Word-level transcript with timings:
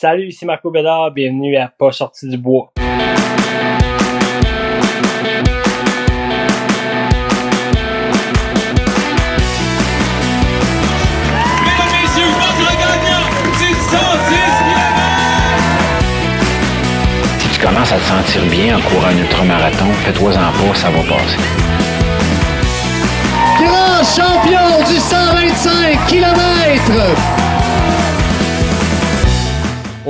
Salut, 0.00 0.28
ici 0.28 0.46
Marco 0.46 0.70
Bédard, 0.70 1.10
bienvenue 1.10 1.56
à 1.56 1.72
Pas 1.76 1.90
sorti 1.90 2.28
du 2.28 2.38
bois. 2.38 2.70
Si 17.40 17.48
tu 17.48 17.60
commences 17.60 17.90
à 17.90 17.96
te 17.96 18.02
sentir 18.02 18.46
bien 18.52 18.78
en 18.78 18.80
courant 18.82 19.08
un 19.08 19.18
ultramarathon, 19.18 19.92
fais-toi-en 20.04 20.52
pas, 20.52 20.74
ça 20.76 20.90
va 20.90 21.00
passer. 21.00 21.38
Grand 23.58 24.04
champion 24.04 24.78
du 24.86 24.94
125 24.94 26.06
km! 26.06 27.57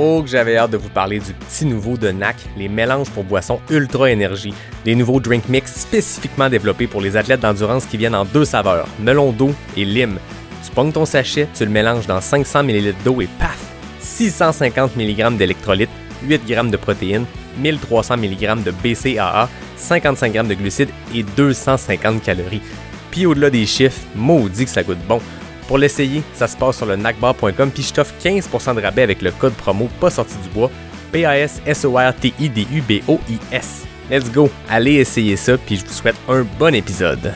Oh, 0.01 0.21
que 0.23 0.29
j'avais 0.29 0.55
hâte 0.55 0.71
de 0.71 0.77
vous 0.77 0.87
parler 0.87 1.19
du 1.19 1.33
petit 1.33 1.65
nouveau 1.65 1.97
de 1.97 2.09
NAC, 2.09 2.37
les 2.55 2.69
mélanges 2.69 3.09
pour 3.09 3.25
boissons 3.25 3.59
Ultra 3.69 4.09
Énergie, 4.09 4.53
des 4.85 4.95
nouveaux 4.95 5.19
drink 5.19 5.49
mix 5.49 5.75
spécifiquement 5.75 6.49
développés 6.49 6.87
pour 6.87 7.01
les 7.01 7.17
athlètes 7.17 7.41
d'endurance 7.41 7.85
qui 7.85 7.97
viennent 7.97 8.15
en 8.15 8.23
deux 8.23 8.45
saveurs, 8.45 8.87
melon 9.01 9.33
d'eau 9.33 9.51
et 9.75 9.83
lime. 9.83 10.17
Tu 10.63 10.71
pognes 10.71 10.93
ton 10.93 11.03
sachet, 11.03 11.49
tu 11.53 11.65
le 11.65 11.71
mélanges 11.71 12.07
dans 12.07 12.21
500 12.21 12.59
ml 12.59 12.95
d'eau 13.03 13.19
et 13.19 13.27
paf! 13.39 13.59
650 13.99 14.95
mg 14.95 15.35
d'électrolytes, 15.35 15.89
8 16.23 16.47
g 16.47 16.55
de 16.55 16.77
protéines, 16.77 17.25
1300 17.57 18.15
mg 18.15 18.63
de 18.63 18.71
BCAA, 18.71 19.49
55 19.75 20.31
g 20.31 20.43
de 20.43 20.53
glucides 20.53 20.91
et 21.13 21.23
250 21.23 22.23
calories. 22.23 22.61
Puis 23.11 23.25
au-delà 23.25 23.49
des 23.49 23.65
chiffres, 23.65 23.99
maudit 24.15 24.63
que 24.63 24.71
ça 24.71 24.81
goûte 24.81 25.05
bon. 25.09 25.19
Pour 25.69 25.77
l'essayer, 25.77 26.21
ça 26.33 26.47
se 26.47 26.57
passe 26.57 26.77
sur 26.77 26.87
le 26.87 26.95
nacbar.com 26.95 27.69
puis 27.69 27.83
je 27.83 27.93
t'offre 27.93 28.15
15% 28.19 28.73
de 28.73 28.81
rabais 28.81 29.03
avec 29.03 29.21
le 29.21 29.29
code 29.29 29.53
promo 29.53 29.87
pas 29.99 30.09
sorti 30.09 30.33
du 30.41 30.49
bois 30.49 30.71
P-A-S-S-O-R-T-I-D-U-B-O-I-S. 31.11 33.83
Let's 34.09 34.31
go, 34.31 34.49
allez 34.67 34.95
essayer 34.95 35.37
ça 35.37 35.59
puis 35.59 35.77
je 35.77 35.85
vous 35.85 35.93
souhaite 35.93 36.15
un 36.27 36.43
bon 36.57 36.73
épisode. 36.73 37.35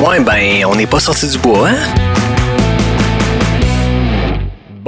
Ouais, 0.00 0.18
ben, 0.18 0.64
on 0.66 0.74
n'est 0.74 0.88
pas 0.88 0.98
sorti 0.98 1.28
du 1.28 1.38
bois, 1.38 1.68
hein? 1.68 1.76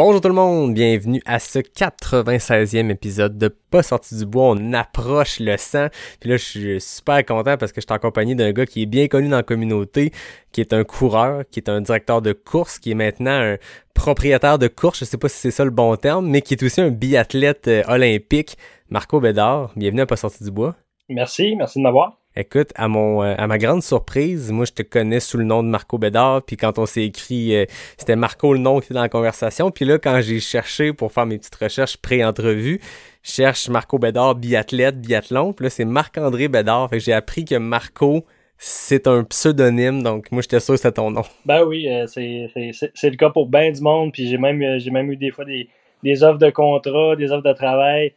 Bonjour 0.02 0.22
tout 0.22 0.28
le 0.28 0.34
monde, 0.34 0.72
bienvenue 0.72 1.20
à 1.26 1.38
ce 1.38 1.58
96e 1.58 2.90
épisode 2.90 3.36
de 3.36 3.48
Pas 3.48 3.82
sorti 3.82 4.16
du 4.16 4.24
bois. 4.24 4.44
On 4.44 4.72
approche 4.72 5.40
le 5.40 5.58
100. 5.58 5.88
Puis 6.18 6.30
là, 6.30 6.38
je 6.38 6.42
suis 6.42 6.80
super 6.80 7.22
content 7.26 7.58
parce 7.58 7.70
que 7.70 7.82
je 7.82 7.86
suis 7.86 7.94
en 7.94 7.98
compagnie 7.98 8.34
d'un 8.34 8.50
gars 8.52 8.64
qui 8.64 8.80
est 8.80 8.86
bien 8.86 9.08
connu 9.08 9.28
dans 9.28 9.36
la 9.36 9.42
communauté, 9.42 10.10
qui 10.52 10.62
est 10.62 10.72
un 10.72 10.84
coureur, 10.84 11.42
qui 11.50 11.60
est 11.60 11.68
un 11.68 11.82
directeur 11.82 12.22
de 12.22 12.32
course, 12.32 12.78
qui 12.78 12.92
est 12.92 12.94
maintenant 12.94 13.42
un 13.42 13.56
propriétaire 13.92 14.58
de 14.58 14.68
course, 14.68 15.00
je 15.00 15.04
sais 15.04 15.18
pas 15.18 15.28
si 15.28 15.36
c'est 15.36 15.50
ça 15.50 15.66
le 15.66 15.70
bon 15.70 15.94
terme, 15.96 16.26
mais 16.26 16.40
qui 16.40 16.54
est 16.54 16.62
aussi 16.62 16.80
un 16.80 16.88
biathlète 16.88 17.68
euh, 17.68 17.82
olympique, 17.86 18.56
Marco 18.88 19.20
Bédard. 19.20 19.70
Bienvenue 19.76 20.00
à 20.00 20.06
Pas 20.06 20.16
sorti 20.16 20.42
du 20.42 20.50
bois. 20.50 20.76
Merci, 21.10 21.56
merci 21.56 21.78
de 21.78 21.82
m'avoir. 21.82 22.19
Écoute, 22.36 22.70
à 22.76 22.86
mon 22.86 23.24
euh, 23.24 23.34
à 23.36 23.48
ma 23.48 23.58
grande 23.58 23.82
surprise, 23.82 24.52
moi 24.52 24.64
je 24.64 24.70
te 24.70 24.82
connais 24.82 25.18
sous 25.18 25.36
le 25.36 25.42
nom 25.42 25.64
de 25.64 25.68
Marco 25.68 25.98
Bédard, 25.98 26.42
puis 26.44 26.56
quand 26.56 26.78
on 26.78 26.86
s'est 26.86 27.02
écrit, 27.02 27.56
euh, 27.56 27.64
c'était 27.98 28.14
Marco 28.14 28.52
le 28.54 28.60
nom 28.60 28.78
qui 28.78 28.86
était 28.86 28.94
dans 28.94 29.02
la 29.02 29.08
conversation, 29.08 29.72
puis 29.72 29.84
là 29.84 29.98
quand 29.98 30.20
j'ai 30.20 30.38
cherché 30.38 30.92
pour 30.92 31.10
faire 31.10 31.26
mes 31.26 31.38
petites 31.38 31.56
recherches 31.56 31.96
pré-entrevue, 31.96 32.80
je 33.24 33.32
cherche 33.32 33.68
Marco 33.68 33.98
Bédard 33.98 34.36
biathlète, 34.36 35.00
biathlon, 35.00 35.52
puis 35.52 35.64
là 35.64 35.70
c'est 35.70 35.84
Marc-André 35.84 36.46
Bédard, 36.46 36.88
fait 36.88 36.98
que 36.98 37.04
j'ai 37.04 37.12
appris 37.12 37.44
que 37.44 37.56
Marco 37.56 38.24
c'est 38.58 39.08
un 39.08 39.24
pseudonyme, 39.24 40.04
donc 40.04 40.30
moi 40.30 40.40
j'étais 40.40 40.60
sûr 40.60 40.74
que 40.74 40.80
c'était 40.80 40.92
ton 40.92 41.10
nom. 41.10 41.24
Ben 41.46 41.64
oui, 41.64 41.88
euh, 41.88 42.06
c'est 42.06 43.10
le 43.10 43.16
cas 43.16 43.30
pour 43.30 43.48
bien 43.48 43.72
du 43.72 43.80
monde, 43.80 44.12
puis 44.12 44.28
j'ai 44.28 44.38
même 44.38 44.78
j'ai 44.78 44.92
même 44.92 45.10
eu 45.10 45.16
des 45.16 45.32
fois 45.32 45.44
des 45.44 45.68
des 46.04 46.22
offres 46.22 46.38
de 46.38 46.50
contrat, 46.50 47.16
des 47.16 47.32
offres 47.32 47.42
de 47.42 47.52
travail 47.54 48.12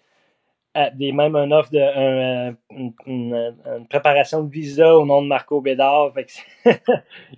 des, 0.96 1.12
même 1.12 1.36
une 1.36 1.54
offre 1.54 1.72
de 1.72 1.80
un, 1.80 2.56
une, 2.72 2.94
une, 3.06 3.56
une, 3.66 3.88
préparation 3.88 4.44
de 4.44 4.50
visa 4.50 4.96
au 4.98 5.06
nom 5.06 5.22
de 5.22 5.28
Marco 5.28 5.62
Bédard. 5.62 6.14
Il 6.18 6.28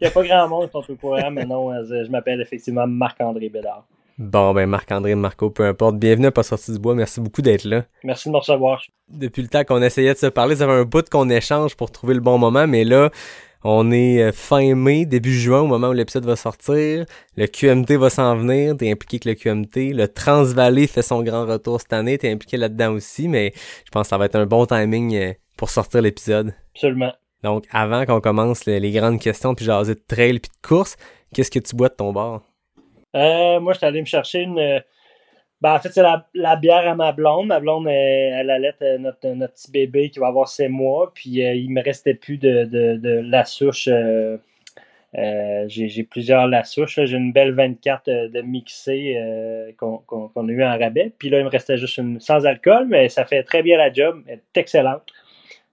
n'y 0.02 0.08
a 0.08 0.12
pas 0.12 0.24
grand 0.24 0.48
monde 0.48 0.66
qui 0.68 0.72
sont 0.72 0.92
au 0.92 0.96
courant, 0.96 1.32
mais 1.32 1.46
non, 1.46 1.72
je 1.84 2.10
m'appelle 2.10 2.42
effectivement 2.42 2.88
Marc-André 2.88 3.50
Bédard. 3.50 3.86
Bon, 4.18 4.54
ben 4.54 4.66
Marc-André, 4.66 5.14
Marco, 5.14 5.50
peu 5.50 5.66
importe. 5.66 5.98
Bienvenue 5.98 6.28
à 6.28 6.32
Pas 6.32 6.44
sorti 6.44 6.72
du 6.72 6.80
bois. 6.80 6.96
Merci 6.96 7.20
beaucoup 7.20 7.42
d'être 7.42 7.66
là. 7.66 7.84
Merci 8.02 8.30
de 8.30 8.34
me 8.34 8.38
recevoir. 8.38 8.82
Depuis 9.10 9.42
le 9.42 9.50
temps 9.50 9.66
qu'on 9.66 9.82
essayait 9.82 10.14
de 10.14 10.18
se 10.18 10.28
parler, 10.28 10.56
ça 10.56 10.66
fait 10.66 10.72
un 10.72 10.86
bout 10.86 11.10
qu'on 11.10 11.30
échange 11.30 11.76
pour 11.76 11.92
trouver 11.92 12.14
le 12.14 12.22
bon 12.22 12.38
moment, 12.38 12.66
mais 12.66 12.86
là, 12.86 13.10
on 13.68 13.92
est 13.92 14.22
euh, 14.22 14.32
fin 14.32 14.76
mai, 14.76 15.08
début 15.08 15.34
juin, 15.34 15.62
au 15.62 15.66
moment 15.66 15.88
où 15.88 15.94
l'épisode 15.94 16.24
va 16.24 16.36
sortir. 16.36 17.04
Le 17.36 17.48
QMT 17.48 17.98
va 17.98 18.12
s'en 18.12 18.36
venir. 18.36 18.78
T'es 18.78 18.92
impliqué 18.92 19.28
avec 19.28 19.44
le 19.44 19.52
QMT. 19.52 19.92
Le 19.92 20.08
Transvalley 20.08 20.86
fait 20.86 21.02
son 21.02 21.24
grand 21.24 21.48
retour 21.48 21.82
cette 21.82 21.94
année. 21.94 22.16
T'es 22.20 22.32
impliqué 22.32 22.58
là-dedans 22.58 22.92
aussi, 22.92 23.28
mais 23.28 23.54
je 23.84 23.90
pense 23.90 24.04
que 24.04 24.10
ça 24.10 24.20
va 24.20 24.26
être 24.26 24.36
un 24.36 24.46
bon 24.46 24.68
timing 24.68 25.16
euh, 25.16 25.34
pour 25.58 25.72
sortir 25.72 26.04
l'épisode. 26.04 26.54
Absolument. 26.76 27.12
Donc, 27.42 27.66
avant 27.72 28.06
qu'on 28.06 28.22
commence 28.22 28.68
les, 28.68 28.92
grandes 28.92 29.20
questions, 29.20 29.56
puis 29.56 29.66
jaser 29.66 29.96
de 29.96 30.04
trail 30.08 30.38
puis 30.38 30.52
de 30.52 30.68
course, 30.68 30.96
qu'est-ce 31.34 31.50
que 31.50 31.58
tu 31.58 31.76
bois 31.76 31.90
de 31.90 31.96
ton 31.96 32.14
bar? 32.14 32.44
Euh, 33.16 33.60
moi, 33.60 33.74
je 33.74 33.80
suis 33.80 33.88
allé 33.88 34.00
me 34.00 34.06
chercher 34.06 34.42
une, 34.42 34.84
ben, 35.66 35.74
en 35.74 35.80
fait, 35.80 35.90
c'est 35.92 36.04
la, 36.04 36.28
la, 36.36 36.58
bière 36.58 36.88
à 36.88 36.94
ma 36.94 37.12
blonde. 37.12 37.48
Ma 37.48 37.60
blonde, 37.60 37.88
elle, 37.88 38.52
allait 38.52 38.68
être 38.68 39.00
notre, 39.00 39.30
notre 39.30 39.54
petit 39.56 39.72
bébé 39.72 40.12
qui 40.12 40.20
va 40.20 40.28
avoir 40.28 40.48
6 40.48 40.68
mois. 40.68 41.12
Puis 41.12 41.44
euh, 41.44 41.56
il 41.56 41.72
me 41.72 41.82
restait 41.82 42.14
plus 42.14 42.38
de, 42.38 42.66
de, 42.66 42.98
de 42.98 43.10
la 43.10 43.46
souche. 43.46 43.90
Euh, 43.92 44.38
euh, 45.18 45.66
j'ai 45.68 46.04
plusieurs 46.04 46.46
la 46.46 46.64
souche. 46.64 47.00
J'ai 47.04 47.18
une 47.18 47.34
belle 47.34 47.56
24 47.56 48.06
de 48.06 48.42
mixée 48.42 49.18
qu'on 49.78 49.98
a 49.98 50.52
eu 50.52 50.64
en 50.64 50.78
rabais. 50.78 51.12
Puis 51.18 51.32
là, 51.32 51.40
il 51.40 51.46
me 51.46 51.50
restait 51.50 51.78
juste 51.78 51.98
une 51.98 52.20
sans 52.20 52.46
alcool, 52.46 52.86
mais 52.88 53.10
ça 53.10 53.26
fait 53.26 53.42
très 53.42 53.64
bien 53.64 53.80
la 53.80 53.92
job. 53.92 54.22
Elle 54.28 54.42
est 54.54 54.60
excellente. 54.60 55.02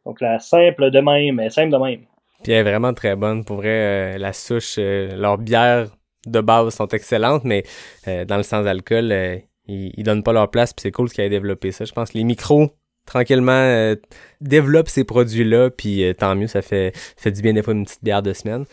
Donc 0.07 0.23
la 0.23 0.39
simple 0.39 0.91
de 0.91 1.01
même, 1.01 1.51
simple 1.51 1.71
de 1.71 1.77
même. 1.77 2.01
Puis 2.43 2.53
elle 2.53 2.67
est 2.67 2.71
vraiment 2.71 2.95
très 2.95 3.15
bonne. 3.15 3.45
Pour 3.45 3.57
vrai, 3.57 4.17
la 4.17 4.33
souche, 4.33 4.79
leurs 4.79 5.37
bières 5.37 5.89
de 6.25 6.41
base 6.41 6.75
sont 6.75 6.89
excellentes, 6.89 7.45
mais 7.45 7.65
dans 8.07 8.39
le 8.39 8.43
sans 8.43 8.65
alcool 8.65 9.43
ils, 9.73 9.93
ils 9.97 10.05
donnent 10.05 10.23
pas 10.23 10.33
leur 10.33 10.51
place, 10.51 10.73
puis 10.73 10.83
c'est 10.83 10.93
cool 10.93 11.11
qu'ils 11.11 11.25
aient 11.25 11.31
développé 11.31 11.73
ça. 11.73 11.85
Je 11.85 11.93
pense 11.93 12.11
que 12.11 12.19
les 12.19 12.25
micros, 12.25 12.71
tranquillement, 13.07 13.53
euh, 13.53 13.97
développent 14.41 14.89
ces 14.89 15.05
produits-là, 15.05 15.71
puis 15.71 16.05
euh, 16.05 16.15
tant 16.15 16.35
mieux, 16.35 16.47
ça 16.47 16.63
fait, 16.63 16.93
fait 16.95 17.31
du 17.31 17.43
bien 17.43 17.53
des 17.53 17.63
fois 17.63 17.75
une 17.75 17.85
petite 17.85 18.05
bière 18.05 18.23
de 18.23 18.33
semaine. 18.33 18.65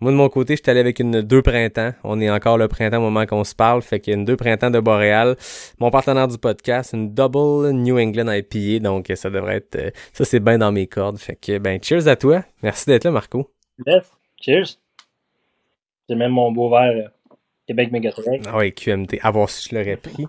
Moi, 0.00 0.12
de 0.12 0.16
mon 0.16 0.28
côté, 0.28 0.54
je 0.54 0.62
suis 0.62 0.70
allé 0.70 0.78
avec 0.78 1.00
une 1.00 1.22
deux 1.22 1.42
printemps. 1.42 1.92
On 2.04 2.20
est 2.20 2.30
encore 2.30 2.56
le 2.56 2.68
printemps 2.68 2.98
au 2.98 3.10
moment 3.10 3.26
qu'on 3.26 3.42
se 3.42 3.54
parle. 3.56 3.82
Fait 3.82 3.98
qu'il 3.98 4.12
y 4.12 4.16
a 4.16 4.18
une 4.18 4.24
deux 4.24 4.36
printemps 4.36 4.70
de 4.70 4.78
Boréal. 4.78 5.34
Mon 5.80 5.90
partenaire 5.90 6.28
du 6.28 6.38
podcast, 6.38 6.92
une 6.92 7.12
double 7.14 7.72
New 7.72 7.98
England 7.98 8.30
IPA. 8.30 8.78
Donc, 8.78 9.10
ça 9.16 9.28
devrait 9.28 9.56
être, 9.56 9.74
euh, 9.74 9.90
ça 10.12 10.24
c'est 10.24 10.38
bien 10.38 10.58
dans 10.58 10.70
mes 10.70 10.86
cordes. 10.86 11.18
Fait 11.18 11.34
que, 11.34 11.58
ben, 11.58 11.82
cheers 11.82 12.06
à 12.06 12.14
toi. 12.14 12.44
Merci 12.62 12.86
d'être 12.86 13.04
là, 13.04 13.10
Marco. 13.10 13.50
Yes. 13.84 14.12
Cheers. 14.40 14.78
J'ai 16.08 16.14
même 16.14 16.30
mon 16.30 16.52
beau 16.52 16.70
verre 16.70 17.10
Québec 17.68 17.92
Megatrail. 17.92 18.40
Ah 18.46 18.56
oui, 18.56 18.72
QMT. 18.72 19.18
À 19.22 19.30
voir 19.30 19.50
si 19.50 19.68
je 19.68 19.76
l'aurais 19.76 19.98
pris. 19.98 20.26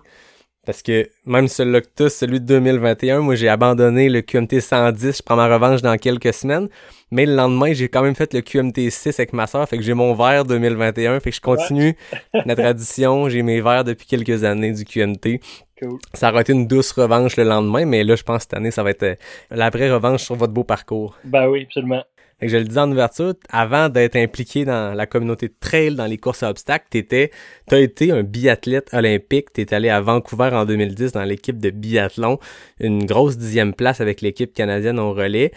Parce 0.66 0.82
que 0.82 1.08
même 1.24 1.48
celui-là 1.48 1.80
que 1.80 2.10
celui 2.10 2.38
de 2.38 2.44
2021, 2.44 3.20
moi 3.20 3.34
j'ai 3.34 3.48
abandonné 3.48 4.10
le 4.10 4.20
QMT 4.20 4.60
110, 4.60 5.16
je 5.16 5.22
prends 5.22 5.36
ma 5.36 5.48
revanche 5.48 5.80
dans 5.80 5.96
quelques 5.96 6.34
semaines. 6.34 6.68
Mais 7.10 7.24
le 7.24 7.34
lendemain, 7.34 7.72
j'ai 7.72 7.88
quand 7.88 8.02
même 8.02 8.14
fait 8.14 8.34
le 8.34 8.42
QMT 8.42 8.90
6 8.90 9.18
avec 9.18 9.32
ma 9.32 9.46
soeur, 9.46 9.66
fait 9.66 9.78
que 9.78 9.82
j'ai 9.82 9.94
mon 9.94 10.14
verre 10.14 10.44
2021, 10.44 11.18
fait 11.20 11.30
que 11.30 11.36
je 11.36 11.40
continue 11.40 11.96
la 12.44 12.54
tradition, 12.54 13.30
j'ai 13.30 13.42
mes 13.42 13.62
verres 13.62 13.84
depuis 13.84 14.06
quelques 14.06 14.44
années 14.44 14.72
du 14.72 14.84
QMT. 14.84 15.40
Cool. 15.80 15.98
Ça 16.12 16.30
aurait 16.30 16.42
été 16.42 16.52
une 16.52 16.66
douce 16.66 16.92
revanche 16.92 17.38
le 17.38 17.44
lendemain, 17.44 17.86
mais 17.86 18.04
là 18.04 18.14
je 18.14 18.22
pense 18.22 18.36
que 18.36 18.42
cette 18.42 18.54
année 18.54 18.70
ça 18.70 18.82
va 18.82 18.90
être 18.90 19.02
euh, 19.02 19.14
la 19.50 19.70
vraie 19.70 19.90
revanche 19.90 20.24
sur 20.24 20.34
votre 20.34 20.52
beau 20.52 20.62
parcours. 20.62 21.16
Ben 21.24 21.48
oui, 21.48 21.62
absolument. 21.64 22.04
Fait 22.40 22.48
je 22.48 22.56
le 22.56 22.64
disais 22.64 22.80
en 22.80 22.90
ouverture, 22.90 23.34
avant 23.50 23.88
d'être 23.88 24.16
impliqué 24.16 24.64
dans 24.64 24.94
la 24.94 25.06
communauté 25.06 25.48
de 25.48 25.54
trail, 25.60 25.94
dans 25.94 26.06
les 26.06 26.16
courses 26.18 26.42
à 26.42 26.50
obstacles, 26.50 26.86
t'étais, 26.90 27.30
t'as 27.66 27.80
été 27.80 28.10
un 28.10 28.22
biathlète 28.22 28.88
olympique. 28.92 29.52
T'es 29.52 29.74
allé 29.74 29.90
à 29.90 30.00
Vancouver 30.00 30.50
en 30.52 30.64
2010 30.64 31.12
dans 31.12 31.24
l'équipe 31.24 31.58
de 31.58 31.70
biathlon, 31.70 32.38
une 32.80 33.04
grosse 33.04 33.36
dixième 33.36 33.74
place 33.74 34.00
avec 34.00 34.22
l'équipe 34.22 34.54
canadienne 34.54 34.98
au 34.98 35.12
relais. 35.12 35.52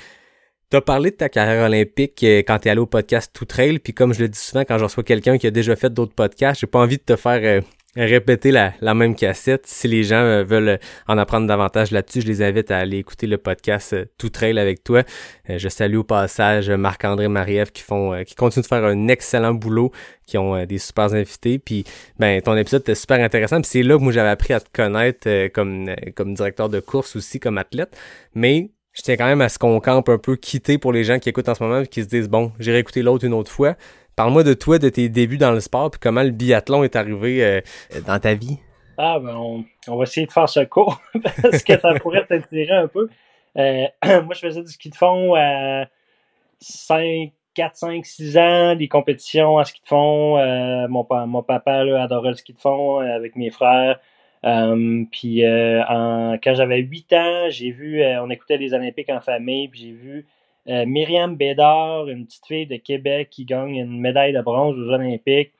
T'as 0.69 0.81
parlé 0.81 1.11
de 1.11 1.15
ta 1.15 1.29
carrière 1.29 1.65
olympique 1.65 2.23
euh, 2.23 2.39
quand 2.39 2.57
t'es 2.57 2.69
allé 2.71 2.79
au 2.79 2.87
podcast 2.87 3.31
Tout 3.31 3.45
Trail, 3.45 3.77
puis 3.77 3.93
comme 3.93 4.13
je 4.13 4.21
le 4.21 4.27
dis 4.27 4.39
souvent 4.39 4.65
quand 4.65 4.79
je 4.79 4.83
reçois 4.83 5.03
quelqu'un 5.03 5.37
qui 5.37 5.45
a 5.45 5.51
déjà 5.51 5.75
fait 5.75 5.93
d'autres 5.93 6.15
podcasts, 6.15 6.61
j'ai 6.61 6.67
pas 6.67 6.79
envie 6.79 6.97
de 6.97 7.03
te 7.03 7.15
faire 7.15 7.39
euh, 7.43 7.61
répéter 7.95 8.51
la, 8.51 8.73
la, 8.81 8.93
même 8.93 9.15
cassette. 9.15 9.67
Si 9.67 9.87
les 9.87 10.03
gens 10.03 10.23
euh, 10.23 10.43
veulent 10.43 10.79
en 11.07 11.17
apprendre 11.17 11.47
davantage 11.47 11.91
là-dessus, 11.91 12.21
je 12.21 12.27
les 12.27 12.41
invite 12.41 12.71
à 12.71 12.79
aller 12.79 12.97
écouter 12.97 13.27
le 13.27 13.37
podcast 13.37 13.93
euh, 13.93 14.05
Tout 14.17 14.29
Trail 14.29 14.57
avec 14.57 14.83
toi. 14.83 15.03
Euh, 15.49 15.57
je 15.57 15.69
salue 15.69 15.97
au 15.97 16.03
passage 16.03 16.69
Marc-André 16.69 17.27
Mariev 17.27 17.71
qui 17.71 17.83
font 17.83 18.23
qui 18.25 18.35
continuent 18.35 18.63
de 18.63 18.67
faire 18.67 18.83
un 18.83 19.07
excellent 19.07 19.53
boulot, 19.53 19.91
qui 20.25 20.37
ont 20.37 20.65
des 20.65 20.77
super 20.77 21.13
invités. 21.13 21.59
Puis 21.59 21.83
ben 22.19 22.41
ton 22.41 22.55
épisode 22.55 22.81
était 22.81 22.95
super 22.95 23.19
intéressant. 23.19 23.61
Puis 23.61 23.69
c'est 23.69 23.83
là 23.83 23.97
que 23.97 24.03
moi 24.03 24.11
j'avais 24.11 24.29
appris 24.29 24.53
à 24.53 24.59
te 24.59 24.69
connaître 24.73 25.47
comme, 25.49 25.91
comme 26.15 26.33
directeur 26.33 26.69
de 26.69 26.79
course 26.79 27.15
aussi, 27.15 27.39
comme 27.39 27.57
athlète. 27.57 27.95
Mais 28.33 28.71
je 28.93 29.01
tiens 29.01 29.17
quand 29.17 29.25
même 29.25 29.41
à 29.41 29.49
ce 29.49 29.57
qu'on 29.57 29.79
campe 29.79 30.09
un 30.09 30.19
peu 30.19 30.35
quitté 30.35 30.77
pour 30.77 30.93
les 30.93 31.03
gens 31.03 31.19
qui 31.19 31.29
écoutent 31.29 31.49
en 31.49 31.55
ce 31.55 31.63
moment 31.63 31.81
et 31.81 31.87
qui 31.87 32.03
se 32.03 32.07
disent 32.07 32.29
bon, 32.29 32.51
j'irai 32.59 32.79
écouter 32.79 33.01
l'autre 33.01 33.25
une 33.25 33.33
autre 33.33 33.51
fois. 33.51 33.75
Parle-moi 34.15 34.43
de 34.43 34.53
toi, 34.53 34.77
de 34.77 34.89
tes 34.89 35.09
débuts 35.09 35.37
dans 35.37 35.51
le 35.51 35.59
sport, 35.59 35.89
puis 35.89 35.99
comment 35.99 36.21
le 36.21 36.29
biathlon 36.29 36.83
est 36.83 36.95
arrivé 36.95 37.43
euh, 37.43 37.61
dans 38.05 38.19
ta 38.19 38.35
vie. 38.35 38.59
Ah, 38.97 39.17
ben, 39.19 39.35
on, 39.35 39.97
va 39.97 40.03
essayer 40.03 40.27
de 40.27 40.31
faire 40.31 40.47
ce 40.47 40.59
cours 40.59 41.01
parce 41.41 41.63
que 41.63 41.79
ça 41.79 41.93
pourrait 41.95 42.25
t'intéresser 42.27 42.71
un 42.71 42.87
peu. 42.87 43.09
Euh, 43.57 43.87
moi, 44.21 44.35
je 44.35 44.39
faisais 44.39 44.61
du 44.61 44.71
ski 44.71 44.91
de 44.91 44.95
fond 44.95 45.33
à 45.35 45.85
5, 46.59 47.31
4, 47.55 47.75
5, 47.75 48.05
6 48.05 48.37
ans, 48.37 48.75
des 48.75 48.87
compétitions 48.87 49.55
en 49.55 49.63
ski 49.63 49.81
de 49.81 49.87
fond. 49.87 50.37
Euh, 50.37 50.87
mon, 50.87 51.07
mon 51.25 51.41
papa 51.41 51.83
là, 51.83 52.03
adorait 52.03 52.29
le 52.29 52.35
ski 52.35 52.53
de 52.53 52.59
fond 52.59 52.99
avec 52.99 53.35
mes 53.35 53.49
frères. 53.49 53.99
Puis 54.43 55.41
quand 55.41 56.53
j'avais 56.53 56.77
8 56.77 57.13
ans, 57.13 57.49
j'ai 57.49 57.71
vu, 57.71 58.03
on 58.21 58.29
écoutait 58.29 58.57
les 58.57 58.75
Olympiques 58.75 59.09
en 59.09 59.21
famille, 59.21 59.69
puis 59.69 59.79
j'ai 59.79 59.91
vu 59.91 60.27
Myriam 60.65 61.35
Bédard, 61.35 62.07
une 62.07 62.25
petite 62.25 62.45
fille 62.45 62.67
de 62.67 62.77
Québec 62.77 63.29
qui 63.29 63.45
gagne 63.45 63.75
une 63.75 63.99
médaille 63.99 64.33
de 64.33 64.41
bronze 64.41 64.77
aux 64.77 64.89
Olympiques. 64.93 65.51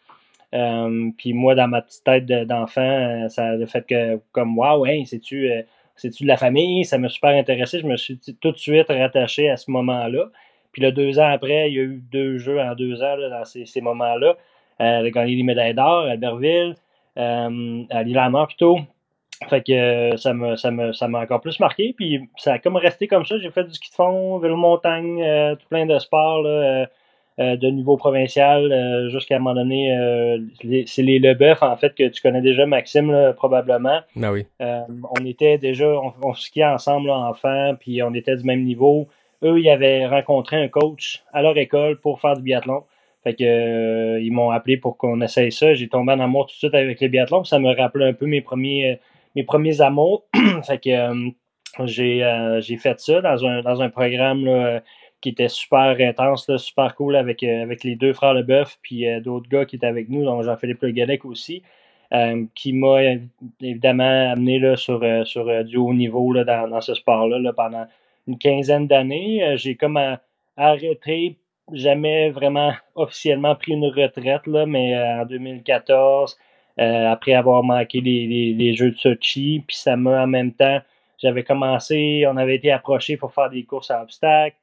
Euh, 0.54 1.10
puis 1.18 1.34
moi, 1.34 1.56
dans 1.56 1.68
ma 1.68 1.82
petite 1.82 2.04
tête 2.04 2.26
d'enfant, 2.26 2.82
euh, 2.82 3.28
ça 3.30 3.50
a 3.50 3.66
fait 3.66 3.86
que, 3.88 4.20
comme, 4.32 4.58
waouh, 4.58 4.86
c'est-tu 5.06 5.52
euh, 5.52 5.64
de 6.04 6.28
la 6.28 6.38
famille? 6.38 6.86
Ça 6.86 6.98
m'a 6.98 7.10
super 7.10 7.32
intéressé. 7.32 7.80
Je 7.80 7.88
me 7.88 7.98
suis 7.98 8.20
tout 8.40 8.52
de 8.52 8.58
suite 8.58 8.88
rattaché 8.90 9.50
à 9.50 9.58
ce 9.58 9.72
moment-là. 9.72 10.30
Puis 10.72 10.82
là, 10.82 10.92
deux 10.92 11.20
ans 11.20 11.30
après, 11.30 11.70
il 11.72 11.76
y 11.76 11.80
a 11.80 11.84
eu 11.84 12.04
deux 12.12 12.38
jeux 12.38 12.60
en 12.60 12.76
deux 12.76 13.02
ans 13.04 13.18
dans 13.18 13.46
ces, 13.46 13.66
ces 13.66 13.82
moments-là. 13.82 14.36
elle 14.80 15.06
a 15.06 15.10
gagné 15.10 15.36
les 15.36 15.44
médailles 15.44 15.74
d'or 15.74 16.06
à 16.06 16.12
Albertville, 16.12 16.76
à 17.16 18.04
Lille-la-Mort 18.04 18.48
plutôt. 18.48 18.80
Fait 19.50 19.62
que 19.62 20.18
ça 20.18 20.34
m'a 20.34 20.56
ça 20.58 20.72
ça 20.94 21.08
m'a 21.08 21.22
encore 21.22 21.42
plus 21.42 21.60
marqué. 21.60 21.94
Puis 21.98 22.22
ça 22.38 22.54
a 22.54 22.60
comme 22.60 22.76
resté 22.76 23.08
comme 23.08 23.26
ça. 23.26 23.38
J'ai 23.40 23.52
fait 23.52 23.64
du 23.64 23.74
ski 23.74 23.90
de 23.90 23.96
fond, 23.96 24.38
vélo 24.40 24.56
montagne, 24.56 25.24
tout 25.60 25.68
plein 25.70 25.86
de 25.86 25.98
sports. 26.00 26.42
Là, 26.42 26.88
euh, 27.40 27.56
de 27.56 27.68
niveau 27.68 27.98
provincial 27.98 28.72
euh, 28.72 29.10
jusqu'à 29.10 29.38
un 29.38 29.40
moment 29.40 29.56
donné. 29.56 29.92
Euh, 29.98 30.38
c'est 30.86 31.02
les 31.02 31.18
Leboeuf, 31.18 31.64
en 31.64 31.76
fait, 31.76 31.96
que 31.96 32.08
tu 32.08 32.22
connais 32.22 32.42
déjà, 32.42 32.68
Maxime, 32.68 33.34
probablement. 33.36 34.02
Ah 34.22 34.32
oui. 34.32 34.46
on 34.60 35.26
était 35.26 35.58
déjà, 35.58 35.88
on, 36.22 36.34
skiait 36.36 36.66
ensemble, 36.66 37.08
là, 37.08 37.16
enfants, 37.16 37.74
puis 37.80 38.04
on 38.04 38.14
était 38.14 38.36
du 38.36 38.44
même 38.44 38.64
niveau. 38.64 39.08
Eux, 39.44 39.60
ils 39.60 39.70
avaient 39.70 40.06
rencontré 40.06 40.58
un 40.58 40.68
coach 40.68 41.24
à 41.34 41.42
leur 41.42 41.58
école 41.58 42.00
pour 42.00 42.22
faire 42.22 42.36
du 42.36 42.44
biathlon. 42.44 42.84
Fait 43.24 43.34
que 43.34 44.20
ils 44.20 44.32
m'ont 44.32 44.52
appelé 44.52 44.78
pour 44.78 44.98
qu'on 44.98 45.20
essaye 45.22 45.52
ça. 45.52 45.74
J'ai 45.74 45.88
tombé 45.88 46.14
en 46.14 46.20
amour 46.20 46.46
tout 46.46 46.54
de 46.54 46.58
suite 46.58 46.76
avec 46.76 47.02
le 47.02 47.08
biathlon. 47.08 47.46
Ça 47.46 47.58
me 47.58 47.76
rappelait 47.76 48.06
un 48.06 48.14
peu 48.14 48.28
mes 48.28 48.42
premiers, 48.42 49.00
mes 49.36 49.44
premiers 49.44 49.82
amours. 49.82 50.26
fait 50.68 50.80
que 50.80 51.32
j'ai, 51.86 52.60
j'ai 52.60 52.78
fait 52.78 53.00
ça 53.00 53.22
dans 53.22 53.46
un, 53.46 53.62
dans 53.62 53.82
un 53.82 53.90
programme 53.90 54.82
qui 55.24 55.30
était 55.30 55.48
super 55.48 55.96
intense, 56.02 56.54
super 56.58 56.96
cool 56.96 57.16
avec, 57.16 57.44
euh, 57.44 57.64
avec 57.64 57.86
les 57.86 57.96
deux 57.96 58.12
frères 58.12 58.34
Leboeuf, 58.34 58.78
puis 58.82 59.08
euh, 59.08 59.22
d'autres 59.22 59.48
gars 59.48 59.64
qui 59.66 59.78
étaient 59.78 59.88
avec 59.88 60.10
nous, 60.10 60.26
dont 60.26 60.42
Jean-Philippe 60.42 60.82
Le 60.82 60.92
Gallec 60.92 61.24
aussi, 61.24 61.64
euh, 62.12 62.44
qui 62.56 62.74
m'a 62.74 63.00
évidemment 63.62 64.32
amené 64.34 64.60
là, 64.60 64.76
sur, 64.76 65.02
sur 65.26 65.64
du 65.64 65.78
haut 65.78 65.94
niveau 65.94 66.34
là, 66.34 66.44
dans, 66.44 66.82
ce 66.82 66.94
sport-là 66.94 67.54
pendant 67.54 67.86
une 68.28 68.38
quinzaine 68.38 68.86
d'années. 68.86 69.56
J'ai 69.56 69.76
comme 69.76 69.98
arrêté, 70.58 71.38
jamais 71.72 72.30
vraiment 72.30 72.74
officiellement 72.96 73.56
pris 73.56 73.72
une 73.72 73.86
retraite, 73.86 74.46
mais 74.46 74.94
en 74.98 75.26
2014, 75.26 76.38
après 76.78 77.34
avoir 77.34 77.64
manqué 77.64 78.02
les, 78.02 78.54
les 78.54 78.76
Jeux 78.76 78.92
de 78.92 78.98
Sochi, 78.98 79.64
puis 79.68 79.76
ça 79.76 79.96
m'a 79.96 80.24
en 80.24 80.28
même 80.28 80.54
temps, 80.54 80.80
j'avais 81.24 81.44
commencé, 81.44 82.26
on 82.28 82.36
avait 82.36 82.56
été 82.56 82.72
approché 82.72 83.16
pour 83.16 83.34
faire 83.34 83.50
des 83.50 83.64
courses 83.64 83.92
à 83.92 84.02
obstacles. 84.02 84.58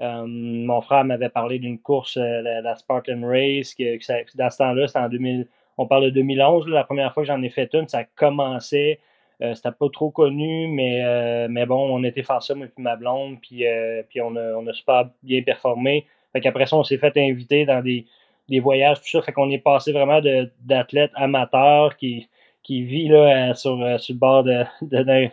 Euh, 0.00 0.24
mon 0.26 0.80
frère 0.82 1.04
m'avait 1.04 1.28
parlé 1.28 1.58
d'une 1.58 1.78
course, 1.78 2.16
euh, 2.16 2.42
la, 2.42 2.76
Spartan 2.76 3.20
Race, 3.22 3.74
que, 3.74 4.36
dans 4.36 4.50
ce 4.50 4.58
temps-là, 4.58 4.86
c'était 4.88 4.98
en 4.98 5.08
2000, 5.08 5.48
on 5.78 5.86
parle 5.86 6.04
de 6.04 6.10
2011, 6.10 6.68
la 6.68 6.84
première 6.84 7.14
fois 7.14 7.22
que 7.22 7.28
j'en 7.28 7.42
ai 7.42 7.48
fait 7.48 7.72
une, 7.74 7.88
ça 7.88 8.04
commençait. 8.04 9.00
Euh, 9.40 9.54
c'était 9.54 9.72
pas 9.72 9.88
trop 9.92 10.10
connu, 10.10 10.68
mais, 10.68 11.48
mais 11.48 11.66
bon, 11.66 11.88
on 11.90 12.04
était 12.04 12.22
faire 12.22 12.42
ça, 12.42 12.54
moi 12.54 12.66
et 12.66 12.80
ma 12.80 12.96
blonde, 12.96 13.38
puis, 13.40 13.64
puis 14.08 14.20
on, 14.20 14.36
a, 14.36 14.54
on 14.54 14.66
a 14.66 14.72
super 14.72 15.08
bien 15.22 15.42
performé. 15.42 16.06
Fait 16.32 16.40
qu'après 16.40 16.66
ça, 16.66 16.76
on 16.76 16.84
s'est 16.84 16.98
fait 16.98 17.16
inviter 17.16 17.64
dans 17.64 17.82
des, 17.82 18.06
des 18.48 18.60
voyages, 18.60 19.00
tout 19.00 19.08
ça. 19.08 19.22
Fait 19.22 19.32
qu'on 19.32 19.50
est 19.50 19.58
passé 19.58 19.92
vraiment 19.92 20.20
d'athlète 20.60 21.10
amateur 21.14 21.96
qui, 21.96 22.28
qui 22.62 22.82
vit 22.82 23.08
là, 23.08 23.54
sur, 23.54 23.78
sur 24.00 24.14
le 24.14 24.18
bord 24.18 24.44
de, 24.44 24.64
de, 24.82 25.30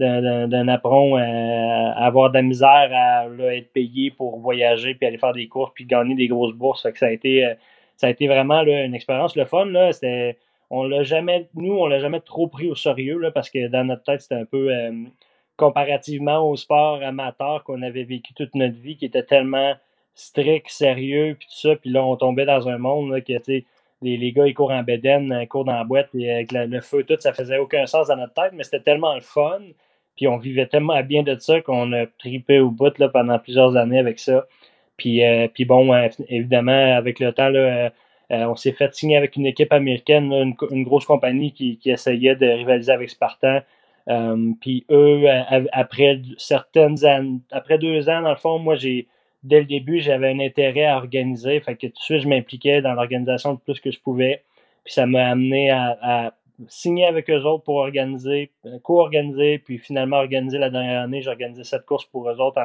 d'un 0.00 0.68
apron 0.68 1.18
euh, 1.18 1.92
avoir 1.96 2.30
de 2.30 2.34
la 2.34 2.42
misère 2.42 2.90
à 2.92 3.26
être 3.54 3.72
payé 3.72 4.10
pour 4.10 4.38
voyager 4.38 4.94
puis 4.94 5.06
aller 5.06 5.18
faire 5.18 5.32
des 5.32 5.48
courses 5.48 5.72
puis 5.74 5.84
gagner 5.84 6.14
des 6.14 6.28
grosses 6.28 6.54
bourses. 6.54 6.82
que 6.90 6.98
ça 6.98 7.06
a 7.06 7.10
été 7.10 7.44
euh, 7.44 7.54
ça 7.96 8.06
a 8.06 8.10
été 8.10 8.26
vraiment 8.26 8.62
une 8.62 8.94
expérience 8.94 9.36
le 9.36 9.44
fun. 9.44 9.66
Là, 9.66 9.90
on 10.70 10.84
l'a 10.84 11.02
jamais, 11.02 11.48
nous, 11.54 11.74
on 11.74 11.86
l'a 11.86 11.98
jamais 11.98 12.20
trop 12.20 12.46
pris 12.48 12.68
au 12.68 12.74
sérieux 12.74 13.18
là, 13.18 13.30
parce 13.30 13.50
que 13.50 13.68
dans 13.68 13.84
notre 13.84 14.04
tête, 14.04 14.22
c'était 14.22 14.36
un 14.36 14.46
peu 14.46 14.72
euh, 14.72 14.92
comparativement 15.56 16.48
au 16.48 16.56
sport 16.56 17.02
amateur 17.02 17.62
qu'on 17.64 17.82
avait 17.82 18.04
vécu 18.04 18.32
toute 18.32 18.54
notre 18.54 18.76
vie, 18.76 18.96
qui 18.96 19.04
était 19.04 19.24
tellement 19.24 19.74
strict, 20.14 20.68
sérieux, 20.68 21.36
puis 21.38 21.48
tout 21.48 21.68
ça. 21.68 21.76
Puis 21.76 21.90
là, 21.90 22.04
on 22.04 22.16
tombait 22.16 22.46
dans 22.46 22.68
un 22.68 22.78
monde 22.78 23.10
là, 23.10 23.20
que, 23.20 23.32
les, 24.02 24.16
les 24.16 24.32
gars, 24.32 24.46
ils 24.46 24.54
courent 24.54 24.70
en 24.70 24.82
bédaine, 24.82 25.36
ils 25.42 25.48
courent 25.48 25.64
dans 25.64 25.76
la 25.76 25.84
boîte, 25.84 26.08
puis 26.12 26.28
avec 26.28 26.52
le 26.52 26.80
feu, 26.80 27.04
tout, 27.04 27.16
ça 27.20 27.32
faisait 27.32 27.58
aucun 27.58 27.86
sens 27.86 28.08
dans 28.08 28.16
notre 28.16 28.34
tête, 28.34 28.52
mais 28.54 28.64
c'était 28.64 28.80
tellement 28.80 29.14
le 29.14 29.20
fun. 29.20 29.60
Puis 30.16 30.26
on 30.28 30.36
vivait 30.36 30.66
tellement 30.66 31.02
bien 31.02 31.22
de 31.22 31.38
ça 31.38 31.60
qu'on 31.60 31.92
a 31.92 32.06
tripé 32.06 32.60
au 32.60 32.70
bout 32.70 32.96
là, 32.98 33.08
pendant 33.08 33.38
plusieurs 33.38 33.76
années 33.76 33.98
avec 33.98 34.18
ça. 34.18 34.46
Puis, 35.00 35.24
euh, 35.24 35.48
bon, 35.60 35.94
euh, 35.94 36.08
évidemment, 36.28 36.94
avec 36.94 37.20
le 37.20 37.32
temps, 37.32 37.48
là, 37.48 37.90
euh, 38.30 38.44
on 38.44 38.54
s'est 38.54 38.72
fait 38.72 38.94
signer 38.94 39.16
avec 39.16 39.34
une 39.36 39.46
équipe 39.46 39.72
américaine, 39.72 40.30
une, 40.70 40.84
grosse 40.84 41.06
compagnie 41.06 41.52
qui, 41.52 41.78
qui, 41.78 41.90
essayait 41.90 42.36
de 42.36 42.46
rivaliser 42.46 42.92
avec 42.92 43.08
Spartan. 43.08 43.60
puis 44.60 44.84
eux, 44.90 45.24
après 45.72 46.20
certaines 46.36 47.02
années, 47.06 47.38
après 47.50 47.78
deux 47.78 48.10
ans, 48.10 48.20
dans 48.20 48.30
le 48.30 48.36
fond, 48.36 48.58
moi, 48.58 48.76
j'ai 48.76 49.08
dès 49.42 49.60
le 49.60 49.66
début, 49.66 50.00
j'avais 50.00 50.30
un 50.30 50.40
intérêt 50.40 50.86
à 50.86 50.96
organiser. 50.96 51.60
Fait 51.60 51.76
que 51.76 51.86
tout 51.86 51.92
de 51.92 51.98
suite, 51.98 52.20
je 52.22 52.28
m'impliquais 52.28 52.82
dans 52.82 52.94
l'organisation 52.94 53.52
le 53.52 53.58
plus 53.58 53.80
que 53.80 53.90
je 53.90 54.00
pouvais. 54.00 54.42
Puis 54.84 54.94
ça 54.94 55.06
m'a 55.06 55.28
amené 55.28 55.70
à 55.70 56.34
signé 56.68 57.06
avec 57.06 57.30
eux 57.30 57.42
autres 57.42 57.64
pour 57.64 57.76
organiser, 57.76 58.50
euh, 58.66 58.78
co-organiser, 58.82 59.58
puis 59.58 59.78
finalement 59.78 60.18
organiser 60.18 60.58
la 60.58 60.70
dernière 60.70 61.02
année. 61.02 61.22
J'ai 61.22 61.30
organisé 61.30 61.64
cette 61.64 61.86
course 61.86 62.04
pour 62.06 62.28
eux 62.28 62.40
autres 62.40 62.60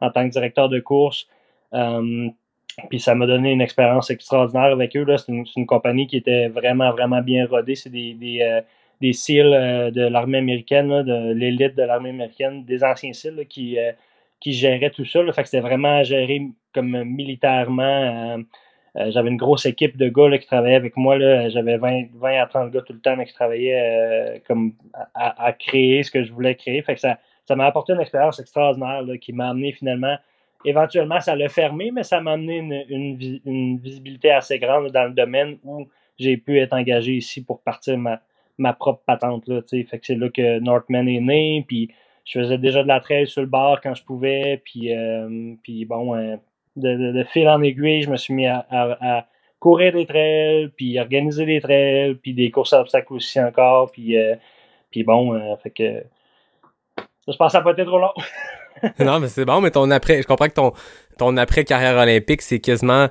en, 0.00 0.10
tant 0.10 0.26
que 0.26 0.32
directeur 0.32 0.68
de 0.68 0.80
course. 0.80 1.28
Euh, 1.74 2.28
puis 2.90 3.00
ça 3.00 3.14
m'a 3.14 3.26
donné 3.26 3.52
une 3.52 3.60
expérience 3.60 4.10
extraordinaire 4.10 4.72
avec 4.72 4.96
eux. 4.96 5.06
C'est 5.16 5.32
une, 5.32 5.66
compagnie 5.66 6.06
qui 6.06 6.16
était 6.16 6.48
vraiment, 6.48 6.92
vraiment 6.92 7.20
bien 7.20 7.46
rodée. 7.46 7.74
C'est 7.74 7.90
des, 7.90 8.14
des, 8.14 8.40
euh, 8.42 8.60
des 9.00 9.12
SEAL 9.12 9.92
de 9.92 10.06
l'armée 10.06 10.38
américaine, 10.38 11.02
de 11.02 11.32
l'élite 11.32 11.74
de 11.74 11.82
l'armée 11.82 12.10
américaine, 12.10 12.64
des 12.64 12.84
anciens 12.84 13.12
SEAL 13.12 13.46
qui, 13.48 13.78
qui 14.40 14.52
géraient 14.52 14.90
tout 14.90 15.04
ça. 15.04 15.20
Fait 15.32 15.42
que 15.42 15.48
c'était 15.48 15.66
vraiment 15.66 16.02
géré 16.02 16.42
comme 16.74 17.04
militairement. 17.04 18.38
Euh, 18.96 19.10
j'avais 19.10 19.28
une 19.28 19.36
grosse 19.36 19.66
équipe 19.66 19.96
de 19.96 20.08
gars 20.08 20.36
qui 20.38 20.46
travaillaient 20.46 20.76
avec 20.76 20.96
moi. 20.96 21.18
J'avais 21.48 21.76
20, 21.76 22.06
20 22.14 22.42
à 22.42 22.46
30 22.46 22.70
gars 22.72 22.82
tout 22.82 22.92
le 22.92 23.00
temps 23.00 23.22
qui 23.24 23.32
travaillaient 23.32 23.80
euh, 23.80 24.38
comme 24.46 24.72
à, 25.14 25.52
créer 25.52 26.02
ce 26.02 26.10
que 26.10 26.24
je 26.24 26.32
voulais 26.32 26.54
créer. 26.54 26.82
Fait 26.82 26.94
que 26.94 27.00
ça, 27.00 27.18
ça 27.46 27.56
m'a 27.56 27.66
apporté 27.66 27.92
une 27.92 28.00
expérience 28.00 28.40
extraordinaire 28.40 29.02
qui 29.20 29.32
m'a 29.32 29.50
amené 29.50 29.72
finalement. 29.72 30.16
Éventuellement, 30.64 31.20
ça 31.20 31.36
l'a 31.36 31.48
fermé, 31.48 31.92
mais 31.92 32.02
ça 32.02 32.20
m'a 32.20 32.32
amené 32.32 32.58
une, 32.58 33.40
une, 33.46 33.78
visibilité 33.78 34.32
assez 34.32 34.58
grande 34.58 34.90
dans 34.90 35.04
le 35.04 35.12
domaine 35.12 35.58
où 35.64 35.86
j'ai 36.18 36.36
pu 36.36 36.58
être 36.58 36.72
engagé 36.72 37.12
ici 37.12 37.44
pour 37.44 37.60
partir 37.60 37.96
ma, 37.96 38.20
ma 38.58 38.72
propre 38.72 39.02
patente. 39.06 39.46
Là, 39.46 39.60
fait 39.70 39.84
que 39.84 40.06
c'est 40.06 40.16
là 40.16 40.28
que 40.30 40.58
Northman 40.58 41.08
est 41.08 41.20
né. 41.20 41.64
Puis 41.66 41.90
je 42.28 42.40
faisais 42.40 42.58
déjà 42.58 42.82
de 42.82 42.88
la 42.88 43.00
trail 43.00 43.26
sur 43.26 43.40
le 43.40 43.48
bar 43.48 43.80
quand 43.82 43.94
je 43.94 44.04
pouvais. 44.04 44.62
Puis, 44.64 44.94
euh, 44.94 45.54
puis 45.62 45.84
bon, 45.84 46.14
de, 46.76 47.24
fil 47.24 47.48
en 47.48 47.62
aiguille, 47.62 48.02
je 48.02 48.10
me 48.10 48.16
suis 48.16 48.34
mis 48.34 48.46
à, 48.46 49.26
courir 49.58 49.92
des 49.92 50.06
trails, 50.06 50.70
puis 50.76 51.00
organiser 51.00 51.44
des 51.44 51.60
trails, 51.60 52.14
puis 52.14 52.32
des 52.32 52.50
courses 52.50 52.72
à 52.72 52.80
obstacles 52.80 53.12
aussi 53.14 53.40
encore, 53.40 53.90
puis, 53.90 54.16
euh, 54.16 54.36
puis 54.90 55.02
bon, 55.02 55.34
euh, 55.34 55.56
fait 55.56 55.70
que 55.70 56.04
je 57.26 57.36
pense 57.36 57.48
que 57.48 57.58
ça 57.58 57.60
peut 57.60 57.70
être 57.70 57.84
trop 57.84 57.98
long. 57.98 58.12
non, 59.00 59.18
mais 59.18 59.26
c'est 59.26 59.44
bon, 59.44 59.60
mais 59.60 59.72
ton 59.72 59.90
après, 59.90 60.22
je 60.22 60.26
comprends 60.28 60.46
que 60.46 60.54
ton, 60.54 60.72
ton 61.18 61.36
après 61.36 61.64
carrière 61.64 61.96
olympique, 61.96 62.42
c'est 62.42 62.60
quasiment 62.60 63.08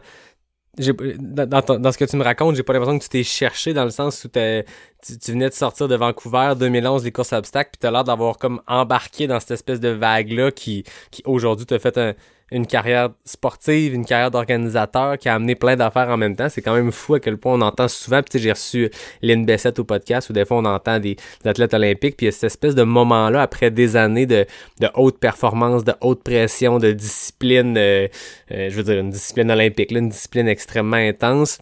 dans, 0.78 1.80
dans, 1.80 1.92
ce 1.92 1.98
que 1.98 2.06
tu 2.06 2.16
me 2.18 2.24
racontes, 2.24 2.56
j'ai 2.56 2.64
pas 2.64 2.74
l'impression 2.74 3.00
que 3.00 3.04
tu 3.04 3.10
t'es 3.10 3.24
cherché 3.24 3.74
dans 3.74 3.84
le 3.84 3.90
sens 3.90 4.24
où 4.26 4.30
tu, 4.30 5.20
tu, 5.20 5.32
venais 5.32 5.50
de 5.50 5.54
sortir 5.54 5.88
de 5.88 5.96
Vancouver 5.96 6.54
2011 6.58 7.04
les 7.04 7.12
courses 7.12 7.34
obstacles 7.34 7.72
puis 7.72 7.80
t'as 7.80 7.92
l'air 7.92 8.04
d'avoir 8.04 8.38
comme 8.38 8.62
embarqué 8.68 9.26
dans 9.28 9.40
cette 9.40 9.52
espèce 9.52 9.80
de 9.80 9.90
vague 9.90 10.32
là 10.32 10.52
qui, 10.52 10.84
qui 11.10 11.24
aujourd'hui 11.26 11.66
t'a 11.66 11.80
fait 11.80 11.98
un, 11.98 12.14
une 12.52 12.66
carrière 12.66 13.10
sportive, 13.26 13.94
une 13.94 14.06
carrière 14.06 14.32
d'organisateur 14.32 15.18
qui 15.18 15.28
a 15.28 15.36
amené 15.36 15.56
plein 15.56 15.76
d'affaires 15.76 16.10
en 16.10 16.18
même 16.18 16.36
temps. 16.36 16.50
C'est 16.50 16.62
quand 16.62 16.76
même 16.76 16.92
fou 16.92 17.16
à 17.16 17.20
quel 17.20 17.38
point 17.38 17.54
on 17.54 17.62
entend 17.62 17.88
souvent. 17.88 18.22
Puis 18.22 18.40
j'ai 18.40 18.52
reçu 18.52 18.90
Lynn 19.22 19.46
Bessette 19.46 19.80
au 19.80 19.84
podcast 19.84 20.30
où 20.30 20.34
des 20.34 20.46
fois 20.46 20.58
on 20.58 20.66
entend 20.66 21.00
des, 21.00 21.18
athlètes 21.46 21.74
olympiques. 21.74 22.18
Puis 22.18 22.26
il 22.26 22.28
y 22.28 22.30
a 22.30 22.32
cette 22.32 22.46
espèce 22.46 22.76
de 22.76 22.84
moment-là 22.84 23.42
après 23.42 23.72
des 23.72 23.96
années 23.96 24.26
de, 24.26 24.46
de 24.80 24.90
haute 24.96 25.20
performance, 25.20 25.84
de 25.84 25.94
haute 26.02 26.24
pression, 26.24 26.80
de 26.80 26.92
discipline, 26.92 27.78
euh, 27.78 28.08
euh, 28.52 28.70
je 28.70 28.76
veux 28.76 28.84
dire 28.84 29.00
une 29.00 29.10
discipline 29.10 29.52
olympique, 29.52 29.92
là, 29.92 30.00
une 30.00 30.10
discipline 30.10 30.48
extrêmement 30.48 30.98
intense 30.98 31.60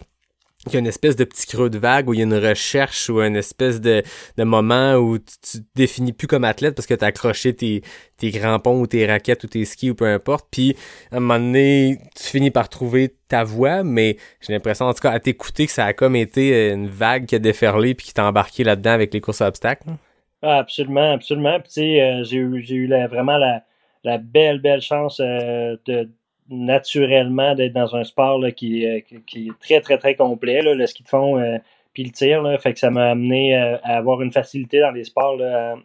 qu'il 0.70 0.76
y 0.76 0.78
a 0.78 0.80
une 0.80 0.88
espèce 0.88 1.16
de 1.16 1.24
petit 1.24 1.48
creux 1.48 1.70
de 1.70 1.78
vague 1.78 2.10
où 2.10 2.14
il 2.14 2.18
y 2.18 2.22
a 2.22 2.26
une 2.26 2.38
recherche 2.38 3.10
ou 3.10 3.22
une 3.22 3.36
espèce 3.36 3.82
de, 3.82 4.04
de 4.38 4.44
moment 4.44 4.96
où 4.96 5.18
tu, 5.18 5.26
tu 5.42 5.60
te 5.60 5.66
définis 5.76 6.14
plus 6.14 6.28
comme 6.28 6.44
athlète 6.44 6.76
parce 6.76 6.88
que 6.88 6.94
tu 6.94 7.04
as 7.04 7.08
accroché 7.08 7.54
tes, 7.54 7.82
tes 8.18 8.32
crampons 8.32 8.80
ou 8.80 8.88
tes 8.88 9.06
raquettes 9.06 9.44
ou 9.44 9.48
tes 9.48 9.66
skis 9.66 9.92
ou 9.92 9.96
peu 9.96 10.06
importe. 10.06 10.48
Puis 10.52 10.76
à 11.12 11.18
un 11.18 11.20
moment 11.20 11.40
donné, 11.40 12.00
tu 12.16 12.24
finis 12.24 12.52
par 12.52 12.70
trouver 12.70 13.16
ta 13.28 13.44
voix, 13.44 13.84
mais 13.84 14.18
j'ai 14.42 14.54
l'impression, 14.54 14.86
en 14.86 14.94
tout 14.94 15.02
cas, 15.02 15.12
à 15.12 15.20
t'écouter, 15.20 15.66
que 15.66 15.72
ça 15.72 15.86
a 15.86 15.94
comme 15.94 16.16
été 16.16 16.72
une 16.72 16.88
vague 16.88 17.26
qui 17.26 17.36
a 17.36 17.40
déferlé 17.40 17.94
puis 17.96 18.08
qui 18.08 18.14
t'a 18.14 18.26
embarqué 18.26 18.64
là-dedans 18.64 18.92
avec 18.92 19.14
les 19.14 19.22
courses 19.22 19.42
à 19.42 19.48
obstacles. 19.48 19.88
Ah, 20.42 20.58
absolument, 20.58 21.14
absolument. 21.14 21.60
Puis 21.60 21.70
tu 21.70 21.82
sais, 21.82 22.02
euh, 22.02 22.24
j'ai 22.24 22.38
eu, 22.38 22.62
j'ai 22.62 22.76
eu 22.76 22.88
vraiment 22.88 23.38
la, 23.38 23.64
la 24.04 24.18
belle, 24.18 24.60
belle 24.60 24.82
chance 24.82 25.20
euh, 25.20 25.76
de 25.86 26.10
naturellement 26.50 27.56
d'être 27.56 27.74
dans 27.74 27.96
un 27.96 28.04
sport 28.04 28.40
là, 28.40 28.52
qui, 28.52 28.86
euh, 28.86 29.00
qui, 29.02 29.22
qui, 29.26 29.48
est 29.48 29.60
très, 29.60 29.82
très, 29.82 29.98
très 29.98 30.16
complet, 30.16 30.62
là, 30.62 30.74
le 30.74 30.86
ski 30.86 31.04
de 31.04 31.08
fond 31.08 31.40
euh, 31.40 31.58
puis 31.94 32.04
le 32.04 32.12
tir. 32.12 32.42
Là, 32.42 32.58
fait 32.58 32.74
que 32.74 32.80
ça 32.80 32.92
m'a 32.92 33.12
amené 33.12 33.58
euh, 33.58 33.78
à 33.84 33.98
avoir 33.98 34.22
une 34.22 34.32
facilité 34.32 34.80
dans 34.80 34.92
les 34.92 35.06
sports 35.06 35.38
là, 35.38 35.76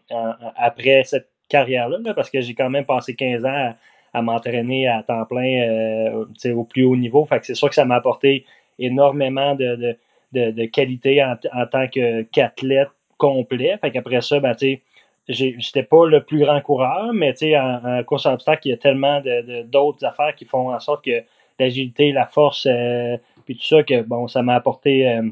après 0.56 1.04
cette 1.04 1.28
carrière-là, 1.48 1.98
là, 2.04 2.14
parce 2.14 2.30
que 2.30 2.40
j'ai 2.40 2.54
quand 2.54 2.70
même 2.70 2.84
passé 2.84 3.14
15 3.14 3.44
ans 3.44 3.74
à, 4.12 4.22
m'entraîner 4.22 4.88
à 4.88 5.02
temps 5.02 5.24
plein 5.24 6.12
au 6.54 6.64
plus 6.64 6.84
haut 6.84 6.96
niveau. 6.96 7.24
Fait 7.24 7.40
que 7.40 7.46
c'est 7.46 7.54
sûr 7.54 7.68
que 7.68 7.74
ça 7.74 7.84
m'a 7.84 7.96
apporté 7.96 8.44
énormément 8.78 9.54
de, 9.54 9.76
de, 9.76 9.96
de, 10.32 10.50
de 10.50 10.64
qualité 10.66 11.22
en, 11.22 11.36
en 11.52 11.66
tant 11.66 11.86
qu'athlète 11.88 12.88
complet. 13.18 13.76
Fait 13.80 13.90
qu'après 13.90 14.20
ça, 14.20 14.40
ben, 14.40 14.54
tu 14.54 14.66
sais, 14.66 14.82
j'étais 15.30 15.82
pas 15.82 16.06
le 16.06 16.22
plus 16.22 16.40
grand 16.40 16.60
coureur, 16.60 17.12
mais 17.12 17.32
tu 17.32 17.38
sais, 17.38 17.58
en, 17.58 17.80
en, 17.84 18.02
course 18.04 18.26
à 18.26 18.32
obstacle, 18.32 18.68
il 18.68 18.70
y 18.70 18.74
a 18.74 18.76
tellement 18.76 19.22
d'autres 19.64 20.04
affaires 20.04 20.34
qui 20.34 20.44
font 20.44 20.72
en 20.72 20.80
sorte 20.80 21.04
que 21.04 21.22
l'agilité, 21.60 22.10
la 22.10 22.26
force, 22.26 22.66
euh, 22.68 23.16
puis 23.44 23.56
tout 23.56 23.64
ça, 23.64 23.82
que 23.82 24.02
bon, 24.02 24.26
ça 24.26 24.42
m'a 24.42 24.54
apporté 24.54 25.08
euh, 25.08 25.22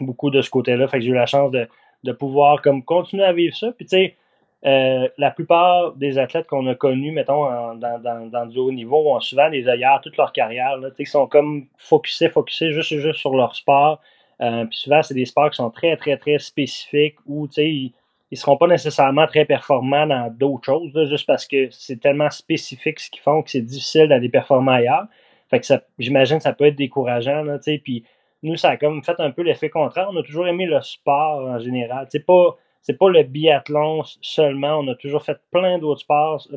beaucoup 0.00 0.30
de 0.30 0.40
ce 0.40 0.48
côté-là. 0.48 0.88
Fait 0.88 0.98
que 0.98 1.04
j'ai 1.04 1.10
eu 1.10 1.14
la 1.14 1.26
chance 1.26 1.50
de, 1.50 1.68
de, 2.04 2.12
pouvoir 2.12 2.62
comme 2.62 2.82
continuer 2.82 3.24
à 3.24 3.32
vivre 3.32 3.54
ça. 3.54 3.72
Puis 3.72 3.84
tu 3.86 3.96
sais, 3.96 4.16
euh, 4.64 5.08
la 5.18 5.30
plupart 5.30 5.92
des 5.92 6.16
athlètes 6.16 6.46
qu'on 6.46 6.66
a 6.68 6.74
connus, 6.74 7.12
mettons, 7.12 7.44
dans, 7.74 7.98
dans, 7.98 8.30
dans, 8.30 8.46
du 8.46 8.58
haut 8.58 8.72
niveau, 8.72 9.14
ont 9.14 9.20
souvent 9.20 9.50
des 9.50 9.68
œillères 9.68 10.00
toute 10.02 10.16
leur 10.16 10.32
carrière. 10.32 10.78
Là, 10.78 10.88
ils 10.98 11.06
sont 11.06 11.26
comme 11.26 11.66
focusés, 11.76 12.30
focusés 12.30 12.72
juste, 12.72 12.96
juste 12.96 13.18
sur 13.18 13.34
leur 13.34 13.54
sport. 13.54 14.00
Puis 14.38 14.78
souvent, 14.78 15.02
c'est 15.02 15.14
des 15.14 15.26
sports 15.26 15.50
qui 15.50 15.56
sont 15.56 15.70
très, 15.70 15.96
très, 15.96 16.16
très 16.16 16.38
spécifiques 16.38 17.16
où, 17.26 17.46
tu 17.46 17.54
sais, 17.54 17.92
ils 18.34 18.36
seront 18.36 18.56
pas 18.56 18.66
nécessairement 18.66 19.28
très 19.28 19.44
performants 19.44 20.08
dans 20.08 20.28
d'autres 20.28 20.64
choses, 20.64 21.08
juste 21.08 21.24
parce 21.24 21.46
que 21.46 21.68
c'est 21.70 22.00
tellement 22.00 22.30
spécifique 22.30 22.98
ce 22.98 23.08
qu'ils 23.08 23.22
font 23.22 23.42
que 23.42 23.50
c'est 23.50 23.60
difficile 23.60 24.08
d'aller 24.08 24.28
performer 24.28 24.72
ailleurs. 24.72 25.06
Fait 25.50 25.60
que 25.60 25.66
ça, 25.66 25.82
j'imagine 26.00 26.38
que 26.38 26.42
ça 26.42 26.52
peut 26.52 26.64
être 26.64 26.74
décourageant, 26.74 27.44
puis 27.84 28.04
nous, 28.42 28.56
ça 28.56 28.70
a 28.70 28.76
comme 28.76 29.04
fait 29.04 29.20
un 29.20 29.30
peu 29.30 29.42
l'effet 29.42 29.70
contraire. 29.70 30.08
On 30.10 30.16
a 30.16 30.24
toujours 30.24 30.48
aimé 30.48 30.66
le 30.66 30.80
sport 30.80 31.46
en 31.46 31.60
général. 31.60 32.08
C'est 32.10 32.26
pas, 32.26 32.56
pas 32.98 33.08
le 33.08 33.22
biathlon 33.22 34.02
seulement. 34.20 34.78
On 34.80 34.88
a 34.88 34.96
toujours 34.96 35.22
fait 35.22 35.38
plein 35.52 35.78
d'autres 35.78 36.00
sports 36.00 36.48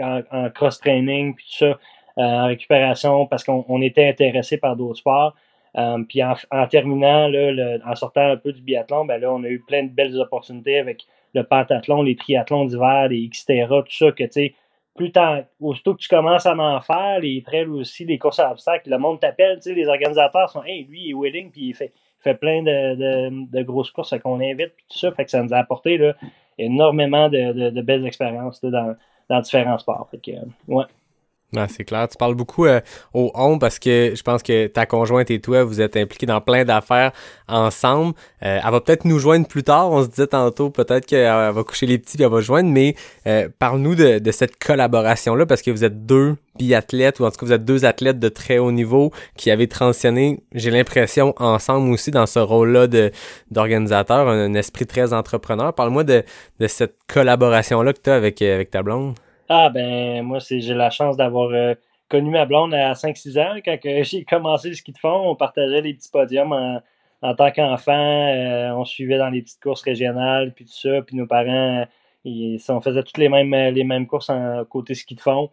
en, 0.00 0.22
en 0.32 0.50
cross-training, 0.50 1.36
puis 1.36 1.44
tout 1.44 1.58
ça, 1.58 1.66
euh, 1.66 1.76
en 2.16 2.46
récupération, 2.46 3.26
parce 3.26 3.44
qu'on 3.44 3.80
était 3.80 4.08
intéressé 4.08 4.58
par 4.58 4.74
d'autres 4.74 4.98
sports. 4.98 5.36
Um, 5.74 6.06
puis 6.06 6.22
en, 6.22 6.34
en, 6.50 6.66
terminant, 6.66 7.28
là, 7.28 7.50
le, 7.50 7.80
en 7.86 7.94
sortant 7.94 8.32
un 8.32 8.36
peu 8.36 8.52
du 8.52 8.60
biathlon, 8.60 9.06
ben 9.06 9.20
là, 9.20 9.32
on 9.32 9.42
a 9.42 9.48
eu 9.48 9.60
plein 9.60 9.84
de 9.84 9.90
belles 9.90 10.18
opportunités 10.18 10.78
avec 10.78 11.06
le 11.34 11.44
pentathlon, 11.44 12.02
les 12.02 12.14
triathlons 12.14 12.66
d'hiver, 12.66 13.08
les 13.08 13.26
Xterra, 13.28 13.82
tout 13.82 13.92
ça, 13.92 14.12
que 14.12 14.24
tu 14.24 14.32
sais, 14.32 14.54
plus 14.94 15.10
tant, 15.12 15.42
aussitôt 15.60 15.94
que 15.94 16.00
tu 16.00 16.08
commences 16.08 16.44
à 16.44 16.54
en 16.54 16.80
faire, 16.82 17.20
les 17.20 17.42
trails 17.42 17.66
aussi, 17.68 18.04
les 18.04 18.18
courses 18.18 18.38
à 18.38 18.50
obstacles, 18.50 18.90
le 18.90 18.98
monde 18.98 19.20
t'appelle, 19.20 19.56
tu 19.56 19.70
sais, 19.70 19.74
les 19.74 19.88
organisateurs 19.88 20.50
sont, 20.50 20.62
hey, 20.64 20.84
lui, 20.84 21.04
il 21.04 21.10
est 21.12 21.14
willing, 21.14 21.50
puis 21.50 21.68
il 21.68 21.74
fait, 21.74 21.92
fait 22.20 22.34
plein 22.34 22.62
de, 22.62 22.94
de, 22.94 23.50
de 23.50 23.62
grosses 23.62 23.90
courses 23.90 24.14
qu'on 24.22 24.40
invite, 24.40 24.74
puis 24.76 24.84
tout 24.90 24.98
ça, 24.98 25.10
fait 25.12 25.24
que 25.24 25.30
ça 25.30 25.42
nous 25.42 25.54
a 25.54 25.56
apporté 25.56 25.96
là, 25.96 26.14
énormément 26.58 27.30
de, 27.30 27.70
de, 27.70 27.80
belles 27.80 28.06
expériences 28.06 28.62
là, 28.62 28.70
dans, 28.70 28.96
dans 29.30 29.40
différents 29.40 29.78
sports. 29.78 30.08
Fait 30.10 30.18
que, 30.18 30.32
ouais. 30.68 30.84
Ah, 31.54 31.66
c'est 31.68 31.84
clair. 31.84 32.08
Tu 32.08 32.16
parles 32.16 32.34
beaucoup 32.34 32.64
euh, 32.64 32.80
au 33.12 33.30
on 33.34 33.58
parce 33.58 33.78
que 33.78 34.14
je 34.14 34.22
pense 34.22 34.42
que 34.42 34.68
ta 34.68 34.86
conjointe 34.86 35.30
et 35.30 35.38
toi, 35.38 35.64
vous 35.64 35.82
êtes 35.82 35.98
impliqués 35.98 36.24
dans 36.24 36.40
plein 36.40 36.64
d'affaires 36.64 37.12
ensemble. 37.46 38.14
Euh, 38.42 38.58
elle 38.64 38.70
va 38.70 38.80
peut-être 38.80 39.04
nous 39.04 39.18
joindre 39.18 39.46
plus 39.46 39.62
tard. 39.62 39.90
On 39.90 40.02
se 40.02 40.08
disait 40.08 40.28
tantôt 40.28 40.70
peut-être 40.70 41.04
qu'elle 41.04 41.52
va 41.52 41.62
coucher 41.62 41.84
les 41.84 41.98
petits 41.98 42.16
et 42.18 42.24
elle 42.24 42.30
va 42.30 42.40
joindre. 42.40 42.70
Mais 42.70 42.94
euh, 43.26 43.50
parle-nous 43.58 43.94
de, 43.94 44.18
de, 44.18 44.30
cette 44.30 44.58
collaboration-là 44.58 45.44
parce 45.44 45.60
que 45.60 45.70
vous 45.70 45.84
êtes 45.84 46.06
deux 46.06 46.36
biathlètes 46.58 47.20
ou 47.20 47.26
en 47.26 47.30
tout 47.30 47.36
cas 47.36 47.46
vous 47.46 47.52
êtes 47.52 47.66
deux 47.66 47.84
athlètes 47.84 48.18
de 48.18 48.30
très 48.30 48.56
haut 48.56 48.72
niveau 48.72 49.12
qui 49.36 49.50
avaient 49.50 49.66
transitionné, 49.66 50.42
j'ai 50.54 50.70
l'impression, 50.70 51.34
ensemble 51.36 51.92
aussi 51.92 52.10
dans 52.10 52.26
ce 52.26 52.38
rôle-là 52.38 52.86
d'organisateur, 53.50 54.28
un, 54.28 54.54
esprit 54.54 54.86
très 54.86 55.12
entrepreneur. 55.12 55.74
Parle-moi 55.74 56.04
de, 56.04 56.24
de 56.60 56.66
cette 56.66 56.96
collaboration-là 57.12 57.92
que 57.92 58.00
tu 58.02 58.10
as 58.10 58.14
avec, 58.14 58.40
avec 58.40 58.70
ta 58.70 58.82
blonde. 58.82 59.14
Ah 59.54 59.68
ben 59.68 60.22
moi 60.22 60.40
c'est 60.40 60.60
j'ai 60.60 60.72
la 60.72 60.88
chance 60.88 61.18
d'avoir 61.18 61.50
euh, 61.50 61.74
connu 62.08 62.30
ma 62.30 62.46
blonde 62.46 62.72
à 62.72 62.94
5-6 62.94 63.38
ans. 63.38 63.60
Quand 63.62 63.76
j'ai 64.02 64.24
commencé 64.24 64.70
le 64.70 64.74
ski 64.74 64.92
de 64.92 64.98
fond, 64.98 65.28
on 65.30 65.36
partageait 65.36 65.82
les 65.82 65.92
petits 65.92 66.08
podiums 66.10 66.52
en, 66.52 66.80
en 67.20 67.34
tant 67.34 67.50
qu'enfant. 67.50 67.92
Euh, 67.92 68.70
on 68.70 68.86
suivait 68.86 69.18
dans 69.18 69.28
les 69.28 69.42
petites 69.42 69.62
courses 69.62 69.82
régionales, 69.82 70.54
puis 70.54 70.64
tout 70.64 70.72
ça. 70.72 71.02
Puis 71.02 71.16
nos 71.16 71.26
parents, 71.26 71.86
ils, 72.24 72.58
on 72.70 72.80
faisait 72.80 73.02
toutes 73.02 73.18
les 73.18 73.28
mêmes, 73.28 73.54
les 73.74 73.84
mêmes 73.84 74.06
courses 74.06 74.30
côté 74.70 74.94
ski 74.94 75.16
de 75.16 75.20
fond. 75.20 75.50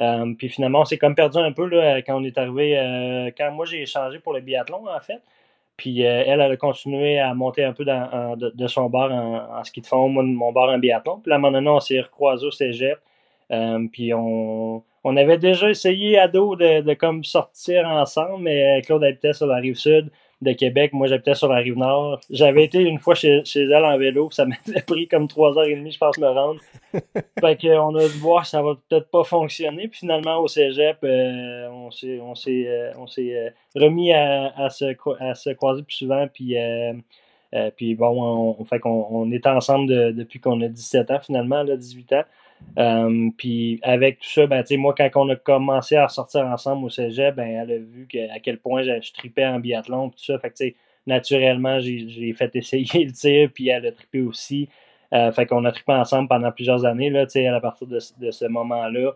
Euh, 0.00 0.32
puis 0.38 0.48
finalement, 0.48 0.80
on 0.80 0.84
s'est 0.86 0.96
comme 0.96 1.14
perdu 1.14 1.36
un 1.36 1.52
peu 1.52 1.66
là, 1.66 2.00
quand 2.00 2.16
on 2.18 2.24
est 2.24 2.38
arrivé, 2.38 2.78
euh, 2.78 3.30
quand 3.36 3.50
moi 3.52 3.66
j'ai 3.66 3.84
changé 3.84 4.18
pour 4.18 4.32
le 4.32 4.40
biathlon 4.40 4.88
en 4.88 5.00
fait. 5.00 5.20
Puis 5.76 6.00
elle, 6.00 6.40
elle 6.40 6.52
a 6.52 6.56
continué 6.56 7.18
à 7.18 7.34
monter 7.34 7.64
un 7.64 7.74
peu 7.74 7.84
de, 7.84 8.66
son 8.66 8.88
bar 8.88 9.12
en, 9.12 9.62
ski 9.64 9.82
de 9.82 9.86
fond, 9.86 10.08
mon 10.08 10.52
bar 10.52 10.70
en 10.70 10.78
biathlon. 10.78 11.20
Puis 11.20 11.28
là, 11.28 11.36
à 11.36 11.38
un 11.38 11.40
moment 11.42 11.52
donné, 11.52 11.68
on 11.68 11.80
s'est 11.80 12.00
recroisé 12.00 12.46
au 12.46 12.50
cégep. 12.50 12.98
Um, 13.50 13.90
puis 13.90 14.12
on, 14.14 14.82
on 15.04 15.16
avait 15.16 15.38
déjà 15.38 15.70
essayé 15.70 16.18
à 16.18 16.28
dos 16.28 16.56
de, 16.56 16.80
de 16.80 16.94
comme 16.94 17.24
sortir 17.24 17.86
ensemble, 17.86 18.44
mais 18.44 18.80
Claude 18.86 19.04
habitait 19.04 19.32
sur 19.32 19.46
la 19.46 19.56
rive 19.56 19.76
sud 19.76 20.10
de 20.42 20.52
Québec, 20.52 20.92
moi 20.92 21.06
j'habitais 21.06 21.34
sur 21.34 21.48
la 21.48 21.58
rive 21.58 21.78
nord. 21.78 22.20
J'avais 22.30 22.64
été 22.64 22.80
une 22.80 22.98
fois 22.98 23.14
chez, 23.14 23.44
chez 23.44 23.62
elle 23.62 23.84
en 23.84 23.96
vélo, 23.96 24.28
ça 24.30 24.44
m'avait 24.66 24.82
pris 24.82 25.08
comme 25.08 25.28
trois 25.28 25.56
heures 25.56 25.66
et 25.66 25.76
demie, 25.76 25.92
je 25.92 25.98
pense, 25.98 26.18
me 26.18 26.26
rendre. 26.26 26.60
fait 27.40 27.60
qu'on 27.60 27.94
a 27.94 28.08
dû 28.08 28.18
voir 28.18 28.44
ça 28.44 28.62
va 28.62 28.76
peut-être 28.88 29.10
pas 29.10 29.24
fonctionner. 29.24 29.88
Puis 29.88 30.00
finalement 30.00 30.38
au 30.38 30.48
Cégep, 30.48 30.98
euh, 31.04 31.68
on 31.68 31.90
s'est 31.90 32.20
on 32.20 32.34
s'est 32.34 32.66
euh, 32.66 32.92
on 32.98 33.06
s'est 33.06 33.36
euh, 33.36 33.50
remis 33.76 34.12
à, 34.12 34.52
à, 34.56 34.68
se, 34.70 34.96
à 35.20 35.34
se 35.34 35.50
croiser 35.50 35.82
plus 35.82 35.96
souvent. 35.96 36.26
Puis 36.32 36.56
euh, 36.58 37.70
puis 37.76 37.94
bon, 37.94 38.56
on, 38.58 38.64
fait 38.64 38.80
qu'on 38.80 39.06
on 39.10 39.30
est 39.30 39.46
ensemble 39.46 39.88
de, 39.88 40.10
depuis 40.10 40.40
qu'on 40.40 40.60
a 40.62 40.68
17 40.68 41.10
ans 41.10 41.20
finalement, 41.20 41.62
là, 41.62 41.76
18 41.76 42.12
ans. 42.14 42.24
Um, 42.76 43.32
puis 43.36 43.80
avec 43.82 44.20
tout 44.20 44.28
ça, 44.28 44.46
ben, 44.46 44.64
moi, 44.78 44.94
quand 44.96 45.10
on 45.16 45.28
a 45.28 45.36
commencé 45.36 45.96
à 45.96 46.08
sortir 46.08 46.46
ensemble 46.46 46.86
au 46.86 46.88
cégep, 46.88 47.34
ben, 47.34 47.46
elle 47.46 47.70
a 47.70 47.78
vu 47.78 48.06
que, 48.10 48.34
à 48.34 48.38
quel 48.38 48.58
point 48.58 48.82
je, 48.82 49.12
tripais 49.12 49.44
en 49.44 49.60
biathlon, 49.60 50.10
tout 50.10 50.24
ça. 50.24 50.38
Fait 50.38 50.50
que, 50.50 50.74
naturellement, 51.06 51.80
j'ai 51.80 52.32
fait 52.32 52.54
essayer 52.56 53.04
le 53.04 53.12
tir, 53.12 53.50
puis 53.52 53.68
elle 53.68 53.86
a 53.86 53.92
trippé 53.92 54.20
aussi. 54.20 54.68
Euh, 55.12 55.30
fait 55.32 55.44
qu'on 55.44 55.64
a 55.66 55.72
trippé 55.72 55.92
ensemble 55.92 56.28
pendant 56.28 56.50
plusieurs 56.50 56.86
années, 56.86 57.10
là, 57.10 57.26
à 57.26 57.60
partir 57.60 57.86
de, 57.86 57.98
de 58.20 58.30
ce 58.30 58.46
moment-là. 58.46 59.12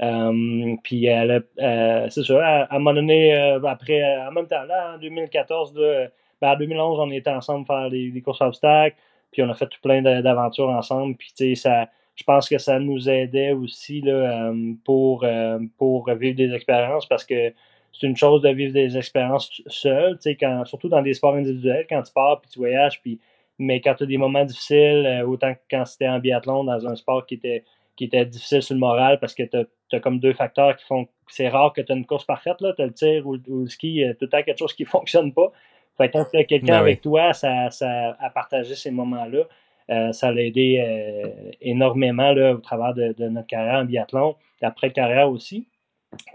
Um, 0.00 0.78
puis 0.82 1.06
elle 1.06 1.44
euh, 1.60 2.08
c'est 2.10 2.24
ça, 2.24 2.44
à, 2.44 2.74
un 2.74 2.78
moment 2.78 2.94
donné, 2.94 3.34
euh, 3.34 3.62
après, 3.64 4.02
en 4.26 4.32
même 4.32 4.46
temps, 4.48 4.64
là, 4.64 4.94
en 4.94 4.98
2014, 4.98 5.74
là, 5.76 6.08
ben, 6.40 6.52
en 6.52 6.56
2011, 6.56 6.98
on 7.00 7.10
était 7.10 7.30
ensemble 7.30 7.66
faire 7.66 7.88
des, 7.90 8.22
courses 8.24 8.40
obstacles, 8.40 8.96
puis 9.30 9.42
on 9.42 9.50
a 9.50 9.54
fait 9.54 9.66
tout 9.66 9.80
plein 9.80 10.02
d'aventures 10.02 10.70
ensemble, 10.70 11.16
puis 11.16 11.56
ça 11.56 11.88
je 12.14 12.24
pense 12.24 12.48
que 12.48 12.58
ça 12.58 12.78
nous 12.78 13.08
aidait 13.08 13.52
aussi 13.52 14.00
là, 14.00 14.50
euh, 14.50 14.74
pour, 14.84 15.24
euh, 15.24 15.58
pour 15.78 16.10
vivre 16.12 16.36
des 16.36 16.52
expériences 16.52 17.06
parce 17.06 17.24
que 17.24 17.52
c'est 17.92 18.06
une 18.06 18.16
chose 18.16 18.42
de 18.42 18.48
vivre 18.50 18.72
des 18.72 18.96
expériences 18.96 19.62
seul, 19.66 20.18
quand, 20.40 20.64
surtout 20.64 20.88
dans 20.88 21.02
des 21.02 21.14
sports 21.14 21.34
individuels, 21.34 21.86
quand 21.88 22.02
tu 22.02 22.12
pars 22.12 22.40
puis 22.40 22.50
tu 22.50 22.58
voyages, 22.58 23.00
puis, 23.00 23.20
mais 23.58 23.80
quand 23.80 23.94
tu 23.94 24.04
as 24.04 24.06
des 24.06 24.18
moments 24.18 24.44
difficiles, 24.44 25.06
euh, 25.06 25.26
autant 25.26 25.54
que 25.54 25.60
quand 25.70 25.84
c'était 25.84 26.08
en 26.08 26.18
biathlon, 26.18 26.64
dans 26.64 26.86
un 26.86 26.96
sport 26.96 27.26
qui 27.26 27.34
était, 27.34 27.64
qui 27.96 28.04
était 28.04 28.24
difficile 28.24 28.62
sur 28.62 28.74
le 28.74 28.80
moral 28.80 29.18
parce 29.20 29.34
que 29.34 29.42
tu 29.42 29.96
as, 29.96 30.00
comme 30.00 30.20
deux 30.20 30.32
facteurs 30.32 30.76
qui 30.76 30.84
font 30.84 31.06
c'est 31.28 31.48
rare 31.48 31.72
que 31.72 31.80
tu 31.80 31.92
as 31.92 31.94
une 31.94 32.04
course 32.04 32.26
parfaite, 32.26 32.56
tu 32.58 32.82
as 32.82 32.86
le 32.86 32.92
tir 32.92 33.26
ou, 33.26 33.36
ou, 33.48 33.60
le 33.60 33.68
ski, 33.68 34.04
tout 34.18 34.26
le 34.26 34.28
temps 34.28 34.42
quelque 34.42 34.58
chose 34.58 34.74
qui 34.74 34.82
ne 34.82 34.88
fonctionne 34.96 35.32
pas. 35.32 35.50
Fait 35.96 36.08
que 36.08 36.14
quand 36.14 36.26
tu 36.30 36.38
as 36.38 36.44
quelqu'un 36.44 36.78
ben 36.78 36.80
avec 36.80 37.00
toi, 37.00 37.32
ça, 37.32 37.70
ça, 37.70 38.16
à 38.18 38.30
partager 38.30 38.74
ces 38.74 38.90
moments-là, 38.90 39.44
euh, 39.92 40.12
ça 40.12 40.32
l'a 40.32 40.42
aidé 40.42 40.80
euh, 40.80 41.28
énormément 41.60 42.32
là, 42.32 42.54
au 42.54 42.58
travers 42.58 42.94
de, 42.94 43.12
de, 43.12 43.28
notre 43.28 43.46
carrière 43.46 43.80
en 43.80 43.84
biathlon, 43.84 44.36
après 44.62 44.90
carrière 44.90 45.30
aussi. 45.30 45.66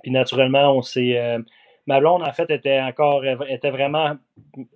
Puis 0.03 0.11
naturellement, 0.11 0.73
on 0.75 0.81
s'est. 0.81 1.17
Euh, 1.17 1.39
ma 1.87 1.99
blonde, 1.99 2.23
en 2.23 2.33
fait, 2.33 2.49
était 2.51 2.79
encore 2.81 3.23
était 3.25 3.71
vraiment. 3.71 4.15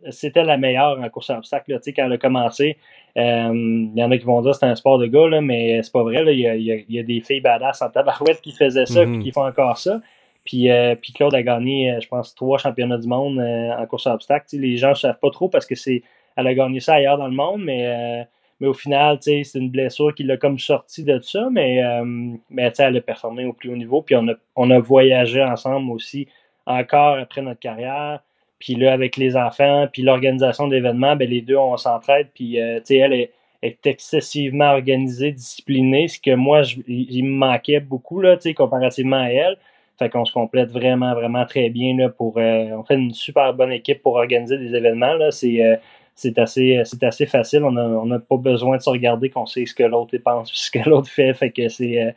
C'était 0.10 0.44
la 0.44 0.58
meilleure 0.58 1.00
en 1.00 1.10
course 1.10 1.30
à 1.30 1.38
obstacles. 1.38 1.74
Là, 1.74 1.80
quand 1.84 2.06
elle 2.06 2.14
a 2.14 2.18
commencé, 2.18 2.78
il 3.16 3.92
y 3.96 4.04
en 4.04 4.10
a 4.12 4.18
qui 4.18 4.26
vont 4.26 4.42
dire 4.42 4.52
que 4.52 4.58
c'est 4.58 4.66
un 4.66 4.76
sport 4.76 4.98
de 4.98 5.08
gars, 5.08 5.28
là, 5.28 5.42
mais 5.42 5.82
c'est 5.84 5.92
pas 5.92 6.04
vrai. 6.04 6.24
Il 6.34 6.40
y, 6.40 6.44
y, 6.44 6.86
y, 6.88 7.00
a 7.00 7.04
des 7.04 7.22
filles 7.22 7.42
badass 7.42 7.82
en 7.82 7.90
tabarouette 7.90 8.42
qui 8.42 8.52
faisaient 8.52 8.86
ça 8.86 9.06
mm 9.06 9.16
-hmm. 9.16 9.24
qui 9.24 9.32
font 9.32 9.46
encore 9.46 9.78
ça. 9.78 10.02
Puis, 10.46 10.70
puis 11.02 11.14
Claude 11.14 11.36
a 11.36 11.44
gagné, 11.44 12.00
je 12.02 12.08
pense, 12.08 12.34
trois 12.36 12.58
championnats 12.58 12.98
du 12.98 13.08
monde 13.08 13.40
en 13.82 13.86
course 13.88 14.08
à 14.08 14.14
obstacles. 14.14 14.56
les 14.58 14.78
gens 14.78 14.90
ne 14.90 15.02
savent 15.06 15.20
pas 15.20 15.32
trop 15.32 15.50
parce 15.50 15.66
que 15.68 15.76
c'est 15.76 16.02
elle 16.38 16.48
a 16.48 16.54
gagné 16.54 16.80
ça 16.80 16.94
ailleurs 16.96 17.18
dans 17.18 17.28
le 17.28 17.36
monde, 17.36 17.62
mais 17.64 18.28
mais 18.62 18.68
au 18.68 18.76
final, 18.76 19.18
c'est 19.22 19.44
une 19.56 19.72
blessure 19.72 20.14
qui 20.14 20.24
l'a 20.24 20.38
comme 20.38 20.60
sorti 20.60 21.04
de 21.04 21.20
ça, 21.20 21.50
mais, 21.52 21.84
euh, 21.84 22.06
mais 22.52 22.72
elle 22.78 22.96
a 22.96 23.02
performé 23.02 23.44
au 23.44 23.54
plus 23.54 23.72
haut 23.72 23.76
niveau. 23.76 24.04
Puis 24.04 24.16
on 24.16 24.28
a, 24.28 24.34
on 24.56 24.70
a 24.70 24.78
voyagé 24.78 25.44
ensemble 25.44 25.92
aussi 25.92 26.28
encore 26.68 27.18
après 27.18 27.42
notre 27.42 27.60
carrière. 27.60 28.22
Puis 28.60 28.76
là, 28.76 28.94
avec 28.94 29.18
les 29.18 29.36
enfants, 29.36 29.88
puis 29.92 30.04
l'organisation 30.04 30.68
d'événements, 30.68 31.16
ben, 31.16 31.28
les 31.28 31.42
deux, 31.42 31.58
on 31.58 31.76
s'entraide. 31.76 32.28
Puis, 32.36 32.62
euh, 32.62 32.80
elle 32.88 33.14
est, 33.14 33.32
est, 33.64 33.84
excessivement 33.88 34.74
organisée, 34.74 35.32
disciplinée, 35.32 36.08
ce 36.08 36.20
que 36.20 36.36
moi, 36.36 36.62
je, 36.62 36.78
il 36.88 37.24
me 37.24 37.36
manquait 37.38 37.80
beaucoup, 37.80 38.22
là, 38.22 38.38
comparativement 38.56 39.24
à 39.24 39.30
elle. 39.30 39.58
Fait 39.98 40.10
qu'on 40.10 40.26
se 40.26 40.34
complète 40.34 40.70
vraiment, 40.70 41.16
vraiment 41.16 41.46
très 41.48 41.72
bien 41.72 41.98
là, 41.98 42.10
pour. 42.10 42.38
Euh, 42.38 42.70
on 42.78 42.84
fait 42.84 42.96
une 42.96 43.14
super 43.14 43.56
bonne 43.56 43.72
équipe 43.72 44.04
pour 44.04 44.16
organiser 44.18 44.60
des 44.60 44.76
événements. 44.76 45.14
Là. 45.14 45.32
C'est, 45.32 45.64
euh, 45.64 45.76
c'est 46.16 46.38
assez, 46.38 46.82
c'est 46.86 47.04
assez 47.04 47.26
facile. 47.26 47.64
On 47.64 48.06
n'a 48.06 48.20
pas 48.20 48.38
besoin 48.38 48.78
de 48.78 48.82
se 48.82 48.90
regarder 48.90 49.30
qu'on 49.30 49.46
sait 49.46 49.66
ce 49.66 49.74
que 49.74 49.84
l'autre 49.84 50.18
pense, 50.18 50.52
ce 50.54 50.72
que 50.72 50.88
l'autre 50.88 51.10
fait. 51.10 51.34
Fait 51.34 51.52
que 51.52 51.68
c'est, 51.70 52.02
euh, 52.02 52.12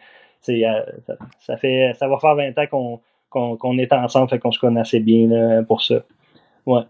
euh, 0.49 0.83
ça, 1.41 1.57
fait, 1.57 1.93
ça 1.99 2.09
va 2.09 2.19
faire 2.19 2.35
20 2.35 2.59
ans 2.59 3.01
qu'on, 3.31 3.79
est 3.79 3.93
ensemble, 3.93 4.29
fait 4.29 4.39
qu'on 4.39 4.53
se 4.53 4.59
connaît 4.59 4.81
assez 4.81 5.01
bien 5.01 5.65
pour 5.65 5.83
ça. 5.83 6.03
Ouais. 6.67 6.83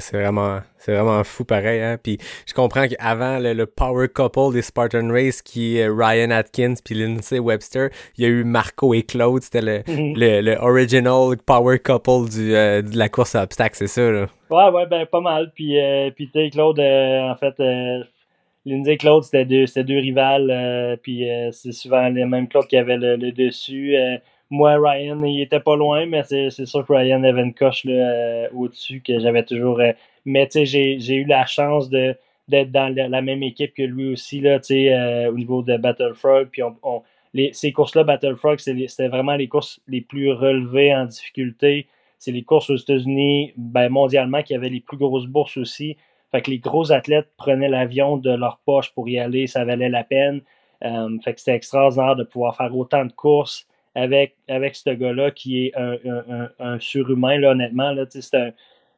C'est 0.00 0.12
vraiment, 0.12 0.60
c'est 0.78 0.94
vraiment 0.94 1.22
fou 1.22 1.44
pareil. 1.44 1.80
Hein? 1.80 1.98
Puis 2.02 2.18
je 2.46 2.54
comprends 2.54 2.88
qu'avant 2.88 3.38
le, 3.38 3.66
power 3.66 4.08
couple 4.08 4.52
des 4.52 4.62
Spartan 4.62 5.08
Race, 5.10 5.42
qui 5.42 5.76
est 5.76 5.88
Ryan 5.88 6.30
Atkins 6.30 6.74
puis 6.84 6.94
Lindsay 6.94 7.38
Webster, 7.38 7.90
il 8.16 8.24
y 8.24 8.26
a 8.26 8.30
eu 8.30 8.42
Marco 8.42 8.94
et 8.94 9.02
Claude. 9.02 9.42
C'était 9.42 9.60
le, 9.60 9.82
le, 9.86 10.40
le, 10.40 10.56
original 10.56 11.36
power 11.44 11.78
couple 11.78 12.30
du, 12.30 12.54
euh, 12.54 12.82
de 12.82 12.96
la 12.96 13.08
course 13.08 13.34
à 13.34 13.42
obstacles, 13.42 13.76
c'est 13.76 13.86
ça? 13.86 14.10
Là? 14.10 14.26
Ouais, 14.50 14.68
ouais, 14.70 14.86
ben 14.86 15.06
pas 15.06 15.20
mal. 15.20 15.52
Puis, 15.54 15.80
euh, 15.80 16.10
puis 16.10 16.30
tu 16.32 16.50
Claude, 16.50 16.78
euh, 16.78 17.30
en 17.30 17.36
fait, 17.36 17.58
Lindsay 18.64 18.92
et 18.92 18.96
Claude, 18.96 19.22
c'était 19.24 19.44
deux, 19.44 19.64
deux 19.82 19.98
rivales. 19.98 20.98
puis 21.02 21.28
c'est 21.52 21.72
souvent 21.72 22.08
les 22.08 22.24
mêmes 22.24 22.48
Claude 22.48 22.66
qui 22.66 22.76
avaient 22.76 22.96
le, 22.96 23.16
le 23.16 23.32
dessus 23.32 23.96
moi, 24.50 24.76
Ryan, 24.78 25.22
il 25.24 25.40
était 25.40 25.60
pas 25.60 25.76
loin, 25.76 26.06
mais 26.06 26.22
c'est 26.24 26.66
sûr 26.66 26.86
que 26.86 26.92
Ryan 26.92 27.22
avait 27.24 27.42
une 27.42 27.54
coche 27.54 27.82
euh, 27.86 28.48
au-dessus 28.54 29.00
que 29.00 29.18
j'avais 29.18 29.44
toujours. 29.44 29.80
Euh, 29.80 29.92
mais 30.24 30.46
tu 30.46 30.64
sais, 30.66 30.98
j'ai 30.98 31.14
eu 31.14 31.24
la 31.24 31.46
chance 31.46 31.90
d'être 31.90 32.70
dans 32.70 32.94
la, 32.94 33.22
même 33.22 33.42
équipe 33.42 33.74
que 33.74 33.82
lui 33.82 34.12
aussi, 34.12 34.40
là, 34.40 34.58
euh, 34.70 35.30
au 35.30 35.36
niveau 35.36 35.62
de 35.62 35.76
Battlefrog. 35.76 36.48
Puis 36.52 36.62
on, 36.62 37.02
les, 37.34 37.52
ces 37.52 37.72
courses-là, 37.72 38.04
Battlefrog, 38.04 38.58
c'était 38.60 39.08
vraiment 39.08 39.34
les 39.34 39.48
courses 39.48 39.80
les 39.88 40.00
plus 40.00 40.30
relevées 40.32 40.94
en 40.94 41.06
difficulté. 41.06 41.86
C'est 42.26 42.32
les 42.32 42.42
courses 42.42 42.70
aux 42.70 42.76
États-Unis, 42.76 43.52
ben, 43.56 43.88
mondialement, 43.88 44.42
qui 44.42 44.52
avaient 44.52 44.68
les 44.68 44.80
plus 44.80 44.96
grosses 44.96 45.26
bourses 45.26 45.58
aussi. 45.58 45.96
Fait 46.32 46.42
que 46.42 46.50
les 46.50 46.58
gros 46.58 46.90
athlètes 46.90 47.28
prenaient 47.36 47.68
l'avion 47.68 48.16
de 48.16 48.30
leur 48.30 48.58
poche 48.66 48.92
pour 48.94 49.08
y 49.08 49.16
aller, 49.16 49.46
ça 49.46 49.64
valait 49.64 49.88
la 49.88 50.02
peine. 50.02 50.40
fait 50.80 51.34
que 51.34 51.38
c'était 51.38 51.54
extraordinaire 51.54 52.16
de 52.16 52.24
pouvoir 52.24 52.56
faire 52.56 52.76
autant 52.76 53.04
de 53.04 53.12
courses 53.12 53.68
avec, 53.94 54.34
avec 54.48 54.74
ce 54.74 54.90
gars-là 54.90 55.30
qui 55.30 55.66
est 55.66 55.76
un, 55.76 56.48
un, 56.58 56.80
surhumain, 56.80 57.40
honnêtement. 57.44 57.92
Là, 57.92 58.06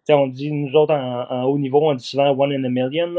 on 0.09 0.27
dit, 0.29 0.51
nous 0.51 0.75
autres, 0.75 0.95
en, 0.95 1.43
haut 1.43 1.59
niveau, 1.59 1.87
on 1.87 1.93
dit 1.93 2.07
souvent 2.07 2.31
one 2.31 2.55
in 2.55 2.65
a 2.65 2.71
million. 2.71 3.15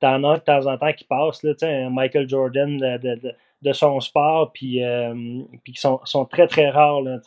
T'en 0.00 0.24
as 0.24 0.38
de 0.38 0.42
temps 0.42 0.66
en 0.66 0.76
temps 0.76 0.92
qui 0.92 1.04
passent, 1.04 1.44
là, 1.44 1.88
Michael 1.88 2.28
Jordan 2.28 2.78
de, 2.78 3.14
de, 3.14 3.32
de, 3.62 3.72
son 3.72 4.00
sport, 4.00 4.50
puis, 4.52 4.82
euh, 4.82 5.14
puis 5.62 5.74
qui 5.74 5.80
sont, 5.80 6.00
sont, 6.02 6.24
très, 6.24 6.48
très 6.48 6.68
rares. 6.68 7.06
Euh, 7.06 7.20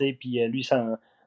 lui, 0.50 0.68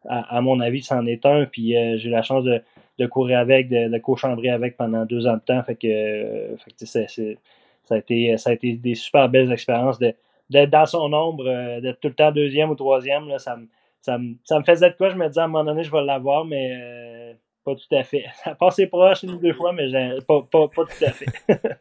à, 0.08 0.40
mon 0.40 0.60
avis, 0.60 0.82
c'en 0.82 1.06
est 1.06 1.24
un. 1.26 1.46
Puis 1.46 1.76
euh, 1.76 1.96
j'ai 1.98 2.08
eu 2.08 2.12
la 2.12 2.22
chance 2.22 2.44
de, 2.44 3.06
courir 3.06 3.38
avec, 3.38 3.68
de, 3.68 3.88
de 3.88 3.98
co-chambrer 3.98 4.50
avec 4.50 4.76
pendant 4.76 5.04
deux 5.04 5.26
ans 5.26 5.34
de 5.34 5.40
temps. 5.40 5.62
Fait 5.62 5.76
que, 5.76 6.56
ça, 6.84 7.94
a 7.94 8.52
été, 8.52 8.72
des 8.74 8.94
super 8.94 9.28
belles 9.28 9.52
expériences 9.52 9.98
d'être 9.98 10.70
dans 10.70 10.86
son 10.86 11.12
ombre, 11.12 11.46
euh, 11.48 11.80
d'être 11.80 12.00
tout 12.00 12.08
le 12.08 12.14
temps 12.14 12.32
deuxième 12.32 12.70
ou 12.70 12.74
troisième, 12.74 13.28
là, 13.28 13.38
ça, 13.38 13.56
me, 13.56 13.66
ça, 14.00 14.18
me, 14.18 14.34
ça 14.44 14.58
me 14.58 14.64
faisait 14.64 14.90
de 14.90 14.96
quoi. 14.96 15.10
Je 15.10 15.16
me 15.16 15.26
disais 15.26 15.40
à 15.40 15.44
un 15.44 15.48
moment 15.48 15.64
donné, 15.64 15.82
je 15.82 15.90
vais 15.90 16.02
l'avoir, 16.02 16.44
mais 16.44 16.70
euh, 16.72 17.34
pas 17.64 17.74
tout 17.74 17.94
à 17.94 18.02
fait. 18.04 18.24
Ça 18.44 18.50
a 18.50 18.54
passé 18.54 18.86
proche 18.86 19.22
une 19.22 19.32
ou 19.32 19.38
deux 19.38 19.52
fois, 19.52 19.72
mais 19.72 19.90
pas, 20.26 20.42
pas, 20.42 20.68
pas 20.68 20.84
tout 20.84 21.04
à 21.04 21.10
fait. 21.10 21.26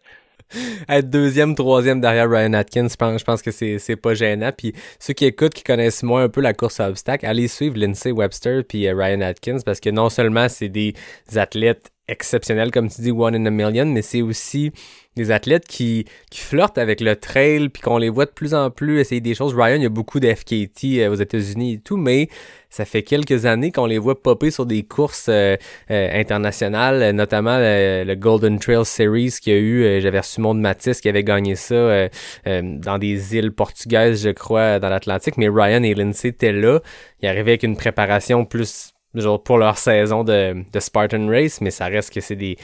être 0.90 1.10
deuxième, 1.10 1.56
troisième 1.56 2.02
derrière 2.02 2.30
Ryan 2.30 2.54
Atkins, 2.54 2.88
je 2.90 3.24
pense, 3.24 3.42
que 3.42 3.52
c'est, 3.52 3.80
c'est 3.80 3.96
pas 3.96 4.14
gênant. 4.14 4.52
Puis 4.56 4.74
ceux 5.00 5.14
qui 5.14 5.26
écoutent, 5.26 5.54
qui 5.54 5.64
connaissent 5.64 6.04
moins 6.04 6.24
un 6.24 6.30
peu 6.30 6.42
la 6.42 6.54
course 6.54 6.80
à 6.80 6.90
obstacles, 6.90 7.26
allez 7.26 7.48
suivre 7.48 7.78
Lindsay 7.78 8.12
Webster 8.12 8.64
puis 8.64 8.88
euh, 8.88 8.96
Ryan 8.96 9.22
Atkins 9.22 9.60
parce 9.66 9.80
que 9.80 9.90
non 9.90 10.10
seulement 10.10 10.50
c'est 10.50 10.70
des 10.70 10.94
athlètes 11.36 11.92
exceptionnels, 12.08 12.72
comme 12.72 12.90
tu 12.90 13.02
dis, 13.02 13.12
one 13.12 13.36
in 13.36 13.46
a 13.46 13.50
million, 13.50 13.86
mais 13.86 14.02
c'est 14.02 14.22
aussi 14.22 14.72
des 15.16 15.32
athlètes 15.32 15.66
qui, 15.66 16.06
qui 16.30 16.42
flirtent 16.42 16.78
avec 16.78 17.00
le 17.00 17.16
trail, 17.16 17.70
puis 17.70 17.82
qu'on 17.82 17.98
les 17.98 18.10
voit 18.10 18.26
de 18.26 18.32
plus 18.32 18.54
en 18.54 18.70
plus 18.70 19.00
essayer 19.00 19.22
des 19.22 19.34
choses. 19.34 19.56
Ryan, 19.56 19.76
il 19.76 19.84
y 19.84 19.86
a 19.86 19.90
beaucoup 19.90 20.20
de 20.20 20.34
FKT 20.34 21.00
euh, 21.00 21.10
aux 21.10 21.16
États-Unis 21.16 21.74
et 21.74 21.78
tout, 21.80 21.96
mais 21.96 22.28
ça 22.70 22.84
fait 22.84 23.04
quelques 23.04 23.46
années 23.46 23.72
qu'on 23.72 23.86
les 23.86 23.98
voit 23.98 24.22
popper 24.22 24.52
sur 24.52 24.66
des 24.66 24.84
courses 24.84 25.28
euh, 25.30 25.56
euh, 25.90 26.20
internationales, 26.20 27.12
notamment 27.16 27.58
le, 27.58 28.14
Golden 28.16 28.60
Trail 28.60 28.86
Series 28.86 29.36
qu'il 29.42 29.54
y 29.54 29.56
a 29.56 29.60
eu. 29.60 30.02
J'avais 30.02 30.20
reçu 30.20 30.42
Monde 30.42 30.60
Matisse 30.60 31.00
qui 31.00 31.10
avait 31.10 31.24
gagné 31.24 31.56
ça 31.56 32.10
dans 32.46 32.98
des 32.98 33.36
îles 33.36 33.52
portugaises, 33.52 34.24
je 34.24 34.30
crois, 34.30 34.80
dans 34.80 34.90
l'Atlantique, 34.90 35.38
mais 35.38 35.50
Ryan 35.50 35.84
et 35.84 35.94
Lindsay 35.94 36.30
étaient 36.30 36.54
là. 36.54 36.80
Ils 37.22 37.28
arrivaient 37.28 37.52
avec 37.52 37.64
une 37.64 37.76
préparation 37.76 38.46
plus 38.46 38.95
genre 39.16 39.42
pour 39.42 39.58
leur 39.58 39.78
saison 39.78 40.24
de, 40.24 40.64
Spartan 40.78 41.28
Race, 41.28 41.62
mais 41.62 41.72
ça 41.72 41.86
reste 41.86 42.14
que 42.14 42.22
c'est 42.22 42.36
des 42.36 42.58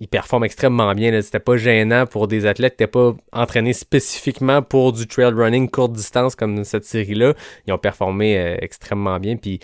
ils 0.00 0.08
performent 0.08 0.44
extrêmement 0.44 0.92
bien. 0.94 1.22
C'était 1.22 1.38
pas 1.38 1.56
gênant 1.56 2.06
pour 2.06 2.26
des 2.26 2.44
athlètes 2.44 2.76
qui 2.76 2.82
n'étaient 2.82 2.90
pas 2.90 3.14
entraînés 3.32 3.72
spécifiquement 3.72 4.60
pour 4.60 4.92
du 4.92 5.06
trail 5.06 5.32
running 5.32 5.70
courte 5.70 5.92
distance 5.92 6.34
comme 6.34 6.64
cette 6.64 6.84
série-là. 6.84 7.34
Ils 7.68 7.72
ont 7.72 7.78
performé 7.78 8.36
euh, 8.36 8.56
extrêmement 8.60 9.20
bien. 9.20 9.36
Puis 9.36 9.60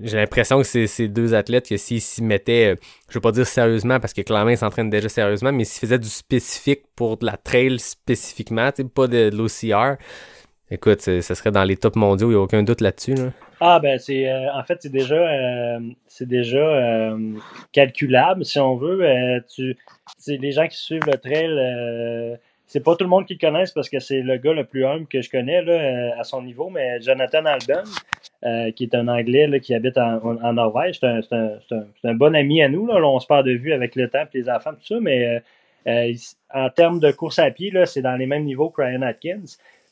j'ai 0.00 0.16
l'impression 0.16 0.60
que 0.60 0.64
ces 0.64 1.08
deux 1.08 1.34
athlètes 1.34 1.68
que 1.68 1.76
s'ils 1.76 2.00
s'y 2.00 2.22
mettaient, 2.22 2.72
euh, 2.72 2.76
je 3.08 3.14
veux 3.14 3.20
pas 3.20 3.30
dire 3.30 3.46
sérieusement 3.46 4.00
parce 4.00 4.12
que 4.12 4.22
clairement 4.22 4.50
ils 4.50 4.58
s'entraînent 4.58 4.90
déjà 4.90 5.08
sérieusement, 5.08 5.52
mais 5.52 5.62
s'ils 5.64 5.80
faisaient 5.80 6.00
du 6.00 6.08
spécifique 6.08 6.82
pour 6.96 7.16
de 7.16 7.24
la 7.24 7.36
trail 7.36 7.78
spécifiquement, 7.78 8.70
pas 8.92 9.06
de, 9.06 9.30
l'OCR, 9.32 9.98
écoute, 10.68 11.00
ça 11.00 11.34
serait 11.36 11.52
dans 11.52 11.64
les 11.64 11.76
top 11.76 11.94
mondiaux, 11.94 12.28
il 12.30 12.34
n'y 12.34 12.40
a 12.40 12.42
aucun 12.42 12.64
doute 12.64 12.80
là-dessus. 12.80 13.14
Là. 13.14 13.32
Ah 13.60 13.80
ben 13.80 13.98
c'est 13.98 14.28
euh, 14.30 14.52
en 14.52 14.62
fait 14.64 14.82
c'est 14.82 14.92
déjà 14.92 15.14
euh, 15.14 15.80
c'est 16.06 16.28
déjà 16.28 16.58
euh, 16.58 17.32
calculable 17.72 18.44
si 18.44 18.58
on 18.58 18.76
veut. 18.76 19.02
tu 19.48 19.76
c'est 20.18 20.36
les 20.36 20.52
gens 20.52 20.66
qui 20.68 20.76
suivent 20.76 21.06
le 21.06 21.16
trail, 21.16 22.38
c'est 22.66 22.82
pas 22.84 22.96
tout 22.96 23.04
le 23.04 23.10
monde 23.10 23.26
qui 23.26 23.34
le 23.34 23.38
connaisse 23.38 23.72
parce 23.72 23.88
que 23.88 23.98
c'est 23.98 24.20
le 24.20 24.36
gars 24.36 24.52
le 24.52 24.64
plus 24.64 24.84
humble 24.84 25.06
que 25.06 25.22
je 25.22 25.30
connais 25.30 25.62
là, 25.62 26.14
à 26.18 26.24
son 26.24 26.42
niveau, 26.42 26.68
mais 26.68 27.00
Jonathan 27.00 27.44
Albon, 27.44 27.84
qui 28.72 28.84
est 28.84 28.94
un 28.94 29.08
Anglais 29.08 29.46
là, 29.46 29.58
qui 29.58 29.74
habite 29.74 29.96
en, 29.98 30.20
en 30.42 30.52
Norvège, 30.52 30.98
c'est 31.00 31.06
un, 31.06 31.20
un, 31.30 31.58
un, 31.70 31.86
un, 32.04 32.14
bon 32.14 32.34
ami 32.34 32.62
à 32.62 32.68
nous. 32.68 32.86
Là, 32.86 32.94
on 33.04 33.20
se 33.20 33.26
parle 33.26 33.44
de 33.44 33.52
vue 33.52 33.72
avec 33.72 33.94
le 33.94 34.08
temps 34.08 34.24
et 34.32 34.38
les 34.38 34.50
enfants, 34.50 34.72
tout 34.72 34.86
ça, 34.86 34.96
mais 35.00 35.42
en 36.52 36.70
termes 36.70 37.00
de 37.00 37.10
course 37.10 37.38
à 37.38 37.50
pied, 37.50 37.72
c'est 37.86 38.02
dans 38.02 38.16
les 38.16 38.26
mêmes 38.26 38.44
niveaux 38.44 38.70
que 38.70 38.82
Ryan 38.82 39.02
Atkins. 39.02 39.44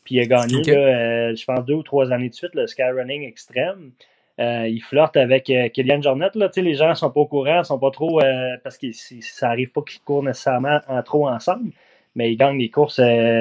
Puis 0.04 0.16
il 0.16 0.20
a 0.20 0.26
gagné, 0.26 0.62
euh, 0.68 1.34
je 1.34 1.44
pense, 1.44 1.64
deux 1.64 1.74
ou 1.74 1.82
trois 1.82 2.12
années 2.12 2.28
de 2.28 2.34
suite, 2.34 2.54
le 2.54 2.66
Skyrunning 2.66 3.22
Extreme. 3.22 3.92
Euh, 4.38 4.68
il 4.68 4.82
flirte 4.82 5.16
avec 5.16 5.48
euh, 5.48 5.68
Kylian 5.68 6.02
Jornet. 6.02 6.28
Là, 6.34 6.50
les 6.54 6.74
gens 6.74 6.94
sont 6.94 7.10
pas 7.10 7.20
au 7.20 7.26
courant, 7.26 7.64
sont 7.64 7.78
pas 7.78 7.90
trop. 7.90 8.20
parce 8.62 8.76
que 8.76 8.88
ça 8.92 9.48
arrive 9.48 9.70
pas 9.70 9.82
qu'ils 9.82 10.02
courent 10.02 10.22
nécessairement 10.22 10.80
en, 10.88 11.02
trop 11.02 11.28
ensemble, 11.28 11.72
mais 12.14 12.32
ils 12.32 12.36
gagnent 12.36 12.58
des 12.58 12.68
courses 12.68 13.00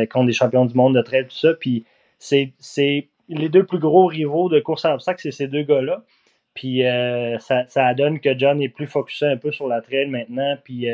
contre 0.09 0.25
des 0.25 0.33
champions 0.33 0.65
du 0.65 0.75
monde 0.75 0.95
de 0.95 1.01
trail, 1.01 1.25
tout 1.25 1.35
ça. 1.35 1.53
Puis 1.53 1.85
c'est 2.17 2.53
les 3.29 3.49
deux 3.49 3.65
plus 3.65 3.79
gros 3.79 4.05
rivaux 4.05 4.49
de 4.49 4.59
course 4.59 4.85
à 4.85 4.93
obstacles, 4.93 5.21
c'est 5.21 5.31
ces 5.31 5.47
deux 5.47 5.63
gars-là. 5.63 6.03
Puis 6.53 6.83
ça, 7.39 7.65
ça, 7.67 7.93
donne 7.95 8.19
que 8.19 8.37
John 8.37 8.61
est 8.61 8.69
plus 8.69 8.87
focusé 8.87 9.25
un 9.25 9.37
peu 9.37 9.51
sur 9.51 9.67
la 9.67 9.81
trail 9.81 10.07
maintenant. 10.07 10.55
Puis 10.63 10.87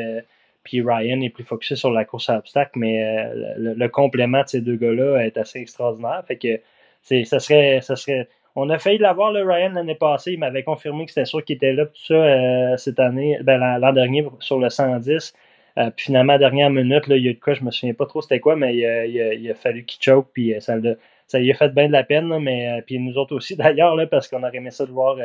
puis 0.64 0.82
Ryan 0.82 1.20
est 1.22 1.30
plus 1.30 1.44
focusé 1.44 1.76
sur 1.76 1.90
la 1.90 2.04
course 2.04 2.28
à 2.28 2.38
obstacles, 2.38 2.78
mais 2.78 3.02
euh, 3.04 3.54
le, 3.56 3.88
complément 3.88 4.42
de 4.42 4.48
ces 4.48 4.60
deux 4.60 4.76
gars-là 4.76 5.24
est 5.24 5.36
assez 5.38 5.58
extraordinaire. 5.58 6.22
Fait 6.26 6.36
que 6.36 6.60
c'est, 7.02 7.24
ça 7.24 7.38
serait, 7.38 7.80
ça 7.80 7.96
serait. 7.96 8.28
On 8.56 8.68
a 8.68 8.78
failli 8.78 8.98
l'avoir 8.98 9.32
le 9.32 9.42
Ryan 9.42 9.70
l'année 9.70 9.94
passée, 9.94 10.32
il 10.32 10.38
m'avait 10.38 10.62
confirmé 10.62 11.06
que 11.06 11.12
c'était 11.12 11.24
sûr 11.24 11.44
qu'il 11.44 11.56
était 11.56 11.72
là 11.72 11.86
tout 11.86 12.04
ça 12.04 12.14
euh, 12.14 12.76
cette 12.76 12.98
année, 13.00 13.38
ben, 13.42 13.58
l'an 13.78 13.92
dernier 13.92 14.26
sur 14.40 14.58
le 14.58 14.68
110. 14.68 15.34
Euh, 15.78 15.90
puis 15.94 16.06
finalement, 16.06 16.36
dernière 16.36 16.68
minute, 16.68 17.06
là, 17.06 17.16
il 17.16 17.24
y 17.24 17.28
a 17.28 17.32
de 17.32 17.38
quoi, 17.38 17.54
je 17.54 17.62
me 17.62 17.70
souviens 17.70 17.94
pas 17.94 18.06
trop 18.06 18.20
c'était 18.20 18.40
quoi, 18.40 18.56
mais 18.56 18.76
il, 18.76 19.50
a, 19.50 19.54
fallu 19.54 19.84
qu'il 19.84 20.02
choke, 20.02 20.28
puis 20.32 20.52
ça, 20.58 20.76
lui 20.76 21.50
a 21.52 21.54
fait 21.54 21.72
bien 21.72 21.86
de 21.86 21.92
la 21.92 22.02
peine, 22.02 22.38
mais 22.40 22.82
puis 22.86 22.98
nous 22.98 23.16
autres 23.18 23.36
aussi 23.36 23.56
d'ailleurs, 23.56 23.96
parce 24.10 24.28
qu'on 24.28 24.42
aurait 24.42 24.56
aimé 24.56 24.72
ça 24.72 24.84
de 24.84 24.90
voir 24.90 25.16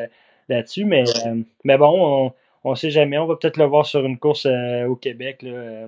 là-dessus. 0.48 0.86
Mais, 0.86 1.04
mais 1.63 1.78
bon, 1.78 2.28
on, 2.28 2.34
on 2.65 2.71
ne 2.71 2.75
sait 2.75 2.89
jamais. 2.89 3.17
On 3.17 3.28
va 3.28 3.36
peut-être 3.36 3.58
le 3.58 3.65
voir 3.65 3.86
sur 3.86 4.04
une 4.04 4.17
course 4.17 4.47
euh, 4.47 4.88
au 4.88 4.95
Québec 4.95 5.41
là, 5.43 5.51
euh, 5.51 5.88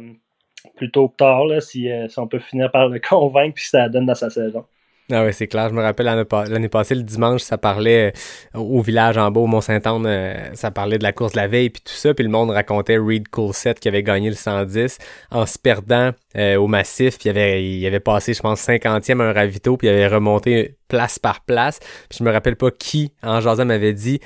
plus 0.75 0.91
tôt 0.91 1.09
que 1.09 1.17
tard, 1.17 1.45
là, 1.45 1.59
si, 1.59 1.91
euh, 1.91 2.07
si, 2.07 2.19
on 2.19 2.27
peut 2.27 2.39
finir 2.39 2.71
par 2.71 2.87
le 2.87 2.99
convaincre 3.09 3.55
puis 3.55 3.65
ça 3.65 3.89
donne 3.89 4.05
dans 4.05 4.15
sa 4.15 4.29
saison. 4.29 4.63
Ah 5.09 5.23
oui, 5.23 5.31
c'est 5.31 5.47
clair. 5.47 5.69
Je 5.69 5.73
me 5.73 5.81
rappelle 5.81 6.05
l'année 6.05 6.67
passée, 6.67 6.93
le 6.93 7.01
dimanche, 7.01 7.41
ça 7.41 7.57
parlait 7.57 8.13
euh, 8.53 8.59
au 8.59 8.81
village 8.81 9.17
en 9.17 9.31
bas, 9.31 9.39
au 9.39 9.47
Mont-Saint-Anne, 9.47 10.51
ça 10.53 10.69
parlait 10.69 10.97
de 10.97 11.03
la 11.03 11.13
course 11.13 11.31
de 11.31 11.37
la 11.37 11.47
veille 11.47 11.69
puis 11.69 11.81
tout 11.81 11.93
ça, 11.93 12.13
puis 12.13 12.25
le 12.25 12.29
monde 12.29 12.49
racontait 12.49 12.97
Reed 12.97 13.29
Coulset 13.29 13.75
qui 13.75 13.87
avait 13.87 14.03
gagné 14.03 14.29
le 14.29 14.35
110 14.35 14.97
en 15.31 15.45
se 15.45 15.57
perdant 15.57 16.11
au 16.35 16.67
massif, 16.67 17.17
puis 17.17 17.29
il 17.29 17.29
avait, 17.29 17.63
il 17.65 17.87
avait 17.87 18.01
passé, 18.01 18.33
je 18.33 18.41
pense, 18.41 18.67
50e 18.67 19.21
à 19.21 19.23
un 19.23 19.33
ravito, 19.33 19.77
puis 19.77 19.87
il 19.87 19.91
avait 19.91 20.07
remonté 20.07 20.75
place 20.89 21.19
par 21.19 21.39
place. 21.39 21.79
Puis 22.09 22.19
je 22.19 22.23
me 22.25 22.31
rappelle 22.31 22.57
pas 22.57 22.69
qui, 22.69 23.13
en 23.23 23.39
jasant, 23.39 23.63
m'avait 23.63 23.93
dit 23.93 24.19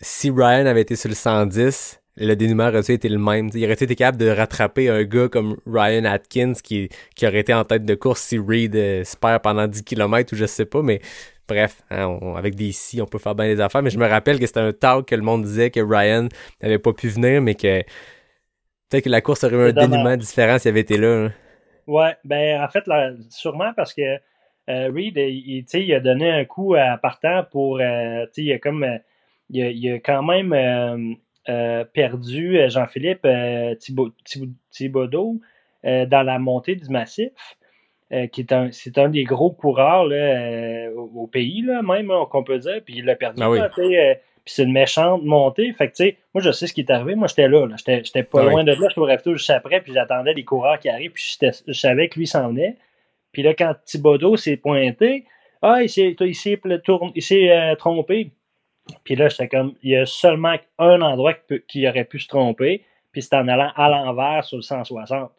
si 0.00 0.30
Ryan 0.30 0.66
avait 0.66 0.82
été 0.82 0.96
sur 0.96 1.08
le 1.08 1.14
110, 1.14 2.00
le 2.16 2.34
dénouement 2.34 2.68
aurait 2.68 2.80
été 2.80 3.08
le 3.08 3.18
même? 3.18 3.50
il 3.54 3.64
aurait 3.64 3.74
été 3.74 3.94
capable 3.94 4.18
de 4.18 4.28
rattraper 4.28 4.88
un 4.88 5.04
gars 5.04 5.28
comme 5.28 5.56
Ryan 5.66 6.04
Atkins 6.04 6.54
qui, 6.62 6.88
qui 7.14 7.26
aurait 7.26 7.40
été 7.40 7.54
en 7.54 7.64
tête 7.64 7.84
de 7.84 7.94
course 7.94 8.22
si 8.22 8.38
Reed 8.38 8.74
euh, 8.76 9.04
se 9.04 9.16
perd 9.16 9.42
pendant 9.42 9.66
10 9.66 9.84
km 9.84 10.32
ou 10.32 10.36
je 10.36 10.46
sais 10.46 10.66
pas, 10.66 10.82
mais 10.82 11.00
bref, 11.48 11.82
hein, 11.90 12.18
avec 12.36 12.54
des 12.54 12.72
si, 12.72 13.00
on 13.00 13.06
peut 13.06 13.18
faire 13.18 13.34
bien 13.34 13.46
les 13.46 13.60
affaires. 13.60 13.82
Mais 13.82 13.90
je 13.90 13.98
me 13.98 14.06
rappelle 14.06 14.38
que 14.38 14.46
c'était 14.46 14.60
un 14.60 14.72
talk 14.72 15.06
que 15.06 15.14
le 15.14 15.22
monde 15.22 15.44
disait 15.44 15.70
que 15.70 15.80
Ryan 15.80 16.28
n'avait 16.62 16.78
pas 16.78 16.92
pu 16.92 17.08
venir, 17.08 17.40
mais 17.40 17.54
que 17.54 17.82
peut-être 18.90 19.04
que 19.04 19.10
la 19.10 19.20
course 19.20 19.44
aurait 19.44 19.56
eu 19.56 19.68
un 19.70 19.72
dénouement 19.72 20.16
différent 20.16 20.58
s'il 20.58 20.70
avait 20.70 20.80
été 20.80 20.96
là. 20.96 21.26
Hein. 21.26 21.32
Ouais, 21.86 22.16
ben 22.24 22.62
en 22.62 22.68
fait, 22.68 22.84
sûrement 23.30 23.72
parce 23.74 23.94
que 23.94 24.02
euh, 24.68 24.90
Reed, 24.94 25.16
il, 25.16 25.64
il, 25.72 25.94
a 25.94 26.00
donné 26.00 26.30
un 26.30 26.44
coup 26.44 26.74
à 26.74 26.98
partant 26.98 27.44
pour, 27.50 27.80
euh, 27.80 28.26
il 28.36 28.52
a 28.52 28.58
comme, 28.58 28.84
il, 29.50 29.62
a, 29.62 29.70
il, 29.70 29.92
a, 29.92 29.98
quand 29.98 30.22
même 30.22 31.16
euh, 31.48 31.84
perdu 31.84 32.58
euh, 32.58 32.68
Jean-Philippe 32.68 33.24
euh, 33.24 33.74
Thibaudot 34.70 35.40
dans 35.84 36.22
la 36.22 36.38
montée 36.38 36.74
du 36.74 36.90
massif. 36.90 37.56
qui 38.32 38.40
est 38.40 38.52
un, 38.52 38.70
c'est 38.72 38.98
un 38.98 39.08
des 39.08 39.24
gros 39.24 39.50
coureurs 39.50 40.06
au, 41.14 41.26
pays, 41.26 41.62
là, 41.62 41.82
même, 41.82 42.12
qu'on 42.30 42.42
peut 42.42 42.58
dire. 42.58 42.82
Puis 42.84 42.96
il 42.98 43.04
l'a 43.06 43.14
perdu. 43.14 43.40
Ah 43.42 43.70
puis 44.44 44.54
c'est 44.54 44.64
une 44.64 44.72
méchante 44.72 45.24
montée. 45.24 45.72
Fait 45.74 45.90
que, 45.90 46.04
moi, 46.34 46.42
je 46.42 46.50
sais 46.50 46.66
ce 46.66 46.72
qui 46.72 46.80
est 46.80 46.90
arrivé. 46.90 47.14
Moi, 47.14 47.28
j'étais 47.28 47.48
là. 47.48 47.66
J'étais, 47.76 48.02
j'étais 48.02 48.22
pas 48.22 48.40
ah 48.40 48.50
loin 48.50 48.64
de 48.64 48.72
là. 48.72 48.88
Je 48.88 48.94
courais 48.94 49.18
tout 49.18 49.34
juste 49.34 49.50
après. 49.50 49.80
Puis 49.80 49.92
j'attendais 49.92 50.34
les 50.34 50.44
coureurs 50.44 50.78
qui 50.78 50.88
arrivent. 50.88 51.12
Puis 51.12 51.38
je 51.40 51.72
savais 51.72 52.08
que 52.08 52.18
lui 52.18 52.26
s'en 52.26 52.48
venait. 52.48 52.76
Puis 53.32 53.42
là, 53.42 53.54
quand 53.54 53.74
Thibaudot 53.84 54.36
s'est 54.36 54.56
pointé, 54.56 55.26
ah, 55.62 55.82
il 55.82 55.88
s'est, 55.88 56.16
il 56.20 56.34
s'est, 56.34 56.60
il 57.14 57.22
s'est 57.22 57.76
trompé. 57.78 58.32
Puis 59.04 59.16
là, 59.16 59.28
j'étais 59.28 59.48
comme, 59.48 59.74
il 59.82 59.90
y 59.90 59.96
a 59.96 60.06
seulement 60.06 60.54
un 60.78 61.00
endroit 61.00 61.34
qui, 61.66 61.88
aurait 61.88 62.04
pu 62.04 62.18
se 62.18 62.28
tromper, 62.28 62.84
puis 63.12 63.22
c'est 63.22 63.34
en 63.34 63.48
allant 63.48 63.72
à 63.76 63.88
l'envers 63.88 64.44
sur 64.44 64.56
le 64.56 64.62
160. 64.62 65.30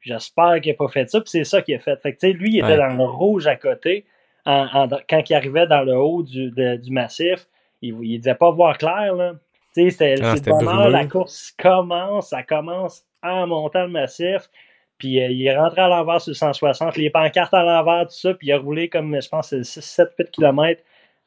J'espère 0.00 0.60
qu'il 0.60 0.72
n'a 0.72 0.76
pas 0.76 0.88
fait 0.88 1.08
ça, 1.10 1.20
puis 1.20 1.30
c'est 1.30 1.44
ça 1.44 1.62
qu'il 1.62 1.74
a 1.74 1.78
fait. 1.78 2.00
Fait 2.00 2.14
que, 2.14 2.26
lui, 2.26 2.54
il 2.54 2.58
était 2.58 2.76
dans 2.76 2.94
le 2.94 3.04
rouge 3.04 3.46
à 3.46 3.56
côté. 3.56 4.04
quand 4.44 5.30
il 5.30 5.34
arrivait 5.34 5.66
dans 5.66 5.82
le 5.82 5.96
haut 5.96 6.22
du, 6.22 6.50
du 6.50 6.90
massif, 6.90 7.46
il 7.82 7.96
ne 7.96 8.18
devait 8.18 8.34
pas 8.34 8.50
voir 8.50 8.78
clair, 8.78 9.14
là. 9.14 9.34
C'est 9.72 10.22
ah, 10.22 10.34
le 10.34 10.90
la 10.90 11.06
course 11.06 11.52
commence, 11.58 12.30
ça 12.30 12.42
commence 12.42 13.04
en 13.22 13.46
montant 13.46 13.82
le 13.82 13.90
massif. 13.90 14.48
Puis 14.96 15.22
euh, 15.22 15.28
il 15.28 15.46
est 15.46 15.54
rentré 15.54 15.82
à 15.82 15.88
l'envers 15.88 16.20
sur 16.20 16.30
le 16.30 16.34
160, 16.34 16.96
les 16.96 17.10
pancartes 17.10 17.52
à 17.52 17.62
l'envers, 17.62 18.06
tout 18.06 18.14
ça, 18.14 18.32
puis 18.32 18.48
il 18.48 18.52
a 18.52 18.58
roulé 18.58 18.88
comme, 18.88 19.20
je 19.20 19.28
pense, 19.28 19.54
6, 19.54 19.64
7, 19.64 20.08
8 20.18 20.30
km 20.30 20.80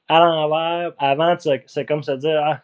à 0.10 0.20
l'envers 0.20 0.92
avant, 0.98 1.36
c'est 1.38 1.86
comme 1.86 2.04
se 2.04 2.12
dire, 2.12 2.42
ah, 2.44 2.62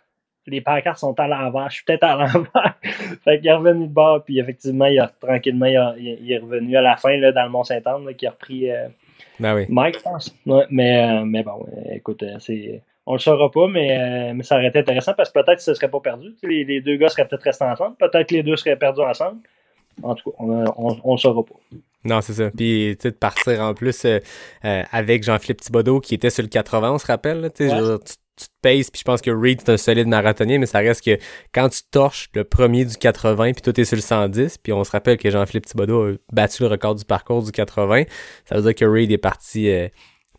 les 0.48 0.62
pancartes 0.62 1.00
sont 1.00 1.18
à 1.20 1.28
l'envers, 1.28 1.70
je 1.70 1.76
suis 1.76 1.86
peut-être 1.86 2.04
à 2.04 2.16
l'envers. 2.16 2.76
fait 3.24 3.40
qu'il 3.40 3.48
est 3.48 3.54
revenu 3.54 3.88
de 3.88 3.94
bord, 3.94 4.24
puis 4.24 4.40
effectivement, 4.40 4.86
il 4.86 5.00
a, 5.00 5.08
tranquillement, 5.08 5.66
il, 5.98 6.32
est 6.32 6.38
revenu 6.38 6.76
à 6.76 6.82
la 6.82 6.98
fin 6.98 7.16
là, 7.18 7.32
dans 7.32 7.44
le 7.44 7.50
Mont-Saint-Anne, 7.50 8.14
qui 8.16 8.28
a 8.28 8.32
repris 8.32 8.70
euh, 8.70 8.88
ben 9.40 9.56
oui. 9.56 9.66
Mike, 9.70 9.98
je 9.98 10.04
pense. 10.04 10.36
mais, 10.70 11.04
euh, 11.04 11.26
mais 11.26 11.44
bon, 11.44 11.66
écoute, 11.92 12.24
euh, 12.24 12.38
c'est. 12.40 12.82
On 13.08 13.14
le 13.14 13.20
saura 13.20 13.52
pas, 13.52 13.68
mais, 13.68 14.34
mais 14.34 14.42
ça 14.42 14.56
aurait 14.56 14.70
été 14.70 14.80
intéressant 14.80 15.14
parce 15.14 15.30
que 15.30 15.40
peut-être 15.40 15.58
que 15.58 15.64
ce 15.64 15.76
serait 15.76 15.92
pas 15.92 16.00
perdu. 16.00 16.34
Les, 16.42 16.64
les, 16.64 16.82
deux 16.82 16.96
gars 16.96 17.08
seraient 17.08 17.28
peut-être 17.28 17.44
restés 17.44 17.64
ensemble. 17.64 17.96
Peut-être 17.98 18.28
que 18.28 18.34
les 18.34 18.42
deux 18.42 18.56
seraient 18.56 18.78
perdus 18.78 19.02
ensemble. 19.02 19.42
En 20.02 20.16
tout 20.16 20.32
cas, 20.32 20.38
on, 20.40 20.98
on, 21.04 21.12
le 21.12 21.18
saura 21.20 21.44
pas. 21.44 21.54
Non, 22.06 22.22
c'est 22.22 22.34
ça. 22.34 22.52
Puis, 22.52 22.96
tu 22.98 23.04
sais, 23.04 23.12
de 23.12 23.18
partir 23.18 23.60
en 23.62 23.74
plus 23.74 24.06
euh, 24.06 24.20
euh, 24.64 24.84
avec 24.92 25.24
Jean-Philippe 25.24 25.62
Thibodeau 25.62 26.00
qui 26.00 26.14
était 26.14 26.30
sur 26.30 26.44
le 26.44 26.50
80, 26.50 26.92
on 26.92 26.98
se 27.00 27.08
rappelle, 27.08 27.52
tu, 27.56 27.68
tu, 27.68 28.46
te 28.46 28.52
pèses, 28.62 28.92
puis 28.92 29.00
je 29.00 29.04
pense 29.04 29.22
que 29.22 29.32
Reed, 29.32 29.62
c'est 29.62 29.72
un 29.72 29.78
solide 29.78 30.08
marathonien, 30.08 30.60
mais 30.60 30.66
ça 30.68 30.80
reste 30.80 31.04
que 31.04 31.18
quand 31.54 31.70
tu 31.70 31.80
torches 31.90 32.30
le 32.36 32.44
premier 32.44 32.86
du 32.86 32.96
80, 32.96 33.54
puis 33.54 33.62
toi, 33.62 33.74
es 33.76 33.86
sur 33.86 33.96
le 33.96 34.02
110, 34.02 34.60
puis 34.60 34.72
on 34.72 34.84
se 34.84 34.92
rappelle 34.92 35.18
que 35.18 35.32
Jean-Philippe 35.32 35.66
Thibodeau 35.66 36.10
a 36.10 36.14
battu 36.32 36.64
le 36.64 36.70
record 36.70 36.96
du 36.96 37.06
parcours 37.06 37.42
du 37.42 37.52
80, 37.52 38.04
ça 38.46 38.56
veut 38.56 38.62
dire 38.62 38.76
que 38.76 38.86
Reed 38.86 39.12
est 39.12 39.18
parti... 39.18 39.70
Euh, 39.70 39.90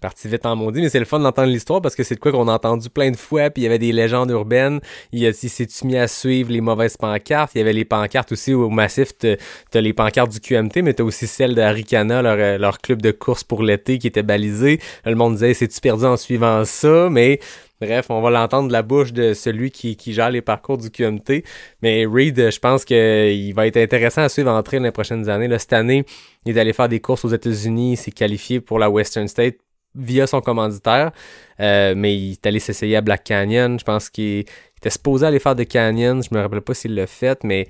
parti 0.00 0.28
vite 0.28 0.46
en 0.46 0.56
maudit, 0.56 0.80
mais 0.80 0.88
c'est 0.88 0.98
le 0.98 1.04
fun 1.04 1.18
d'entendre 1.18 1.48
l'histoire 1.48 1.80
parce 1.80 1.94
que 1.94 2.02
c'est 2.02 2.14
de 2.14 2.20
quoi 2.20 2.32
qu'on 2.32 2.48
a 2.48 2.52
entendu 2.52 2.90
plein 2.90 3.11
de 3.11 3.16
fois, 3.16 3.50
puis 3.50 3.62
il 3.62 3.64
y 3.64 3.68
avait 3.68 3.78
des 3.78 3.92
légendes 3.92 4.30
urbaines, 4.30 4.80
il, 5.12 5.22
il 5.22 5.35
s'est 5.35 5.66
mis 5.85 5.96
à 5.96 6.09
suivre 6.09 6.50
les 6.50 6.61
mauvaises 6.61 6.96
pancartes, 6.96 7.52
il 7.54 7.59
y 7.59 7.61
avait 7.61 7.72
les 7.72 7.85
pancartes 7.85 8.32
aussi 8.32 8.54
au 8.54 8.68
massif, 8.70 9.12
t'as 9.18 9.80
les 9.80 9.92
pancartes 9.92 10.32
du 10.32 10.40
QMT, 10.40 10.82
mais 10.82 10.94
t'as 10.94 11.04
aussi 11.04 11.26
celles 11.26 11.54
de 11.54 11.61
leur, 11.61 12.37
euh, 12.38 12.59
leur 12.59 12.78
club 12.78 13.02
de 13.02 13.11
course 13.11 13.44
pour 13.44 13.62
l'été 13.62 13.98
qui 13.98 14.06
était 14.06 14.22
balisé. 14.22 14.80
Le 15.04 15.14
monde 15.14 15.35
disait, 15.35 15.54
c'est-tu 15.54 15.80
perdu 15.80 16.04
en 16.04 16.16
suivant 16.16 16.64
ça? 16.64 17.09
Mais 17.11 17.40
Bref, 17.78 18.06
on 18.09 18.22
va 18.22 18.30
l'entendre 18.30 18.68
de 18.68 18.72
la 18.72 18.82
bouche 18.82 19.12
de 19.12 19.35
celui 19.35 19.70
qui, 19.70 19.96
qui 19.96 20.14
gère 20.14 20.30
les 20.30 20.40
parcours 20.40 20.78
du 20.78 20.90
QMT. 20.90 21.44
Mais 21.82 22.06
Reed, 22.06 22.50
je 22.50 22.59
pense 22.59 22.87
qu'il 22.87 23.54
va 23.54 23.66
être 23.66 23.76
intéressant 23.76 24.22
à 24.22 24.30
suivre 24.30 24.50
en 24.50 24.62
train 24.62 24.80
les 24.80 24.90
prochaines 24.90 25.28
années. 25.28 25.46
Là, 25.46 25.59
cette 25.59 25.74
année, 25.74 26.06
il 26.46 26.56
est 26.56 26.61
allé 26.61 26.72
faire 26.72 26.88
des 26.88 27.00
courses 27.00 27.26
aux 27.26 27.35
États-Unis, 27.35 27.92
il 27.92 27.96
s'est 27.96 28.12
qualifié 28.12 28.61
pour 28.61 28.78
la 28.78 28.88
Western 28.88 29.28
State 29.28 29.56
via 29.96 30.26
son 30.26 30.40
commanditaire. 30.40 31.12
Euh, 31.61 31.94
mais 31.96 32.16
il 32.16 32.32
est 32.32 32.46
allé 32.46 32.59
s'essayer 32.59 32.96
à 32.96 33.00
Black 33.00 33.24
Canyon. 33.24 33.78
Je 33.78 33.85
pense 33.85 34.11
qu'il 34.11 34.44
était 34.76 34.90
supposé 34.90 35.26
aller 35.26 35.38
faire 35.38 35.56
de 35.56 35.64
Canyon. 35.64 36.22
Je 36.22 36.35
me 36.35 36.40
rappelle 36.40 36.61
pas 36.61 36.74
s'il 36.74 36.94
l'a 36.94 37.06
fait, 37.06 37.42
mais 37.44 37.66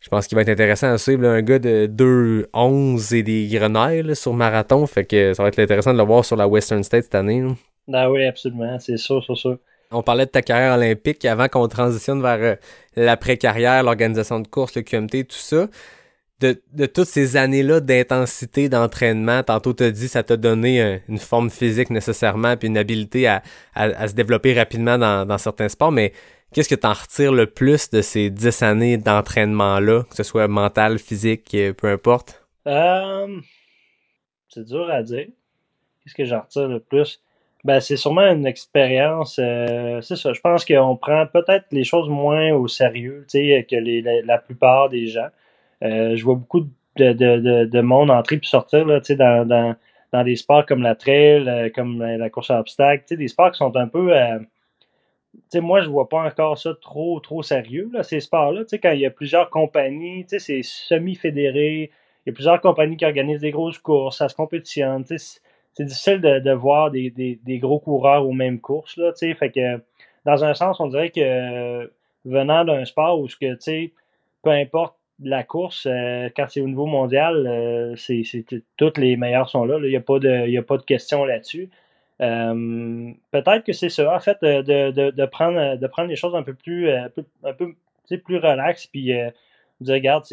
je 0.00 0.08
pense 0.08 0.26
qu'il 0.26 0.36
va 0.36 0.42
être 0.42 0.48
intéressant 0.48 0.92
à 0.92 0.98
suivre 0.98 1.26
un 1.26 1.42
gars 1.42 1.58
de 1.58 1.86
2-11 1.86 3.14
et 3.14 3.22
des 3.22 3.48
grenailles 3.48 4.16
sur 4.16 4.32
marathon. 4.32 4.86
Fait 4.86 5.04
que 5.04 5.34
ça 5.34 5.42
va 5.42 5.48
être 5.48 5.58
intéressant 5.58 5.92
de 5.92 5.98
le 5.98 6.04
voir 6.04 6.24
sur 6.24 6.36
la 6.36 6.48
Western 6.48 6.82
State 6.82 7.04
cette 7.04 7.14
année. 7.14 7.44
Ah 7.92 8.10
oui, 8.10 8.24
absolument. 8.24 8.78
C'est 8.78 8.96
sûr, 8.96 9.22
c'est 9.26 9.34
sûr. 9.34 9.58
On 9.92 10.02
parlait 10.02 10.26
de 10.26 10.30
ta 10.30 10.42
carrière 10.42 10.74
olympique 10.76 11.24
avant 11.24 11.48
qu'on 11.48 11.66
transitionne 11.66 12.22
vers 12.22 12.38
euh, 12.40 12.54
l'après-carrière, 12.94 13.82
l'organisation 13.82 14.38
de 14.38 14.46
course, 14.46 14.76
le 14.76 14.82
QMT, 14.82 15.24
tout 15.24 15.36
ça 15.36 15.66
de, 16.40 16.86
toutes 16.86 17.06
ces 17.06 17.36
années-là 17.36 17.80
d'intensité 17.80 18.68
d'entraînement, 18.68 19.42
tantôt 19.42 19.72
t'as 19.72 19.90
dit 19.90 20.08
ça 20.08 20.22
t'a 20.22 20.36
donné 20.36 20.82
euh, 20.82 20.98
une 21.08 21.18
forme 21.18 21.50
physique 21.50 21.90
nécessairement 21.90 22.56
puis 22.56 22.68
une 22.68 22.78
habilité 22.78 23.26
à, 23.26 23.42
se 23.74 24.14
développer 24.14 24.54
rapidement 24.54 24.98
dans, 24.98 25.38
certains 25.38 25.68
sports, 25.68 25.92
mais 25.92 26.12
qu'est-ce 26.52 26.68
que 26.68 26.74
t'en 26.74 26.92
retires 26.92 27.32
le 27.32 27.46
plus 27.46 27.90
de 27.90 28.00
ces 28.00 28.30
dix 28.30 28.62
années 28.62 28.96
d'entraînement-là, 28.96 30.04
que 30.08 30.16
ce 30.16 30.22
soit 30.22 30.48
mental, 30.48 30.98
physique, 30.98 31.54
euh, 31.54 31.72
peu 31.72 31.88
importe? 31.88 32.44
Euh, 32.66 33.40
c'est 34.48 34.64
dur 34.64 34.88
à 34.90 35.02
dire. 35.02 35.26
Qu'est-ce 36.02 36.14
que 36.14 36.24
j'en 36.24 36.40
retire 36.40 36.68
le 36.68 36.80
plus? 36.80 37.22
Ben, 37.62 37.78
c'est 37.80 37.98
sûrement 37.98 38.22
une 38.22 38.46
expérience. 38.46 39.34
c'est 39.36 40.16
ça. 40.16 40.32
Je 40.32 40.40
pense 40.40 40.64
qu'on 40.64 40.96
prend 40.96 41.26
peut-être 41.26 41.66
les 41.72 41.84
choses 41.84 42.08
moins 42.08 42.52
au 42.52 42.68
sérieux 42.68 43.26
que 43.30 44.26
la 44.26 44.38
plupart 44.38 44.88
des 44.88 45.06
gens. 45.08 45.28
Euh, 45.82 46.16
je 46.16 46.24
vois 46.24 46.34
beaucoup 46.34 46.60
de, 46.96 47.12
de, 47.12 47.64
de, 47.64 47.80
monde 47.80 48.10
entrer 48.10 48.36
puis 48.38 48.48
sortir 48.48 48.84
là, 48.84 49.00
dans, 49.00 49.46
dans, 49.46 49.76
dans 50.12 50.24
des 50.24 50.36
sports 50.36 50.66
comme 50.66 50.82
la 50.82 50.94
trail, 50.94 51.48
euh, 51.48 51.70
comme 51.74 52.00
la, 52.00 52.30
course 52.30 52.50
à 52.50 52.60
obstacles, 52.60 53.16
des 53.16 53.28
sports 53.28 53.52
qui 53.52 53.58
sont 53.58 53.74
un 53.76 53.88
peu. 53.88 54.16
Euh, 54.16 54.38
moi, 55.54 55.80
je 55.80 55.88
vois 55.88 56.08
pas 56.08 56.22
encore 56.26 56.58
ça 56.58 56.74
trop, 56.80 57.20
trop 57.20 57.42
sérieux, 57.42 57.88
là, 57.92 58.02
ces 58.02 58.20
sports-là. 58.20 58.62
Quand 58.82 58.90
il 58.90 59.00
y 59.00 59.06
a 59.06 59.10
plusieurs 59.10 59.48
compagnies, 59.50 60.24
c'est 60.28 60.62
semi-fédéré, 60.62 61.90
il 62.26 62.30
y 62.30 62.32
a 62.32 62.34
plusieurs 62.34 62.60
compagnies 62.60 62.96
qui 62.96 63.04
organisent 63.04 63.40
des 63.40 63.52
grosses 63.52 63.78
courses, 63.78 64.18
ça 64.18 64.28
se 64.28 64.34
compétitionne. 64.34 65.04
C'est 65.06 65.84
difficile 65.84 66.20
de, 66.20 66.40
de 66.40 66.52
voir 66.52 66.90
des, 66.90 67.10
des, 67.10 67.40
des, 67.44 67.58
gros 67.58 67.78
coureurs 67.78 68.26
aux 68.26 68.32
mêmes 68.32 68.60
courses. 68.60 68.96
Là, 68.96 69.12
fait 69.14 69.50
que, 69.50 69.80
dans 70.26 70.44
un 70.44 70.52
sens, 70.52 70.80
on 70.80 70.88
dirait 70.88 71.10
que 71.10 71.90
venant 72.24 72.64
d'un 72.64 72.84
sport 72.84 73.20
où 73.20 73.26
que, 73.26 73.86
peu 74.42 74.50
importe 74.50 74.96
la 75.22 75.44
course, 75.44 75.86
euh, 75.86 76.28
quand 76.34 76.46
c'est 76.48 76.60
au 76.60 76.68
niveau 76.68 76.86
mondial, 76.86 77.46
euh, 77.46 77.94
c'est, 77.96 78.22
toutes 78.76 78.98
les 78.98 79.16
meilleurs 79.16 79.48
sont 79.48 79.64
là. 79.64 79.78
Il 79.82 79.88
n'y 79.88 79.96
a, 79.96 80.00
pas 80.00 80.18
de, 80.18 80.58
a 80.58 80.62
pas 80.62 80.78
de 80.78 80.82
question 80.82 81.24
là-dessus. 81.24 81.68
Euh, 82.20 83.12
peut-être 83.30 83.64
que 83.64 83.72
c'est 83.72 83.88
ça, 83.88 84.14
en 84.14 84.20
fait, 84.20 84.38
de, 84.42 84.62
de, 84.90 85.10
de, 85.10 85.26
prendre, 85.26 85.76
de 85.76 85.86
prendre 85.86 86.08
les 86.08 86.16
choses 86.16 86.34
un 86.34 86.42
peu 86.42 86.54
plus, 86.54 86.90
un 86.90 87.08
peu, 87.56 87.74
plus 88.24 88.38
relax, 88.38 88.86
puis 88.86 89.12
dire, 89.80 89.94
regarde, 89.94 90.24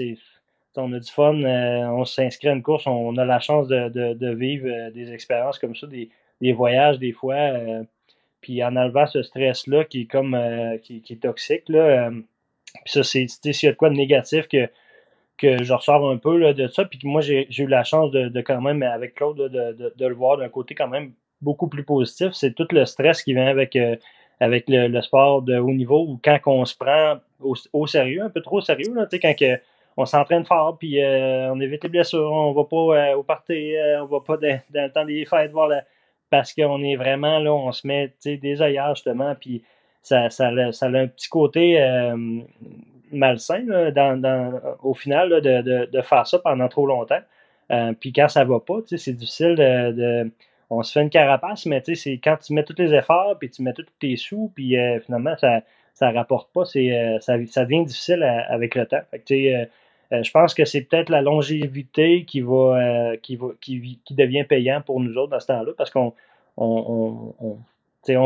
on 0.75 0.93
a 0.93 0.99
du 0.99 1.11
fun, 1.11 1.35
on 1.35 2.05
s'inscrit 2.05 2.49
à 2.49 2.53
une 2.53 2.63
course, 2.63 2.87
on 2.87 3.15
a 3.17 3.25
la 3.25 3.39
chance 3.39 3.67
de, 3.67 4.33
vivre 4.33 4.89
des 4.91 5.13
expériences 5.13 5.59
comme 5.59 5.75
ça, 5.75 5.87
des, 5.87 6.53
voyages 6.53 6.99
des 6.99 7.13
fois, 7.13 7.53
puis 8.41 8.63
en 8.63 8.75
enlevant 8.75 9.07
ce 9.07 9.23
stress-là 9.23 9.85
qui 9.85 10.01
est 10.01 10.05
comme 10.05 10.37
qui, 10.83 11.01
qui, 11.01 11.13
est 11.13 11.21
toxique, 11.21 11.69
là, 11.69 12.11
puis 12.73 12.93
ça, 12.93 13.03
c'est 13.03 13.27
s'il 13.27 13.67
y 13.67 13.67
a 13.67 13.71
de 13.71 13.77
quoi 13.77 13.89
de 13.89 13.95
négatif 13.95 14.47
que, 14.47 14.69
que 15.37 15.63
je 15.63 15.73
ressors 15.73 16.09
un 16.09 16.17
peu 16.17 16.37
là, 16.37 16.53
de 16.53 16.67
ça. 16.67 16.85
Puis 16.85 16.99
moi, 17.03 17.21
j'ai 17.21 17.47
eu 17.57 17.67
la 17.67 17.83
chance 17.83 18.11
de, 18.11 18.41
quand 18.41 18.61
même, 18.61 18.83
avec 18.83 19.15
Claude, 19.15 19.37
de, 19.37 20.05
le 20.05 20.15
voir 20.15 20.37
d'un 20.37 20.49
côté 20.49 20.75
quand 20.75 20.87
même 20.87 21.13
beaucoup 21.41 21.67
plus 21.67 21.83
positif, 21.83 22.31
c'est 22.33 22.53
tout 22.53 22.67
le 22.71 22.85
stress 22.85 23.21
qui 23.21 23.33
vient 23.35 23.45
avec, 23.45 23.75
euh, 23.75 23.95
avec 24.39 24.65
le, 24.67 25.01
sport 25.01 25.43
de 25.43 25.57
haut 25.57 25.71
niveau 25.71 26.03
ou 26.07 26.19
quand 26.23 26.39
on 26.47 26.65
se 26.65 26.75
prend 26.75 27.17
au, 27.39 27.85
sérieux, 27.85 28.23
un 28.23 28.29
peu 28.31 28.41
trop 28.41 28.57
au 28.57 28.61
sérieux, 28.61 28.91
là, 28.95 29.07
quand 29.11 29.35
que, 29.37 29.59
on 29.99 30.05
s'entraîne 30.05 30.45
fort, 30.45 30.77
puis 30.77 31.01
euh, 31.01 31.51
on 31.51 31.59
évite 31.59 31.83
les 31.83 31.89
blessures, 31.89 32.31
on 32.31 32.53
va 32.53 32.63
pas 32.63 33.15
au 33.15 33.23
party, 33.23 33.73
on 33.99 34.05
va 34.05 34.19
pas 34.19 34.37
dans, 34.37 34.59
le 34.73 34.91
temps 34.91 35.05
des 35.05 35.25
fêtes 35.25 35.51
voir 35.51 35.67
la, 35.67 35.83
parce 36.29 36.53
qu'on 36.53 36.83
est 36.83 36.95
vraiment 36.95 37.39
là, 37.39 37.53
on 37.53 37.71
se 37.71 37.85
met 37.85 38.13
des 38.23 38.61
ailleurs 38.61 38.95
justement, 38.95 39.35
puis 39.39 39.63
ça, 40.07 40.29
ça, 40.29 40.47
a 40.47 40.87
un 40.87 41.07
petit 41.07 41.29
côté 41.29 41.77
malsain 43.11 43.63
dans, 43.91 44.61
au 44.83 44.93
final 44.93 45.29
de, 45.29 45.61
de, 45.61 45.89
de, 45.91 46.01
faire 46.01 46.27
ça 46.27 46.39
pendant 46.39 46.67
trop 46.67 46.85
longtemps. 46.85 47.21
Euh, 47.71 47.93
puis 47.99 48.13
quand 48.13 48.27
ça 48.27 48.43
va 48.43 48.59
pas, 48.59 48.79
c'est 48.85 49.13
difficile 49.13 49.55
de, 49.55 50.31
On 50.69 50.83
se 50.83 50.91
fait 50.91 51.01
une 51.01 51.09
carapace, 51.09 51.65
mais 51.65 51.81
c'est 51.85 52.19
quand 52.23 52.37
tu 52.37 52.53
mets 52.53 52.63
tous 52.63 52.75
les 52.77 52.93
efforts, 52.93 53.37
puis 53.39 53.49
tu 53.49 53.61
mets 53.61 53.73
tous 53.73 53.85
tes 53.99 54.15
sous, 54.15 54.51
puis 54.55 54.77
euh, 54.77 54.99
finalement, 55.01 55.35
ça 55.37 55.61
ça 55.93 56.11
rapporte 56.11 56.53
pas, 56.53 56.61
euh, 56.75 57.19
ça, 57.21 57.33
ça 57.47 57.65
devient 57.65 57.83
difficile 57.83 58.21
avec 58.21 58.75
le 58.75 58.85
temps. 58.85 59.01
Je 60.11 60.31
pense 60.31 60.53
que 60.53 60.63
c'est 60.63 60.81
peut-être 60.81 61.09
la 61.09 61.21
longévité 61.21 62.23
qui 62.25 62.41
va, 62.41 63.13
qui 63.21 63.35
va 63.35 63.47
qui, 63.59 63.99
qui 64.05 64.13
devient 64.13 64.43
payant 64.43 64.81
pour 64.81 64.99
nous 64.99 65.17
autres 65.17 65.31
dans 65.31 65.39
ce 65.39 65.47
temps-là, 65.47 65.71
parce 65.75 65.89
qu'on 65.89 66.13
on, 66.55 67.33
on, 67.39 67.45
on 67.45 67.57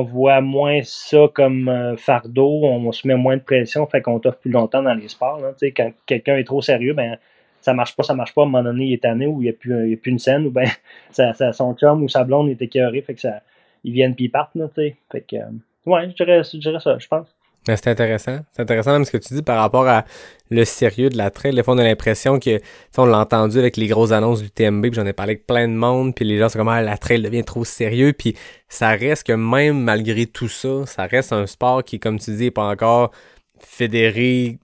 voit 0.04 0.42
moins 0.42 0.82
ça 0.84 1.28
comme 1.34 1.96
fardeau, 1.98 2.64
on, 2.64 2.92
se 2.92 3.08
met 3.08 3.16
moins 3.16 3.38
de 3.38 3.42
pression, 3.42 3.86
fait 3.88 4.02
qu'on 4.02 4.20
t'offre 4.20 4.40
plus 4.40 4.52
longtemps 4.52 4.84
dans 4.84 4.94
les 4.94 5.08
sports. 5.08 5.42
Quand 5.62 5.92
quelqu'un 6.06 6.38
est 6.38 6.44
trop 6.44 6.62
sérieux, 6.62 6.94
ben 6.94 7.18
ça 7.62 7.74
marche 7.74 7.96
pas, 7.96 8.04
ça 8.04 8.14
marche 8.14 8.34
pas, 8.34 8.42
à 8.42 8.46
un 8.46 8.48
moment 8.48 8.64
donné, 8.64 8.86
il 8.86 8.94
est 8.94 9.04
tanné 9.04 9.28
ou 9.28 9.42
il 9.42 9.46
n'y 9.46 9.50
a, 9.50 9.54
plus, 9.54 9.94
a 9.94 9.98
plus 9.98 10.12
une 10.12 10.20
scène, 10.20 10.48
ou 10.48 10.52
ben 10.52 10.68
ça, 11.12 11.34
son 11.54 11.76
chum 11.76 12.04
ou 12.04 12.10
sa 12.10 12.24
blonde 12.24 12.50
est 12.50 12.62
écœuré, 12.62 13.02
fait 13.02 13.14
que 13.14 13.22
ça, 13.22 13.42
ils 13.84 13.94
viennent 13.94 14.16
puis 14.16 14.26
ils 14.26 14.30
partent. 14.30 14.58
Fait 14.76 15.22
que, 15.22 15.36
euh, 15.36 15.46
ouais, 15.86 16.10
je 16.10 16.24
dirais 16.24 16.80
ça, 16.80 16.98
je 16.98 17.08
pense. 17.08 17.36
C'est 17.66 17.88
intéressant. 17.88 18.40
C'est 18.52 18.62
intéressant 18.62 18.94
même 18.94 19.06
ce 19.06 19.12
que 19.12 19.18
tu 19.18 19.34
dis 19.34 19.42
par 19.42 19.60
rapport 19.60 19.88
à 19.88 20.06
le 20.50 20.66
sérieux 20.66 21.10
de 21.10 21.18
la 21.18 21.30
trail. 21.30 21.54
Des 21.54 21.64
fois, 21.64 21.76
on 21.76 21.78
a 21.78 21.84
l'impression 21.84 22.40
que, 22.40 22.60
on 22.98 23.06
l'a 23.06 23.20
entendu 23.20 23.60
avec 23.60 23.78
les 23.78 23.88
grosses 23.88 24.12
annonces 24.12 24.42
du 24.42 24.50
TMB, 24.50 24.82
puis 24.88 24.94
j'en 24.94 25.06
ai 25.06 25.14
parlé 25.14 25.34
avec 25.34 25.48
plein 25.48 25.68
de 25.68 25.74
monde, 25.74 26.16
puis 26.16 26.26
les 26.26 26.38
gens 26.40 26.50
sont 26.50 26.60
comme, 26.60 26.70
ah, 26.70 26.82
la 26.82 26.98
trail 26.98 27.22
devient 27.22 27.44
trop 27.44 27.64
sérieux, 27.64 28.14
puis 28.14 28.36
ça 28.68 28.90
reste 28.90 29.28
que 29.28 29.34
même 29.34 29.80
malgré 29.82 30.26
tout 30.26 30.50
ça, 30.50 30.86
ça 30.86 31.06
reste 31.06 31.34
un 31.34 31.46
sport 31.46 31.84
qui, 31.84 32.00
comme 32.00 32.20
tu 32.20 32.32
dis, 32.36 32.46
n'est 32.46 32.52
pas 32.52 32.68
encore 32.68 33.12
fédéré 33.60 34.60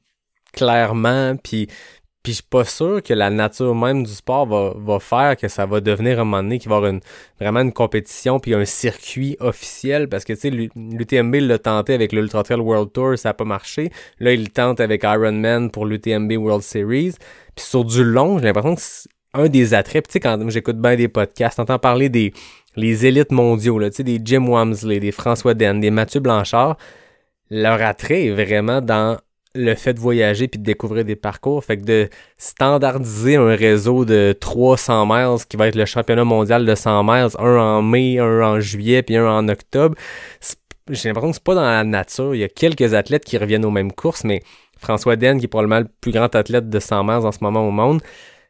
clairement, 0.54 1.36
puis 1.38 1.68
puis 2.28 2.34
je 2.34 2.42
suis 2.42 2.50
pas 2.50 2.66
sûr 2.66 3.02
que 3.02 3.14
la 3.14 3.30
nature 3.30 3.74
même 3.74 4.04
du 4.04 4.12
sport 4.12 4.46
va, 4.46 4.74
va 4.76 5.00
faire 5.00 5.38
que 5.38 5.48
ça 5.48 5.66
va 5.66 5.80
devenir 5.80 6.20
un 6.20 6.26
moment 6.26 6.44
donné 6.44 6.60
qu'il 6.60 6.68
va 6.68 6.76
y 6.76 6.78
avoir 6.80 6.92
une, 6.92 7.00
vraiment 7.40 7.62
une 7.62 7.72
compétition 7.72 8.38
puis 8.42 8.54
un 8.54 8.66
circuit 8.66 9.38
officiel 9.40 10.10
parce 10.10 10.26
que 10.26 10.34
tu 10.34 10.40
sais 10.42 10.50
l'UTMB 10.50 11.36
l'a 11.36 11.58
tenté 11.58 11.94
avec 11.94 12.12
l'Ultra 12.12 12.44
Trail 12.44 12.60
World 12.60 12.92
Tour, 12.92 13.18
ça 13.18 13.30
a 13.30 13.34
pas 13.34 13.46
marché. 13.46 13.94
Là, 14.20 14.34
il 14.34 14.50
tente 14.50 14.82
avec 14.82 15.04
Ironman 15.04 15.72
pour 15.72 15.86
l'UTMB 15.86 16.34
World 16.34 16.64
Series. 16.64 17.14
Puis 17.56 17.64
sur 17.64 17.86
du 17.86 18.04
long, 18.04 18.40
j'ai 18.40 18.44
l'impression 18.48 18.76
que 18.76 18.82
c'est 18.82 19.08
un 19.34 19.48
des 19.48 19.74
attraits, 19.74 20.06
tu 20.10 20.12
sais 20.12 20.20
quand 20.20 20.50
j'écoute 20.50 20.82
bien 20.82 20.98
des 20.98 21.08
podcasts, 21.08 21.56
t'entends 21.56 21.80
parler 21.80 22.10
des 22.10 22.34
les 22.76 23.06
élites 23.06 23.32
mondiaux 23.32 23.80
là, 23.80 23.90
tu 23.90 23.96
sais 23.96 24.04
des 24.04 24.20
Jim 24.22 24.48
Wamsley, 24.50 25.00
des 25.00 25.14
François 25.14 25.54
Den, 25.54 25.80
des 25.80 25.92
Mathieu 25.92 26.20
Blanchard, 26.20 26.76
leur 27.50 27.82
attrait 27.82 28.26
est 28.26 28.32
vraiment 28.32 28.82
dans 28.82 29.18
le 29.56 29.76
fait 29.76 29.94
de 29.94 30.00
voyager 30.00 30.48
puis 30.48 30.60
de 30.60 30.64
découvrir 30.64 31.06
des 31.06 31.16
parcours. 31.16 31.64
Fait 31.64 31.78
que 31.78 31.84
de 31.84 32.10
standardiser 32.38 33.36
un 33.36 33.56
réseau 33.56 34.06
de 34.06 34.36
300 34.40 35.06
miles 35.06 35.46
qui 35.50 35.58
va 35.58 35.68
être 35.68 35.76
le 35.76 35.86
championnat 35.86 36.24
mondial 36.24 36.66
de 36.66 36.76
100 36.76 37.04
miles, 37.04 37.30
un 37.40 37.58
en 37.58 37.82
mai, 37.82 38.20
un 38.20 38.42
en 38.42 38.60
juillet 38.60 39.04
puis 39.04 39.16
un 39.16 39.28
en 39.28 39.48
octobre, 39.50 39.96
j'ai 40.90 41.10
l'impression 41.10 41.30
que 41.30 41.36
c'est 41.36 41.44
pas 41.44 41.56
dans 41.56 41.62
la 41.62 41.84
nature. 41.84 42.36
Il 42.36 42.40
y 42.40 42.44
a 42.44 42.50
quelques 42.50 42.94
athlètes 42.94 43.26
qui 43.26 43.38
reviennent 43.38 43.66
aux 43.66 43.72
mêmes 43.72 43.92
courses, 43.92 44.24
mais 44.24 44.42
François 44.80 45.16
Den, 45.16 45.40
qui 45.40 45.46
est 45.46 45.50
probablement 45.50 45.80
le 45.80 45.88
plus 46.02 46.12
grand 46.12 46.34
athlète 46.36 46.70
de 46.70 46.80
100 46.80 47.04
miles 47.04 47.26
en 47.26 47.32
ce 47.32 47.40
moment 47.42 47.68
au 47.68 47.72
monde, 47.72 48.02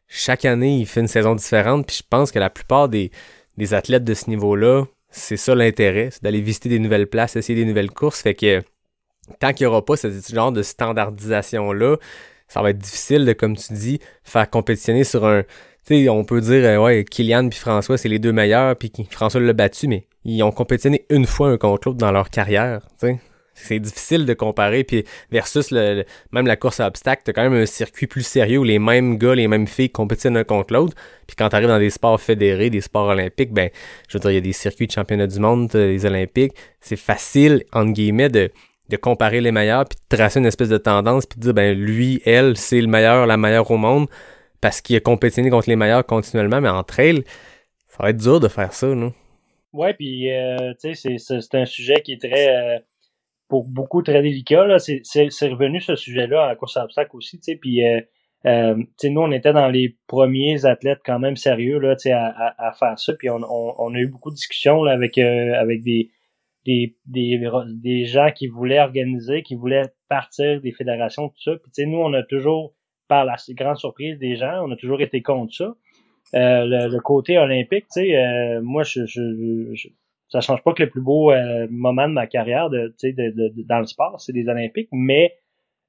chaque 0.07 0.45
année, 0.45 0.77
il 0.79 0.85
fait 0.85 1.01
une 1.01 1.07
saison 1.07 1.35
différente. 1.35 1.87
Puis 1.87 1.97
je 1.97 2.03
pense 2.07 2.31
que 2.31 2.39
la 2.39 2.49
plupart 2.49 2.89
des, 2.89 3.11
des 3.57 3.73
athlètes 3.73 4.03
de 4.03 4.13
ce 4.13 4.29
niveau-là, 4.29 4.85
c'est 5.09 5.37
ça 5.37 5.55
l'intérêt, 5.55 6.09
c'est 6.11 6.23
d'aller 6.23 6.41
visiter 6.41 6.69
des 6.69 6.79
nouvelles 6.79 7.07
places, 7.07 7.35
essayer 7.35 7.59
des 7.59 7.67
nouvelles 7.67 7.91
courses. 7.91 8.21
Fait 8.21 8.35
que 8.35 8.61
tant 9.39 9.53
qu'il 9.53 9.65
n'y 9.65 9.71
aura 9.71 9.83
pas 9.83 9.97
ce 9.97 10.07
genre 10.33 10.51
de 10.51 10.61
standardisation-là, 10.61 11.97
ça 12.47 12.61
va 12.61 12.69
être 12.69 12.77
difficile 12.77 13.25
de, 13.25 13.33
comme 13.33 13.55
tu 13.55 13.73
dis, 13.73 13.99
faire 14.23 14.49
compétitionner 14.49 15.03
sur 15.03 15.25
un. 15.25 15.43
Tu 15.85 16.03
sais, 16.03 16.09
on 16.09 16.23
peut 16.23 16.41
dire, 16.41 16.63
euh, 16.65 16.77
ouais, 16.77 17.05
Kylian 17.05 17.49
puis 17.49 17.59
François, 17.59 17.97
c'est 17.97 18.09
les 18.09 18.19
deux 18.19 18.33
meilleurs, 18.33 18.75
puis 18.75 18.91
François 19.09 19.39
l'a 19.39 19.53
battu, 19.53 19.87
mais 19.87 20.05
ils 20.25 20.43
ont 20.43 20.51
compétitionné 20.51 21.05
une 21.09 21.25
fois 21.25 21.49
un 21.49 21.57
contre 21.57 21.87
l'autre 21.87 21.99
dans 21.99 22.11
leur 22.11 22.29
carrière, 22.29 22.81
tu 22.99 23.07
sais. 23.07 23.19
C'est 23.59 23.79
difficile 23.79 24.27
de 24.27 24.33
comparer, 24.35 24.83
puis 24.83 25.03
versus 25.31 25.71
le, 25.71 26.03
même 26.31 26.45
la 26.45 26.55
course 26.55 26.79
à 26.79 26.85
obstacles, 26.85 27.23
t'as 27.25 27.33
quand 27.33 27.41
même 27.41 27.59
un 27.59 27.65
circuit 27.65 28.05
plus 28.05 28.21
sérieux 28.21 28.59
où 28.59 28.63
les 28.63 28.77
mêmes 28.77 29.17
gars, 29.17 29.33
les 29.33 29.47
mêmes 29.47 29.65
filles 29.65 29.89
compétitionnent 29.89 30.37
un 30.37 30.43
contre 30.43 30.75
l'autre. 30.75 30.95
Puis 31.25 31.35
quand 31.35 31.49
t'arrives 31.49 31.67
dans 31.67 31.79
des 31.79 31.89
sports 31.89 32.21
fédérés, 32.21 32.69
des 32.69 32.81
sports 32.81 33.07
olympiques, 33.07 33.51
ben, 33.51 33.71
je 34.07 34.17
veux 34.17 34.19
dire, 34.19 34.29
il 34.31 34.35
y 34.35 34.37
a 34.37 34.41
des 34.41 34.53
circuits 34.53 34.85
de 34.85 34.91
championnat 34.91 35.25
du 35.25 35.39
monde, 35.39 35.69
des 35.69 36.05
olympiques. 36.05 36.53
C'est 36.81 36.97
facile, 36.97 37.63
entre 37.73 37.93
guillemets, 37.93 38.29
de, 38.29 38.51
de 38.89 38.97
comparer 38.97 39.41
les 39.41 39.51
meilleurs, 39.51 39.85
puis 39.85 39.97
de 39.97 40.15
tracer 40.15 40.39
une 40.39 40.45
espèce 40.45 40.69
de 40.69 40.77
tendance, 40.77 41.25
puis 41.25 41.37
de 41.39 41.43
dire, 41.43 41.53
ben 41.53 41.77
lui, 41.77 42.21
elle, 42.25 42.57
c'est 42.57 42.81
le 42.81 42.87
meilleur, 42.87 43.25
la 43.25 43.37
meilleure 43.37 43.69
au 43.69 43.77
monde, 43.77 44.07
parce 44.61 44.81
qu'il 44.81 44.95
a 44.95 44.99
compétitionné 44.99 45.49
contre 45.49 45.69
les 45.69 45.75
meilleurs 45.75 46.05
continuellement, 46.05 46.61
mais 46.61 46.69
entre 46.69 46.99
elles, 46.99 47.23
ça 47.87 48.03
va 48.03 48.09
être 48.09 48.17
dur 48.17 48.39
de 48.39 48.47
faire 48.47 48.73
ça, 48.73 48.87
non? 48.87 49.13
Ouais, 49.73 49.93
puis, 49.93 50.31
euh, 50.31 50.73
tu 50.81 50.95
sais, 50.95 51.17
c'est 51.17 51.55
un 51.55 51.65
sujet 51.65 52.01
qui 52.01 52.13
est 52.13 52.21
très, 52.21 52.55
euh, 52.55 52.79
pour 53.47 53.67
beaucoup, 53.67 54.01
très 54.01 54.21
délicat. 54.21 54.77
C'est 54.79 55.47
revenu, 55.47 55.81
ce 55.81 55.95
sujet-là, 55.95 56.47
la 56.47 56.55
course 56.55 56.77
à 56.77 56.83
obstacles 56.83 57.15
aussi, 57.15 57.37
tu 57.37 57.43
sais, 57.51 57.55
puis... 57.55 57.85
Euh, 57.85 58.01
euh, 58.45 58.75
nous, 59.03 59.21
on 59.21 59.31
était 59.31 59.51
dans 59.51 59.67
les 59.67 59.97
premiers 60.05 60.63
athlètes 60.65 60.99
quand 61.03 61.17
même 61.17 61.35
sérieux 61.35 61.79
là, 61.79 61.95
à, 62.05 62.15
à, 62.15 62.67
à 62.69 62.71
faire 62.71 62.97
ça. 62.97 63.13
Puis 63.13 63.31
on, 63.31 63.41
on, 63.41 63.73
on, 63.77 63.95
a 63.95 63.97
eu 63.97 64.07
beaucoup 64.07 64.29
de 64.29 64.35
discussions 64.35 64.83
là, 64.83 64.93
avec, 64.93 65.17
avec 65.17 65.81
des, 65.81 66.11
des, 66.67 66.97
des, 67.05 67.41
des 67.81 68.05
gens 68.05 68.29
qui 68.35 68.47
voulaient 68.47 68.81
organiser, 68.81 69.41
qui 69.41 69.55
voulaient 69.55 69.85
partir 70.09 70.61
des 70.61 70.73
fédérations, 70.73 71.29
tout 71.29 71.41
ça. 71.41 71.51
Puis 71.53 71.71
tu 71.73 71.83
sais, 71.83 71.85
nous, 71.85 71.97
on 71.97 72.13
a 72.13 72.23
toujours, 72.23 72.75
par 73.07 73.23
la 73.23 73.37
grande 73.51 73.77
surprise 73.77 74.19
des 74.19 74.35
gens, 74.35 74.65
on 74.65 74.71
a 74.71 74.75
toujours 74.75 75.01
été 75.01 75.21
contre 75.21 75.53
ça. 75.55 75.75
Euh, 76.33 76.89
le, 76.89 76.99
côté 76.99 77.37
olympique, 77.37 77.85
tu 77.85 78.01
sais, 78.01 78.17
euh, 78.17 78.61
moi, 78.61 78.83
je, 78.83 79.05
je, 79.05 79.87
ça 80.27 80.41
change 80.41 80.61
pas 80.61 80.73
que 80.73 80.83
le 80.83 80.89
plus 80.89 81.01
beau 81.01 81.31
euh, 81.31 81.67
moment 81.71 82.09
de 82.09 82.13
ma 82.13 82.27
carrière 82.27 82.69
de, 82.69 82.93
de, 83.01 83.11
de, 83.11 83.63
dans 83.63 83.79
le 83.79 83.85
sport, 83.85 84.19
c'est 84.19 84.33
les 84.33 84.49
Olympiques, 84.49 84.89
mais 84.91 85.35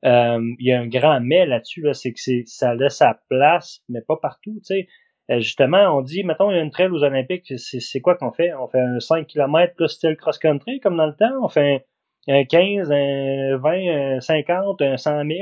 il 0.04 0.56
y 0.60 0.70
a 0.70 0.80
un 0.80 0.86
grand 0.86 1.20
mais 1.20 1.44
là-dessus, 1.44 1.82
là, 1.82 1.92
c'est 1.92 2.12
que 2.12 2.20
ça 2.46 2.76
laisse 2.76 2.98
sa 2.98 3.20
place, 3.28 3.80
mais 3.88 4.00
pas 4.00 4.16
partout, 4.16 4.60
tu 4.64 4.76
sais. 4.76 4.88
Euh, 5.30 5.40
justement, 5.40 5.96
on 5.96 6.00
dit, 6.00 6.24
mettons, 6.24 6.50
il 6.50 6.56
y 6.56 6.58
a 6.58 6.62
une 6.62 6.70
trail 6.70 6.88
aux 6.88 7.02
Olympiques, 7.02 7.52
c'est 7.58 8.00
quoi 8.00 8.16
qu'on 8.16 8.32
fait? 8.32 8.52
On 8.54 8.66
fait 8.68 8.80
un 8.80 8.98
5 8.98 9.26
km 9.26 9.74
plus 9.74 9.88
style 9.88 10.16
cross-country, 10.16 10.80
comme 10.80 10.96
dans 10.96 11.06
le 11.06 11.14
temps? 11.14 11.42
On 11.42 11.48
fait 11.48 11.84
un, 12.28 12.44
15, 12.44 12.90
un 12.90 13.56
20, 13.58 14.16
un 14.16 14.20
50, 14.20 14.80
un 14.82 14.96
100 14.96 15.24
000? 15.26 15.38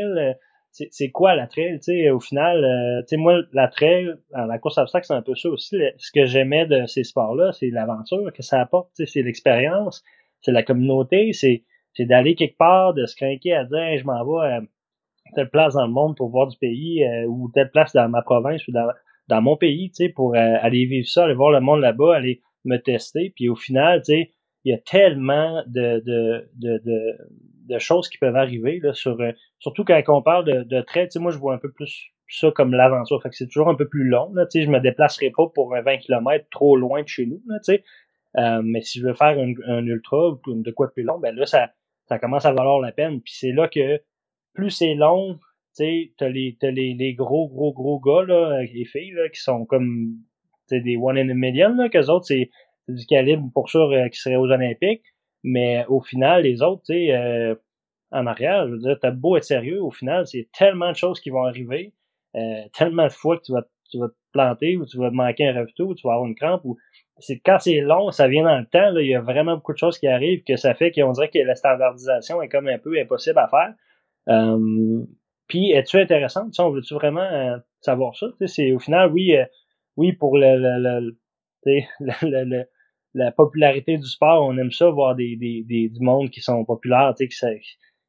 C'est 0.91 1.11
quoi 1.11 1.35
la 1.35 1.47
trail, 1.47 1.79
tu 1.79 1.85
sais, 1.85 2.11
au 2.11 2.21
final? 2.21 2.65
Euh, 2.65 3.01
tu 3.03 3.11
sais, 3.11 3.17
moi, 3.17 3.41
la 3.53 3.69
trail, 3.69 4.15
la 4.33 4.59
course 4.59 4.77
obstacle, 4.77 5.07
c'est 5.07 5.15
un 5.15 5.23
peu 5.23 5.35
ça 5.35 5.49
aussi. 5.49 5.77
Ce 5.97 6.11
que 6.13 6.27
j'aimais 6.27 6.67
de 6.67 6.85
ces 6.87 7.05
sports-là, 7.05 7.53
c'est 7.53 7.71
l'aventure 7.71 8.31
que 8.35 8.43
ça 8.43 8.61
apporte, 8.61 8.91
c'est 8.95 9.23
l'expérience, 9.23 10.03
c'est 10.43 10.53
la 10.53 10.63
communauté, 10.63 11.33
c'est 11.33 11.65
d'aller 11.99 12.35
quelque 12.35 12.59
part, 12.59 12.93
de 12.93 13.07
se 13.07 13.17
craquer 13.17 13.55
à 13.55 13.65
dire, 13.65 13.99
je 13.99 14.05
m'en 14.05 14.23
vais 14.25 14.47
à 14.47 14.61
telle 15.35 15.49
place 15.49 15.75
dans 15.75 15.87
le 15.87 15.93
monde 15.93 16.17
pour 16.17 16.29
voir 16.29 16.47
du 16.47 16.59
pays, 16.59 17.05
euh, 17.05 17.27
ou 17.27 17.51
telle 17.55 17.71
place 17.71 17.93
dans 17.95 18.09
ma 18.09 18.23
province, 18.23 18.67
ou 18.69 18.73
dans 18.73 18.87
dans 19.29 19.43
mon 19.43 19.57
pays, 19.57 19.91
tu 19.91 20.05
sais, 20.05 20.09
pour 20.09 20.35
euh, 20.35 20.57
aller 20.61 20.87
vivre 20.87 21.09
ça, 21.09 21.25
aller 21.25 21.35
voir 21.35 21.51
le 21.51 21.61
monde 21.61 21.81
là-bas, 21.81 22.17
aller 22.17 22.41
me 22.65 22.77
tester. 22.79 23.33
Puis 23.35 23.49
au 23.49 23.57
final, 23.57 24.03
tu 24.03 24.13
sais, 24.13 24.33
il 24.65 24.73
y 24.73 24.75
a 24.75 24.79
tellement 24.79 25.63
de, 25.67 26.01
de, 26.05 26.49
de, 26.57 26.81
de, 27.69 27.79
choses 27.79 28.09
qui 28.09 28.19
peuvent 28.19 28.37
arriver, 28.37 28.81
là, 28.83 28.93
sur, 28.95 29.21
euh, 29.21 29.33
surtout 29.59 29.85
quand 29.85 30.01
on 30.09 30.23
parle 30.23 30.45
de, 30.45 30.63
de 30.63 30.81
trait, 30.83 31.07
tu 31.07 31.13
sais, 31.13 31.19
moi, 31.19 31.31
je 31.31 31.39
vois 31.39 31.55
un 31.55 31.59
peu 31.59 31.71
plus 31.71 32.11
ça 32.29 32.51
comme 32.51 32.73
l'aventure. 32.73 33.23
Fait 33.23 33.29
que 33.29 33.37
c'est 33.37 33.47
toujours 33.47 33.69
un 33.69 33.77
peu 33.77 33.89
plus 33.89 34.09
long, 34.09 34.33
là, 34.35 34.47
tu 34.47 34.59
sais, 34.59 34.65
je 34.65 34.71
me 34.71 34.81
déplacerai 34.81 35.31
pas 35.31 35.47
pour 35.55 35.75
un 35.75 35.83
20 35.83 35.99
km 35.99 36.47
trop 36.51 36.77
loin 36.77 37.03
de 37.03 37.09
chez 37.09 37.27
nous, 37.27 37.43
là, 37.47 37.59
tu 37.59 37.75
sais. 37.75 37.85
Euh, 38.39 38.61
mais 38.63 38.83
si 38.83 39.01
je 39.01 39.07
veux 39.07 39.15
faire 39.15 39.39
un, 39.39 39.53
un 39.67 39.87
ultra 39.87 40.31
ou 40.31 40.41
de 40.47 40.71
quoi 40.71 40.89
de 40.89 40.93
plus 40.93 41.05
long, 41.05 41.19
ben 41.19 41.35
là, 41.35 41.47
ça, 41.47 41.71
ça 42.07 42.19
commence 42.19 42.45
à 42.45 42.53
valoir 42.53 42.81
la 42.81 42.93
peine. 42.93 43.21
Puis 43.23 43.35
c'est 43.35 43.53
là 43.53 43.69
que 43.69 44.01
plus 44.53 44.71
c'est 44.71 44.95
long, 44.95 45.39
tu 45.77 46.13
t'as 46.17 46.29
les, 46.29 46.57
t'as 46.61 46.71
les, 46.71 46.95
les 46.95 47.15
gros, 47.15 47.49
gros, 47.49 47.73
gros 47.73 48.01
gars, 48.01 48.25
là, 48.27 48.63
les 48.63 48.85
filles, 48.85 49.13
là, 49.13 49.29
qui 49.29 49.41
sont 49.41 49.65
comme, 49.67 50.17
des 50.71 50.97
one 50.97 51.19
in 51.19 51.29
a 51.29 51.35
million, 51.35 51.75
là, 51.77 51.89
qu'eux 51.89 52.09
autres, 52.09 52.27
c'est, 52.27 52.51
du 52.89 53.07
calibre, 53.07 53.51
pour 53.53 53.69
sûr, 53.69 53.91
euh, 53.91 54.09
qui 54.09 54.19
seraient 54.21 54.37
aux 54.37 54.51
Olympiques. 54.51 55.03
Mais 55.43 55.85
au 55.89 56.01
final, 56.01 56.43
les 56.43 56.63
autres, 56.63 56.83
tu 56.87 56.95
sais, 56.95 57.13
euh, 57.13 57.55
en 58.11 58.27
arrière, 58.27 58.67
je 58.69 58.73
veux 58.73 58.79
dire, 58.79 58.99
t'as 59.01 59.11
beau 59.11 59.37
être 59.37 59.45
sérieux, 59.45 59.83
au 59.83 59.91
final, 59.91 60.27
c'est 60.27 60.49
tellement 60.57 60.91
de 60.91 60.97
choses 60.97 61.21
qui 61.21 61.31
vont 61.31 61.45
arriver, 61.45 61.93
euh, 62.37 62.63
tellement 62.73 63.05
de 63.05 63.13
fois 63.13 63.37
que 63.39 63.43
tu 63.45 63.53
vas 63.53 63.63
tu 63.91 63.99
vas 63.99 64.09
te 64.09 64.15
planter 64.33 64.77
ou 64.77 64.87
tu 64.87 64.99
vas 64.99 65.11
te 65.11 65.15
manquer 65.15 65.49
un 65.49 65.55
ravito 65.55 65.87
ou 65.87 65.95
tu 65.95 66.07
vas 66.07 66.15
avoir 66.15 66.29
une 66.29 66.35
crampe 66.35 66.65
ou 66.65 66.77
c'est 67.19 67.39
quand 67.39 67.59
c'est 67.59 67.81
long, 67.81 68.11
ça 68.11 68.29
vient 68.29 68.45
dans 68.45 68.59
le 68.59 68.67
temps, 68.67 68.91
là, 68.91 69.01
il 69.01 69.09
y 69.09 69.15
a 69.15 69.21
vraiment 69.21 69.55
beaucoup 69.55 69.73
de 69.73 69.79
choses 69.79 69.99
qui 69.99 70.07
arrivent 70.07 70.43
que 70.45 70.57
ça 70.57 70.75
fait 70.75 70.91
qu'on 70.91 71.13
dirait 71.13 71.31
que 71.31 71.39
la 71.39 71.55
standardisation 71.55 72.43
est 72.43 72.49
comme 72.49 72.69
un 72.69 72.79
peu 72.79 72.99
impossible 72.99 73.39
à 73.39 73.49
faire. 73.49 73.75
Euh, 74.29 75.05
puis 75.49 75.73
es-tu 75.73 75.99
intéressante? 75.99 76.59
on 76.59 76.71
veut-tu 76.71 76.95
vraiment 76.95 77.21
euh, 77.21 77.57
savoir 77.81 78.17
ça? 78.17 78.27
C'est 78.47 78.73
au 78.73 78.79
final, 78.79 79.13
oui, 79.13 79.37
euh, 79.37 79.45
oui, 79.97 80.13
pour 80.13 80.37
le, 80.39 80.57
le, 80.57 82.45
le, 82.45 82.65
la 83.15 83.33
popularité 83.33 83.97
du 83.97 84.07
sport, 84.07 84.45
on 84.45 84.57
aime 84.59 84.73
ça, 84.73 84.91
voir 84.91 85.15
des, 85.15 85.37
des, 85.37 85.65
des 85.65 85.89
du 85.89 86.01
monde 86.01 86.31
qui 86.31 86.41
sont 86.41 86.65
populaires, 86.65 87.15
qui, 87.17 87.29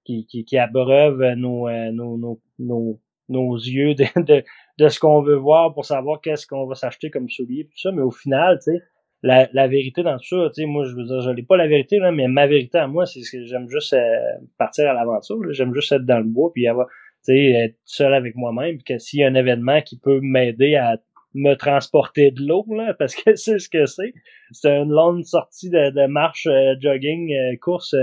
qui, 0.06 0.26
qui, 0.26 0.46
qui 0.46 0.58
abreuvent 0.58 1.34
nos, 1.36 1.70
nos, 1.92 2.18
nos, 2.18 2.42
nos, 2.60 3.00
nos 3.30 3.56
yeux 3.56 3.96
de, 3.96 4.06
de, 4.22 4.44
de 4.78 4.88
ce 4.90 5.00
qu'on 5.00 5.22
veut 5.22 5.36
voir 5.36 5.74
pour 5.74 5.86
savoir 5.86 6.22
qu'est-ce 6.22 6.48
qu'on 6.48 6.66
va 6.66 6.76
s'acheter 6.76 7.10
comme 7.10 7.30
soulier, 7.30 7.66
tout 7.66 7.78
ça. 7.78 7.92
Mais 7.92 8.02
au 8.02 8.12
final, 8.12 8.60
tu 8.64 8.72
sais, 8.72 8.82
la, 9.24 9.50
la 9.54 9.68
vérité 9.68 10.04
dans 10.04 10.18
tout 10.18 10.26
ça, 10.26 10.50
tu 10.54 10.62
sais, 10.62 10.66
moi, 10.66 10.86
je 10.86 10.96
veux 10.96 11.04
dire, 11.04 11.22
je 11.22 11.30
n'ai 11.32 11.44
pas 11.44 11.58
la 11.58 11.68
vérité, 11.68 11.98
là, 11.98 12.12
mais 12.12 12.28
ma 12.28 12.48
vérité 12.48 12.78
à 12.78 12.88
moi, 12.88 13.06
c'est 13.06 13.22
que 13.22 13.44
j'aime 13.46 13.68
juste 13.70 13.94
euh, 13.94 14.20
partir 14.58 14.90
à 14.90 14.94
l'aventure. 14.94 15.38
J'aime 15.52 15.74
juste 15.74 15.92
être 15.92 16.06
dans 16.06 16.20
le 16.20 16.26
bois, 16.26 16.52
puis 16.54 16.68
avoir, 16.68 16.88
être 17.36 17.78
seul 17.86 18.14
avec 18.14 18.36
moi-même, 18.36 18.82
que 18.84 18.98
s'il 18.98 19.20
y 19.20 19.24
a 19.24 19.28
un 19.28 19.36
événement 19.36 19.82
qui 19.82 19.98
peut 19.98 20.20
m'aider 20.22 20.76
à 20.76 20.98
me 21.34 21.56
transporter 21.56 22.32
de 22.32 22.42
l'eau, 22.42 22.66
là, 22.70 22.94
parce 22.98 23.16
que 23.16 23.36
c'est 23.36 23.60
ce 23.60 23.70
que 23.70 23.86
c'est. 23.86 24.14
C'est 24.52 24.72
une 24.72 24.92
longue 24.92 25.24
sortie 25.24 25.70
de, 25.70 26.08
marche, 26.08 26.48
euh, 26.48 26.76
jogging, 26.80 27.34
euh, 27.34 27.56
course 27.62 27.96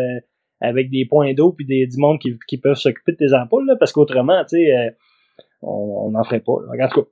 avec 0.60 0.90
des 0.90 1.04
points 1.04 1.34
d'eau 1.34 1.52
puis 1.52 1.66
des, 1.66 1.86
du 1.86 1.98
monde 1.98 2.18
qui, 2.18 2.38
qui 2.46 2.58
peuvent 2.58 2.76
s'occuper 2.76 3.12
de 3.12 3.16
tes 3.16 3.34
ampoules, 3.34 3.66
là, 3.66 3.76
parce 3.76 3.92
qu'autrement, 3.92 4.44
tu 4.44 4.56
sais, 4.56 4.94
on 5.62 6.10
n'en 6.10 6.24
ferait 6.24 6.40
pas. 6.40 6.56
Là. 6.66 6.84
En 6.84 6.88
tout 6.88 7.02
cas, 7.02 7.08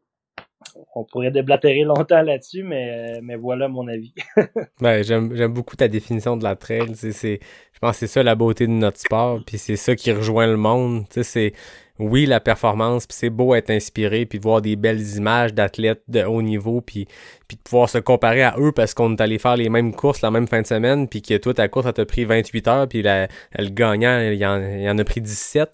on 0.94 1.04
pourrait 1.04 1.30
déblatérer 1.30 1.82
longtemps 1.84 2.22
là-dessus, 2.22 2.62
mais, 2.62 3.20
mais 3.22 3.36
voilà 3.36 3.68
mon 3.68 3.88
avis. 3.88 4.14
ben, 4.80 5.02
j'aime, 5.02 5.28
beaucoup 5.48 5.76
ta 5.76 5.88
définition 5.88 6.36
de 6.36 6.44
la 6.44 6.56
trail. 6.56 6.94
Je 7.00 7.38
pense 7.80 7.92
que 7.92 7.98
c'est 7.98 8.06
ça 8.06 8.22
la 8.22 8.34
beauté 8.34 8.66
de 8.66 8.72
notre 8.72 8.98
sport, 8.98 9.40
puis 9.44 9.58
c'est 9.58 9.76
ça 9.76 9.94
qui 9.96 10.12
rejoint 10.12 10.46
le 10.46 10.56
monde. 10.56 11.04
c'est 11.10 11.52
oui, 11.98 12.26
la 12.26 12.40
performance, 12.40 13.06
puis 13.06 13.16
c'est 13.16 13.30
beau 13.30 13.54
être 13.54 13.70
inspiré, 13.70 14.26
puis 14.26 14.38
voir 14.38 14.62
des 14.62 14.76
belles 14.76 15.16
images 15.16 15.54
d'athlètes 15.54 16.02
de 16.08 16.24
haut 16.24 16.42
niveau, 16.42 16.80
puis, 16.80 17.06
puis 17.46 17.56
de 17.56 17.62
pouvoir 17.62 17.88
se 17.88 17.98
comparer 17.98 18.42
à 18.42 18.56
eux 18.58 18.72
parce 18.72 18.94
qu'on 18.94 19.12
est 19.14 19.20
allé 19.20 19.38
faire 19.38 19.56
les 19.56 19.68
mêmes 19.68 19.94
courses 19.94 20.22
la 20.22 20.30
même 20.30 20.48
fin 20.48 20.62
de 20.62 20.66
semaine, 20.66 21.06
puis 21.06 21.22
que 21.22 21.36
toi, 21.36 21.54
ta 21.54 21.68
course, 21.68 21.86
ça 21.86 21.92
t'a 21.92 22.06
pris 22.06 22.24
28 22.24 22.68
heures, 22.68 22.88
puis 22.88 23.02
la, 23.02 23.28
le 23.56 23.68
gagnant, 23.68 24.18
il 24.20 24.44
en, 24.44 24.60
il 24.60 24.88
en 24.88 24.98
a 24.98 25.04
pris 25.04 25.20
17 25.20 25.70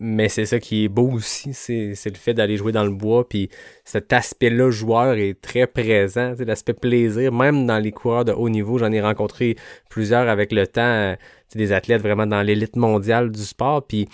mais 0.00 0.28
c'est 0.28 0.46
ça 0.46 0.58
qui 0.58 0.84
est 0.84 0.88
beau 0.88 1.10
aussi, 1.12 1.52
c'est, 1.52 1.94
le 2.04 2.14
fait 2.14 2.34
d'aller 2.34 2.56
jouer 2.56 2.72
dans 2.72 2.84
le 2.84 2.90
bois, 2.90 3.28
puis 3.28 3.48
cet 3.84 4.12
aspect-là 4.12 4.70
joueur 4.70 5.14
est 5.14 5.40
très 5.40 5.66
présent, 5.66 6.34
l'aspect 6.38 6.74
plaisir, 6.74 7.32
même 7.32 7.66
dans 7.66 7.78
les 7.78 7.92
coureurs 7.92 8.24
de 8.24 8.32
haut 8.32 8.48
niveau, 8.48 8.78
j'en 8.78 8.92
ai 8.92 9.00
rencontré 9.00 9.56
plusieurs 9.88 10.28
avec 10.28 10.52
le 10.52 10.66
temps, 10.66 10.82
euh, 10.82 11.14
des 11.54 11.72
athlètes 11.72 12.02
vraiment 12.02 12.26
dans 12.26 12.42
l'élite 12.42 12.76
mondiale 12.76 13.30
du 13.30 13.42
sport, 13.42 13.86
puis 13.86 14.08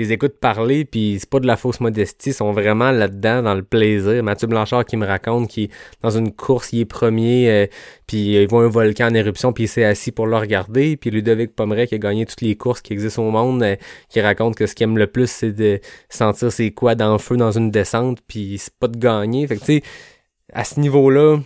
les 0.00 0.12
écoutes 0.12 0.38
parler, 0.38 0.84
puis 0.84 1.18
c'est 1.20 1.28
pas 1.28 1.40
de 1.40 1.46
la 1.46 1.56
fausse 1.56 1.80
modestie, 1.80 2.30
ils 2.30 2.34
sont 2.34 2.52
vraiment 2.52 2.90
là-dedans, 2.90 3.42
dans 3.42 3.54
le 3.54 3.62
plaisir. 3.62 4.22
Mathieu 4.22 4.46
Blanchard 4.46 4.84
qui 4.84 4.96
me 4.96 5.06
raconte 5.06 5.48
qu'il 5.48 5.68
dans 6.02 6.10
une 6.10 6.32
course, 6.32 6.72
il 6.72 6.80
est 6.80 6.84
premier, 6.84 7.50
euh, 7.50 7.66
puis 8.06 8.34
il 8.34 8.48
voit 8.48 8.64
un 8.64 8.68
volcan 8.68 9.08
en 9.08 9.14
éruption, 9.14 9.52
puis 9.52 9.64
il 9.64 9.68
s'est 9.68 9.84
assis 9.84 10.12
pour 10.12 10.26
le 10.26 10.36
regarder. 10.36 10.96
Puis 10.96 11.10
Ludovic 11.10 11.54
Pomeray 11.54 11.86
qui 11.86 11.94
a 11.94 11.98
gagné 11.98 12.26
toutes 12.26 12.40
les 12.40 12.56
courses 12.56 12.80
qui 12.80 12.92
existent 12.92 13.22
au 13.22 13.30
monde, 13.30 13.62
euh, 13.62 13.76
qui 14.08 14.20
raconte 14.20 14.56
que 14.56 14.66
ce 14.66 14.74
qu'il 14.74 14.84
aime 14.84 14.98
le 14.98 15.06
plus, 15.06 15.30
c'est 15.30 15.52
de 15.52 15.80
sentir 16.08 16.50
ses 16.50 16.70
quads 16.72 17.00
en 17.00 17.18
feu 17.18 17.36
dans 17.36 17.52
une 17.52 17.70
descente, 17.70 18.18
puis 18.26 18.58
c'est 18.58 18.74
pas 18.74 18.88
de 18.88 18.98
gagner. 18.98 19.46
Fait 19.46 19.56
que 19.56 19.64
tu 19.64 19.78
sais, 19.78 19.82
à 20.52 20.64
ce 20.64 20.80
niveau-là, 20.80 21.38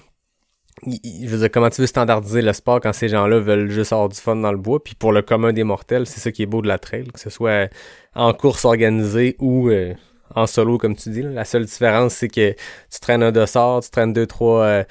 je 0.87 1.27
veux 1.29 1.39
dire, 1.39 1.51
comment 1.51 1.71
tu 1.71 1.81
veux 1.81 1.87
standardiser 1.87 2.43
le 2.43 2.53
sport 2.53 2.81
quand 2.81 2.93
ces 2.93 3.09
gens-là 3.09 3.39
veulent 3.39 3.71
juste 3.71 3.93
avoir 3.93 4.09
du 4.09 4.17
fun 4.17 4.37
dans 4.37 4.53
le 4.53 4.59
bois? 4.59 4.83
Puis 4.83 4.95
pour 4.95 5.13
le 5.13 5.23
commun 5.23 5.53
des 5.53 5.65
mortels, 5.65 6.07
c'est 6.07 6.21
ça 6.21 6.33
qui 6.33 6.43
est 6.43 6.47
beau 6.47 6.63
de 6.63 6.69
la 6.69 6.79
trail, 6.79 7.09
que 7.13 7.21
ce 7.21 7.31
soit 7.31 7.71
en 8.15 8.33
course 8.33 8.65
organisée 8.65 9.37
ou 9.39 9.69
euh, 9.69 9.95
en 10.35 10.47
solo, 10.47 10.79
comme 10.79 10.97
tu 10.97 11.11
dis. 11.11 11.23
La 11.23 11.45
seule 11.45 11.65
différence, 11.65 12.15
c'est 12.15 12.29
que 12.29 12.53
tu 12.53 13.01
traînes 13.01 13.23
un 13.23 13.33
dossard, 13.33 13.83
tu 13.83 13.91
traînes 13.91 14.13
deux, 14.13 14.27
trois, 14.27 14.63
euh, 14.63 14.85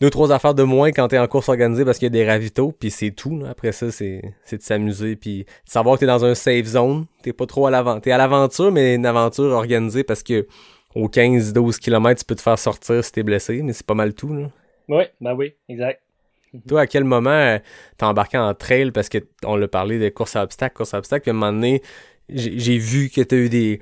deux, 0.00 0.10
trois 0.10 0.32
affaires 0.32 0.54
de 0.54 0.62
moins 0.62 0.92
quand 0.92 1.08
t'es 1.08 1.18
en 1.18 1.26
course 1.26 1.48
organisée 1.48 1.84
parce 1.84 1.98
qu'il 1.98 2.06
y 2.06 2.12
a 2.12 2.24
des 2.24 2.28
ravitaux, 2.28 2.72
puis 2.72 2.90
c'est 2.90 3.10
tout. 3.10 3.42
Après 3.48 3.72
ça, 3.72 3.90
c'est, 3.90 4.22
c'est 4.44 4.58
de 4.58 4.62
s'amuser, 4.62 5.16
puis 5.16 5.44
de 5.44 5.70
savoir 5.70 5.96
que 5.96 6.00
t'es 6.00 6.06
dans 6.06 6.24
un 6.24 6.34
safe 6.34 6.66
zone. 6.66 7.06
T'es 7.22 7.32
pas 7.32 7.46
trop 7.46 7.66
à 7.66 7.70
l'aventure. 7.70 8.02
T'es 8.02 8.12
à 8.12 8.18
l'aventure, 8.18 8.72
mais 8.72 8.94
une 8.94 9.06
aventure 9.06 9.52
organisée 9.52 10.04
parce 10.04 10.22
que 10.22 10.46
aux 10.94 11.08
15-12 11.08 11.78
km, 11.78 12.20
tu 12.20 12.24
peux 12.24 12.36
te 12.36 12.42
faire 12.42 12.58
sortir 12.58 13.04
si 13.04 13.12
t'es 13.12 13.22
blessé, 13.22 13.62
mais 13.62 13.72
c'est 13.72 13.86
pas 13.86 13.94
mal 13.94 14.14
tout. 14.14 14.32
Là. 14.32 14.48
Oui, 14.88 15.04
ben 15.20 15.34
oui, 15.34 15.54
exact. 15.68 16.00
Toi, 16.68 16.82
à 16.82 16.86
quel 16.86 17.04
moment 17.04 17.30
euh, 17.30 17.58
t'as 17.96 18.06
embarqué 18.06 18.38
en 18.38 18.54
trail 18.54 18.90
parce 18.92 19.08
que 19.08 19.18
on 19.44 19.56
l'a 19.56 19.68
parlé 19.68 19.98
de 19.98 20.08
course 20.08 20.36
à 20.36 20.42
obstacles, 20.42 20.76
course 20.76 20.94
à 20.94 20.98
obstacles, 20.98 21.22
puis 21.22 21.30
à 21.30 21.34
un 21.34 21.36
moment 21.36 21.52
donné, 21.52 21.82
j'ai 22.28 22.78
vu 22.78 23.10
que 23.10 23.20
t'as 23.20 23.36
eu 23.36 23.48
des 23.48 23.80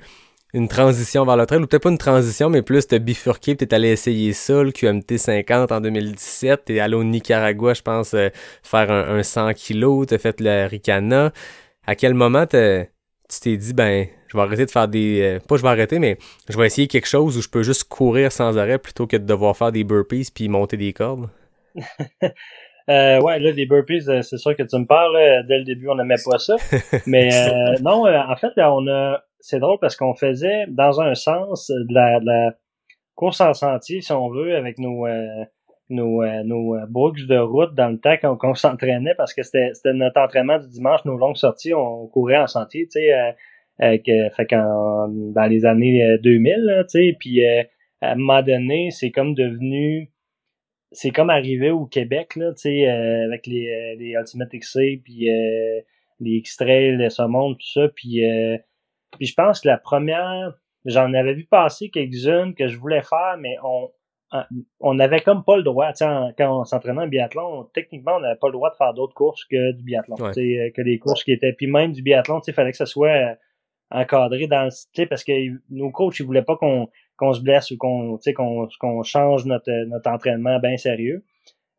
une 0.53 0.67
transition 0.67 1.25
vers 1.25 1.35
le 1.35 1.45
trail, 1.47 1.59
ou 1.59 1.67
peut-être 1.67 1.81
pas 1.83 1.89
une 1.89 1.97
transition, 1.97 2.49
mais 2.49 2.61
plus 2.61 2.85
t'as 2.87 2.99
bifurqué, 2.99 3.55
t'es 3.55 3.73
allé 3.73 3.89
essayer 3.89 4.33
ça, 4.33 4.61
le 4.61 4.71
QMT 4.71 5.17
50 5.17 5.71
en 5.71 5.81
2017, 5.81 6.65
t'es 6.65 6.79
allé 6.79 6.93
au 6.93 7.03
Nicaragua, 7.03 7.73
je 7.73 7.81
pense, 7.81 8.13
euh, 8.13 8.29
faire 8.61 8.91
un, 8.91 9.17
un 9.17 9.23
100 9.23 9.53
kg, 9.53 10.05
t'as 10.07 10.19
fait 10.19 10.39
le 10.39 10.67
Ricana. 10.67 11.33
À 11.87 11.95
quel 11.95 12.13
moment 12.13 12.45
tu 12.45 12.85
t'es 13.41 13.57
dit, 13.57 13.73
ben, 13.73 14.07
je 14.27 14.37
vais 14.37 14.43
arrêter 14.43 14.65
de 14.65 14.71
faire 14.71 14.87
des. 14.87 15.21
Euh, 15.21 15.39
pas 15.39 15.57
je 15.57 15.63
vais 15.63 15.69
arrêter, 15.69 15.99
mais 15.99 16.17
je 16.49 16.57
vais 16.57 16.67
essayer 16.67 16.87
quelque 16.87 17.07
chose 17.07 17.37
où 17.37 17.41
je 17.41 17.49
peux 17.49 17.63
juste 17.63 17.85
courir 17.85 18.31
sans 18.31 18.57
arrêt 18.57 18.77
plutôt 18.77 19.07
que 19.07 19.17
de 19.17 19.25
devoir 19.25 19.57
faire 19.57 19.71
des 19.71 19.83
burpees 19.83 20.31
puis 20.33 20.49
monter 20.49 20.77
des 20.77 20.93
cordes? 20.93 21.29
euh, 22.89 23.21
ouais, 23.21 23.39
là, 23.39 23.51
des 23.51 23.65
burpees, 23.65 24.09
euh, 24.09 24.21
c'est 24.21 24.37
sûr 24.37 24.55
que 24.55 24.63
tu 24.63 24.77
me 24.77 24.85
parles. 24.85 25.45
dès 25.47 25.59
le 25.59 25.63
début, 25.63 25.89
on 25.89 25.95
n'aimait 25.95 26.15
pas 26.23 26.37
ça. 26.39 26.55
mais 27.07 27.29
euh, 27.33 27.75
non, 27.81 28.05
en 28.07 28.35
fait, 28.35 28.51
là, 28.55 28.73
on 28.73 28.87
a. 28.87 29.23
C'est 29.39 29.59
drôle 29.59 29.77
parce 29.81 29.97
qu'on 29.97 30.13
faisait, 30.13 30.65
dans 30.69 31.01
un 31.01 31.15
sens, 31.15 31.69
de 31.69 31.93
la, 31.93 32.19
de 32.21 32.25
la 32.25 32.53
course 33.15 33.41
en 33.41 33.53
sentier, 33.53 33.99
si 34.01 34.11
on 34.11 34.29
veut, 34.29 34.55
avec 34.55 34.79
nos. 34.79 35.05
nos, 35.89 36.23
nos 36.43 36.77
books 36.87 37.27
de 37.27 37.37
route 37.37 37.75
dans 37.75 37.89
le 37.89 37.99
temps 37.99 38.37
qu'on 38.37 38.55
s'entraînait 38.55 39.15
parce 39.15 39.33
que 39.33 39.43
c'était 39.43 39.73
notre 39.93 40.19
entraînement 40.21 40.59
du 40.59 40.69
dimanche, 40.69 41.03
nos 41.05 41.17
longues 41.17 41.35
sorties, 41.35 41.73
on 41.73 42.07
courait 42.07 42.37
en 42.37 42.47
sentier, 42.47 42.85
tu 42.85 43.01
sais, 43.01 43.35
euh, 43.81 43.97
que, 43.97 44.29
fait 44.35 44.45
qu'en, 44.45 45.07
dans 45.07 45.45
les 45.49 45.65
années 45.65 46.17
2000, 46.21 46.53
euh, 46.69 46.83
tu 46.83 46.89
sais, 46.89 47.17
puis 47.19 47.43
euh, 47.43 47.63
à 48.01 48.11
un 48.11 48.15
moment 48.15 48.43
donné, 48.43 48.91
c'est 48.91 49.09
comme 49.09 49.33
devenu 49.33 50.11
c'est 50.93 51.11
comme 51.11 51.29
arrivé 51.29 51.71
au 51.71 51.85
Québec 51.85 52.35
là, 52.35 52.53
tu 52.53 52.61
sais, 52.61 52.87
avec 52.87 53.47
les, 53.47 53.95
les 53.97 54.11
Ultimate 54.11 54.49
XC 54.49 55.01
puis 55.03 55.27
les 56.19 56.37
extraits, 56.37 56.97
les 56.97 57.09
saumons, 57.09 57.53
tout 57.53 57.71
ça, 57.73 57.89
puis 57.95 58.21
puis 59.17 59.27
je 59.27 59.33
pense 59.33 59.61
que 59.61 59.67
la 59.67 59.77
première, 59.77 60.53
j'en 60.85 61.13
avais 61.13 61.33
vu 61.33 61.45
passer 61.45 61.89
quelques-unes 61.89 62.55
que 62.55 62.67
je 62.67 62.77
voulais 62.77 63.01
faire, 63.01 63.37
mais 63.39 63.57
on 63.63 63.89
on 64.79 64.99
avait 64.99 65.19
comme 65.19 65.43
pas 65.43 65.57
le 65.57 65.63
droit, 65.63 65.91
tu 65.93 65.97
sais, 65.97 66.05
quand 66.37 66.61
on 66.61 66.63
s'entraînait 66.63 67.01
en 67.01 67.07
biathlon, 67.07 67.65
techniquement, 67.73 68.15
on 68.15 68.19
n'avait 68.19 68.39
pas 68.39 68.47
le 68.47 68.53
droit 68.53 68.71
de 68.71 68.75
faire 68.75 68.93
d'autres 68.93 69.13
courses 69.13 69.45
que 69.45 69.73
du 69.73 69.83
biathlon, 69.83 70.15
tu 70.15 70.33
sais, 70.33 70.73
que 70.75 70.81
des 70.81 70.97
courses 70.97 71.23
qui 71.23 71.31
étaient, 71.31 71.53
puis 71.53 71.67
même 71.67 71.91
du 71.91 72.01
biathlon, 72.01 72.39
tu 72.39 72.45
sais, 72.45 72.51
fallait 72.51 72.71
que 72.71 72.77
ce 72.77 72.85
soit 72.85 73.37
encadré 73.91 74.47
dans 74.47 74.63
le 74.65 75.05
parce 75.05 75.23
que 75.23 75.33
nos 75.69 75.91
coachs 75.91 76.19
ils 76.19 76.25
voulaient 76.25 76.43
pas 76.43 76.57
qu'on 76.57 76.89
qu'on 77.17 77.33
se 77.33 77.41
blesse 77.41 77.71
ou 77.71 77.77
qu'on 77.77 78.17
qu'on 78.35 78.67
qu'on 78.79 79.03
change 79.03 79.45
notre 79.45 79.71
notre 79.87 80.09
entraînement 80.09 80.59
bien 80.59 80.77
sérieux. 80.77 81.23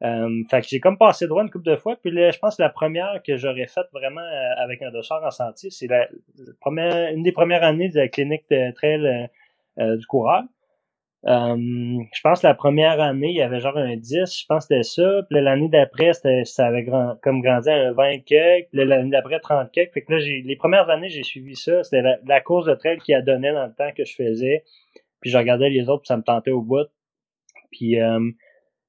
Euh, 0.03 0.42
fait 0.51 0.61
que 0.61 0.66
j'ai 0.68 0.81
comme 0.81 0.99
passé 0.99 1.27
droit 1.27 1.42
une 1.42 1.51
couple 1.51 1.70
de 1.70 1.77
fois. 1.77 1.97
Puis 1.97 2.11
là, 2.11 2.31
je 2.31 2.38
pense 2.38 2.57
que 2.57 2.62
la 2.62 2.68
première 2.68 3.23
que 3.27 3.37
j'aurais 3.37 3.66
faite 3.66 3.87
vraiment 3.92 4.20
euh, 4.20 4.62
avec 4.62 4.83
un 4.83 4.90
dossard 4.90 5.25
en 5.25 5.31
sentier, 5.31 5.70
c'est 5.70 5.87
la, 5.87 6.09
première, 6.61 7.12
une 7.12 7.23
des 7.23 7.33
premières 7.33 7.62
années 7.62 7.88
de 7.88 7.97
la 7.97 8.09
clinique 8.09 8.44
de 8.51 8.73
trail 8.73 9.29
euh, 9.79 9.97
du 9.97 10.07
coureur. 10.07 10.42
Euh, 11.27 11.57
je 12.12 12.20
pense 12.23 12.42
que 12.42 12.47
la 12.47 12.55
première 12.55 13.01
année, 13.01 13.29
il 13.31 13.37
y 13.37 13.40
avait 13.40 13.61
genre 13.61 13.79
un 13.79 13.97
10, 13.97 14.40
je 14.40 14.47
pense 14.47 14.66
que 14.66 14.75
c'était 14.75 14.83
ça. 14.83 15.23
Puis 15.31 15.40
l'année 15.40 15.68
d'après, 15.68 16.12
ça 16.44 16.66
avait 16.66 16.83
grand, 16.83 17.16
comme 17.23 17.40
grandi 17.40 17.70
à 17.70 17.88
un 17.88 17.92
20 17.92 18.18
kek. 18.27 18.68
Puis 18.70 18.85
l'année 18.85 19.11
d'après, 19.11 19.40
30 19.40 19.70
kek. 19.73 19.92
Fait 19.92 20.03
que 20.03 20.12
là, 20.12 20.18
les 20.18 20.57
premières 20.57 20.90
années, 20.90 21.09
j'ai 21.09 21.23
suivi 21.23 21.57
ça. 21.57 21.83
C'était 21.83 22.03
la, 22.25 22.40
course 22.40 22.67
de 22.67 22.75
trail 22.75 22.98
qui 22.98 23.15
a 23.15 23.23
donné 23.23 23.52
dans 23.52 23.67
le 23.67 23.73
temps 23.73 23.90
que 23.96 24.04
je 24.04 24.15
faisais. 24.15 24.65
Puis 25.25 25.31
je 25.31 25.38
regardais 25.38 25.70
les 25.70 25.88
autres, 25.88 26.02
puis 26.02 26.08
ça 26.08 26.18
me 26.18 26.22
tentait 26.22 26.50
au 26.50 26.60
bout. 26.60 26.87
Puis, 27.70 27.98
euh, 27.98 28.20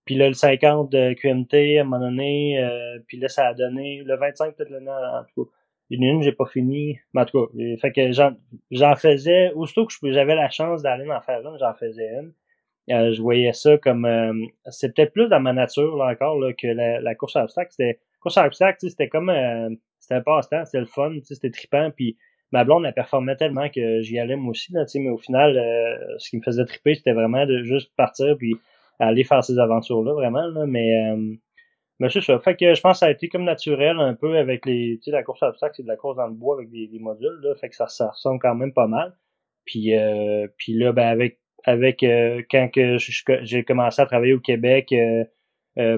puis 0.03 0.15
là, 0.15 0.27
le 0.27 0.33
50 0.33 0.91
de 0.91 1.13
QMT, 1.13 1.77
à 1.77 1.81
un 1.81 1.83
moment 1.85 2.01
donné, 2.05 2.61
euh, 2.61 2.99
puis 3.07 3.17
là, 3.17 3.29
ça 3.29 3.47
a 3.47 3.53
donné 3.53 4.03
le 4.03 4.17
25 4.17 4.53
peut-être 4.53 4.69
l'année 4.69 4.91
en 4.91 5.23
tout 5.33 5.45
cas. 5.45 5.51
Une 5.91 6.03
une, 6.03 6.21
j'ai 6.23 6.33
pas 6.33 6.45
fini. 6.45 6.99
Mais 7.13 7.21
en 7.21 7.25
tout 7.25 7.45
cas, 7.45 7.53
euh, 7.57 7.77
fait 7.77 7.93
que 7.93 8.11
j'en 8.11 8.95
faisais, 8.97 9.53
aussitôt 9.53 9.85
que 9.85 10.11
j'avais 10.11 10.35
la 10.35 10.49
chance 10.49 10.81
d'aller 10.81 11.09
en 11.09 11.21
faire 11.21 11.39
une, 11.39 11.57
j'en 11.57 11.73
faisais 11.73 12.09
une. 12.19 12.33
Euh, 12.91 13.13
je 13.13 13.21
voyais 13.21 13.53
ça 13.53 13.77
comme 13.77 14.03
euh, 14.03 14.33
c'est 14.71 14.93
peut-être 14.93 15.13
plus 15.13 15.29
dans 15.29 15.39
ma 15.39 15.53
nature 15.53 15.95
là 15.95 16.11
encore 16.11 16.37
là, 16.37 16.51
que 16.51 16.67
la, 16.67 17.15
course 17.15 17.37
à 17.37 17.43
obstacles. 17.43 17.71
C'était 17.71 18.01
course 18.19 18.37
à 18.37 18.45
obstacles, 18.45 18.89
c'était 18.89 19.07
comme 19.07 19.31
c'était 19.99 20.15
un 20.15 20.21
passe-temps, 20.21 20.65
c'était 20.65 20.81
le 20.81 20.85
fun, 20.85 21.13
c'était 21.23 21.49
trippant, 21.49 21.91
puis 21.95 22.17
ma 22.51 22.63
blonde, 22.63 22.85
elle 22.85 22.93
performait 22.93 23.35
tellement 23.35 23.69
que 23.69 24.01
j'y 24.01 24.19
allais 24.19 24.35
moi 24.35 24.51
aussi, 24.51 24.71
là, 24.71 24.85
mais 24.95 25.09
au 25.09 25.17
final, 25.17 25.57
euh, 25.57 26.15
ce 26.19 26.29
qui 26.29 26.37
me 26.37 26.41
faisait 26.41 26.65
triper, 26.65 26.95
c'était 26.95 27.13
vraiment 27.13 27.45
de 27.45 27.63
juste 27.63 27.91
partir 27.95 28.37
puis 28.37 28.55
aller 28.99 29.23
faire 29.23 29.43
ces 29.43 29.59
aventures-là, 29.59 30.13
vraiment. 30.13 30.47
Là, 30.47 30.65
mais 30.65 31.11
euh, 31.11 31.35
mais 31.99 32.09
c'est 32.09 32.21
ça. 32.21 32.39
Fait 32.39 32.55
que 32.55 32.73
je 32.73 32.81
pense 32.81 32.93
que 32.93 32.99
ça 32.99 33.05
a 33.07 33.11
été 33.11 33.29
comme 33.29 33.43
naturel 33.43 33.99
un 33.99 34.13
peu 34.15 34.37
avec 34.37 34.65
les. 34.65 34.99
Tu 35.01 35.05
sais, 35.05 35.11
la 35.11 35.23
course 35.23 35.43
à 35.43 35.49
obstacles, 35.49 35.75
c'est 35.77 35.83
de 35.83 35.87
la 35.87 35.95
course 35.95 36.17
dans 36.17 36.27
le 36.27 36.33
bois 36.33 36.55
avec 36.55 36.69
des, 36.69 36.89
modules, 36.99 37.39
là. 37.41 37.55
Fait 37.55 37.69
que 37.69 37.75
ça, 37.75 37.85
ressemble 37.85 38.39
quand 38.41 38.55
même 38.55 38.73
pas 38.73 38.87
mal. 38.87 39.15
Puis, 39.65 39.95
euh, 39.97 40.47
puis 40.57 40.73
là, 40.73 40.91
ben 40.91 41.07
avec 41.07 41.39
avec 41.63 42.03
euh, 42.03 42.41
quand 42.51 42.69
que 42.69 42.97
j'ai 43.41 43.63
commencé 43.63 44.01
à 44.01 44.05
travailler 44.05 44.33
au 44.33 44.39
Québec 44.39 44.93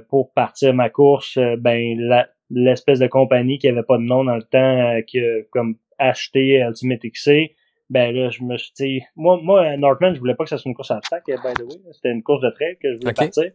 pour 0.10 0.34
partir 0.34 0.74
ma 0.74 0.89
course, 0.89 1.38
ben 1.60 2.26
l'espèce 2.50 3.00
de 3.00 3.08
compagnie 3.08 3.60
qui 3.60 3.68
avait 3.68 3.84
pas 3.84 3.98
de 3.98 4.04
nom 4.04 4.24
dans 4.24 4.36
le 4.36 4.43
temps, 4.43 5.02
qui 5.06 5.20
comme 5.52 5.78
acheté 5.98 6.60
Ultimate 6.60 7.02
XC, 7.02 7.56
ben 7.89 8.14
là, 8.14 8.30
je 8.30 8.43
me 8.43 8.58
suis 8.58 8.74
dit, 8.78 9.02
moi, 9.16 9.39
moi, 9.41 9.78
Northman, 9.78 10.14
je 10.14 10.20
voulais 10.20 10.36
pas 10.36 10.43
que 10.43 10.50
ça 10.50 10.58
soit 10.58 10.70
une 10.70 10.76
course 10.76 10.91
à 10.91 10.98
obstacles, 10.98 11.36
by 11.43 11.54
the 11.54 11.64
way. 11.64 11.80
C'était 11.93 12.12
une 12.12 12.24
course 12.24 12.41
de 12.41 12.50
trail 12.50 12.78
que 12.82 12.93
je 12.93 12.98
voulais 13.00 13.14
partir. 13.14 13.52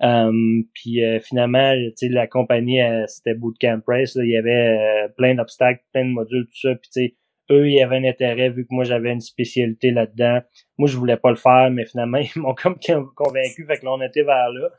Um, 0.00 0.64
puis 0.74 1.02
euh, 1.02 1.20
finalement, 1.20 1.72
la 2.02 2.26
compagnie, 2.26 2.82
euh, 2.82 3.06
c'était 3.06 3.34
Bootcamp 3.34 3.80
Race. 3.86 4.14
Là, 4.14 4.24
il 4.24 4.30
y 4.30 4.36
avait 4.36 5.04
euh, 5.06 5.08
plein 5.16 5.34
d'obstacles, 5.34 5.82
plein 5.92 6.04
de 6.04 6.10
modules, 6.10 6.46
tout 6.46 6.60
ça. 6.60 6.74
Puis 6.74 7.16
eux, 7.50 7.68
ils 7.68 7.82
avaient 7.82 7.96
un 7.96 8.04
intérêt 8.04 8.50
vu 8.50 8.64
que 8.66 8.74
moi 8.74 8.84
j'avais 8.84 9.12
une 9.12 9.20
spécialité 9.20 9.90
là-dedans. 9.90 10.40
Moi, 10.78 10.88
je 10.88 10.96
voulais 10.96 11.16
pas 11.16 11.30
le 11.30 11.36
faire, 11.36 11.70
mais 11.70 11.86
finalement, 11.86 12.18
ils 12.36 12.40
m'ont 12.40 12.54
comme 12.54 12.78
convaincu. 13.14 13.66
Fait 13.66 13.78
que 13.78 13.84
là, 13.84 13.92
on 13.92 14.02
était 14.02 14.22
vers 14.22 14.50
là. 14.50 14.70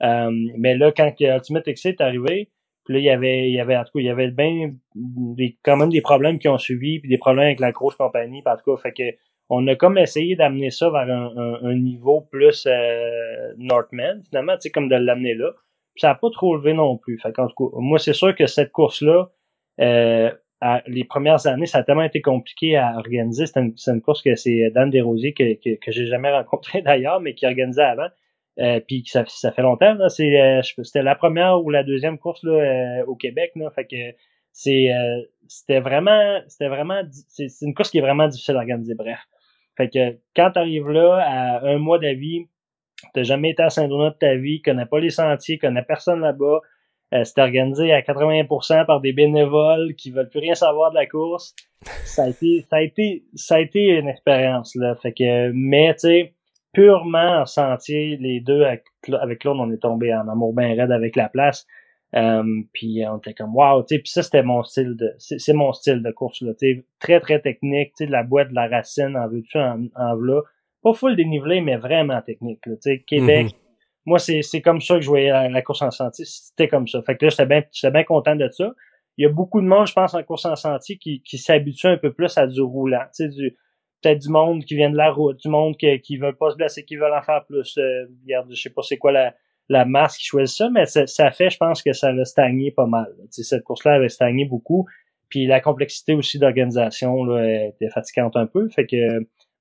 Um, 0.00 0.50
mais 0.58 0.76
là, 0.76 0.90
quand 0.90 1.12
Ultimate 1.20 1.68
XC 1.68 1.86
est 1.90 2.00
arrivé, 2.00 2.50
puis 2.84 2.94
là, 2.94 3.00
il 3.00 3.04
y 3.04 3.10
avait, 3.10 3.48
il 3.48 3.54
y 3.54 3.60
avait, 3.60 3.76
en 3.76 3.84
tout 3.84 3.92
cas, 3.94 4.00
il 4.00 4.06
y 4.06 4.10
avait 4.10 4.30
bien 4.30 4.72
des, 4.94 5.56
quand 5.62 5.76
même 5.76 5.90
des 5.90 6.00
problèmes 6.00 6.38
qui 6.38 6.48
ont 6.48 6.58
suivi, 6.58 6.98
puis 6.98 7.08
des 7.08 7.18
problèmes 7.18 7.46
avec 7.46 7.60
la 7.60 7.72
grosse 7.72 7.96
compagnie, 7.96 8.42
en 8.44 8.56
tout 8.56 8.76
cas, 8.76 8.82
fait 8.82 8.92
que 8.92 9.16
on 9.48 9.66
a 9.66 9.76
comme 9.76 9.98
essayé 9.98 10.34
d'amener 10.34 10.70
ça 10.70 10.88
vers 10.90 11.08
un, 11.10 11.74
niveau 11.74 12.22
plus 12.22 12.66
euh, 12.66 13.52
Northman, 13.58 14.22
finalement, 14.28 14.54
tu 14.54 14.62
sais, 14.62 14.70
comme 14.70 14.88
de 14.88 14.96
l'amener 14.96 15.34
là. 15.34 15.50
Puis 15.94 16.00
ça 16.00 16.08
n'a 16.08 16.14
pas 16.14 16.30
trop 16.30 16.56
levé 16.56 16.72
non 16.72 16.96
plus. 16.96 17.18
Fait 17.18 17.32
qu'en 17.32 17.48
tout 17.48 17.68
cas, 17.68 17.76
moi, 17.78 17.98
c'est 17.98 18.14
sûr 18.14 18.34
que 18.34 18.46
cette 18.46 18.72
course-là, 18.72 19.30
euh, 19.80 20.30
les 20.86 21.04
premières 21.04 21.46
années, 21.46 21.66
ça 21.66 21.78
a 21.78 21.82
tellement 21.82 22.04
été 22.04 22.22
compliqué 22.22 22.76
à 22.76 22.96
organiser. 22.96 23.44
C'est 23.46 23.60
une, 23.60 23.74
une, 23.86 24.00
course 24.00 24.22
que 24.22 24.34
c'est 24.36 24.70
Dan 24.70 24.88
Desrosiers 24.88 25.34
que, 25.34 25.54
que, 25.54 25.78
que 25.78 25.92
j'ai 25.92 26.06
jamais 26.06 26.32
rencontré 26.32 26.80
d'ailleurs, 26.80 27.20
mais 27.20 27.34
qui 27.34 27.44
organisait 27.44 27.82
avant. 27.82 28.08
Euh, 28.58 28.80
puis 28.86 29.02
ça, 29.06 29.24
ça 29.26 29.50
fait 29.52 29.62
longtemps. 29.62 29.94
Là, 29.94 30.08
c'est, 30.08 30.40
euh, 30.40 30.60
c'était 30.62 31.02
la 31.02 31.14
première 31.14 31.62
ou 31.62 31.70
la 31.70 31.82
deuxième 31.82 32.18
course 32.18 32.42
là, 32.44 32.52
euh, 32.52 33.04
au 33.06 33.16
Québec. 33.16 33.52
Là, 33.56 33.70
fait 33.70 33.86
que 33.86 34.16
c'est, 34.52 34.88
c'était 35.48 35.80
vraiment, 35.80 36.40
c'était 36.46 36.68
vraiment, 36.68 37.00
c'est, 37.28 37.48
une 37.62 37.74
course 37.74 37.90
qui 37.90 37.98
est 37.98 38.02
vraiment 38.02 38.28
difficile 38.28 38.56
à 38.56 38.58
organiser. 38.58 38.94
Bref, 38.94 39.20
fait 39.76 39.88
que 39.88 40.18
quand 40.36 40.50
tu 40.50 40.58
arrives 40.58 40.88
là 40.88 41.24
à 41.26 41.66
un 41.66 41.78
mois 41.78 41.98
d'avis, 41.98 42.46
t'as 43.14 43.22
jamais 43.22 43.50
été 43.50 43.62
à 43.62 43.70
Saint-Donat 43.70 44.10
de 44.10 44.16
ta 44.16 44.34
vie, 44.34 44.60
connais 44.60 44.84
pas 44.84 45.00
les 45.00 45.08
sentiers, 45.08 45.56
connais 45.56 45.82
personne 45.82 46.20
là-bas. 46.20 46.60
c'est 47.24 47.40
organisé 47.40 47.92
à 47.94 48.02
80% 48.02 48.84
par 48.84 49.00
des 49.00 49.14
bénévoles 49.14 49.94
qui 49.94 50.10
veulent 50.10 50.28
plus 50.28 50.40
rien 50.40 50.54
savoir 50.54 50.90
de 50.90 50.96
la 50.96 51.06
course. 51.06 51.54
Ça 52.04 52.24
a 52.24 52.28
été, 52.28 52.66
ça 52.68 52.76
a 52.76 52.80
été, 52.82 53.24
ça 53.34 53.54
a 53.54 53.60
été 53.60 53.86
une 53.86 54.08
expérience 54.08 54.74
là. 54.74 54.94
Fait 54.96 55.12
que, 55.14 55.50
mais 55.54 55.94
tu 55.94 56.00
sais 56.00 56.34
purement 56.72 57.40
en 57.40 57.46
sentier, 57.46 58.16
les 58.20 58.40
deux 58.40 58.62
avec, 58.62 58.84
avec 59.20 59.40
Claude, 59.40 59.58
on 59.60 59.70
est 59.70 59.82
tombé 59.82 60.14
en 60.14 60.28
amour 60.28 60.54
bien 60.54 60.74
raide 60.74 60.92
avec 60.92 61.16
la 61.16 61.28
place. 61.28 61.66
Euh, 62.14 62.42
puis 62.74 63.02
on 63.08 63.16
était 63.16 63.32
comme 63.32 63.54
wow, 63.56 63.82
tu 63.84 63.94
sais, 63.94 64.02
puis 64.02 64.10
ça 64.10 64.22
c'était 64.22 64.42
mon 64.42 64.62
style 64.64 64.96
de 64.96 65.14
c'est 65.18 65.54
mon 65.54 65.72
style 65.72 66.02
de 66.02 66.10
course 66.10 66.42
là, 66.42 66.52
tu 66.52 66.84
très 67.00 67.20
très 67.20 67.40
technique, 67.40 67.94
tu 67.96 68.04
sais 68.04 68.06
de 68.06 68.12
la 68.12 68.22
boîte 68.22 68.50
de 68.50 68.54
la 68.54 68.68
racine 68.68 69.16
en 69.16 69.28
veux-tu 69.28 69.56
en, 69.56 69.86
en 69.96 70.14
là, 70.16 70.42
pas 70.82 70.92
full 70.92 71.16
dénivelé 71.16 71.62
mais 71.62 71.78
vraiment 71.78 72.20
technique 72.20 72.60
tu 72.64 72.76
sais 72.80 73.00
Québec. 73.06 73.46
Mm-hmm. 73.46 73.56
Moi 74.04 74.18
c'est 74.18 74.42
c'est 74.42 74.60
comme 74.60 74.82
ça 74.82 74.96
que 74.96 75.00
je 75.00 75.08
voyais 75.08 75.30
la, 75.30 75.62
course 75.62 75.80
en 75.80 75.90
sentier, 75.90 76.26
c'était 76.26 76.68
comme 76.68 76.86
ça. 76.86 77.00
Fait 77.00 77.16
que 77.16 77.24
là 77.24 77.30
j'étais 77.30 77.46
bien 77.46 77.62
j'étais 77.72 77.90
bien 77.90 78.04
content 78.04 78.36
de 78.36 78.48
ça. 78.50 78.72
Il 79.16 79.22
y 79.22 79.26
a 79.26 79.30
beaucoup 79.30 79.62
de 79.62 79.66
monde 79.66 79.86
je 79.86 79.94
pense 79.94 80.12
en 80.12 80.22
course 80.22 80.44
en 80.44 80.56
sentier 80.56 80.98
qui 80.98 81.22
qui 81.22 81.38
s'habitue 81.38 81.86
un 81.86 81.96
peu 81.96 82.12
plus 82.12 82.36
à 82.36 82.46
du 82.46 82.60
roulant, 82.60 83.04
tu 83.16 83.24
sais 83.24 83.28
du 83.30 83.56
peut-être 84.02 84.20
du 84.20 84.28
monde 84.28 84.64
qui 84.64 84.74
vient 84.74 84.90
de 84.90 84.96
la 84.96 85.10
route, 85.10 85.38
du 85.38 85.48
monde 85.48 85.76
qui, 85.76 86.00
qui 86.00 86.16
veut 86.16 86.34
pas 86.34 86.50
se 86.50 86.56
blesser, 86.56 86.84
qui 86.84 86.96
veulent 86.96 87.14
en 87.14 87.22
faire 87.22 87.44
plus. 87.46 87.76
Euh, 87.78 88.06
regarde, 88.24 88.48
je 88.50 88.60
sais 88.60 88.70
pas 88.70 88.82
c'est 88.82 88.98
quoi 88.98 89.12
la, 89.12 89.34
la 89.68 89.84
masse 89.84 90.16
qui 90.16 90.26
choisit 90.26 90.56
ça, 90.56 90.70
mais 90.70 90.86
ça, 90.86 91.06
ça, 91.06 91.30
fait, 91.30 91.50
je 91.50 91.56
pense 91.56 91.82
que 91.82 91.92
ça 91.92 92.08
a 92.08 92.24
stagné 92.24 92.70
pas 92.70 92.86
mal. 92.86 93.12
cette 93.30 93.64
course-là 93.64 93.94
avait 93.94 94.08
stagné 94.08 94.44
beaucoup. 94.44 94.86
Puis 95.28 95.46
la 95.46 95.60
complexité 95.60 96.14
aussi 96.14 96.38
d'organisation 96.38 97.24
là, 97.24 97.68
était 97.68 97.88
fatigante 97.88 98.36
un 98.36 98.46
peu. 98.46 98.68
Fait 98.68 98.86
que 98.86 98.96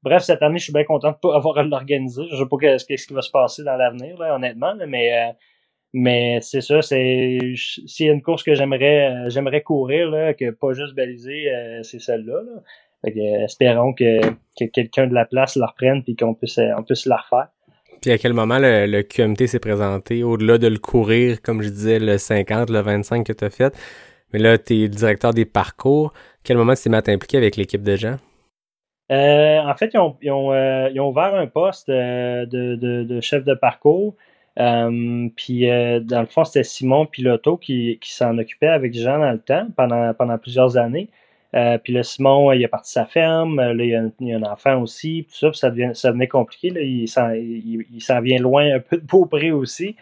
bref, 0.03 0.23
cette 0.23 0.41
année, 0.41 0.57
je 0.57 0.65
suis 0.65 0.73
bien 0.73 0.83
content 0.83 1.11
de 1.11 1.17
pas 1.17 1.35
avoir 1.35 1.57
à 1.57 1.63
l'organiser. 1.63 2.23
Je 2.31 2.35
sais 2.35 2.45
pas 2.49 2.57
qu'est-ce 2.59 3.07
qui 3.07 3.13
va 3.13 3.21
se 3.21 3.31
passer 3.31 3.63
dans 3.63 3.77
l'avenir, 3.77 4.17
là, 4.17 4.35
honnêtement, 4.35 4.73
mais 4.87 5.13
euh, 5.13 5.31
mais 5.93 6.39
c'est 6.41 6.61
ça, 6.61 6.81
c'est 6.81 7.39
s'il 7.55 8.05
y 8.05 8.09
a 8.09 8.13
une 8.13 8.21
course 8.21 8.43
que 8.43 8.55
j'aimerais 8.55 9.11
euh, 9.11 9.29
j'aimerais 9.29 9.61
courir, 9.61 10.09
là, 10.09 10.33
que 10.33 10.51
pas 10.51 10.73
juste 10.73 10.95
baliser, 10.95 11.47
c'est 11.83 11.99
celle-là. 11.99 12.41
Là. 12.43 12.61
Fait 13.03 13.11
que, 13.11 13.43
espérons 13.45 13.93
que, 13.93 14.21
que 14.59 14.65
quelqu'un 14.65 15.07
de 15.07 15.13
la 15.13 15.25
place 15.25 15.55
la 15.55 15.67
reprenne 15.67 16.03
puis 16.03 16.15
qu'on 16.15 16.33
puisse, 16.33 16.59
on 16.77 16.83
puisse 16.83 17.05
la 17.05 17.17
refaire. 17.17 17.47
Puis 18.01 18.11
à 18.11 18.17
quel 18.17 18.33
moment 18.33 18.57
le, 18.59 19.01
QMT 19.03 19.47
s'est 19.47 19.59
présenté, 19.59 20.23
au-delà 20.23 20.57
de 20.57 20.67
le 20.67 20.79
courir, 20.79 21.41
comme 21.41 21.61
je 21.61 21.69
disais, 21.69 21.99
le 21.99 22.17
50, 22.17 22.71
le 22.71 22.79
25 22.81 23.25
que 23.25 23.33
tu 23.33 23.45
as 23.45 23.51
fait, 23.51 23.77
mais 24.33 24.39
là, 24.39 24.57
tu 24.57 24.73
es 24.73 24.81
le 24.83 24.87
directeur 24.89 25.33
des 25.33 25.45
parcours. 25.45 26.11
quel 26.43 26.57
moment 26.57 26.73
tu 26.73 26.83
t'es 26.83 26.89
mis 26.89 26.95
à 26.95 27.01
t'impliquer 27.03 27.37
avec 27.37 27.57
l'équipe 27.57 27.83
de 27.83 27.95
gens? 27.95 28.17
Euh, 29.11 29.59
en 29.59 29.75
fait, 29.75 29.91
ils 29.93 29.99
ont, 29.99 30.17
ils, 30.21 30.31
ont, 30.31 30.51
euh, 30.51 30.89
ils 30.91 30.99
ont, 30.99 31.09
ouvert 31.09 31.35
un 31.35 31.45
poste 31.45 31.89
euh, 31.89 32.45
de, 32.45 32.75
de, 32.75 33.03
de, 33.03 33.21
chef 33.21 33.43
de 33.43 33.53
parcours. 33.53 34.15
puis 34.55 35.67
dans 35.67 36.21
le 36.21 36.27
fond, 36.27 36.43
c'était 36.43 36.63
Simon 36.63 37.05
Piloto 37.05 37.57
qui, 37.57 37.99
qui 38.01 38.13
s'en 38.13 38.37
occupait 38.37 38.67
avec 38.67 38.93
Jean 38.93 39.19
dans 39.19 39.31
le 39.31 39.39
temps 39.41 39.67
pendant, 39.75 40.13
pendant 40.13 40.37
plusieurs 40.39 40.77
années. 40.77 41.09
Euh, 41.53 41.77
puis 41.77 41.93
là, 41.93 42.03
Simon, 42.03 42.51
il 42.53 42.63
a 42.63 42.67
parti 42.67 42.91
sa 42.91 43.05
ferme. 43.05 43.57
Là, 43.57 43.83
il 43.83 43.89
y 43.89 43.95
a, 44.33 44.37
un, 44.37 44.43
enfant 44.43 44.81
aussi. 44.81 45.27
Tout 45.29 45.35
ça, 45.35 45.49
puis 45.49 45.59
ça, 45.59 45.69
devient, 45.69 45.91
devenait 46.03 46.27
compliqué. 46.27 46.69
Là. 46.69 46.81
Il 46.81 47.07
s'en 48.01 48.21
vient 48.21 48.39
loin 48.39 48.75
un 48.75 48.79
peu 48.79 48.97
de 48.97 49.05
Beaupré 49.05 49.51
aussi. 49.51 49.95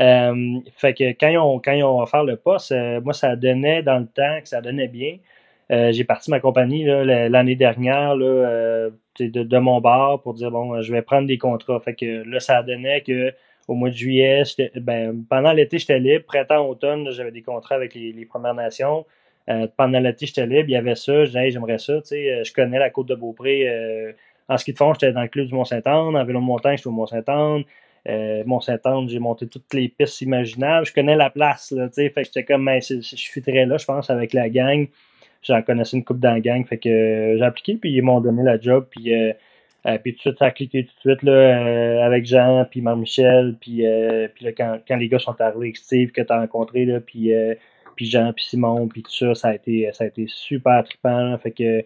Euh, 0.00 0.58
fait 0.76 0.94
que 0.94 1.04
quand 1.12 1.28
ils 1.28 1.38
ont, 1.38 1.60
quand 1.60 2.22
le 2.24 2.36
poste, 2.36 2.72
euh, 2.72 3.00
moi, 3.02 3.12
ça 3.12 3.36
donnait 3.36 3.82
dans 3.82 3.98
le 3.98 4.06
temps 4.06 4.40
que 4.40 4.48
ça 4.48 4.60
donnait 4.60 4.88
bien. 4.88 5.18
j'ai 5.70 6.04
parti 6.04 6.30
ma 6.30 6.40
compagnie 6.40 6.84
l'année 6.84 7.56
dernière 7.56 8.16
là, 8.16 8.90
de, 9.18 9.58
mon 9.58 9.80
bar 9.80 10.20
pour 10.22 10.34
dire 10.34 10.50
bon, 10.50 10.80
je 10.82 10.92
vais 10.92 11.02
prendre 11.02 11.28
des 11.28 11.38
contrats. 11.38 11.80
Fait 11.80 11.94
que 11.94 12.24
là, 12.28 12.40
ça 12.40 12.62
donnait 12.62 13.02
que 13.02 13.32
au 13.68 13.74
mois 13.74 13.88
de 13.88 13.94
juillet, 13.94 14.42
ben, 14.76 15.24
pendant 15.28 15.52
l'été, 15.52 15.78
j'étais 15.78 15.98
libre. 15.98 16.24
Printemps, 16.26 16.68
automne, 16.68 17.10
j'avais 17.12 17.30
des 17.30 17.42
contrats 17.42 17.76
avec 17.76 17.94
les 17.94 18.26
Premières 18.26 18.54
Nations. 18.54 19.06
Euh, 19.50 19.66
pendant 19.76 20.00
l'été, 20.00 20.26
j'étais 20.26 20.46
libre, 20.46 20.68
il 20.68 20.72
y 20.72 20.76
avait 20.76 20.94
ça, 20.94 21.24
je 21.24 21.30
disais, 21.30 21.50
j'aimerais 21.50 21.78
ça, 21.78 22.00
tu 22.00 22.08
sais, 22.08 22.32
euh, 22.32 22.44
je 22.44 22.52
connais 22.52 22.78
la 22.78 22.90
côte 22.90 23.08
de 23.08 23.14
Beaupré. 23.14 23.68
Euh, 23.68 24.12
en 24.48 24.56
ski 24.56 24.72
de 24.72 24.78
fond, 24.78 24.94
j'étais 24.94 25.12
dans 25.12 25.22
le 25.22 25.28
club 25.28 25.46
du 25.46 25.54
Mont-Saint-Anne, 25.54 26.16
en 26.16 26.24
vélo 26.24 26.40
de 26.40 26.44
montagne, 26.44 26.76
j'étais 26.76 26.88
au 26.88 26.92
Mont-Saint-Anne. 26.92 27.64
Mont-Saint-Anne, 28.46 29.08
j'ai 29.08 29.18
monté 29.18 29.46
toutes 29.46 29.72
les 29.72 29.88
pistes 29.88 30.20
imaginables. 30.20 30.86
Je 30.86 30.92
connais 30.92 31.16
la 31.16 31.30
place, 31.30 31.68
tu 31.68 31.76
sais, 31.92 32.10
fait 32.10 32.22
que 32.22 32.26
j'étais 32.26 32.44
comme, 32.44 32.64
ben, 32.64 32.80
je 32.80 33.00
suis 33.00 33.42
très 33.42 33.64
là, 33.64 33.78
je 33.78 33.84
pense, 33.86 34.10
avec 34.10 34.32
la 34.32 34.48
gang. 34.48 34.86
J'en 35.42 35.62
connaissais 35.62 35.96
une 35.96 36.04
coupe 36.04 36.20
dans 36.20 36.32
la 36.32 36.40
gang, 36.40 36.66
fait 36.66 36.78
que 36.78 37.36
j'ai 37.38 37.44
appliqué, 37.44 37.76
puis 37.76 37.92
ils 37.92 38.02
m'ont 38.02 38.20
donné 38.20 38.42
la 38.42 38.58
job, 38.58 38.86
puis 38.90 39.12
puis 40.02 40.12
tout 40.12 40.16
de 40.16 40.20
suite, 40.20 40.38
ça 40.38 40.46
a 40.46 40.50
cliqué 40.50 40.84
tout 40.84 40.92
de 40.94 41.12
suite 41.12 41.22
là, 41.22 42.04
avec 42.04 42.24
Jean, 42.24 42.66
puis 42.70 42.80
Marc-Michel, 42.80 43.56
puis, 43.60 43.84
puis 44.34 44.44
là, 44.44 44.52
quand, 44.52 44.78
quand 44.88 44.96
les 44.96 45.08
gars 45.08 45.18
sont 45.18 45.38
arrivés 45.40 45.72
Steve, 45.74 46.10
que 46.10 46.22
tu 46.22 46.32
as 46.32 46.40
rencontré, 46.40 46.86
là, 46.86 47.00
puis 47.00 47.32
puis 47.94 48.06
Jean, 48.06 48.32
puis 48.32 48.44
Simon, 48.44 48.88
puis 48.88 49.02
tout 49.02 49.12
ça, 49.12 49.34
ça 49.34 49.48
a 49.48 49.54
été, 49.54 49.90
ça 49.92 50.04
a 50.04 50.06
été 50.06 50.26
super 50.28 50.84
trippant. 50.84 51.36
fait 51.38 51.52
que 51.52 51.84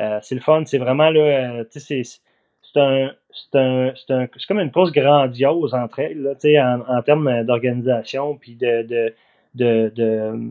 euh, 0.00 0.18
c'est 0.22 0.34
le 0.34 0.40
fun, 0.40 0.62
c'est 0.64 0.78
vraiment 0.78 1.10
là, 1.10 1.20
euh, 1.20 1.64
tu 1.70 1.80
sais, 1.80 2.02
c'est 2.02 2.80
un, 2.80 3.10
c'est 3.32 3.58
un, 3.58 3.92
c'est 3.96 4.12
un, 4.12 4.28
c'est 4.36 4.46
comme 4.46 4.60
une 4.60 4.70
course 4.70 4.92
grandiose 4.92 5.74
entre 5.74 5.98
elles, 6.00 6.22
là, 6.22 6.34
tu 6.34 6.42
sais, 6.42 6.60
en, 6.60 7.02
termes 7.02 7.44
d'organisation, 7.44 8.36
puis 8.36 8.54
de, 8.56 8.82
de, 8.82 9.14
de, 9.54 9.92
de 9.94 10.50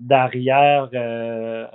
d'arrière, 0.00 0.88
euh, 0.94 1.66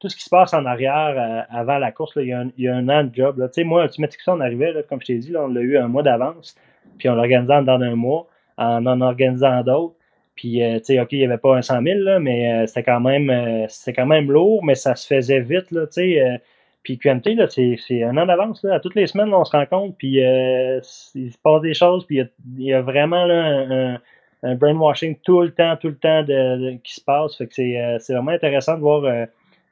tout 0.00 0.08
ce 0.08 0.16
qui 0.16 0.24
se 0.24 0.30
passe 0.30 0.52
en 0.52 0.66
arrière 0.66 1.46
avant 1.48 1.78
la 1.78 1.92
course, 1.92 2.14
il, 2.16 2.26
y 2.26 2.32
a 2.32 2.40
un, 2.40 2.50
il 2.58 2.64
y 2.64 2.68
a 2.68 2.74
un 2.74 2.88
an 2.88 3.04
de 3.04 3.14
job. 3.14 3.38
Là. 3.38 3.48
moi, 3.64 3.86
ça, 3.88 4.34
on 4.34 4.40
arrivait, 4.40 4.72
là, 4.72 4.82
comme 4.82 5.00
je 5.00 5.06
t'ai 5.06 5.18
dit, 5.18 5.34
on 5.36 5.46
l'a 5.48 5.60
eu 5.60 5.78
un 5.78 5.86
mois 5.86 6.02
d'avance, 6.02 6.56
puis 6.98 7.08
on 7.08 7.14
l'organisait 7.14 7.62
dans 7.62 7.80
un 7.80 7.94
mois, 7.94 8.26
en 8.56 8.84
en 8.86 9.00
organisant 9.00 9.62
d'autres. 9.62 9.94
Puis, 10.36 10.62
euh, 10.62 10.78
tu 10.78 10.86
sais, 10.86 11.00
OK, 11.00 11.12
il 11.12 11.18
n'y 11.18 11.24
avait 11.24 11.38
pas 11.38 11.56
un 11.56 11.62
100 11.62 11.82
000, 11.82 12.00
là, 12.00 12.18
mais 12.18 12.52
euh, 12.52 12.66
c'était 12.66 12.82
quand 12.82 13.00
même 13.00 13.30
euh, 13.30 13.66
quand 13.94 14.06
même 14.06 14.30
lourd, 14.30 14.64
mais 14.64 14.74
ça 14.74 14.96
se 14.96 15.06
faisait 15.06 15.40
vite, 15.40 15.70
là, 15.70 15.86
tu 15.86 15.92
sais. 15.92 16.40
puis 16.82 16.98
QMT, 16.98 17.34
là, 17.36 17.46
c'est 17.48 18.02
un 18.02 18.16
an 18.16 18.26
d'avance, 18.26 18.64
là. 18.64 18.74
À 18.74 18.80
toutes 18.80 18.96
les 18.96 19.06
semaines, 19.06 19.32
on 19.32 19.44
se 19.44 19.56
rencontre, 19.56 19.96
puis 19.96 20.16
il 20.16 20.82
se 20.82 21.38
passe 21.42 21.62
des 21.62 21.74
choses, 21.74 22.04
puis 22.06 22.20
il 22.58 22.64
y, 22.64 22.72
a 22.72 22.82
vraiment 22.82 23.24
là, 23.24 23.44
un, 23.44 24.00
un, 24.42 24.54
brainwashing 24.56 25.16
tout 25.22 25.42
le 25.42 25.52
temps, 25.52 25.76
tout 25.76 25.88
le 25.88 25.96
temps 25.96 26.22
de, 26.24 26.78
qui 26.82 26.94
se 26.94 27.00
passe. 27.00 27.36
Fait 27.36 27.46
que 27.46 27.54
c'est 27.54 28.12
vraiment 28.12 28.32
intéressant 28.32 28.74
de 28.74 28.80
voir 28.80 29.04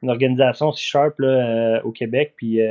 une 0.01 0.09
organisation 0.09 0.69
aussi 0.69 0.85
sharp 0.85 1.19
là, 1.19 1.81
au 1.83 1.91
Québec, 1.91 2.33
puis 2.37 2.61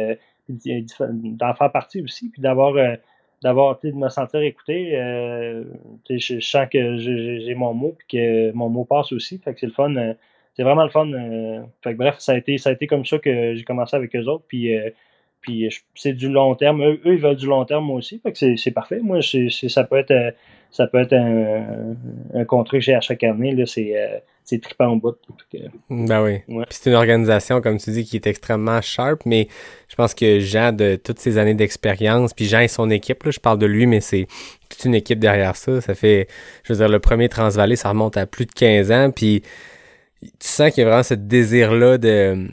d'en 0.49 1.55
faire 1.55 1.70
partie 1.70 2.03
aussi, 2.03 2.30
puis 2.30 2.40
d'avoir 2.40 2.74
d'avoir 3.43 3.78
de 3.82 3.90
me 3.93 4.09
sentir 4.09 4.40
écouté. 4.40 4.97
Euh, 4.97 5.64
je, 6.09 6.40
sens 6.40 6.68
que 6.70 6.97
j'ai 6.99 7.55
mon 7.55 7.74
mot 7.74 7.95
puis 7.99 8.18
que 8.18 8.53
mon 8.53 8.68
mot 8.68 8.84
passe 8.84 9.12
aussi. 9.12 9.38
Fait 9.38 9.53
que 9.53 9.61
c'est 9.61 9.66
le 9.66 9.72
fun. 9.72 9.95
Euh, 9.97 10.14
c'est 10.55 10.62
vraiment 10.62 10.84
le 10.84 10.90
fun. 10.90 11.12
Euh, 11.12 11.62
fait 11.82 11.93
que 11.93 11.99
bref, 11.99 12.16
ça 12.18 12.32
a 12.32 12.36
été 12.36 12.59
ça 12.59 12.70
a 12.70 12.72
été 12.72 12.86
comme 12.86 13.05
ça 13.05 13.18
que 13.18 13.55
j'ai 13.55 13.64
commencé 13.64 13.97
avec 13.97 14.14
eux 14.14 14.24
autres. 14.26 14.45
Puis, 14.47 14.72
puis 15.43 15.68
c'est 15.95 16.14
du 16.14 16.28
long 16.28 16.55
terme. 16.55 16.82
Eux, 16.82 17.01
ils 17.05 17.18
veulent 17.18 17.36
du 17.36 17.47
long 17.47 17.64
terme 17.64 17.84
moi 17.84 17.97
aussi. 17.97 18.18
Fait 18.20 18.32
que 18.32 18.57
c'est 18.57 18.70
parfait. 18.70 19.01
Moi, 19.03 19.20
ça 19.22 19.84
peut 19.84 19.99
être 19.99 20.34
ça 20.70 20.86
peut 20.86 21.01
être 21.01 21.12
un, 21.12 21.95
un 22.32 22.45
contrat 22.47 22.78
que 22.78 22.82
j'ai 22.82 22.95
à 22.95 23.03
chaque 23.03 23.24
année. 23.24 23.55
Là, 23.55 23.66
c'est 23.66 24.22
c'est 24.45 24.61
trippant 24.61 24.88
au 24.88 24.97
bout. 24.97 25.16
Ben 25.88 26.22
oui. 26.22 26.64
c'est 26.70 26.90
une 26.90 26.97
organisation, 26.97 27.61
comme 27.61 27.78
tu 27.78 27.90
dis, 27.90 28.05
qui 28.05 28.16
est 28.16 28.26
extrêmement 28.26 28.80
sharp, 28.80 29.22
mais 29.24 29.49
je 29.88 29.95
pense 29.95 30.14
que 30.14 30.40
Jean, 30.40 30.72
de 30.72 30.97
toutes 30.97 31.20
ces 31.20 31.38
années 31.38 31.55
d'expérience, 31.55 32.34
puis 32.34 32.47
Jean 32.47 32.61
et 32.61 32.68
son 32.68 32.90
équipe, 32.90 33.22
là, 33.22 33.30
je 33.30 33.40
parle 33.40 33.59
de 33.59 33.66
lui, 33.66 33.86
mais 33.86 34.01
c'est 34.01 34.26
toute 34.68 34.84
une 34.84 34.95
équipe 34.95 35.20
derrière 35.20 35.57
ça. 35.57 35.80
Ça 35.80 35.95
fait, 35.95 36.28
je 36.64 36.72
veux 36.72 36.78
dire, 36.78 36.88
le 36.88 36.99
premier 36.99 37.28
Transvalet, 37.28 37.76
ça 37.76 37.90
remonte 37.90 38.16
à 38.16 38.26
plus 38.26 38.47
de 38.47 38.53
15 38.53 38.90
ans, 38.90 39.11
puis 39.11 39.43
tu 40.22 40.49
sens 40.49 40.72
qu'il 40.72 40.82
y 40.82 40.86
a 40.86 40.88
vraiment 40.88 41.03
ce 41.03 41.14
désir-là 41.14 41.99
de, 41.99 42.49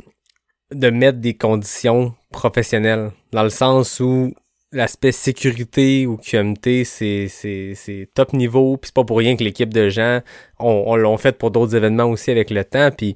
de 0.74 0.90
mettre 0.90 1.20
des 1.20 1.34
conditions 1.34 2.14
professionnelles, 2.32 3.12
dans 3.32 3.44
le 3.44 3.50
sens 3.50 4.00
où 4.00 4.34
l'aspect 4.72 5.12
sécurité 5.12 6.06
ou 6.06 6.18
QMT, 6.18 6.84
c'est, 6.86 7.28
c'est, 7.28 7.74
c'est 7.76 8.08
top 8.14 8.34
niveau. 8.34 8.78
Puis 8.78 8.90
c'est 8.90 8.96
pas 8.96 9.04
pour 9.04 9.18
rien 9.18 9.36
que 9.36 9.44
l'équipe 9.44 9.74
de 9.74 9.90
gens, 9.90 10.22
on, 10.60 10.84
on 10.88 10.96
l'ont 10.96 11.18
fait 11.18 11.38
pour 11.38 11.52
d'autres 11.52 11.76
événements 11.76 12.06
aussi 12.06 12.32
avec 12.32 12.52
le 12.52 12.64
temps. 12.64 12.92
Puis 12.96 13.16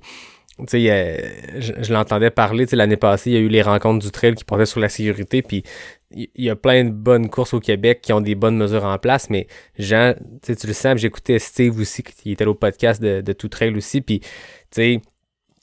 tu 0.59 0.65
sais, 0.67 1.43
je, 1.57 1.91
l'entendais 1.91 2.29
parler, 2.29 2.65
tu 2.65 2.71
sais, 2.71 2.75
l'année 2.75 2.97
passée, 2.97 3.31
il 3.31 3.33
y 3.33 3.37
a 3.37 3.39
eu 3.39 3.47
les 3.47 3.63
rencontres 3.63 4.05
du 4.05 4.11
trail 4.11 4.35
qui 4.35 4.43
portaient 4.43 4.67
sur 4.67 4.79
la 4.79 4.89
sécurité, 4.89 5.41
puis 5.41 5.63
il 6.11 6.29
y, 6.37 6.49
a 6.51 6.55
plein 6.55 6.83
de 6.83 6.91
bonnes 6.91 7.27
courses 7.27 7.55
au 7.55 7.59
Québec 7.59 8.01
qui 8.03 8.13
ont 8.13 8.21
des 8.21 8.35
bonnes 8.35 8.55
mesures 8.55 8.85
en 8.85 8.99
place, 8.99 9.31
mais 9.31 9.47
Jean, 9.79 10.13
tu 10.43 10.55
le 10.67 10.73
sens, 10.73 10.99
j'écoutais 10.99 11.39
Steve 11.39 11.79
aussi, 11.79 12.03
qui 12.03 12.33
était 12.33 12.45
au 12.45 12.53
podcast 12.53 13.01
de, 13.01 13.21
de 13.21 13.33
Tout 13.33 13.49
Trail 13.49 13.75
aussi, 13.75 14.01
puis 14.01 14.19
tu 14.19 14.27
sais, 14.69 15.01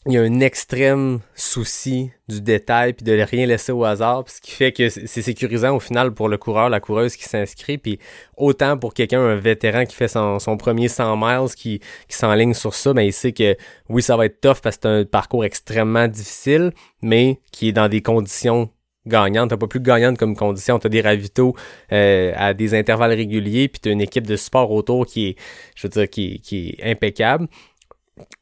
il 0.07 0.15
y 0.15 0.19
a 0.19 0.23
un 0.23 0.41
extrême 0.41 1.21
souci 1.35 2.11
du 2.27 2.41
détail 2.41 2.95
puis 2.95 3.05
de 3.05 3.13
rien 3.13 3.45
laisser 3.45 3.71
au 3.71 3.85
hasard, 3.85 4.25
ce 4.29 4.41
qui 4.41 4.53
fait 4.53 4.73
que 4.73 4.89
c'est 4.89 5.21
sécurisant 5.21 5.77
au 5.77 5.81
final 5.81 6.13
pour 6.15 6.31
le 6.31 6.39
coureur, 6.39 6.71
la 6.71 6.81
coureuse 6.81 7.17
qui 7.17 7.25
s'inscrit, 7.25 7.77
puis 7.77 7.99
autant 8.39 8.79
pour 8.79 8.95
quelqu'un, 8.95 9.21
un 9.21 9.37
vétéran 9.37 9.85
qui 9.85 9.95
fait 9.95 10.09
son, 10.09 10.39
premier 10.59 10.89
100 10.89 11.17
miles, 11.19 11.55
qui, 11.55 11.81
qui 12.09 12.17
s'enligne 12.17 12.55
sur 12.55 12.75
ça, 12.75 12.95
ben 12.95 13.03
il 13.03 13.13
sait 13.13 13.33
que 13.33 13.57
oui, 13.91 14.01
ça 14.01 14.17
va 14.17 14.25
être 14.25 14.41
tough 14.41 14.61
parce 14.63 14.79
que 14.79 14.83
c'est 14.83 14.89
un 14.89 15.05
parcours 15.05 15.45
extrêmement 15.45 16.09
difficile, 16.09 16.73
mais 17.03 17.39
qui 17.53 17.69
est 17.69 17.73
dans 17.73 17.89
des 17.89 18.01
conditions 18.01 18.71
gagnantes. 19.07 19.51
T'as 19.51 19.57
pas 19.57 19.67
plus 19.67 19.81
gagnante 19.81 20.19
comme 20.19 20.37
condition. 20.37 20.79
T'as 20.79 20.89
des 20.89 21.01
ravitaux 21.01 21.55
euh, 21.93 22.33
à 22.37 22.55
des 22.55 22.75
intervalles 22.75 23.13
réguliers, 23.13 23.69
puis 23.69 23.81
t'as 23.81 23.91
une 23.91 24.01
équipe 24.01 24.27
de 24.27 24.37
sport 24.37 24.71
autour 24.71 25.07
qui 25.07 25.29
est, 25.29 25.37
je 25.75 25.87
veux 25.87 25.91
dire, 25.91 26.09
qui, 26.09 26.41
qui 26.41 26.77
est 26.79 26.91
impeccable 26.91 27.49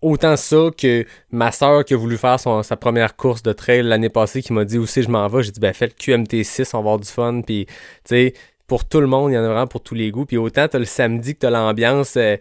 autant 0.03 0.37
ça 0.37 0.69
que 0.77 1.05
ma 1.31 1.53
soeur 1.53 1.85
qui 1.85 1.95
a 1.95 1.97
voulu 1.97 2.17
faire 2.17 2.39
son, 2.39 2.63
sa 2.63 2.77
première 2.77 3.17
course 3.17 3.43
de 3.43 3.53
trail 3.53 3.83
l'année 3.83 4.09
passée 4.09 4.43
qui 4.43 4.53
m'a 4.53 4.65
dit 4.65 4.79
aussi 4.79 5.03
je 5.03 5.11
m'en 5.11 5.27
vais? 5.29 5.43
J'ai 5.43 5.53
dit 5.53 5.61
ben 5.61 5.73
faites 5.73 5.99
QMT6 5.99 6.71
on 6.73 6.79
va 6.79 6.79
avoir 6.79 6.99
du 6.99 7.09
fun. 7.09 7.43
Puis 7.45 7.67
tu 7.67 7.75
sais 8.05 8.35
pour 8.67 8.87
tout 8.87 9.01
le 9.01 9.07
monde 9.07 9.31
il 9.33 9.35
y 9.35 9.39
en 9.39 9.45
a 9.45 9.49
vraiment 9.49 9.67
pour 9.67 9.83
tous 9.83 9.95
les 9.95 10.11
goûts. 10.11 10.27
Puis 10.27 10.37
autant 10.37 10.69
t'as 10.69 10.79
le 10.79 10.85
samedi 10.85 11.35
que 11.35 11.41
t'as 11.41 11.51
l'ambiance 11.51 12.17
euh, 12.17 12.37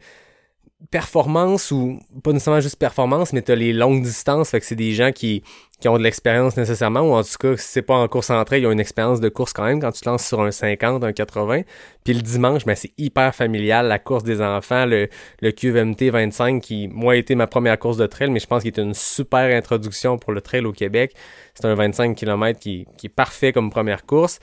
performance 0.92 1.72
ou 1.72 2.00
pas 2.24 2.32
nécessairement 2.32 2.62
juste 2.62 2.78
performance, 2.78 3.34
mais 3.34 3.42
tu 3.42 3.52
as 3.52 3.56
les 3.56 3.74
longues 3.74 4.04
distances, 4.04 4.52
fait 4.52 4.60
que 4.60 4.66
c'est 4.66 4.76
des 4.76 4.94
gens 4.94 5.12
qui, 5.12 5.44
qui 5.82 5.90
ont 5.90 5.98
de 5.98 6.04
l'expérience 6.04 6.56
nécessairement, 6.56 7.02
ou 7.02 7.14
en 7.14 7.24
tout 7.24 7.38
cas, 7.40 7.58
si 7.58 7.68
c'est 7.68 7.82
pas 7.82 7.96
en 7.96 8.08
course 8.08 8.30
entrée, 8.30 8.60
ils 8.60 8.68
ont 8.68 8.72
une 8.72 8.80
expérience 8.80 9.20
de 9.20 9.28
course 9.28 9.54
quand 9.54 9.66
même 9.66 9.82
quand 9.82 9.92
tu 9.92 10.02
te 10.02 10.10
lances 10.10 10.26
sur 10.26 10.40
un 10.42 10.52
50, 10.52 11.04
un 11.04 11.14
80. 11.14 11.62
Puis 12.04 12.14
le 12.14 12.22
dimanche, 12.22 12.64
ben, 12.64 12.76
c'est 12.76 12.94
hyper 12.98 13.34
familial, 13.34 13.88
la 13.88 13.98
course 13.98 14.24
des 14.24 14.42
enfants, 14.42 14.86
le, 14.86 15.10
le 15.42 15.52
QVMT 15.52 16.12
25 16.12 16.62
qui, 16.62 16.88
moi, 16.88 17.14
a 17.14 17.16
été 17.16 17.34
ma 17.34 17.48
première 17.48 17.80
course 17.80 17.98
de 17.98 18.06
trail, 18.06 18.30
mais 18.30 18.40
je 18.40 18.48
pense 18.48 18.62
qu'il 18.62 18.74
est 18.74 18.82
une 18.82 18.94
super 18.94 19.56
introduction 19.56 20.20
pour 20.20 20.32
le 20.32 20.42
trail 20.42 20.66
au 20.66 20.74
Québec. 20.74 21.14
C'est 21.56 21.66
un 21.66 21.74
25 21.74 22.16
km 22.16 22.60
qui, 22.60 22.86
qui 22.98 23.08
est 23.08 23.10
parfait 23.10 23.52
comme 23.52 23.72
première 23.72 24.06
course. 24.06 24.40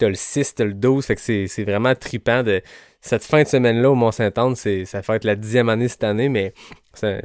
T'as 0.00 0.08
le 0.08 0.14
6, 0.14 0.54
t'as 0.54 0.64
le 0.64 0.72
12, 0.72 1.04
fait 1.04 1.14
que 1.14 1.46
c'est 1.46 1.64
vraiment 1.64 1.94
tripant 1.94 2.42
de 2.42 2.62
cette 3.02 3.22
fin 3.22 3.42
de 3.42 3.48
semaine-là 3.48 3.90
au 3.90 3.94
Mont-Saint-Anne, 3.94 4.56
ça 4.56 5.00
va 5.02 5.16
être 5.16 5.24
la 5.24 5.36
dixième 5.36 5.68
année 5.68 5.88
cette 5.88 6.04
année, 6.04 6.30
mais 6.30 6.54
je 7.02 7.18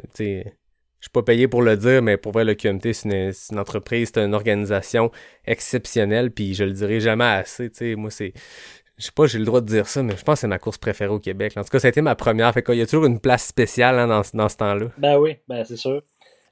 suis 0.99 1.11
pas 1.13 1.23
payé 1.23 1.47
pour 1.47 1.61
le 1.61 1.77
dire, 1.77 2.01
mais 2.01 2.17
pour 2.17 2.33
vrai, 2.33 2.43
le 2.43 2.53
QMT, 2.53 2.91
c'est 2.91 3.31
une, 3.51 3.59
entreprise, 3.59 4.11
c'est 4.13 4.25
une 4.25 4.33
organisation 4.33 5.09
exceptionnelle, 5.45 6.31
puis 6.31 6.53
je 6.53 6.65
le 6.65 6.71
dirai 6.71 6.99
jamais 6.99 7.23
assez. 7.23 7.69
sais 7.71 7.95
moi, 7.95 8.09
c'est. 8.09 8.33
Je 8.97 9.05
sais 9.05 9.11
pas, 9.13 9.25
j'ai 9.25 9.39
le 9.39 9.45
droit 9.45 9.61
de 9.61 9.67
dire 9.67 9.87
ça, 9.87 10.01
mais 10.03 10.17
je 10.17 10.23
pense 10.23 10.35
que 10.35 10.39
c'est 10.41 10.47
ma 10.47 10.57
course 10.57 10.77
préférée 10.77 11.11
au 11.11 11.19
Québec. 11.19 11.53
En 11.57 11.63
tout 11.63 11.69
cas, 11.69 11.79
ça 11.79 11.87
a 11.87 11.89
été 11.89 12.01
ma 12.01 12.15
première. 12.15 12.53
Fait 12.53 12.63
qu'il 12.63 12.75
y 12.75 12.81
a 12.81 12.85
toujours 12.85 13.05
une 13.05 13.19
place 13.19 13.45
spéciale 13.45 13.99
hein, 13.99 14.07
dans, 14.07 14.21
dans 14.33 14.49
ce 14.49 14.55
temps-là. 14.55 14.87
Ben 14.97 15.17
oui, 15.17 15.35
ben 15.49 15.65
c'est 15.65 15.75
sûr. 15.75 16.01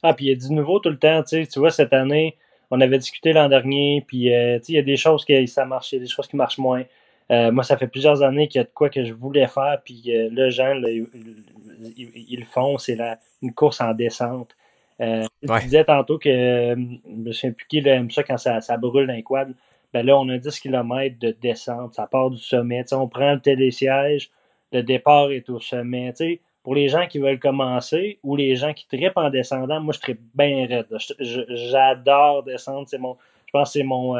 Ah, 0.03 0.13
puis 0.13 0.26
il 0.26 0.30
y 0.30 0.32
a 0.34 0.36
du 0.36 0.53
nouveau 0.53 0.80
tout 0.80 0.89
le 0.89 0.99
temps. 0.99 1.24
Tu 1.24 1.47
vois, 1.55 1.71
cette 1.71 1.93
année, 1.93 2.38
on 2.74 2.82
avait 2.82 2.97
discuté 2.97 3.34
l'an 3.34 3.49
dernier, 3.49 4.03
puis 4.07 4.34
euh, 4.34 4.57
il 4.67 4.76
y 4.76 4.80
a 4.80 4.82
des 4.82 4.97
choses 4.97 5.24
qui 5.26 5.47
ça 5.47 5.63
marche, 5.63 5.91
il 5.91 5.95
y 5.95 5.99
a 5.99 6.01
des 6.01 6.09
choses 6.09 6.28
qui 6.28 6.36
marchent 6.36 6.57
moins. 6.57 6.84
Euh, 7.30 7.51
moi, 7.51 7.63
ça 7.63 7.78
fait 7.78 7.88
plusieurs 7.88 8.24
années 8.24 8.47
qu'il 8.47 8.59
y 8.59 8.61
a 8.61 8.65
de 8.65 8.71
quoi 8.74 8.89
que 8.89 9.05
je 9.05 9.13
voulais 9.13 9.47
faire, 9.47 9.80
puis 9.86 10.03
le 10.07 10.49
gens, 10.49 10.74
ils, 11.95 12.39
le 12.39 12.45
font, 12.45 12.80
c'est 12.80 12.97
une 13.43 13.53
course 13.53 13.80
en 13.80 13.93
descente. 13.93 14.55
Euh, 15.01 15.26
Tu 15.41 15.63
disais 15.65 15.84
tantôt 15.84 16.17
que 16.17 16.30
euh, 16.30 16.76
je 16.76 17.11
me 17.11 17.32
suis 17.32 17.47
impliqué 17.47 17.88
aime 17.88 18.11
ça 18.11 18.24
quand 18.24 18.38
ça, 18.38 18.61
ça 18.61 18.78
brûle 18.78 19.07
dans 19.07 19.13
les 19.13 19.24
quads. 19.24 19.53
Ben 19.93 20.05
là, 20.05 20.17
on 20.17 20.28
a 20.30 20.38
10 20.38 20.59
km 20.59 21.19
de 21.19 21.36
descente, 21.39 21.93
ça 21.93 22.07
part 22.07 22.32
du 22.32 22.39
sommet. 22.39 22.84
on 22.93 23.07
prend 23.07 23.34
le 23.34 23.39
télésiège, 23.39 24.32
le 24.71 24.82
départ 24.82 25.32
est 25.32 25.49
au 25.49 25.59
sommet. 25.59 26.13
Pour 26.64 26.76
les 26.76 26.88
gens 26.88 27.07
qui 27.07 27.20
veulent 27.20 27.39
commencer 27.39 28.20
ou 28.24 28.36
les 28.36 28.55
gens 28.55 28.74
qui 28.74 28.88
trippent 28.88 29.18
en 29.18 29.30
descendant, 29.30 29.82
moi 29.82 29.93
je 29.93 29.99
trippe 29.99 30.22
bien 30.34 30.66
raide. 30.68 30.88
J'adore 31.20 32.43
descendre. 32.43 32.88
C'est 32.88 32.97
mon, 32.97 33.18
je 33.45 33.51
pense 33.51 33.70
que 33.70 33.80
c'est 33.80 33.84
mon, 33.84 34.16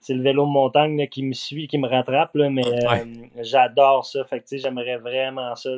c'est 0.00 0.14
le 0.14 0.22
vélo 0.22 0.46
de 0.46 0.50
montagne 0.50 1.06
qui 1.08 1.22
me 1.22 1.32
suit, 1.32 1.66
qui 1.66 1.78
me 1.78 1.88
rattrape, 1.88 2.34
là, 2.34 2.50
mais 2.50 2.66
euh, 2.66 3.04
j'adore 3.40 4.04
ça. 4.06 4.24
Fait 4.24 4.40
que 4.40 4.56
j'aimerais 4.56 4.96
vraiment 4.96 5.54
ça 5.56 5.70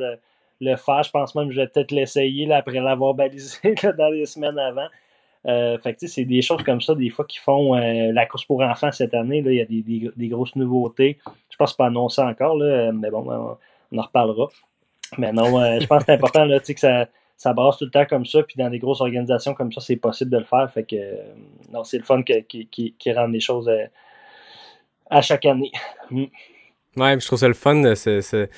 le, 0.60 0.76
faire. 0.76 1.02
Je 1.02 1.10
pense 1.10 1.34
même 1.34 1.48
que 1.48 1.54
je 1.54 1.60
vais 1.60 1.68
peut-être 1.68 1.90
l'essayer 1.90 2.52
après 2.52 2.80
l'avoir 2.80 3.14
balisé 3.14 3.74
dans 3.98 4.10
les 4.10 4.26
semaines 4.26 4.58
avant. 4.58 4.88
Euh, 5.46 5.78
fait 5.78 5.94
que 5.94 6.06
c'est 6.06 6.26
des 6.26 6.42
choses 6.42 6.62
comme 6.64 6.82
ça, 6.82 6.94
des 6.94 7.08
fois, 7.08 7.24
qui 7.24 7.38
font 7.38 7.74
euh, 7.74 8.12
la 8.12 8.26
course 8.26 8.44
pour 8.44 8.60
enfants 8.60 8.92
cette 8.92 9.14
année. 9.14 9.40
Là, 9.40 9.52
il 9.52 9.56
y 9.56 9.60
a 9.62 9.64
des, 9.64 10.12
des, 10.14 10.28
grosses 10.28 10.54
nouveautés. 10.54 11.16
Je 11.48 11.56
pense 11.56 11.72
pas 11.72 11.86
annoncé 11.86 12.20
encore, 12.20 12.58
là, 12.58 12.92
mais 12.92 13.10
bon, 13.10 13.24
on, 13.26 13.98
en 13.98 14.02
reparlera. 14.02 14.48
Mais 15.18 15.32
non, 15.32 15.46
je 15.80 15.86
pense 15.86 16.00
que 16.00 16.04
c'est 16.06 16.12
important 16.14 16.44
là, 16.44 16.60
que 16.60 16.80
ça, 16.80 17.08
ça 17.36 17.52
brasse 17.52 17.78
tout 17.78 17.84
le 17.84 17.90
temps 17.90 18.06
comme 18.06 18.26
ça, 18.26 18.42
puis 18.42 18.56
dans 18.56 18.70
des 18.70 18.78
grosses 18.78 19.00
organisations 19.00 19.54
comme 19.54 19.72
ça, 19.72 19.80
c'est 19.80 19.96
possible 19.96 20.30
de 20.30 20.38
le 20.38 20.44
faire. 20.44 20.70
Fait 20.72 20.84
que 20.84 20.96
non, 21.72 21.84
c'est 21.84 21.98
le 21.98 22.04
fun 22.04 22.22
qui, 22.22 22.94
rend 23.14 23.26
les 23.26 23.40
choses 23.40 23.70
à 25.08 25.20
chaque 25.22 25.46
année. 25.46 25.72
Mm. 26.12 26.24
Ouais, 26.96 27.20
je 27.20 27.24
trouve 27.24 27.38
ça 27.38 27.46
le 27.46 27.54
fun, 27.54 27.94
ce, 27.94 28.20
ce, 28.20 28.48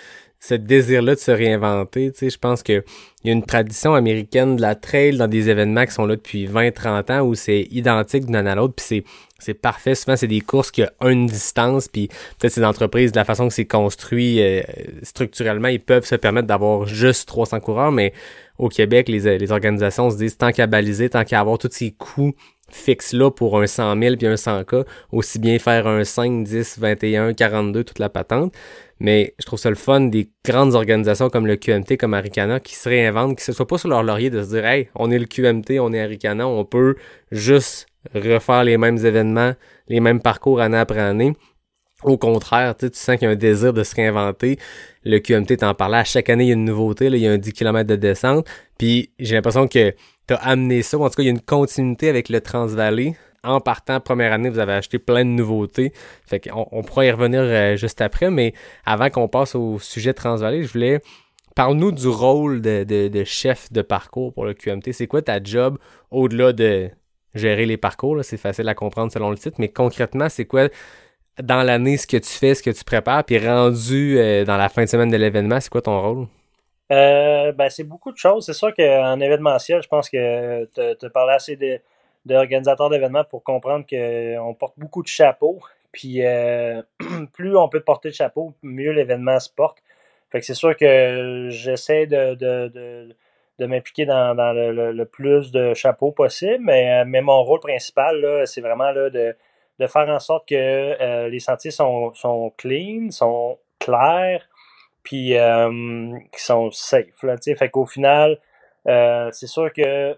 ce 0.43 0.55
désir-là 0.55 1.15
de 1.15 1.21
se 1.21 1.31
réinventer. 1.31 2.11
Tu 2.11 2.19
sais, 2.19 2.31
je 2.31 2.39
pense 2.39 2.65
qu'il 2.65 2.83
y 3.25 3.31
a 3.31 3.33
une 3.33 3.45
tradition 3.45 3.95
américaine 3.95 4.57
de 4.57 4.61
la 4.61 4.75
trail 4.75 5.17
dans 5.17 5.29
des 5.29 5.49
événements 5.49 5.87
qui 5.87 5.93
sont 5.93 6.05
là 6.05 6.17
depuis 6.17 6.49
20-30 6.49 7.13
ans 7.13 7.21
où 7.23 7.37
c'est 7.37 7.69
identique 7.71 8.27
d'une 8.27 8.35
année 8.35 8.51
à 8.51 8.57
l'autre, 8.57 8.75
puis 8.75 8.85
c'est 8.87 9.05
c'est 9.39 9.55
parfait. 9.55 9.97
Souvent, 9.97 10.17
c'est 10.17 10.29
des 10.29 10.41
courses 10.41 10.71
qui 10.71 10.85
ont 11.01 11.09
une 11.09 11.27
distance, 11.27 11.89
puis 11.89 12.09
peut-être 12.39 12.53
ces 12.53 12.65
entreprises, 12.65 13.11
de 13.11 13.17
la 13.17 13.25
façon 13.25 13.49
que 13.49 13.55
c'est 13.55 13.65
construit 13.65 14.41
euh, 14.41 14.63
structurellement, 15.03 15.67
ils 15.67 15.81
peuvent 15.81 16.05
se 16.05 16.15
permettre 16.15 16.47
d'avoir 16.47 16.87
juste 16.87 17.27
300 17.27 17.59
coureurs, 17.59 17.91
mais 17.91 18.13
au 18.59 18.69
Québec, 18.69 19.09
les, 19.09 19.39
les 19.39 19.53
organisations 19.53 20.11
se 20.11 20.17
disent 20.17 20.37
tant 20.37 20.53
qu'à 20.53 20.69
baliser, 20.69 21.11
tant 21.11 21.25
qu'à 21.25 21.41
avoir 21.41 21.59
tous 21.59 21.71
ces 21.73 21.91
coûts 21.91 22.35
fixe 22.73 23.13
là 23.13 23.31
pour 23.31 23.61
un 23.61 23.67
100 23.67 24.01
000 24.01 24.17
puis 24.17 24.27
un 24.27 24.35
100K, 24.35 24.85
aussi 25.13 25.39
bien 25.39 25.59
faire 25.59 25.87
un 25.87 26.05
5, 26.05 26.45
10, 26.45 26.79
21, 26.79 27.35
42, 27.35 27.85
toute 27.85 27.99
la 27.99 28.09
patente. 28.09 28.53
Mais 28.99 29.35
je 29.41 29.47
trouve 29.47 29.59
ça 29.59 29.69
le 29.69 29.77
fun 29.77 30.01
des 30.03 30.31
grandes 30.45 30.75
organisations 30.75 31.29
comme 31.29 31.47
le 31.47 31.57
QMT, 31.57 31.97
comme 31.99 32.15
Aricana, 32.15 32.61
qui 32.61 32.77
se 32.77 32.89
réinventent, 32.89 33.37
qui 33.37 33.51
ne 33.51 33.55
soient 33.55 33.67
pas 33.67 33.79
sur 33.79 33.89
leur 33.89 34.03
laurier 34.03 34.31
de 34.31 34.43
se 34.43 34.51
dire, 34.51 34.65
hey, 34.65 34.89
on 34.95 35.11
est 35.11 35.19
le 35.19 35.27
QMT, 35.27 35.81
on 35.81 35.93
est 35.93 36.01
Aricana, 36.01 36.47
on 36.47 36.65
peut 36.65 36.95
juste 37.33 37.87
refaire 38.15 38.65
les 38.65 38.79
mêmes 38.79 38.99
événements, 39.05 39.55
les 39.89 40.01
mêmes 40.01 40.21
parcours 40.21 40.61
année 40.61 40.79
après 40.79 41.01
année. 41.01 41.35
Au 42.05 42.17
contraire, 42.17 42.77
tu 42.77 42.89
sens 42.93 43.17
qu'il 43.17 43.27
y 43.27 43.29
a 43.29 43.31
un 43.31 43.37
désir 43.37 43.73
de 43.73 43.85
se 43.85 43.95
réinventer. 43.95 44.59
Le 45.05 45.19
QMT 45.19 45.59
t'en 45.59 45.75
parlait, 45.75 45.99
à 45.99 46.05
chaque 46.05 46.31
année, 46.31 46.45
il 46.45 46.49
y 46.49 46.51
a 46.51 46.55
une 46.55 46.65
nouveauté, 46.65 47.11
là, 47.11 47.17
il 47.17 47.23
y 47.23 47.29
a 47.29 47.33
un 47.33 47.39
10 47.39 47.53
km 47.53 47.89
de 47.89 47.97
descente. 47.97 48.47
Puis 48.79 49.11
j'ai 49.19 49.35
l'impression 49.35 49.69
que 49.69 49.95
t'as 50.27 50.37
amené 50.37 50.83
ça, 50.83 50.99
en 50.99 51.09
tout 51.09 51.17
cas, 51.17 51.23
il 51.23 51.27
y 51.27 51.29
a 51.29 51.33
une 51.33 51.41
continuité 51.41 52.09
avec 52.09 52.29
le 52.29 52.41
Transvalley. 52.41 53.17
En 53.45 53.61
partant, 53.61 53.99
première 53.99 54.33
année, 54.33 54.51
vous 54.51 54.61
avez 54.61 54.75
acheté 54.75 54.99
plein 54.99 55.25
de 55.25 55.31
nouveautés. 55.31 55.93
Fait 56.27 56.39
qu'on 56.39 56.67
on 56.71 56.83
pourra 56.83 57.07
y 57.07 57.11
revenir 57.11 57.41
euh, 57.41 57.77
juste 57.77 58.01
après, 58.01 58.31
mais 58.31 58.55
avant 58.85 59.11
qu'on 59.11 59.27
passe 59.27 59.57
au 59.57 59.79
sujet 59.81 60.15
Transvalley, 60.15 60.63
je 60.63 60.73
voulais 60.73 61.01
Parle-nous 61.55 61.93
du 61.93 62.09
rôle 62.09 62.63
de, 62.63 62.85
de, 62.85 63.25
chef 63.25 63.71
de 63.73 63.83
parcours 63.83 64.33
pour 64.33 64.47
le 64.47 64.55
QMT. 64.55 64.93
C'est 64.93 65.07
quoi 65.07 65.21
ta 65.21 65.43
job 65.43 65.79
au-delà 66.11 66.53
de 66.53 66.89
gérer 67.35 67.67
les 67.67 67.77
parcours. 67.77 68.25
C'est 68.25 68.39
facile 68.39 68.69
à 68.69 68.75
comprendre 68.75 69.13
selon 69.13 69.31
le 69.31 69.37
titre, 69.37 69.57
mais 69.59 69.69
concrètement, 69.69 70.29
c'est 70.29 70.47
quoi 70.47 70.69
dans 71.43 71.63
l'année 71.63 71.97
ce 71.97 72.07
que 72.07 72.17
tu 72.17 72.31
fais, 72.31 72.55
ce 72.55 72.63
que 72.63 72.71
tu 72.71 72.85
prépares, 72.85 73.25
puis 73.25 73.39
rendu 73.39 74.19
euh, 74.19 74.45
dans 74.45 74.57
la 74.57 74.69
fin 74.69 74.85
de 74.85 74.89
semaine 74.89 75.11
de 75.11 75.17
l'événement, 75.17 75.61
c'est 75.61 75.71
quoi 75.71 75.83
ton 75.83 76.01
rôle? 76.01 76.27
Euh, 76.93 77.53
ben, 77.53 77.71
c'est 77.71 77.85
beaucoup 77.85 78.13
de 78.13 78.19
choses. 78.19 78.47
C'est 78.47 78.53
sûr 78.53 78.75
qu'en 78.75 79.19
événementiel, 79.21 79.83
je 79.83 79.89
pense 79.89 80.11
que 80.11 80.65
tu 80.75 81.07
as 81.07 81.11
parlé 81.11 81.33
assez 81.33 81.59
d'organisateurs 82.27 82.91
d'événements 82.91 83.25
pour 83.25 83.43
comprendre 83.43 83.87
qu'on 83.89 84.55
porte 84.55 84.75
beaucoup 84.77 85.03
de 85.03 85.09
chapeaux. 85.09 85.61
Puis 85.91 86.25
euh, 86.25 86.83
plus 87.33 87.57
on 87.57 87.69
peut 87.69 87.81
porter 87.81 88.11
de 88.11 88.15
chapeaux, 88.15 88.55
mieux 88.63 88.93
l'événement 88.93 89.41
se 89.41 89.51
porte. 89.51 89.79
Fait 90.31 90.41
que 90.41 90.47
c'est 90.47 90.55
sûr 90.55 90.77
que 90.77 91.49
j'essaie 91.51 92.07
de, 92.07 92.35
de, 92.35 93.67
m'impliquer 93.67 94.07
dans, 94.07 94.35
le, 94.35 95.05
plus 95.05 95.53
de 95.53 95.75
chapeaux 95.75 96.11
possible, 96.11 96.65
mais, 96.65 97.05
mais 97.05 97.21
mon 97.21 97.43
rôle 97.45 97.61
principal, 97.61 98.43
c'est 98.47 98.63
vraiment 98.63 98.91
là, 98.91 99.11
de, 99.11 99.37
de 99.79 99.87
faire 99.87 100.09
en 100.09 100.19
sorte 100.19 100.49
que 100.49 100.55
euh, 100.55 101.29
les 101.29 101.41
sentiers 101.41 101.71
sont, 101.71 102.15
sont 102.15 102.53
clean, 102.57 103.11
sont 103.11 103.59
clairs, 103.79 104.49
puis 105.03 105.37
euh, 105.37 106.19
qui 106.33 106.43
sont 106.43 106.71
safe. 106.71 107.23
Là, 107.23 107.37
fait 107.39 107.71
qu'au 107.71 107.87
final, 107.87 108.39
euh, 108.89 109.31
c'est 109.33 109.47
sûr 109.47 109.73
que 109.73 110.17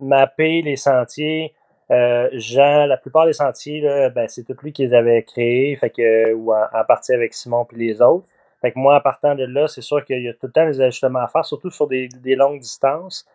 mapper 0.00 0.62
les 0.62 0.76
sentiers, 0.76 1.54
Jean, 1.90 2.86
la 2.86 2.96
plupart 2.96 3.26
des 3.26 3.32
sentiers, 3.32 3.80
là, 3.80 4.10
ben, 4.10 4.28
c'est 4.28 4.44
tout 4.44 4.56
lui 4.62 4.72
qui 4.72 4.86
les 4.86 4.94
avait 4.94 5.22
créés, 5.22 5.76
fait 5.76 5.90
que, 5.90 6.32
ou 6.34 6.52
en, 6.52 6.84
partie 6.86 7.12
avec 7.12 7.32
Simon 7.34 7.64
puis 7.64 7.78
les 7.78 8.02
autres. 8.02 8.26
Fait 8.60 8.72
que 8.72 8.78
moi, 8.78 8.96
en 8.96 9.00
partant 9.00 9.34
de 9.34 9.44
là, 9.44 9.68
c'est 9.68 9.82
sûr 9.82 10.04
qu'il 10.04 10.22
y 10.22 10.28
a 10.28 10.32
tout 10.32 10.48
le 10.48 10.52
temps 10.52 10.66
des 10.66 10.80
ajustements 10.80 11.20
à 11.20 11.28
faire, 11.28 11.44
surtout 11.44 11.70
sur 11.70 11.86
des, 11.86 12.08
des 12.08 12.34
longues 12.34 12.60
distances. 12.60 13.26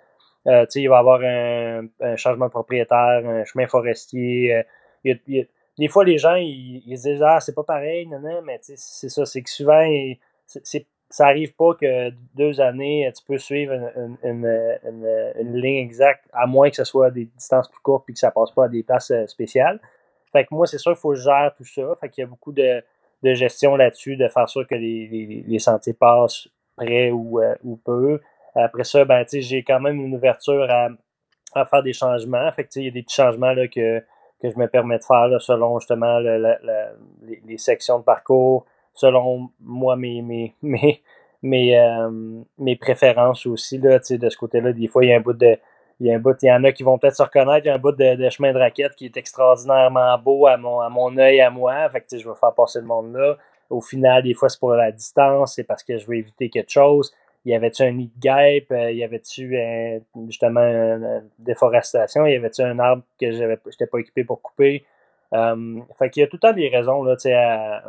Euh, 0.48 0.66
il 0.76 0.90
va 0.90 0.98
y 0.98 1.00
avoir 1.00 1.22
un, 1.22 1.88
un, 2.02 2.16
changement 2.18 2.48
de 2.48 2.52
propriétaire, 2.52 3.24
un 3.26 3.46
chemin 3.46 3.66
forestier, 3.66 4.64
des 5.78 5.88
fois, 5.88 6.04
les 6.04 6.18
gens, 6.18 6.36
ils, 6.36 6.84
ils 6.86 7.00
disent 7.00 7.24
Ah, 7.24 7.40
c'est 7.40 7.56
pas 7.56 7.64
pareil, 7.64 8.08
non, 8.08 8.20
non, 8.20 8.42
mais 8.44 8.60
c'est 8.62 9.10
ça, 9.10 9.26
c'est 9.26 9.42
que 9.42 9.50
souvent, 9.50 9.84
ça 11.10 11.28
arrive 11.28 11.56
pas 11.56 11.76
que 11.80 12.10
deux 12.36 12.60
années, 12.60 13.12
tu 13.16 13.24
peux 13.24 13.38
suivre 13.38 13.74
une, 13.74 14.18
une, 14.24 14.78
une, 15.40 15.56
ligne 15.56 15.78
exacte, 15.78 16.26
à 16.34 16.48
moins 16.48 16.70
que 16.70 16.76
ce 16.76 16.84
soit 16.84 17.12
des 17.12 17.26
distances 17.26 17.68
plus 17.68 17.82
courtes 17.82 18.10
et 18.10 18.14
que 18.14 18.20
ça 18.20 18.32
passe 18.32 18.52
pas 18.52 18.66
à 18.66 18.68
des 18.68 18.84
places 18.84 19.12
euh, 19.12 19.28
spéciales. 19.28 19.80
Fait 20.32 20.46
que 20.46 20.54
moi, 20.54 20.66
c'est 20.66 20.80
sûr 20.80 20.94
qu'il 20.94 21.00
faut 21.00 21.10
que 21.10 21.18
je 21.18 21.24
gère 21.24 21.54
tout 21.56 21.66
ça. 21.66 21.84
Fait 22.02 22.10
qu'il 22.10 22.24
y 22.24 22.26
a 22.26 22.28
beaucoup 22.28 22.52
de, 22.52 22.84
de 23.22 23.34
gestion 23.34 23.76
là-dessus, 23.76 24.16
de 24.16 24.28
faire 24.28 24.50
sûr 24.50 24.68
que 24.68 24.76
les, 24.76 25.08
les, 25.08 25.44
les 25.48 25.60
sentiers 25.60 25.94
passent 25.94 26.48
près 26.76 27.12
ou, 27.12 27.40
euh, 27.40 27.54
ou 27.64 27.76
peu. 27.76 28.20
Après 28.56 28.84
ça, 28.84 29.06
ben, 29.06 29.24
j'ai 29.32 29.64
quand 29.64 29.80
même 29.80 30.00
une 30.00 30.16
ouverture 30.16 30.68
à, 30.70 30.90
à 31.54 31.66
faire 31.66 31.84
des 31.84 31.94
changements. 31.94 32.52
Fait 32.54 32.64
que, 32.64 32.70
il 32.78 32.86
y 32.86 32.88
a 32.88 32.92
des 32.92 33.04
petits 33.04 33.16
changements 33.16 33.54
là, 33.54 33.68
que 33.68 34.04
que 34.44 34.50
je 34.50 34.60
me 34.60 34.68
permets 34.68 34.98
de 34.98 35.04
faire 35.04 35.30
selon 35.40 35.80
justement 35.80 36.20
les, 36.20 37.58
sections 37.58 38.00
de 38.00 38.04
parcours, 38.04 38.66
selon 38.94 39.50
moi 39.60 39.96
mes 39.96 40.22
mes 40.22 40.54
mes 40.62 41.02
mes, 41.42 41.78
euh, 41.78 42.10
mes 42.58 42.78
préférences 42.78 43.46
aussi 43.46 43.78
là, 43.78 44.00
de 44.00 44.30
ce 44.30 44.38
côté-là. 44.38 44.72
Des 44.72 44.88
fois, 44.88 45.04
il 45.04 45.10
y 45.10 45.14
a 45.14 45.18
un 45.18 45.22
bout 45.22 45.34
de 45.34 45.58
il 46.00 46.08
y 46.08 46.12
a 46.12 46.16
un 46.16 46.20
bout, 46.20 46.36
il 46.42 46.48
y 46.48 46.52
en 46.52 46.64
a 46.64 46.72
qui 46.72 46.84
vont 46.84 46.98
peut-être 46.98 47.16
se 47.16 47.24
reconnaître, 47.24 47.66
il 47.66 47.70
y 47.70 47.72
a 47.72 47.76
un 47.76 47.80
bout 47.80 47.92
de, 47.92 48.30
chemin 48.30 48.52
de 48.52 48.58
raquette 48.58 48.96
qui 48.96 49.06
est 49.06 49.18
extraordinairement 49.18 50.18
beau 50.18 50.48
à 50.48 50.58
mon 50.58 50.80
à 50.80 50.90
mon 50.90 51.16
œil 51.18 51.42
à 51.42 51.50
moi. 51.50 51.90
Fait 51.90 52.02
que 52.02 52.18
je 52.18 52.28
vais 52.28 52.36
faire 52.36 52.54
passer 52.54 52.80
le 52.80 52.86
monde 52.86 53.14
là. 53.14 53.38
Au 53.70 53.82
final, 53.82 54.24
des 54.24 54.34
fois, 54.34 54.50
c'est 54.50 54.60
pour 54.60 54.72
la 54.72 54.92
distance, 54.92 55.56
c'est 55.56 55.64
parce 55.64 55.84
que 55.84 55.98
je 55.98 56.06
veux 56.06 56.16
éviter 56.16 56.50
quelque 56.50 56.72
chose 56.72 57.14
y 57.46 57.54
avait-tu 57.54 57.84
un 57.84 57.92
nid 57.92 58.12
de 58.16 58.20
guêpe, 58.20 58.72
euh, 58.72 58.92
y 58.92 59.04
avait-tu 59.04 59.58
justement 60.28 60.62
une 60.62 61.30
déforestation, 61.40 62.26
y 62.26 62.36
avait-tu 62.36 62.62
un 62.62 62.80
arbre 62.80 63.04
que 63.20 63.32
j'avais 63.32 63.60
j'étais 63.70 63.88
pas 63.88 64.00
équipé 64.00 64.24
pour 64.24 64.42
couper? 64.42 64.86
Euh, 65.34 65.80
fait 65.98 66.10
qu'il 66.10 66.22
y 66.22 66.24
a 66.24 66.28
tout 66.28 66.36
le 66.36 66.40
temps 66.40 66.54
des 66.54 66.70
raisons 66.70 67.04
là, 67.04 67.16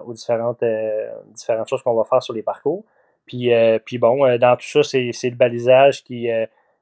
aux 0.04 0.12
différentes, 0.12 0.62
euh, 0.62 1.10
différentes 1.28 1.68
choses 1.68 1.82
qu'on 1.82 1.94
va 1.94 2.04
faire 2.04 2.22
sur 2.22 2.34
les 2.34 2.42
parcours. 2.42 2.84
Puis, 3.26 3.50
puis 3.86 3.98
bon, 3.98 4.36
dans 4.38 4.56
tout 4.56 4.66
ça, 4.66 4.82
c'est, 4.82 5.10
c'est 5.12 5.30
le 5.30 5.36
balisage 5.36 6.04
qui, 6.04 6.28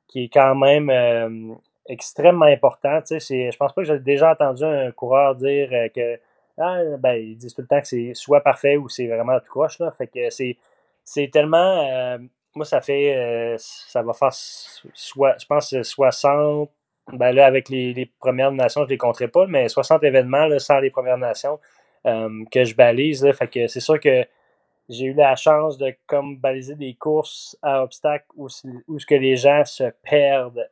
qui 0.09 0.25
est 0.25 0.29
quand 0.29 0.57
même 0.57 1.57
extrêmement 1.87 2.47
important. 2.47 2.99
C'est, 3.05 3.21
je 3.53 3.57
pense 3.57 3.73
pas 3.73 3.83
que 3.83 3.87
j'ai 3.87 4.01
déjà 4.01 4.33
entendu 4.33 4.65
un 4.65 4.91
coureur 4.91 5.37
dire 5.37 5.71
que 5.95 6.19
ah, 6.59 6.81
ben, 6.99 7.15
ils 7.15 7.37
disent 7.37 7.55
tout 7.55 7.63
le 7.63 7.69
temps 7.69 7.81
que 7.81 7.87
c'est 7.87 8.13
soit 8.15 8.41
parfait 8.41 8.77
ou 8.77 8.89
c'est 8.89 9.07
vraiment 9.07 9.39
tout 9.39 9.51
croche. 9.51 9.79
Là. 9.79 9.93
Fait 9.93 10.09
que 10.09 10.31
c'est, 10.31 10.57
c'est 11.05 11.31
tellement 11.33 12.19
moi, 12.55 12.65
ça 12.65 12.81
fait, 12.81 13.17
euh, 13.17 13.57
ça 13.59 14.03
va 14.03 14.13
faire, 14.13 14.31
je 14.31 15.47
pense, 15.47 15.83
60, 15.83 16.71
ben 17.13 17.33
là, 17.33 17.47
avec 17.47 17.69
les, 17.69 18.11
Premières 18.19 18.53
Nations, 18.53 18.83
je 18.83 18.87
ne 18.87 18.91
les 18.91 18.99
compterai 18.99 19.29
pas, 19.29 19.47
mais 19.47 19.69
60 19.69 20.05
événements 20.05 20.47
là, 20.47 20.59
sans 20.59 20.79
les 20.79 20.91
Premières 20.91 21.19
Nations 21.19 21.59
euh, 22.07 22.45
que 22.51 22.65
je 22.65 22.75
balise. 22.75 23.25
Là, 23.25 23.33
fait 23.33 23.49
que 23.49 23.67
c'est 23.67 23.81
sûr 23.81 23.99
que 23.99 24.25
j'ai 24.89 25.07
eu 25.07 25.15
la 25.15 25.37
chance 25.37 25.79
de 25.79 25.95
comme 26.07 26.37
baliser 26.39 26.75
des 26.75 26.95
courses 26.95 27.57
à 27.63 27.83
obstacles 27.83 28.27
où, 28.37 28.49
où 28.89 28.99
ce 28.99 29.07
que 29.07 29.15
les 29.15 29.37
gens 29.37 29.65
se 29.65 29.85
perdent 30.03 30.69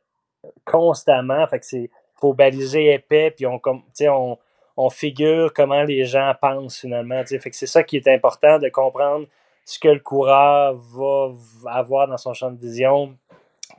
constamment. 0.65 1.45
Fait 1.47 1.59
que 1.59 1.65
c'est 1.65 1.89
faut 2.15 2.33
baliser 2.33 2.93
épais, 2.93 3.31
puis 3.31 3.45
on 3.47 3.57
comme 3.57 3.83
on, 4.01 4.37
on 4.77 4.89
figure 4.89 5.51
comment 5.53 5.83
les 5.83 6.05
gens 6.05 6.33
pensent 6.39 6.79
finalement. 6.79 7.23
Fait 7.25 7.49
que 7.49 7.55
c'est 7.55 7.67
ça 7.67 7.83
qui 7.83 7.97
est 7.97 8.07
important 8.07 8.59
de 8.59 8.69
comprendre 8.69 9.27
ce 9.65 9.79
que 9.79 9.89
le 9.89 9.99
coureur 9.99 10.75
va 10.75 11.31
avoir 11.65 12.07
dans 12.07 12.17
son 12.17 12.33
champ 12.33 12.51
de 12.51 12.59
vision 12.59 13.17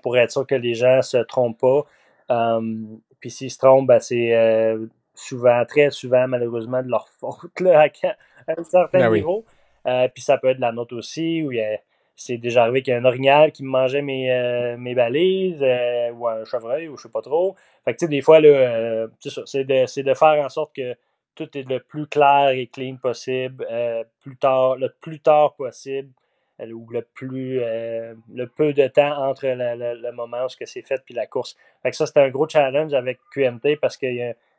pour 0.03 0.17
être 0.17 0.33
sûr 0.33 0.47
que 0.47 0.55
les 0.55 0.75
gens 0.75 0.97
ne 0.97 1.03
se 1.03 1.19
trompent 1.19 1.59
pas. 1.59 1.85
Um, 2.29 3.01
puis 3.21 3.31
s'ils 3.31 3.51
se 3.51 3.59
trompent, 3.59 3.87
ben, 3.87 4.01
c'est 4.01 4.35
euh, 4.35 4.87
souvent, 5.15 5.65
très 5.65 5.91
souvent, 5.91 6.27
malheureusement, 6.27 6.83
de 6.83 6.89
leur 6.89 7.09
faute 7.21 7.61
là, 7.61 7.83
à, 7.83 8.53
un 8.59 8.65
certain 8.65 8.99
ben 8.99 9.13
niveau. 9.13 9.45
Euh, 9.87 10.09
puis 10.09 10.23
ça 10.23 10.39
peut 10.39 10.49
être 10.49 10.57
de 10.57 10.63
la 10.63 10.73
note 10.73 10.93
aussi, 10.93 11.43
où 11.43 11.53
c'est 12.17 12.37
déjà 12.37 12.63
arrivé 12.63 12.83
qu'il 12.83 12.93
y 12.93 12.97
a 12.97 13.01
un 13.01 13.05
orignal 13.05 13.53
qui 13.53 13.65
me 13.65 13.69
mangeait 13.69 14.03
mes, 14.03 14.31
euh, 14.33 14.77
mes 14.77 14.95
balises, 14.95 15.65
ou 16.15 16.29
un 16.29 16.45
chevreuil, 16.45 16.89
ou 16.89 16.97
je 16.97 17.03
sais 17.03 17.09
pas 17.09 17.23
trop. 17.23 17.57
Fait 17.85 17.95
que, 17.95 17.99
tu 17.99 18.07
sais, 18.07 18.11
des 18.11 18.21
fois, 18.21 18.41
là, 18.41 19.07
c'est 19.47 19.65
de, 19.65 20.03
de 20.03 20.15
faire 20.15 20.45
en 20.45 20.49
sorte 20.49 20.75
que 20.75 20.95
tout 21.35 21.57
est 21.57 21.69
le 21.69 21.81
plus 21.81 22.07
clair 22.07 22.51
et 22.51 22.67
clean 22.67 22.97
possible, 22.97 23.67
plus 24.21 24.37
tard, 24.37 24.77
le 24.77 24.93
plus 25.01 25.21
tard 25.21 25.55
possible, 25.55 26.11
ou 26.71 26.87
le 26.91 27.03
plus 27.03 27.61
euh, 27.61 28.15
le 28.33 28.47
peu 28.47 28.73
de 28.73 28.87
temps 28.87 29.29
entre 29.29 29.47
le, 29.47 30.13
moment 30.13 30.45
où 30.45 30.49
c'est 30.49 30.87
fait 30.87 31.03
puis 31.05 31.15
la 31.15 31.27
course. 31.27 31.57
Fait 31.83 31.91
que 31.91 31.97
ça, 31.97 32.07
c'était 32.07 32.21
un 32.21 32.31
gros 32.31 32.49
challenge 32.49 32.95
avec 32.95 33.19
QMT 33.33 33.77
parce 33.81 33.97
que 33.97 34.07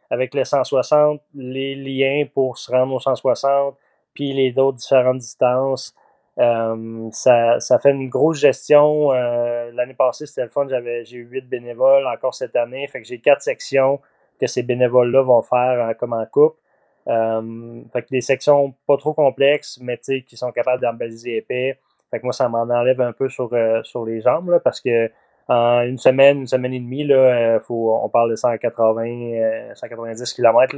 avec 0.09 0.33
le 0.33 0.43
160, 0.43 1.21
les 1.35 1.75
liens 1.75 2.25
pour 2.33 2.57
se 2.57 2.71
rendre 2.71 2.93
au 2.93 2.99
160, 2.99 3.75
puis 4.13 4.33
les 4.33 4.57
autres 4.59 4.77
différentes 4.77 5.19
distances. 5.19 5.95
ça, 6.37 7.59
ça 7.59 7.79
fait 7.79 7.91
une 7.91 8.09
grosse 8.09 8.39
gestion. 8.39 9.11
L'année 9.11 9.95
passée, 9.95 10.25
c'était 10.25 10.43
le 10.43 10.49
fun, 10.49 10.67
j'ai 10.67 11.17
eu 11.17 11.23
huit 11.23 11.47
bénévoles 11.47 12.05
encore 12.05 12.35
cette 12.35 12.55
année. 12.55 12.87
Fait 12.87 13.01
que 13.01 13.07
j'ai 13.07 13.19
quatre 13.19 13.41
sections 13.41 13.99
que 14.39 14.45
ces 14.45 14.61
bénévoles-là 14.61 15.21
vont 15.23 15.41
faire 15.41 15.95
comme 15.97 16.13
en 16.13 16.25
couple. 16.25 16.57
Euh, 17.07 17.81
fait 17.91 18.03
que 18.03 18.07
des 18.09 18.21
sections 18.21 18.73
pas 18.87 18.97
trop 18.97 19.13
complexes, 19.13 19.79
mais 19.81 19.97
qui 19.97 20.37
sont 20.37 20.51
capables 20.51 20.81
d'embaliser 20.81 21.37
épais. 21.37 21.79
Fait 22.13 22.19
que 22.19 22.25
moi, 22.25 22.33
ça 22.33 22.47
m'en 22.47 22.61
enlève 22.61 23.01
un 23.01 23.11
peu 23.11 23.27
sur, 23.27 23.51
euh, 23.53 23.81
sur 23.81 24.05
les 24.05 24.21
jambes, 24.21 24.51
là, 24.51 24.59
parce 24.59 24.79
que 24.79 25.09
en 25.47 25.81
une 25.81 25.97
semaine, 25.97 26.41
une 26.41 26.47
semaine 26.47 26.71
et 26.71 26.79
demie, 26.79 27.03
là, 27.03 27.15
euh, 27.15 27.59
faut, 27.59 27.99
on 28.03 28.07
parle 28.07 28.29
de 28.29 28.35
180, 28.35 29.73
190 29.73 30.31
km 30.35 30.75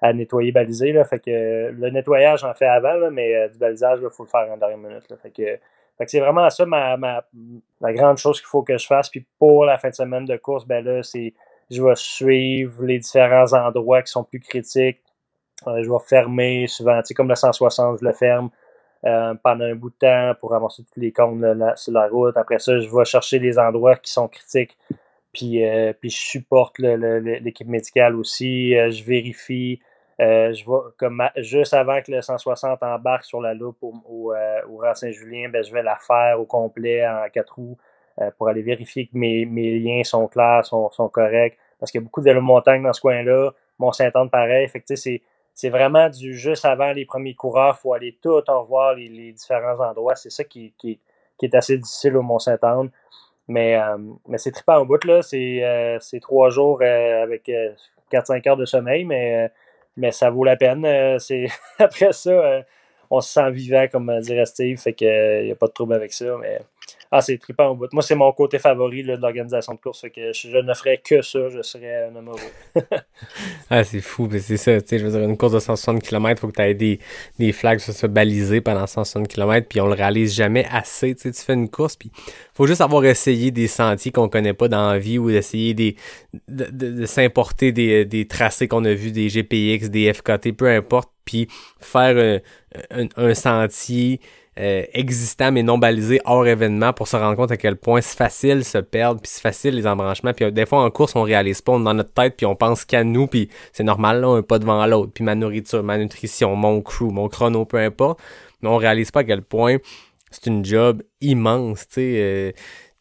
à, 0.00 0.12
nettoyer, 0.14 0.50
baliser. 0.50 0.92
Là, 0.92 1.04
fait 1.04 1.18
que 1.18 1.70
le 1.70 1.90
nettoyage, 1.90 2.40
j'en 2.40 2.54
fais 2.54 2.66
avant, 2.66 2.94
là, 2.94 3.10
mais 3.10 3.50
du 3.50 3.58
balisage, 3.58 3.98
il 4.02 4.08
faut 4.08 4.22
le 4.22 4.30
faire 4.30 4.50
en 4.50 4.56
dernière 4.56 4.78
minute. 4.78 5.10
Là, 5.10 5.16
fait 5.22 5.30
que, 5.30 5.42
fait 5.98 6.04
que 6.06 6.10
c'est 6.10 6.20
vraiment 6.20 6.48
ça 6.48 6.64
ma, 6.64 6.96
ma, 6.96 7.22
la 7.82 7.92
grande 7.92 8.16
chose 8.16 8.40
qu'il 8.40 8.48
faut 8.48 8.62
que 8.62 8.78
je 8.78 8.86
fasse. 8.86 9.10
Puis 9.10 9.26
pour 9.38 9.66
la 9.66 9.76
fin 9.76 9.90
de 9.90 9.94
semaine 9.94 10.24
de 10.24 10.38
course, 10.38 10.66
ben 10.66 10.82
là, 10.82 11.02
c'est 11.02 11.34
je 11.70 11.82
vais 11.82 11.96
suivre 11.96 12.82
les 12.82 12.98
différents 12.98 13.52
endroits 13.52 14.00
qui 14.00 14.10
sont 14.10 14.24
plus 14.24 14.40
critiques, 14.40 15.02
je 15.66 15.90
vais 15.90 16.04
fermer 16.08 16.66
souvent, 16.66 16.98
tu 17.02 17.08
sais, 17.08 17.14
comme 17.14 17.28
le 17.28 17.34
160, 17.34 17.98
je 18.00 18.04
le 18.06 18.12
ferme 18.12 18.48
euh, 19.04 19.34
pendant 19.42 19.64
un 19.64 19.74
bout 19.74 19.90
de 19.90 19.96
temps 19.96 20.32
pour 20.40 20.54
avancer 20.54 20.84
tous 20.84 21.00
les 21.00 21.12
comptes 21.12 21.44
sur 21.76 21.92
la 21.92 22.08
route. 22.08 22.36
Après 22.36 22.58
ça, 22.58 22.78
je 22.78 22.88
vais 22.88 23.04
chercher 23.04 23.38
les 23.38 23.58
endroits 23.58 23.96
qui 23.96 24.12
sont 24.12 24.28
critiques. 24.28 24.76
Puis, 25.32 25.64
euh, 25.64 25.92
puis 25.98 26.10
je 26.10 26.18
supporte 26.18 26.78
l'équipe 26.78 27.66
médicale 27.66 28.14
aussi. 28.16 28.76
Euh, 28.76 28.90
je 28.90 29.02
vérifie. 29.02 29.80
je 30.18 30.64
vais, 30.64 30.90
comme 30.98 31.22
juste 31.36 31.74
avant 31.74 32.00
que 32.00 32.12
le 32.12 32.22
160 32.22 32.82
embarque 32.82 33.24
sur 33.24 33.40
la 33.40 33.54
loupe 33.54 33.82
au, 33.82 33.94
au, 34.08 34.34
au 34.70 34.94
Saint-Julien, 34.94 35.48
ben, 35.48 35.64
je 35.64 35.72
vais 35.72 35.82
la 35.82 35.96
faire 35.96 36.38
au 36.38 36.44
complet 36.44 37.06
en 37.06 37.28
quatre 37.32 37.54
roues 37.54 37.78
pour 38.36 38.48
aller 38.48 38.62
vérifier 38.62 39.06
que 39.06 39.16
mes, 39.16 39.46
mes 39.46 39.78
liens 39.78 40.04
sont 40.04 40.28
clairs, 40.28 40.64
sont, 40.66 40.90
sont 40.90 41.08
corrects. 41.08 41.58
Parce 41.80 41.90
qu'il 41.90 42.00
y 42.00 42.02
a 42.02 42.04
beaucoup 42.04 42.20
de 42.20 42.32
montagne 42.34 42.82
dans 42.82 42.92
ce 42.92 43.00
coin-là. 43.00 43.50
Mont-Saint-Anne, 43.80 44.30
pareil. 44.30 44.68
Fait 44.68 44.80
que, 44.80 44.94
c'est 44.94 45.22
c'est 45.54 45.68
vraiment 45.68 46.08
du 46.08 46.36
juste 46.36 46.64
avant 46.64 46.92
les 46.92 47.04
premiers 47.04 47.34
coureurs. 47.34 47.78
Faut 47.78 47.94
aller 47.94 48.18
tout 48.22 48.42
en 48.48 48.62
voir 48.64 48.94
les, 48.94 49.32
différents 49.32 49.80
endroits. 49.80 50.14
C'est 50.14 50.30
ça 50.30 50.44
qui, 50.44 50.74
est 51.42 51.54
assez 51.54 51.78
difficile 51.78 52.16
au 52.16 52.22
Mont-Saint-Anne. 52.22 52.90
Mais, 53.48 53.78
mais 54.28 54.38
c'est 54.38 54.52
trippant 54.52 54.78
au 54.78 54.86
bout, 54.86 55.04
là. 55.04 55.22
C'est 55.22 56.00
trois 56.20 56.50
jours 56.50 56.82
avec 56.82 57.50
4-5 58.10 58.48
heures 58.48 58.56
de 58.56 58.64
sommeil, 58.64 59.04
mais, 59.04 59.50
ça 60.10 60.30
vaut 60.30 60.44
la 60.44 60.56
peine. 60.56 61.18
c'est 61.18 61.46
Après 61.78 62.12
ça, 62.12 62.64
on 63.10 63.20
se 63.20 63.32
sent 63.32 63.50
vivant, 63.50 63.86
comme 63.90 64.20
dirait 64.20 64.46
Steve, 64.46 64.78
fait 64.78 64.94
qu'il 64.94 65.44
n'y 65.44 65.52
a 65.52 65.56
pas 65.56 65.66
de 65.66 65.72
trouble 65.72 65.94
avec 65.94 66.12
ça. 66.12 66.26
Ah, 67.14 67.20
c'est 67.20 67.36
trippant 67.36 67.68
au 67.68 67.74
bout. 67.74 67.92
Moi, 67.92 68.02
c'est 68.02 68.14
mon 68.14 68.32
côté 68.32 68.58
favori 68.58 69.02
de 69.02 69.12
l'organisation 69.12 69.74
de 69.74 69.78
course. 69.78 70.00
Fait 70.00 70.08
que 70.08 70.32
je, 70.32 70.48
ne 70.48 70.72
ferais 70.72 70.96
que 70.96 71.20
ça, 71.20 71.50
je 71.50 71.60
serais 71.60 72.06
un 72.06 72.16
homme 72.16 72.28
heureux. 72.28 72.86
ah, 73.70 73.84
c'est 73.84 74.00
fou, 74.00 74.28
mais 74.32 74.38
c'est 74.38 74.56
ça. 74.56 74.78
Je 74.78 74.96
veux 74.96 75.10
dire, 75.10 75.20
une 75.20 75.36
course 75.36 75.52
de 75.52 75.58
160 75.58 76.02
km, 76.02 76.30
il 76.30 76.40
faut 76.40 76.48
que 76.48 76.56
tu 76.56 76.62
aies 76.62 76.72
des, 76.72 77.00
des 77.38 77.52
flags 77.52 77.80
sur 77.80 77.92
se 77.92 78.06
baliser 78.06 78.62
pendant 78.62 78.86
160 78.86 79.28
km, 79.28 79.68
puis 79.68 79.82
on 79.82 79.88
le 79.88 79.92
réalise 79.92 80.34
jamais 80.34 80.66
assez. 80.72 81.14
Tu 81.14 81.30
fais 81.34 81.52
une 81.52 81.68
course, 81.68 81.96
puis 81.96 82.10
faut 82.54 82.66
juste 82.66 82.80
avoir 82.80 83.04
essayé 83.04 83.50
des 83.50 83.66
sentiers 83.66 84.10
qu'on 84.10 84.30
connaît 84.30 84.54
pas 84.54 84.68
dans 84.68 84.92
la 84.92 84.98
vie 84.98 85.18
ou 85.18 85.30
d'essayer 85.30 85.74
des, 85.74 85.96
de, 86.48 86.64
de, 86.70 87.04
s'importer 87.04 87.72
des, 87.72 88.06
des 88.06 88.26
tracés 88.26 88.68
qu'on 88.68 88.86
a 88.86 88.94
vus, 88.94 89.12
des 89.12 89.28
GPX, 89.28 89.90
des 89.90 90.10
FKT, 90.14 90.52
peu 90.56 90.66
importe, 90.70 91.10
puis 91.26 91.46
faire 91.78 92.40
un, 92.90 93.06
un 93.18 93.34
sentier 93.34 94.18
euh, 94.58 94.84
existant 94.92 95.50
mais 95.50 95.62
non 95.62 95.78
balisé 95.78 96.20
hors 96.26 96.46
événement 96.46 96.92
pour 96.92 97.08
se 97.08 97.16
rendre 97.16 97.36
compte 97.36 97.50
à 97.50 97.56
quel 97.56 97.76
point 97.76 98.02
c'est 98.02 98.18
facile 98.18 98.66
se 98.66 98.76
perdre 98.76 99.20
puis 99.20 99.30
c'est 99.32 99.40
facile 99.40 99.74
les 99.74 99.86
embranchements. 99.86 100.34
Puis 100.34 100.44
euh, 100.44 100.50
des 100.50 100.66
fois 100.66 100.84
en 100.84 100.90
course 100.90 101.16
on 101.16 101.22
réalise 101.22 101.62
pas 101.62 101.72
on 101.72 101.80
est 101.80 101.84
dans 101.84 101.94
notre 101.94 102.12
tête 102.12 102.34
puis 102.36 102.44
on 102.44 102.54
pense 102.54 102.84
qu'à 102.84 103.02
nous 103.02 103.26
puis 103.26 103.48
c'est 103.72 103.84
normal 103.84 104.20
là 104.20 104.28
un 104.28 104.42
pas 104.42 104.58
devant 104.58 104.84
l'autre. 104.86 105.12
Puis 105.14 105.24
ma 105.24 105.34
nourriture 105.34 105.82
ma 105.82 105.96
nutrition 105.96 106.54
mon 106.54 106.82
crew 106.82 107.10
mon 107.10 107.28
chrono 107.28 107.64
peu 107.64 107.78
importe. 107.78 108.20
Mais 108.60 108.68
on 108.68 108.76
réalise 108.76 109.10
pas 109.10 109.20
à 109.20 109.24
quel 109.24 109.42
point 109.42 109.78
c'est 110.30 110.46
une 110.46 110.64
job 110.64 111.02
immense 111.20 111.88
tu 111.88 112.00
euh, 112.00 112.52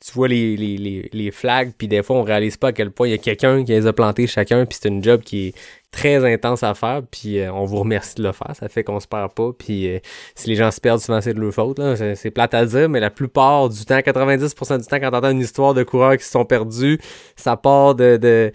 tu 0.03 0.13
vois 0.13 0.27
les, 0.27 0.57
les, 0.57 0.77
les, 0.77 1.09
les 1.13 1.31
flags, 1.31 1.73
puis 1.77 1.87
des 1.87 2.01
fois, 2.01 2.15
on 2.15 2.23
réalise 2.23 2.57
pas 2.57 2.69
à 2.69 2.71
quel 2.71 2.89
point 2.89 3.07
il 3.07 3.11
y 3.11 3.13
a 3.13 3.19
quelqu'un 3.19 3.63
qui 3.63 3.71
les 3.71 3.85
a 3.85 3.93
plantés 3.93 4.25
chacun, 4.25 4.65
puis 4.65 4.77
c'est 4.81 4.89
une 4.89 5.03
job 5.03 5.21
qui 5.21 5.49
est 5.49 5.53
très 5.91 6.25
intense 6.33 6.63
à 6.63 6.73
faire, 6.73 7.01
puis 7.11 7.39
euh, 7.39 7.53
on 7.53 7.65
vous 7.65 7.77
remercie 7.77 8.15
de 8.15 8.23
le 8.23 8.31
faire, 8.31 8.55
ça 8.55 8.67
fait 8.67 8.83
qu'on 8.83 8.99
se 8.99 9.07
perd 9.07 9.31
pas, 9.33 9.51
puis 9.57 9.87
euh, 9.87 9.99
si 10.33 10.49
les 10.49 10.55
gens 10.55 10.71
se 10.71 10.81
perdent, 10.81 11.01
souvent 11.01 11.21
c'est 11.21 11.35
de 11.35 11.39
leur 11.39 11.53
faute, 11.53 11.79
c'est, 12.15 12.31
plate 12.31 12.53
à 12.55 12.65
dire, 12.65 12.89
mais 12.89 12.99
la 12.99 13.11
plupart 13.11 13.69
du 13.69 13.85
temps, 13.85 13.99
90% 13.99 14.79
du 14.79 14.87
temps, 14.87 14.99
quand 14.99 15.11
t'entends 15.11 15.31
une 15.31 15.41
histoire 15.41 15.75
de 15.75 15.83
coureurs 15.83 16.17
qui 16.17 16.23
se 16.23 16.31
sont 16.31 16.45
perdus, 16.45 16.97
ça 17.35 17.55
part 17.55 17.93
de... 17.93 18.17
de 18.17 18.51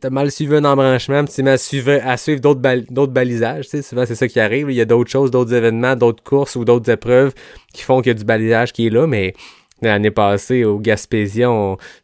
t'as 0.00 0.10
mal 0.10 0.30
suivi 0.30 0.54
un 0.56 0.64
embranchement, 0.64 1.24
puis 1.24 1.34
tu 1.34 1.48
à 1.48 1.58
suivre, 1.58 1.98
à 2.04 2.16
suivre 2.16 2.40
d'autres, 2.40 2.60
d'autres 2.90 3.12
balisages, 3.12 3.64
tu 3.64 3.70
sais, 3.70 3.82
souvent 3.82 4.04
c'est 4.06 4.14
ça 4.14 4.28
qui 4.28 4.38
arrive, 4.38 4.70
il 4.70 4.76
y 4.76 4.80
a 4.80 4.84
d'autres 4.84 5.10
choses, 5.10 5.30
d'autres 5.30 5.54
événements, 5.54 5.96
d'autres 5.96 6.22
courses 6.22 6.56
ou 6.56 6.64
d'autres 6.64 6.90
épreuves 6.90 7.32
qui 7.72 7.82
font 7.82 8.00
qu'il 8.00 8.08
y 8.08 8.14
a 8.14 8.18
du 8.18 8.24
balisage 8.24 8.72
qui 8.72 8.86
est 8.86 8.90
là, 8.90 9.06
mais 9.06 9.34
L'année 9.82 10.12
passée, 10.12 10.64
au 10.64 10.78
Gaspésia, 10.78 11.48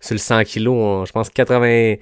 sur 0.01 0.15
le 0.15 0.19
100 0.19 0.43
kg, 0.43 1.07
je 1.07 1.13
pense 1.13 1.31
80, 1.31 1.95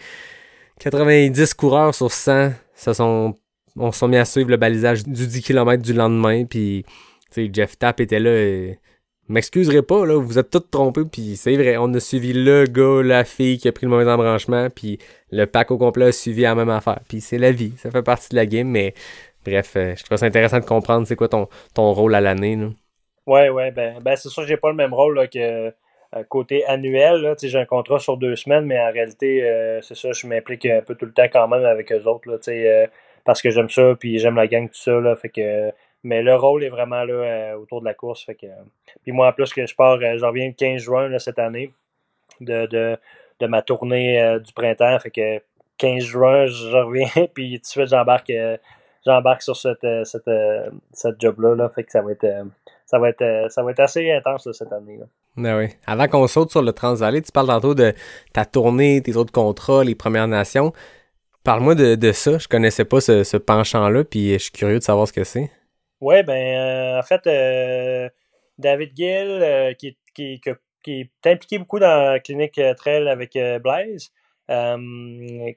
90 0.81 1.55
coureurs 1.55 1.95
sur 1.95 2.11
100 2.11 2.53
se 2.74 2.93
sont, 2.93 3.35
on 3.77 3.93
sont 3.93 4.09
mis 4.09 4.16
à 4.16 4.24
suivre 4.24 4.51
le 4.51 4.57
balisage 4.57 5.05
du 5.05 5.27
10 5.27 5.43
km 5.43 5.83
du 5.83 5.93
lendemain. 5.93 6.45
Puis, 6.45 6.85
Jeff 7.53 7.79
Tapp 7.79 8.01
était 8.01 8.20
là. 8.20 8.31
Et, 8.31 8.79
m'excuserez 9.29 9.83
pas, 9.83 10.07
là, 10.07 10.20
vous 10.20 10.39
êtes 10.39 10.51
tous 10.51 10.61
trompés. 10.70 11.05
Puis, 11.11 11.37
c'est 11.37 11.57
vrai, 11.57 11.77
on 11.79 11.93
a 11.95 12.01
suivi 12.01 12.33
le 12.33 12.64
gars, 12.64 13.03
la 13.03 13.24
fille 13.24 13.59
qui 13.59 13.68
a 13.68 13.72
pris 13.72 13.87
le 13.87 13.91
mauvais 13.91 14.11
embranchement. 14.11 14.68
Puis, 14.70 14.99
le 15.31 15.47
pack 15.47 15.70
au 15.70 15.79
complet 15.79 16.07
a 16.07 16.12
suivi 16.12 16.43
la 16.43 16.55
même 16.55 16.70
affaire. 16.70 17.01
Puis, 17.09 17.20
c'est 17.20 17.39
la 17.39 17.53
vie. 17.53 17.72
Ça 17.79 17.91
fait 17.91 18.03
partie 18.03 18.31
de 18.31 18.37
la 18.37 18.47
game. 18.47 18.68
Mais, 18.68 18.95
bref, 19.45 19.72
euh, 19.77 19.95
je 19.97 20.05
trouve 20.05 20.18
ça 20.18 20.27
intéressant 20.27 20.61
de 20.61 20.66
comprendre 20.66 21.07
c'est 21.07 21.16
quoi 21.16 21.29
ton, 21.29 21.49
ton 21.74 21.93
rôle 21.93 22.14
à 22.14 22.20
l'année. 22.20 22.59
Ouais, 23.27 23.49
ouais, 23.49 23.72
ben, 23.72 24.01
ben 24.01 24.16
c'est 24.16 24.29
sûr 24.29 24.43
que 24.45 24.49
j'ai 24.49 24.57
pas 24.57 24.70
le 24.70 24.77
même 24.77 24.95
rôle 24.95 25.16
là, 25.16 25.27
que 25.27 25.72
euh, 26.14 26.22
côté 26.29 26.64
annuel. 26.66 27.35
J'ai 27.43 27.59
un 27.59 27.64
contrat 27.64 27.99
sur 27.99 28.16
deux 28.16 28.37
semaines, 28.37 28.64
mais 28.66 28.79
en 28.79 28.93
réalité, 28.93 29.43
euh, 29.43 29.81
c'est 29.83 29.97
ça, 29.97 30.12
je 30.12 30.27
m'implique 30.27 30.64
un 30.66 30.81
peu 30.83 30.95
tout 30.95 31.07
le 31.07 31.12
temps 31.12 31.29
quand 31.33 31.49
même 31.49 31.64
avec 31.64 31.93
eux 31.93 32.05
autres. 32.05 32.31
Là, 32.31 32.39
euh, 32.49 32.87
parce 33.24 33.43
que 33.43 33.51
j'aime 33.51 33.68
ça, 33.70 33.95
puis 33.99 34.18
j'aime 34.18 34.37
la 34.37 34.47
gang, 34.47 34.68
tout 34.68 34.77
ça. 34.77 34.93
Là, 35.01 35.16
fait 35.16 35.29
que, 35.31 35.72
mais 36.05 36.22
le 36.22 36.37
rôle 36.37 36.62
est 36.64 36.68
vraiment 36.68 37.03
là 37.05 37.59
autour 37.59 37.81
de 37.81 37.87
la 37.87 37.95
course. 37.95 38.24
Fait 38.24 38.37
que, 38.37 38.47
puis 39.03 39.12
moi, 39.12 39.29
en 39.29 39.33
plus 39.33 39.53
que 39.53 39.66
je 39.66 39.74
pars, 39.74 40.01
je 40.01 40.24
reviens 40.24 40.47
le 40.49 40.53
15 40.53 40.81
juin 40.81 41.09
là, 41.09 41.18
cette 41.18 41.39
année 41.41 41.72
de, 42.41 42.66
de, 42.66 42.97
de 43.41 43.47
ma 43.47 43.62
tournée 43.62 44.39
du 44.45 44.53
printemps. 44.53 44.99
Fait 45.01 45.11
que 45.11 45.43
15 45.79 46.05
juin, 46.05 46.47
je 46.47 46.68
reviens, 46.77 47.09
puis 47.35 47.57
tout 47.57 47.62
de 47.62 47.66
suite, 47.66 47.89
j'embarque 47.89 48.33
j'embarque 49.05 49.43
sur 49.43 49.57
cette, 49.57 49.87
cette, 50.05 50.31
cette 50.93 51.20
job-là. 51.20 51.57
Là, 51.57 51.68
fait 51.68 51.85
que 51.85 51.91
ça 51.91 52.03
va 52.03 52.12
être 52.12 52.27
ça 52.87 53.01
va 53.01 53.09
être, 53.11 53.22
euh, 53.22 53.49
ça 53.49 53.62
va 53.62 53.72
être 53.72 53.80
assez 53.80 54.11
intense 54.12 54.49
cette 54.53 54.72
année. 54.72 54.97
Là. 54.97 55.07
Ben 55.37 55.59
oui. 55.59 55.68
Avant 55.87 56.07
qu'on 56.07 56.26
saute 56.28 56.51
sur 56.51 56.62
le 56.62 56.72
Transvalley, 56.72 57.20
tu 57.20 57.32
parles 57.32 57.49
tantôt 57.49 57.74
de 57.74 57.93
ta 58.32 58.45
tournée, 58.45 59.03
tes 59.03 59.16
autres 59.16 59.32
contrats, 59.32 59.84
les 59.84 59.97
Premières 59.97 60.28
Nations. 60.28 60.72
Parle-moi 61.45 61.74
de, 61.74 61.97
de, 61.97 62.12
ça. 62.12 62.39
Je 62.39 62.49
connaissais 62.49 62.84
pas 62.84 63.01
ce, 63.01 63.24
ce 63.24 63.37
penchant-là, 63.37 64.05
puis 64.05 64.34
je 64.34 64.39
suis 64.39 64.53
curieux 64.53 64.78
de 64.78 64.84
savoir 64.84 65.09
ce 65.09 65.12
que 65.12 65.24
c'est. 65.24 65.51
Oui, 66.01 66.22
ben 66.22 66.34
euh, 66.34 66.99
en 66.99 67.03
fait, 67.03 67.26
euh, 67.26 68.09
David 68.59 68.93
Gill, 68.97 69.74
qui, 69.78 69.97
qui, 70.14 70.41
qui, 70.82 71.01
est 71.01 71.26
impliqué 71.26 71.59
beaucoup 71.59 71.80
dans 71.80 72.12
la 72.12 72.20
clinique 72.20 72.61
Trail 72.76 73.09
avec 73.09 73.37
Blaise, 73.62 74.12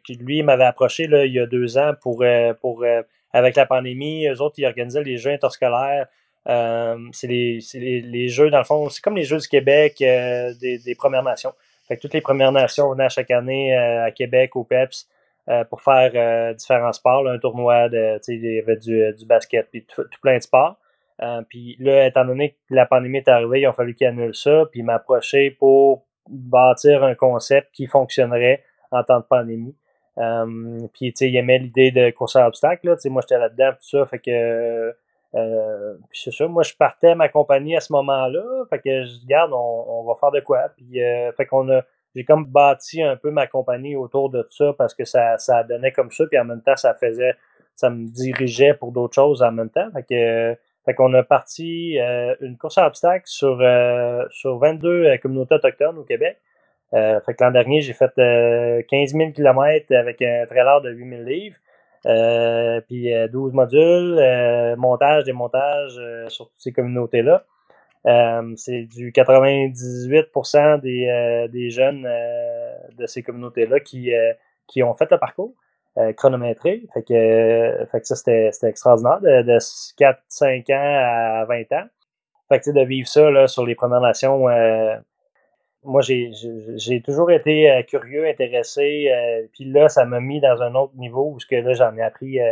qui 0.03 0.13
lui 0.15 0.41
m'avait 0.41 0.63
approché 0.63 1.07
là, 1.07 1.25
il 1.25 1.33
y 1.33 1.39
a 1.39 1.45
deux 1.45 1.77
ans 1.77 1.93
pour, 2.01 2.23
pour 2.61 2.85
avec 3.31 3.55
la 3.55 3.65
pandémie, 3.65 4.27
eux 4.27 4.41
autres, 4.41 4.55
ils 4.57 4.65
organisaient 4.65 5.03
les 5.03 5.17
Jeux 5.17 5.31
interscolaires 5.31 6.07
c'est 6.45 7.27
les, 7.27 7.59
les, 7.73 8.01
les, 8.01 8.27
jeux, 8.27 8.49
dans 8.49 8.59
le 8.59 8.63
fond, 8.63 8.89
c'est 8.89 9.01
comme 9.01 9.15
les 9.15 9.23
Jeux 9.23 9.37
du 9.37 9.47
Québec 9.47 10.01
euh, 10.01 10.53
des, 10.59 10.79
des, 10.79 10.95
Premières 10.95 11.23
Nations. 11.23 11.53
Fait 11.87 11.97
que 11.97 12.01
toutes 12.01 12.13
les 12.13 12.21
Premières 12.21 12.51
Nations 12.51 12.91
venaient 12.91 13.05
à 13.05 13.09
chaque 13.09 13.31
année 13.31 13.75
euh, 13.75 14.05
à 14.05 14.11
Québec, 14.11 14.55
au 14.55 14.63
PEPS, 14.63 15.07
pour 15.71 15.81
faire 15.81 16.53
différents 16.53 16.93
sports. 16.93 17.27
un 17.27 17.39
tournoi 17.39 17.89
de, 17.89 18.19
il 18.27 18.45
y 18.45 18.59
avait 18.59 18.77
du, 18.77 19.11
du 19.17 19.25
basket, 19.25 19.67
puis 19.71 19.83
tout, 19.83 20.03
plein 20.21 20.37
de 20.37 20.43
sports. 20.43 20.77
puis 21.49 21.75
là, 21.79 22.05
étant 22.05 22.23
donné 22.23 22.51
que 22.51 22.75
la 22.75 22.85
pandémie 22.85 23.17
est 23.17 23.27
arrivée, 23.27 23.61
il 23.61 23.65
a 23.65 23.73
fallu 23.73 23.95
qu'il 23.95 24.05
annule 24.05 24.35
ça, 24.35 24.65
puis 24.71 24.83
m'approcher 24.83 25.49
pour 25.49 26.05
bâtir 26.29 27.03
un 27.03 27.15
concept 27.15 27.69
qui 27.73 27.87
fonctionnerait 27.87 28.63
en 28.91 29.03
temps 29.03 29.21
de 29.21 29.25
pandémie. 29.25 29.75
puis, 30.93 31.13
tu 31.13 31.15
sais, 31.15 31.29
il 31.29 31.35
aimait 31.35 31.57
l'idée 31.57 31.89
de 31.89 32.11
course 32.11 32.35
à 32.35 32.45
obstacles, 32.45 32.85
là. 32.85 32.95
Moi, 33.05 33.23
j'étais 33.23 33.39
là-dedans, 33.39 33.71
tout 33.71 33.97
ça, 33.97 34.05
fait 34.05 34.19
que 34.19 34.93
euh, 35.35 35.95
c'est 36.11 36.31
ça, 36.31 36.47
moi 36.47 36.63
je 36.63 36.73
partais 36.73 37.13
ma 37.13 37.29
compagnie 37.29 37.77
à 37.77 37.81
ce 37.81 37.93
moment-là, 37.93 38.65
fait 38.69 38.79
que 38.79 39.03
je 39.03 39.27
garde, 39.27 39.51
on, 39.53 39.85
on 39.87 40.03
va 40.03 40.15
faire 40.19 40.31
de 40.31 40.39
quoi. 40.39 40.69
Puis 40.75 41.03
euh, 41.03 41.31
fait 41.33 41.45
qu'on 41.45 41.69
a, 41.69 41.83
j'ai 42.15 42.23
comme 42.23 42.45
bâti 42.45 43.03
un 43.03 43.15
peu 43.15 43.29
ma 43.29 43.45
compagnie 43.45 43.95
autour 43.95 44.31
de 44.31 44.45
ça 44.49 44.73
parce 44.77 44.95
que 44.95 45.05
ça, 45.05 45.37
ça 45.37 45.63
donnait 45.63 45.91
comme 45.91 46.09
ça, 46.11 46.25
puis 46.25 46.39
en 46.39 46.45
même 46.45 46.61
temps 46.63 46.75
ça 46.75 46.95
faisait, 46.95 47.35
ça 47.75 47.91
me 47.91 48.07
dirigeait 48.07 48.73
pour 48.73 48.91
d'autres 48.91 49.13
choses 49.13 49.43
en 49.43 49.51
même 49.51 49.69
temps. 49.69 49.89
Fait 49.93 50.03
que 50.03 50.57
fait 50.85 50.93
qu'on 50.95 51.13
a 51.13 51.21
parti 51.21 51.99
euh, 51.99 52.33
une 52.41 52.57
course 52.57 52.79
à 52.79 52.87
obstacles 52.87 53.27
sur 53.27 53.61
sur 54.31 54.57
22 54.57 55.17
communautés 55.21 55.55
autochtones 55.55 55.99
au 55.99 56.03
Québec. 56.03 56.39
fait 56.91 57.33
que 57.35 57.43
l'an 57.43 57.51
dernier 57.51 57.81
j'ai 57.81 57.93
fait 57.93 58.11
15 58.15 59.13
000 59.13 59.31
km 59.31 59.93
avec 59.95 60.23
un 60.23 60.45
trailer 60.47 60.81
de 60.81 60.89
8000 60.89 61.23
livres. 61.23 61.57
Euh, 62.05 62.81
puis 62.81 63.11
12 63.31 63.51
euh, 63.51 63.55
modules, 63.55 64.17
euh, 64.19 64.75
montage, 64.77 65.25
démontage 65.25 65.99
sur 66.27 66.47
toutes 66.47 66.59
ces 66.59 66.71
communautés-là. 66.71 67.45
c'est 68.55 68.83
du 68.83 69.11
98% 69.11 70.79
des, 70.81 71.47
des 71.51 71.69
jeunes 71.69 72.07
de 72.97 73.05
ces 73.05 73.23
communautés-là 73.23 73.79
qui, 73.79 74.11
qui 74.67 74.83
ont 74.83 74.93
fait 74.93 75.11
le 75.11 75.17
parcours 75.17 75.53
chronométré. 76.15 76.83
Fait 76.93 77.03
que, 77.03 77.85
fait 77.91 77.99
que 77.99 78.07
ça, 78.07 78.15
c'était, 78.15 78.51
extraordinaire, 78.63 79.19
de, 79.19 79.41
de 79.41 79.57
4, 79.97 80.21
5 80.29 80.69
ans 80.69 80.73
à 80.75 81.45
20 81.45 81.71
ans. 81.73 81.87
Fait 82.47 82.59
que, 82.59 82.71
de 82.71 82.85
vivre 82.85 83.07
ça 83.07 83.29
là, 83.29 83.47
sur 83.47 83.65
les 83.65 83.75
Premières 83.75 83.99
Nations, 83.99 84.47
moi, 85.83 86.01
j'ai 86.01 87.01
toujours 87.03 87.31
été 87.31 87.71
euh, 87.71 87.83
curieux, 87.83 88.27
intéressé. 88.27 89.09
Euh, 89.11 89.47
puis 89.53 89.65
là, 89.65 89.87
ça 89.87 90.05
m'a 90.05 90.19
mis 90.19 90.41
dans 90.41 90.61
un 90.61 90.75
autre 90.75 90.93
niveau 90.95 91.33
où 91.33 91.37
que 91.37 91.55
là, 91.55 91.73
j'en 91.73 91.95
ai 91.95 92.01
appris 92.01 92.39
euh, 92.39 92.51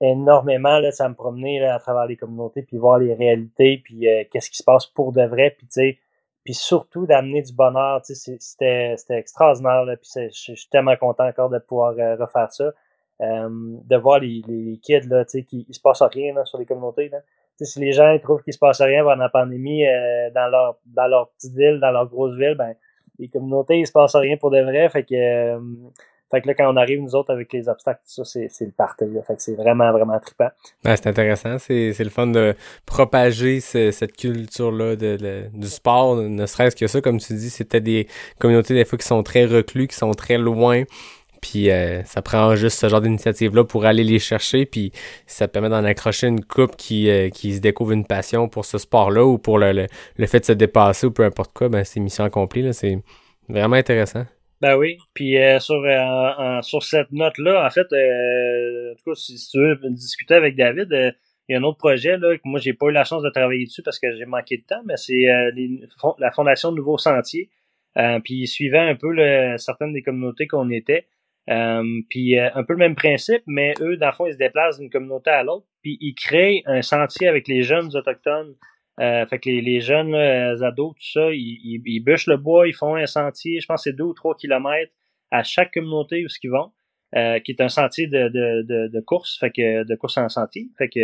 énormément. 0.00 0.78
Là, 0.78 0.90
ça 0.92 1.08
me 1.08 1.14
promener 1.14 1.60
là, 1.60 1.74
à 1.74 1.78
travers 1.78 2.06
les 2.06 2.16
communautés, 2.16 2.62
puis 2.62 2.76
voir 2.76 2.98
les 2.98 3.14
réalités, 3.14 3.80
puis 3.82 4.06
qu'est-ce 4.30 4.50
qui 4.50 4.58
se 4.58 4.64
passe 4.64 4.86
pour 4.86 5.12
de 5.12 5.22
vrai. 5.22 5.54
Puis, 5.56 5.66
tu 5.66 5.72
sais, 5.72 5.98
puis 6.44 6.54
surtout 6.54 7.06
d'amener 7.06 7.40
du 7.42 7.54
bonheur. 7.54 8.02
C'était 8.04 8.94
extraordinaire. 9.08 9.84
Là, 9.84 9.96
je 10.02 10.28
suis 10.30 10.68
tellement 10.70 10.96
content 10.96 11.26
encore 11.26 11.48
de 11.48 11.58
pouvoir 11.58 11.94
refaire 12.18 12.52
ça. 12.52 12.72
de 13.20 13.96
voir 13.96 14.18
les, 14.18 14.42
les 14.46 14.78
kids, 14.82 15.08
là, 15.08 15.24
tu 15.24 15.38
sais, 15.38 15.42
qui 15.44 15.66
se 15.70 15.80
passe 15.80 16.02
rien 16.02 16.34
là, 16.34 16.44
sur 16.44 16.58
les 16.58 16.66
communautés. 16.66 17.08
Là 17.08 17.20
si 17.60 17.80
les 17.80 17.92
gens 17.92 18.18
trouvent 18.18 18.42
qu'il 18.42 18.52
se 18.52 18.58
passe 18.58 18.80
rien 18.80 19.02
pendant 19.04 19.22
la 19.22 19.28
pandémie 19.28 19.86
euh, 19.86 20.30
dans 20.34 20.48
leur 20.48 20.78
dans 20.86 21.06
leur 21.06 21.28
petite 21.30 21.54
ville, 21.54 21.78
dans 21.80 21.90
leur 21.90 22.08
grosse 22.08 22.36
ville, 22.36 22.54
ben 22.56 22.74
les 23.18 23.28
communautés, 23.28 23.78
il 23.78 23.86
se 23.86 23.92
passe 23.92 24.16
rien 24.16 24.36
pour 24.36 24.50
de 24.50 24.60
vrai. 24.60 24.88
Fait 24.88 25.04
que 25.04 25.14
euh, 25.14 25.58
Fait 26.30 26.40
que 26.40 26.48
là, 26.48 26.54
quand 26.54 26.72
on 26.72 26.76
arrive, 26.76 27.00
nous 27.00 27.14
autres, 27.14 27.32
avec 27.32 27.52
les 27.52 27.68
obstacles, 27.68 28.00
ça, 28.04 28.24
c'est, 28.24 28.48
le 28.62 28.72
party. 28.72 29.04
Là. 29.06 29.22
Fait 29.22 29.36
que 29.36 29.42
c'est 29.42 29.54
vraiment, 29.54 29.92
vraiment 29.92 30.18
trippant. 30.18 30.48
Ouais, 30.84 30.96
c'est 30.96 31.06
intéressant. 31.06 31.58
C'est, 31.58 31.92
c'est 31.92 32.02
le 32.02 32.10
fun 32.10 32.26
de 32.26 32.56
propager 32.86 33.60
ce- 33.60 33.92
cette 33.92 34.16
culture-là 34.16 34.96
de, 34.96 35.16
de- 35.16 35.44
du 35.52 35.68
sport, 35.68 36.16
ne 36.16 36.46
serait-ce 36.46 36.74
que 36.74 36.86
ça. 36.88 37.00
Comme 37.00 37.18
tu 37.18 37.34
dis, 37.34 37.50
c'était 37.50 37.80
des 37.80 38.08
communautés, 38.40 38.74
des 38.74 38.84
fois, 38.84 38.98
qui 38.98 39.06
sont 39.06 39.22
très 39.22 39.44
reclus, 39.44 39.86
qui 39.86 39.96
sont 39.96 40.10
très 40.12 40.38
loin. 40.38 40.82
Puis 41.44 41.70
euh, 41.70 42.02
ça 42.04 42.22
prend 42.22 42.56
juste 42.56 42.78
ce 42.78 42.88
genre 42.88 43.02
d'initiative-là 43.02 43.64
pour 43.64 43.84
aller 43.84 44.02
les 44.02 44.18
chercher. 44.18 44.64
Puis 44.64 44.92
ça 45.26 45.46
permet 45.46 45.68
d'en 45.68 45.84
accrocher 45.84 46.26
une 46.26 46.42
coupe 46.42 46.74
qui, 46.74 47.10
euh, 47.10 47.28
qui 47.28 47.52
se 47.52 47.60
découvre 47.60 47.92
une 47.92 48.06
passion 48.06 48.48
pour 48.48 48.64
ce 48.64 48.78
sport-là 48.78 49.26
ou 49.26 49.36
pour 49.36 49.58
le, 49.58 49.86
le, 50.16 50.26
fait 50.26 50.40
de 50.40 50.44
se 50.46 50.52
dépasser 50.52 51.06
ou 51.06 51.10
peu 51.10 51.22
importe 51.22 51.52
quoi. 51.52 51.68
Ben, 51.68 51.84
c'est 51.84 52.00
mission 52.00 52.24
accomplie. 52.24 52.72
C'est 52.72 52.96
vraiment 53.46 53.76
intéressant. 53.76 54.24
Ben 54.62 54.78
oui. 54.78 54.96
Puis 55.12 55.36
euh, 55.36 55.58
sur, 55.58 55.82
sur 56.62 56.82
cette 56.82 57.12
note-là, 57.12 57.66
en 57.66 57.70
fait, 57.70 57.92
en 57.92 58.96
tout 58.96 59.10
cas, 59.10 59.14
si, 59.14 59.36
tu 59.50 59.58
veux 59.58 59.78
discuter 59.90 60.32
avec 60.32 60.56
David, 60.56 60.88
il 60.90 61.52
y 61.52 61.54
a 61.56 61.58
un 61.58 61.62
autre 61.62 61.76
projet 61.76 62.16
là, 62.16 62.38
que 62.38 62.42
moi 62.46 62.58
j'ai 62.58 62.72
pas 62.72 62.86
eu 62.86 62.92
la 62.92 63.04
chance 63.04 63.22
de 63.22 63.28
travailler 63.28 63.66
dessus 63.66 63.82
parce 63.82 63.98
que 63.98 64.16
j'ai 64.16 64.24
manqué 64.24 64.56
de 64.56 64.62
temps, 64.62 64.80
mais 64.86 64.96
c'est 64.96 65.26
la 66.18 66.30
Fondation 66.30 66.72
Nouveau 66.72 66.96
Sentier. 66.96 67.50
Puis 67.94 68.34
il 68.34 68.46
suivait 68.46 68.78
un 68.78 68.94
peu 68.94 69.14
certaines 69.58 69.92
des 69.92 70.00
communautés 70.00 70.46
qu'on 70.46 70.70
était. 70.70 71.06
Euh, 71.50 72.00
puis 72.08 72.38
euh, 72.38 72.48
un 72.54 72.64
peu 72.64 72.72
le 72.72 72.78
même 72.78 72.94
principe, 72.94 73.42
mais 73.46 73.74
eux, 73.80 73.96
dans 73.96 74.06
le 74.06 74.12
fond, 74.12 74.26
ils 74.26 74.32
se 74.32 74.38
déplacent 74.38 74.78
d'une 74.78 74.90
communauté 74.90 75.30
à 75.30 75.42
l'autre, 75.42 75.66
puis 75.82 75.98
ils 76.00 76.14
créent 76.14 76.62
un 76.66 76.82
sentier 76.82 77.28
avec 77.28 77.48
les 77.48 77.62
jeunes 77.62 77.94
autochtones. 77.94 78.54
Euh, 79.00 79.26
fait 79.26 79.38
que 79.40 79.50
les, 79.50 79.60
les 79.60 79.80
jeunes 79.80 80.14
euh, 80.14 80.62
ados, 80.62 80.94
tout 80.94 81.10
ça, 81.12 81.32
ils, 81.32 81.82
ils, 81.84 82.00
bûchent 82.00 82.28
le 82.28 82.36
bois, 82.36 82.68
ils 82.68 82.74
font 82.74 82.94
un 82.94 83.06
sentier, 83.06 83.60
je 83.60 83.66
pense 83.66 83.82
c'est 83.82 83.92
deux 83.92 84.04
ou 84.04 84.14
trois 84.14 84.36
kilomètres 84.36 84.92
à 85.32 85.42
chaque 85.42 85.72
communauté 85.72 86.24
où 86.24 86.28
ils 86.42 86.50
vont, 86.50 86.70
euh, 87.16 87.40
qui 87.40 87.50
est 87.50 87.60
un 87.60 87.68
sentier 87.68 88.06
de, 88.06 88.28
de, 88.28 88.62
de, 88.62 88.88
de 88.88 89.00
course, 89.00 89.36
fait 89.38 89.50
que 89.50 89.84
de 89.84 89.94
course 89.96 90.16
en 90.16 90.28
sentier. 90.28 90.68
Fait 90.78 90.88
que, 90.88 91.00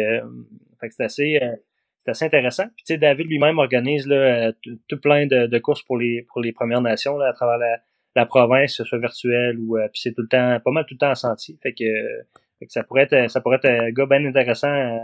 fait 0.81 0.89
que 0.89 0.95
c'est 0.95 1.05
assez, 1.05 1.39
euh, 1.43 1.57
c'est 2.05 2.13
assez 2.13 2.25
intéressant. 2.27 2.67
Puis 2.77 2.85
tu 2.87 2.95
sais, 2.95 2.99
David 2.99 3.27
lui-même 3.27 3.59
organise 3.59 4.07
là, 4.07 4.53
tout 4.89 5.01
plein 5.01 5.27
de, 5.27 5.47
de 5.47 5.59
courses 5.59 5.83
pour 5.83 5.99
les 5.99 6.23
pour 6.29 6.41
les 6.41 6.53
Premières 6.53 6.81
Nations 6.81 7.19
là, 7.19 7.29
à 7.29 7.33
travers 7.33 7.59
la, 7.59 7.81
la 8.17 8.27
province, 8.27 8.73
que 8.73 8.83
ce 8.83 8.85
soit 8.85 8.99
virtuel 8.99 9.59
ou 9.59 9.77
euh, 9.77 9.89
puis 9.93 10.01
c'est 10.03 10.13
tout 10.13 10.23
le 10.23 10.29
temps, 10.29 10.59
pas 10.65 10.71
mal 10.71 10.85
tout 10.87 10.95
le 10.95 10.99
temps 10.99 11.11
en 11.11 11.15
sentier. 11.15 11.59
Fait 11.63 11.73
que, 11.73 11.85
euh, 11.85 12.23
fait 12.59 12.67
que 12.67 12.73
ça 12.73 12.83
pourrait 12.83 13.09
être 13.11 13.31
ça 13.31 13.41
pourrait 13.41 13.59
être 13.63 13.69
un 13.69 13.91
gars 13.91 14.07
bien 14.07 14.25
intéressant 14.25 14.69
à, 14.69 14.99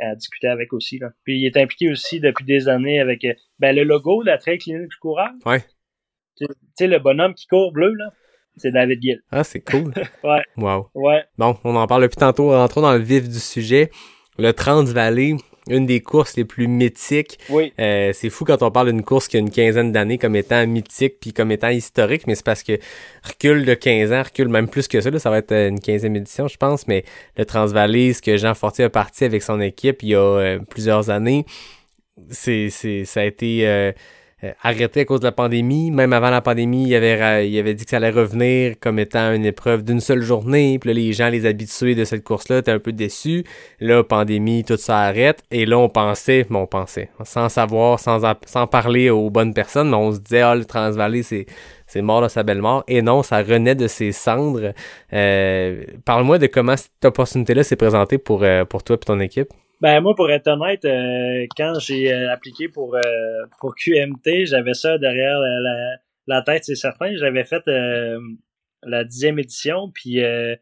à 0.00 0.14
discuter 0.14 0.48
avec 0.48 0.72
aussi. 0.72 0.98
Là. 0.98 1.10
Puis 1.24 1.38
il 1.40 1.46
est 1.46 1.56
impliqué 1.56 1.90
aussi 1.90 2.20
depuis 2.20 2.44
des 2.44 2.68
années 2.68 3.00
avec 3.00 3.24
euh, 3.24 3.34
ben, 3.58 3.74
le 3.74 3.82
logo 3.84 4.22
de 4.22 4.28
la 4.28 4.38
Trail 4.38 4.58
Clinique 4.58 4.88
du 4.88 4.96
coureur. 4.96 5.30
Ouais. 5.44 5.64
Tu 6.36 6.46
sais, 6.78 6.86
le 6.86 6.98
bonhomme 6.98 7.34
qui 7.34 7.46
court 7.46 7.72
bleu, 7.72 7.92
là, 7.92 8.10
c'est 8.56 8.72
David 8.72 9.02
Gill. 9.02 9.22
Ah, 9.30 9.44
c'est 9.44 9.60
cool. 9.60 9.92
Ouais. 10.24 10.42
Wow. 10.56 10.88
Ouais. 10.94 11.24
Bon, 11.36 11.56
on 11.64 11.76
en 11.76 11.86
parle 11.86 12.02
depuis 12.02 12.16
tantôt, 12.16 12.50
rentrons 12.50 12.80
dans 12.80 12.92
le 12.94 13.00
vif 13.00 13.28
du 13.28 13.38
sujet. 13.38 13.90
Le 14.38 14.52
Transvalley, 14.52 15.34
une 15.68 15.86
des 15.86 16.00
courses 16.00 16.36
les 16.36 16.44
plus 16.44 16.66
mythiques. 16.66 17.38
Oui. 17.48 17.72
Euh, 17.78 18.12
c'est 18.12 18.30
fou 18.30 18.44
quand 18.44 18.62
on 18.62 18.70
parle 18.70 18.90
d'une 18.90 19.02
course 19.02 19.28
qui 19.28 19.36
a 19.36 19.40
une 19.40 19.50
quinzaine 19.50 19.92
d'années 19.92 20.18
comme 20.18 20.36
étant 20.36 20.66
mythique 20.66 21.20
puis 21.20 21.32
comme 21.32 21.52
étant 21.52 21.68
historique, 21.68 22.26
mais 22.26 22.34
c'est 22.34 22.44
parce 22.44 22.62
que 22.62 22.78
recule 23.22 23.64
de 23.64 23.74
15 23.74 24.12
ans, 24.12 24.22
recule 24.22 24.48
même 24.48 24.68
plus 24.68 24.88
que 24.88 25.00
ça, 25.00 25.10
là, 25.10 25.18
ça 25.18 25.30
va 25.30 25.38
être 25.38 25.52
euh, 25.52 25.68
une 25.68 25.78
15e 25.78 26.16
édition, 26.16 26.48
je 26.48 26.56
pense, 26.56 26.88
mais 26.88 27.04
le 27.36 27.44
Transvalley, 27.44 28.12
ce 28.12 28.22
que 28.22 28.36
Jean 28.36 28.54
Fortier 28.54 28.86
a 28.86 28.90
parti 28.90 29.24
avec 29.24 29.42
son 29.42 29.60
équipe 29.60 30.02
il 30.02 30.10
y 30.10 30.14
a 30.14 30.20
euh, 30.20 30.58
plusieurs 30.58 31.10
années, 31.10 31.46
c'est, 32.30 32.68
c'est, 32.70 33.04
ça 33.04 33.20
a 33.20 33.24
été 33.24 33.66
euh, 33.66 33.92
arrêté 34.62 35.00
à 35.00 35.04
cause 35.04 35.20
de 35.20 35.26
la 35.26 35.32
pandémie. 35.32 35.90
Même 35.90 36.12
avant 36.12 36.30
la 36.30 36.40
pandémie, 36.40 36.86
il 36.88 36.94
avait, 36.94 37.48
il 37.48 37.58
avait 37.58 37.74
dit 37.74 37.84
que 37.84 37.90
ça 37.90 37.98
allait 37.98 38.10
revenir 38.10 38.74
comme 38.80 38.98
étant 38.98 39.32
une 39.32 39.44
épreuve 39.44 39.84
d'une 39.84 40.00
seule 40.00 40.22
journée. 40.22 40.78
Puis 40.78 40.88
là, 40.88 40.94
les 40.94 41.12
gens, 41.12 41.28
les 41.28 41.46
habitués 41.46 41.94
de 41.94 42.04
cette 42.04 42.24
course-là, 42.24 42.58
étaient 42.58 42.70
un 42.70 42.78
peu 42.78 42.92
déçus. 42.92 43.44
Là, 43.80 44.02
pandémie, 44.02 44.64
tout 44.64 44.76
ça 44.76 45.00
arrête. 45.00 45.42
Et 45.50 45.66
là, 45.66 45.78
on 45.78 45.88
pensait, 45.88 46.46
bon, 46.50 46.60
on 46.60 46.66
pensait, 46.66 47.10
sans 47.24 47.48
savoir, 47.48 48.00
sans, 48.00 48.20
sans 48.46 48.66
parler 48.66 49.10
aux 49.10 49.30
bonnes 49.30 49.54
personnes, 49.54 49.90
mais 49.90 49.96
on 49.96 50.12
se 50.12 50.18
disait, 50.18 50.42
ah, 50.42 50.54
le 50.54 50.64
Transvalley, 50.64 51.22
c'est 51.22 51.46
c'est 51.92 52.00
mort 52.00 52.22
de 52.22 52.28
sa 52.28 52.42
belle 52.42 52.62
mort. 52.62 52.84
Et 52.88 53.02
non, 53.02 53.22
ça 53.22 53.42
renaît 53.42 53.74
de 53.74 53.86
ses 53.86 54.12
cendres. 54.12 54.72
Euh, 55.12 55.84
Parle-moi 56.06 56.38
de 56.38 56.46
comment 56.46 56.74
cette 56.74 57.04
opportunité-là 57.04 57.64
s'est 57.64 57.76
présentée 57.76 58.16
pour, 58.16 58.44
euh, 58.44 58.64
pour 58.64 58.82
toi 58.82 58.96
et 58.96 59.04
ton 59.04 59.20
équipe. 59.20 59.48
Ben 59.82 60.00
moi, 60.00 60.14
pour 60.14 60.30
être 60.30 60.46
honnête, 60.46 60.84
euh, 60.84 61.44
quand 61.56 61.76
j'ai 61.80 62.12
euh, 62.12 62.32
appliqué 62.32 62.68
pour 62.68 62.94
euh, 62.94 63.00
pour 63.58 63.74
QMT, 63.74 64.46
j'avais 64.46 64.74
ça 64.74 64.96
derrière 64.96 65.40
la, 65.40 65.96
la, 66.28 66.42
tête, 66.42 66.62
c'est 66.62 66.76
certain. 66.76 67.16
J'avais 67.16 67.42
fait 67.42 67.66
euh, 67.66 68.20
la 68.84 69.02
dixième 69.02 69.40
édition, 69.40 69.90
puis 69.92 70.22
euh, 70.22 70.54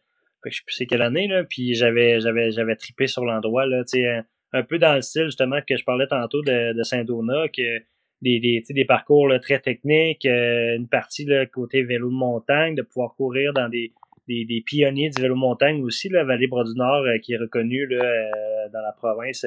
je 0.47 0.57
sais 0.57 0.63
plus 0.65 0.75
c'est 0.75 0.87
quelle 0.87 1.03
année 1.03 1.29
là, 1.29 1.45
puis 1.45 1.75
j'avais 1.75 2.19
j'avais 2.21 2.51
j'avais 2.51 2.77
tripé 2.77 3.09
sur 3.09 3.27
l'endroit 3.27 3.67
là, 3.67 3.83
un, 3.95 4.25
un 4.55 4.63
peu 4.63 4.79
dans 4.79 4.95
le 4.95 5.03
style 5.03 5.27
justement 5.27 5.61
que 5.69 5.77
je 5.77 5.85
parlais 5.85 6.07
tantôt 6.07 6.41
de, 6.41 6.73
de 6.73 6.83
Saint-Donat, 6.83 7.49
que 7.49 7.79
des 8.23 8.41
des, 8.41 8.65
des 8.71 8.85
parcours 8.87 9.29
là, 9.29 9.39
très 9.39 9.61
techniques, 9.61 10.25
une 10.25 10.89
partie 10.89 11.27
là, 11.27 11.45
côté 11.45 11.83
vélo 11.83 12.09
de 12.09 12.15
montagne, 12.15 12.75
de 12.75 12.81
pouvoir 12.81 13.15
courir 13.17 13.53
dans 13.53 13.69
des 13.69 13.93
des, 14.29 14.45
des 14.45 14.63
pionniers 14.65 15.11
du 15.11 15.21
vélo 15.21 15.35
montagne 15.35 15.83
aussi, 15.83 16.09
la 16.09 16.25
Vallée 16.25 16.47
Bras 16.47 16.65
du 16.65 16.75
Nord, 16.75 17.05
euh, 17.05 17.19
qui 17.19 17.33
est 17.33 17.39
reconnue 17.39 17.87
là, 17.87 18.05
euh, 18.05 18.69
dans 18.73 18.81
la 18.81 18.93
province. 18.93 19.47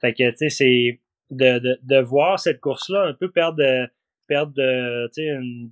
Fait 0.00 0.12
que, 0.12 0.30
tu 0.30 0.36
sais, 0.36 0.48
c'est 0.48 1.00
de, 1.30 1.58
de, 1.58 1.78
de 1.82 2.00
voir 2.00 2.38
cette 2.38 2.60
course-là 2.60 3.04
un 3.06 3.14
peu 3.14 3.30
perdre 3.30 3.58
de, 3.58 3.88
perdre 4.26 4.52
de, 4.54 5.06
tu 5.08 5.22
sais, 5.22 5.28
une- 5.28 5.70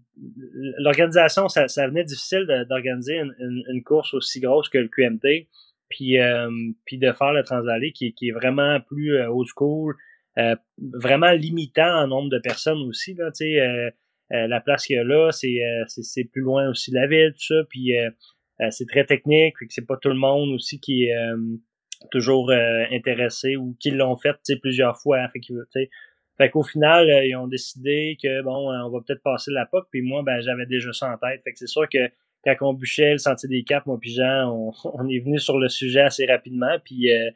l'organisation, 0.79 1.49
ça, 1.49 1.69
ça 1.69 1.87
venait 1.89 2.05
difficile 2.05 2.47
d'organiser 2.69 3.19
une, 3.19 3.65
une, 3.69 3.83
course 3.83 4.15
aussi 4.15 4.41
grosse 4.41 4.69
que 4.69 4.79
le 4.79 4.89
QMT, 4.89 5.49
puis, 5.89 6.19
euh, 6.19 6.51
puis 6.85 6.99
de 6.99 7.13
faire 7.13 7.33
le 7.33 7.43
Transvalley 7.43 7.93
qui, 7.93 8.13
qui 8.15 8.29
est 8.29 8.33
vraiment 8.33 8.81
plus 8.81 9.17
euh, 9.17 9.29
old 9.29 9.49
school, 9.55 9.97
euh, 10.39 10.57
vraiment 10.79 11.33
limitant 11.33 12.03
en 12.03 12.07
nombre 12.07 12.31
de 12.31 12.39
personnes 12.39 12.79
aussi, 12.89 13.15
là, 13.15 13.31
tu 13.31 13.45
sais, 13.45 13.61
euh, 13.61 13.89
euh, 13.89 13.91
la 14.33 14.61
place 14.61 14.87
qu'il 14.87 14.97
y 14.97 14.99
a 14.99 15.05
là, 15.05 15.31
c'est, 15.31 15.63
euh, 15.63 15.85
c'est, 15.87 16.25
plus 16.25 16.43
loin 16.43 16.69
aussi 16.69 16.91
de 16.91 16.97
la 16.97 17.07
ville, 17.07 17.33
tout 17.33 17.55
ça, 17.55 17.63
puis 17.69 17.97
euh, 17.97 18.11
euh, 18.61 18.69
c'est 18.71 18.87
très 18.87 19.05
technique, 19.05 19.55
fait 19.59 19.67
que 19.67 19.73
c'est 19.73 19.87
pas 19.87 19.97
tout 19.97 20.09
le 20.09 20.17
monde 20.17 20.51
aussi 20.55 20.81
qui 20.81 21.05
est 21.05 21.17
euh, 21.17 21.37
toujours 22.11 22.51
euh, 22.51 22.85
intéressé 22.91 23.57
ou 23.57 23.77
qui 23.81 23.91
l'ont 23.91 24.17
fait, 24.17 24.37
plusieurs 24.61 25.01
fois, 25.01 25.21
hein, 25.21 25.29
fait 25.33 25.41
que, 25.41 25.55
fait 26.39 26.51
qu'au 26.51 26.63
final, 26.63 27.09
euh, 27.11 27.27
ils 27.27 27.37
ont 27.37 27.47
décidé 27.47 28.17
que 28.23 28.43
bon, 28.43 28.73
euh, 28.73 28.83
on 28.85 28.91
va 28.91 29.01
peut-être 29.07 29.23
passer 29.23 29.51
la 29.53 29.67
POC, 29.67 29.87
puis 29.91 30.03
moi, 30.03 30.23
ben 30.25 30.41
j'avais 30.41 30.67
déjà 30.67 30.93
ça 30.93 31.13
en 31.13 31.19
tête. 31.19 31.43
Fait 31.45 31.53
que 31.53 31.59
c'est 31.59 31.67
sûr 31.67 31.89
que 31.89 31.99
quand 32.45 32.55
on 32.63 32.75
bûchait 32.75 33.13
le 33.13 33.19
sentier 33.19 33.49
des 33.49 33.63
caps, 33.63 33.87
moi 33.87 33.99
puis 34.01 34.13
Jean, 34.13 34.51
on, 34.51 34.73
on 34.95 35.09
est 35.09 35.21
venu 35.21 35.39
sur 35.39 35.59
le 35.59 35.69
sujet 35.69 36.01
assez 36.01 36.27
rapidement, 36.27 36.79
puis 36.85 37.13
euh, 37.13 37.31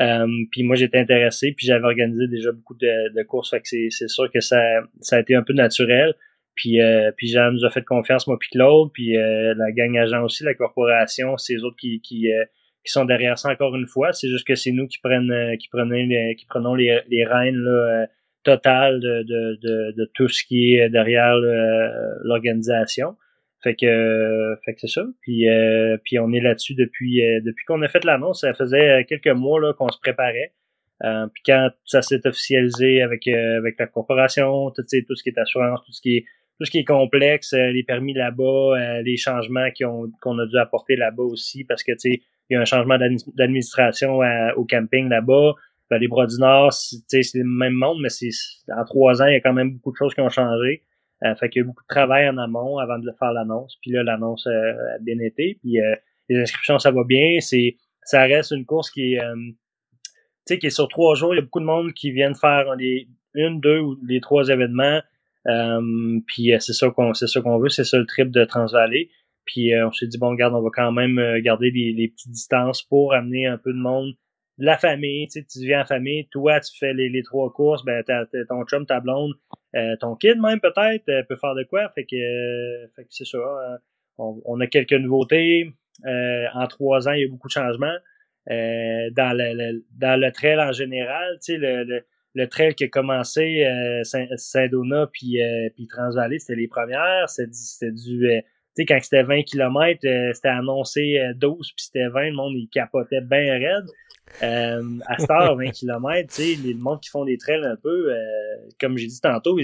euh, 0.00 0.26
puis 0.50 0.62
moi 0.62 0.76
j'étais 0.76 0.98
intéressé, 0.98 1.52
puis 1.52 1.66
j'avais 1.66 1.84
organisé 1.84 2.26
déjà 2.28 2.52
beaucoup 2.52 2.74
de, 2.74 3.14
de 3.14 3.22
courses, 3.22 3.50
fait 3.50 3.60
que 3.60 3.68
c'est, 3.68 3.88
c'est 3.90 4.08
sûr 4.08 4.30
que 4.32 4.40
ça, 4.40 4.60
ça 5.00 5.16
a 5.16 5.20
été 5.20 5.34
un 5.34 5.42
peu 5.42 5.52
naturel. 5.52 6.14
Puis, 6.58 6.82
euh, 6.82 7.12
puis 7.16 7.34
nous 7.52 7.64
a 7.64 7.70
fait 7.70 7.84
confiance, 7.84 8.26
moi 8.26 8.36
puis 8.36 8.48
Claude, 8.50 8.90
puis 8.92 9.16
euh, 9.16 9.54
la 9.56 9.70
gang 9.70 9.96
agent 9.96 10.24
aussi, 10.24 10.42
la 10.42 10.54
corporation, 10.54 11.36
eux 11.36 11.64
autres 11.64 11.76
qui, 11.76 12.00
qui, 12.00 12.32
euh, 12.32 12.44
qui 12.84 12.90
sont 12.90 13.04
derrière 13.04 13.38
ça 13.38 13.48
encore 13.48 13.76
une 13.76 13.86
fois. 13.86 14.12
C'est 14.12 14.28
juste 14.28 14.44
que 14.44 14.56
c'est 14.56 14.72
nous 14.72 14.88
qui 14.88 14.98
prennent 14.98 15.30
euh, 15.30 15.54
qui 15.54 15.68
prenons 15.68 15.94
les, 15.94 16.34
qui 16.36 16.46
prenons 16.46 16.74
les, 16.74 16.98
les 17.08 17.24
rênes 17.24 17.54
là, 17.54 17.70
euh, 17.70 18.06
totales 18.42 18.98
de, 18.98 19.22
de, 19.22 19.58
de, 19.62 19.94
de 19.96 20.10
tout 20.14 20.26
ce 20.26 20.42
qui 20.44 20.74
est 20.74 20.88
derrière 20.88 21.36
là, 21.36 21.92
l'organisation. 22.24 23.14
Fait 23.62 23.76
que, 23.76 23.86
euh, 23.86 24.56
fait 24.64 24.74
que 24.74 24.80
c'est 24.80 24.90
ça. 24.90 25.04
Puis, 25.22 25.48
euh, 25.48 25.96
puis 26.04 26.18
on 26.18 26.32
est 26.32 26.40
là-dessus 26.40 26.74
depuis 26.74 27.24
euh, 27.24 27.40
depuis 27.40 27.64
qu'on 27.66 27.82
a 27.82 27.88
fait 27.88 28.04
l'annonce. 28.04 28.40
Ça 28.40 28.52
faisait 28.52 29.04
quelques 29.08 29.28
mois 29.28 29.60
là 29.60 29.74
qu'on 29.74 29.90
se 29.90 29.98
préparait. 30.00 30.54
Euh, 31.04 31.28
puis 31.32 31.42
quand 31.46 31.70
ça 31.84 32.02
s'est 32.02 32.26
officialisé 32.26 33.00
avec 33.02 33.28
euh, 33.28 33.58
avec 33.58 33.76
la 33.78 33.86
corporation, 33.86 34.72
tout, 34.72 34.82
tout 34.82 35.14
ce 35.14 35.22
qui 35.22 35.28
est 35.28 35.38
assurance, 35.38 35.84
tout 35.86 35.92
ce 35.92 36.00
qui 36.00 36.16
est 36.16 36.24
tout 36.58 36.64
ce 36.64 36.70
qui 36.70 36.78
est 36.78 36.84
complexe, 36.84 37.52
euh, 37.52 37.70
les 37.70 37.84
permis 37.84 38.14
là-bas, 38.14 38.42
euh, 38.76 39.02
les 39.02 39.16
changements 39.16 39.68
qu'on 39.80 40.38
a 40.38 40.46
dû 40.46 40.56
apporter 40.58 40.96
là-bas 40.96 41.22
aussi, 41.22 41.64
parce 41.64 41.82
que 41.84 41.92
tu 41.92 41.98
sais, 41.98 42.22
il 42.50 42.54
y 42.54 42.56
a 42.56 42.60
un 42.60 42.64
changement 42.64 42.98
d'admi- 42.98 43.22
d'administration 43.36 44.20
à- 44.22 44.54
au 44.56 44.64
camping 44.64 45.08
là-bas. 45.08 45.54
Ben, 45.90 45.98
les 45.98 46.08
Bras 46.08 46.26
du 46.26 46.36
Nord, 46.38 46.72
c'est 46.72 47.22
le 47.34 47.44
même 47.44 47.72
monde, 47.72 47.98
mais 48.02 48.08
c'est 48.10 48.30
en 48.76 48.84
trois 48.84 49.22
ans, 49.22 49.26
il 49.26 49.32
y 49.32 49.36
a 49.36 49.40
quand 49.40 49.52
même 49.54 49.72
beaucoup 49.72 49.92
de 49.92 49.96
choses 49.96 50.14
qui 50.14 50.20
ont 50.20 50.28
changé. 50.28 50.82
Euh, 51.24 51.34
fait 51.34 51.48
qu'il 51.48 51.60
y 51.60 51.62
a 51.62 51.64
eu 51.64 51.66
beaucoup 51.66 51.82
de 51.82 51.88
travail 51.88 52.28
en 52.28 52.36
amont 52.38 52.78
avant 52.78 52.98
de 52.98 53.10
faire 53.18 53.32
l'annonce. 53.32 53.76
Puis 53.82 53.90
là, 53.90 54.02
l'annonce 54.02 54.46
euh, 54.46 54.94
a 54.94 54.98
bien 55.00 55.18
été. 55.18 55.58
Puis 55.60 55.80
euh, 55.80 55.94
les 56.28 56.40
inscriptions, 56.40 56.78
ça 56.78 56.90
va 56.90 57.02
bien. 57.04 57.40
C'est 57.40 57.76
ça 58.04 58.22
reste 58.22 58.52
une 58.52 58.64
course 58.66 58.90
qui 58.90 59.14
est 59.14 59.20
euh, 59.20 59.34
qui 60.46 60.66
est 60.66 60.70
sur 60.70 60.88
trois 60.88 61.14
jours. 61.14 61.34
Il 61.34 61.38
y 61.38 61.40
a 61.40 61.42
beaucoup 61.42 61.60
de 61.60 61.64
monde 61.64 61.92
qui 61.92 62.10
viennent 62.12 62.34
faire 62.34 62.74
les 62.76 63.08
une, 63.34 63.60
deux 63.60 63.80
ou 63.80 63.98
les 64.06 64.20
trois 64.20 64.48
événements. 64.48 65.00
Euh, 65.48 66.20
puis 66.26 66.52
euh, 66.52 66.58
c'est 66.60 66.72
ça 66.72 66.90
qu'on 66.90 67.14
c'est 67.14 67.26
ça 67.26 67.40
qu'on 67.40 67.58
veut, 67.58 67.68
c'est 67.68 67.84
ça 67.84 67.98
le 67.98 68.06
trip 68.06 68.30
de 68.30 68.44
Transvalley. 68.44 69.08
Puis 69.44 69.74
euh, 69.74 69.88
on 69.88 69.92
s'est 69.92 70.06
dit 70.06 70.18
bon 70.18 70.30
regarde, 70.30 70.54
on 70.54 70.62
va 70.62 70.70
quand 70.72 70.92
même 70.92 71.18
euh, 71.18 71.40
garder 71.40 71.70
les, 71.70 71.92
les 71.92 72.08
petites 72.08 72.32
distances 72.32 72.82
pour 72.82 73.14
amener 73.14 73.46
un 73.46 73.58
peu 73.58 73.72
de 73.72 73.78
monde 73.78 74.14
de 74.58 74.64
la 74.64 74.76
famille, 74.76 75.28
tu 75.28 75.40
sais, 75.40 75.46
tu 75.46 75.74
en 75.74 75.84
famille, 75.84 76.26
toi 76.30 76.60
tu 76.60 76.76
fais 76.78 76.92
les, 76.92 77.08
les 77.08 77.22
trois 77.22 77.52
courses, 77.52 77.84
ben 77.84 78.02
t'as, 78.04 78.26
t'as 78.26 78.44
ton 78.48 78.64
chum, 78.64 78.86
ta 78.86 79.00
blonde, 79.00 79.34
euh, 79.76 79.96
ton 80.00 80.16
kid 80.16 80.40
même 80.40 80.60
peut-être 80.60 81.08
euh, 81.08 81.22
peut 81.28 81.36
faire 81.36 81.54
de 81.54 81.62
quoi, 81.62 81.88
fait 81.94 82.04
que, 82.04 82.16
euh, 82.16 82.88
fait 82.96 83.04
que 83.04 83.08
c'est 83.10 83.24
ça. 83.24 83.38
euh, 83.38 83.76
on, 84.18 84.60
a 84.60 84.66
quelques 84.66 84.94
nouveautés. 84.94 85.72
en 86.04 86.66
trois 86.66 87.08
ans, 87.08 87.12
il 87.12 87.20
y 87.22 87.24
a 87.24 87.28
beaucoup 87.28 87.46
de 87.46 87.52
changements. 87.52 87.96
dans, 88.48 89.36
le, 89.36 89.84
dans 89.96 90.20
le 90.20 90.32
trail 90.32 90.58
en 90.58 90.72
général, 90.72 91.34
tu 91.34 91.52
sais, 91.52 91.56
le, 91.56 91.84
le, 91.84 92.04
trail 92.50 92.74
qui 92.74 92.84
a 92.84 92.88
commencé 92.88 93.64
Saint-Dona 94.04 95.08
puis, 95.12 95.38
puis 95.74 95.86
Transvallée, 95.86 96.38
c'était 96.38 96.56
les 96.56 96.68
premières. 96.68 97.28
C'était 97.28 97.92
du 97.92 98.42
sais, 98.78 98.86
quand 98.86 98.98
c'était 99.02 99.22
20 99.22 99.42
km, 99.42 100.00
euh, 100.04 100.32
c'était 100.32 100.48
annoncé 100.48 101.20
12 101.36 101.52
euh, 101.52 101.56
puis 101.60 101.84
c'était 101.84 102.08
20, 102.08 102.30
le 102.30 102.32
monde 102.32 102.52
il 102.54 102.68
capotait 102.68 103.20
bien 103.20 103.58
raide. 103.58 103.86
Euh, 104.42 104.82
à 105.06 105.32
heure, 105.32 105.56
20 105.56 105.70
km, 105.70 106.28
tu 106.28 106.42
sais, 106.42 106.56
le 106.62 106.78
monde 106.78 107.00
qui 107.00 107.08
font 107.08 107.24
des 107.24 107.38
trails 107.38 107.64
un 107.64 107.76
peu, 107.76 108.12
euh, 108.12 108.16
comme 108.78 108.98
j'ai 108.98 109.06
dit 109.06 109.20
tantôt, 109.20 109.58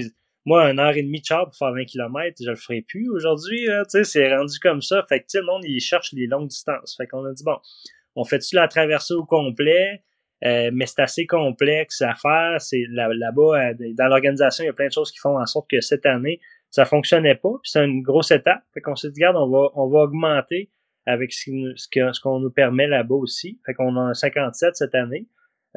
moi, 0.45 0.69
une 0.69 0.79
heure 0.79 0.95
et 0.95 1.03
demie 1.03 1.21
de 1.21 1.25
char 1.25 1.45
pour 1.45 1.55
faire 1.55 1.71
20 1.71 1.85
km, 1.85 2.35
je 2.43 2.49
le 2.49 2.55
ferai 2.55 2.81
plus 2.81 3.09
aujourd'hui, 3.09 3.65
tu 3.65 3.71
sais, 3.89 4.03
c'est 4.03 4.35
rendu 4.35 4.59
comme 4.59 4.81
ça. 4.81 5.03
Fait 5.07 5.21
que, 5.21 5.25
tu 5.27 5.37
le 5.37 5.45
monde, 5.45 5.63
il 5.65 5.79
cherche 5.79 6.13
les 6.13 6.27
longues 6.27 6.49
distances. 6.49 6.95
Fait 6.97 7.07
qu'on 7.07 7.25
a 7.25 7.33
dit, 7.33 7.43
bon, 7.43 7.57
on 8.15 8.23
fait-tu 8.25 8.55
la 8.55 8.67
traversée 8.67 9.13
au 9.13 9.25
complet? 9.25 10.03
Mais 10.45 10.85
c'est 10.85 11.01
assez 11.01 11.25
complexe 11.25 12.01
à 12.01 12.13
faire. 12.15 12.61
C'est 12.61 12.83
là-bas, 12.91 13.73
dans 13.97 14.07
l'organisation, 14.07 14.63
il 14.63 14.67
y 14.67 14.69
a 14.69 14.73
plein 14.73 14.87
de 14.87 14.93
choses 14.93 15.11
qui 15.11 15.19
font 15.19 15.39
en 15.39 15.45
sorte 15.45 15.69
que 15.69 15.81
cette 15.81 16.05
année, 16.05 16.39
ça 16.69 16.85
fonctionnait 16.85 17.35
pas, 17.35 17.53
c'est 17.63 17.83
une 17.83 18.01
grosse 18.01 18.31
étape. 18.31 18.61
Fait 18.73 18.81
qu'on 18.81 18.95
s'est 18.95 19.09
dit, 19.09 19.23
regarde, 19.23 19.37
on 19.37 19.49
va, 19.49 19.69
on 19.75 19.87
va 19.87 19.99
augmenter 20.01 20.69
avec 21.05 21.31
ce, 21.31 21.51
ce 21.75 22.21
qu'on 22.21 22.39
nous 22.39 22.51
permet 22.51 22.87
là-bas 22.87 23.15
aussi. 23.15 23.59
Fait 23.65 23.73
qu'on 23.73 23.95
a 23.97 24.01
un 24.01 24.13
57 24.13 24.75
cette 24.75 24.95
année. 24.95 25.27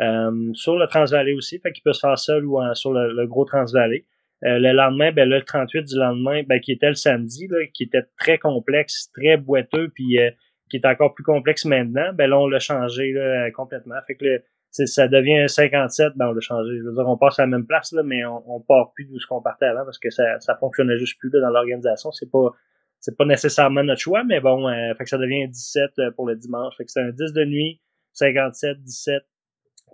Euh, 0.00 0.50
sur 0.54 0.76
le 0.76 0.86
Transvalley 0.86 1.34
aussi, 1.34 1.58
fait 1.58 1.72
qu'il 1.72 1.82
peut 1.82 1.92
se 1.92 2.00
faire 2.00 2.18
seul 2.18 2.46
ou 2.46 2.58
sur 2.74 2.92
le, 2.92 3.26
gros 3.26 3.44
Transvalley. 3.44 4.06
Euh, 4.44 4.58
le 4.60 4.72
lendemain, 4.72 5.10
ben 5.10 5.28
là, 5.28 5.38
le 5.38 5.44
38 5.44 5.82
du 5.82 5.96
lendemain, 5.96 6.42
ben, 6.46 6.60
qui 6.60 6.70
était 6.70 6.88
le 6.88 6.94
samedi, 6.94 7.48
là, 7.48 7.58
qui 7.74 7.84
était 7.84 8.04
très 8.16 8.38
complexe, 8.38 9.10
très 9.12 9.36
boiteux, 9.36 9.90
puis 9.92 10.20
euh, 10.20 10.30
qui 10.70 10.76
est 10.76 10.86
encore 10.86 11.14
plus 11.14 11.24
complexe 11.24 11.64
maintenant, 11.64 12.12
ben 12.12 12.30
là, 12.30 12.38
on 12.38 12.46
l'a 12.46 12.60
changé 12.60 13.12
là, 13.12 13.50
complètement. 13.50 13.96
Fait 14.06 14.14
que 14.14 14.24
le, 14.24 14.42
ça 14.70 15.08
devient 15.08 15.38
un 15.38 15.48
57, 15.48 16.12
ben 16.16 16.28
on 16.28 16.32
l'a 16.32 16.40
changé. 16.40 16.78
Je 16.78 16.84
veux 16.84 16.94
dire, 16.94 17.08
on 17.08 17.16
passe 17.16 17.38
à 17.38 17.42
la 17.42 17.48
même 17.48 17.66
place, 17.66 17.92
là, 17.92 18.02
mais 18.02 18.24
on, 18.24 18.42
on 18.48 18.60
part 18.60 18.92
plus 18.94 19.06
d'où 19.06 19.18
ce 19.18 19.26
qu'on 19.26 19.42
partait 19.42 19.66
avant 19.66 19.84
parce 19.84 19.98
que 19.98 20.10
ça, 20.10 20.38
ça 20.40 20.56
fonctionnait 20.56 20.98
juste 20.98 21.18
plus 21.18 21.30
là, 21.32 21.40
dans 21.40 21.50
l'organisation. 21.50 22.12
C'est 22.12 22.30
pas 22.30 22.52
c'est 23.00 23.16
pas 23.16 23.24
nécessairement 23.24 23.84
notre 23.84 24.00
choix, 24.00 24.24
mais 24.24 24.40
bon, 24.40 24.68
euh, 24.68 24.94
fait 24.94 25.04
que 25.04 25.10
ça 25.10 25.18
devient 25.18 25.48
17 25.48 25.90
euh, 25.98 26.10
pour 26.12 26.26
le 26.26 26.36
dimanche. 26.36 26.74
Fait 26.76 26.84
que 26.84 26.90
c'est 26.90 27.00
un 27.00 27.10
10 27.10 27.32
de 27.32 27.44
nuit, 27.44 27.80
57, 28.14 28.82
17 28.82 29.22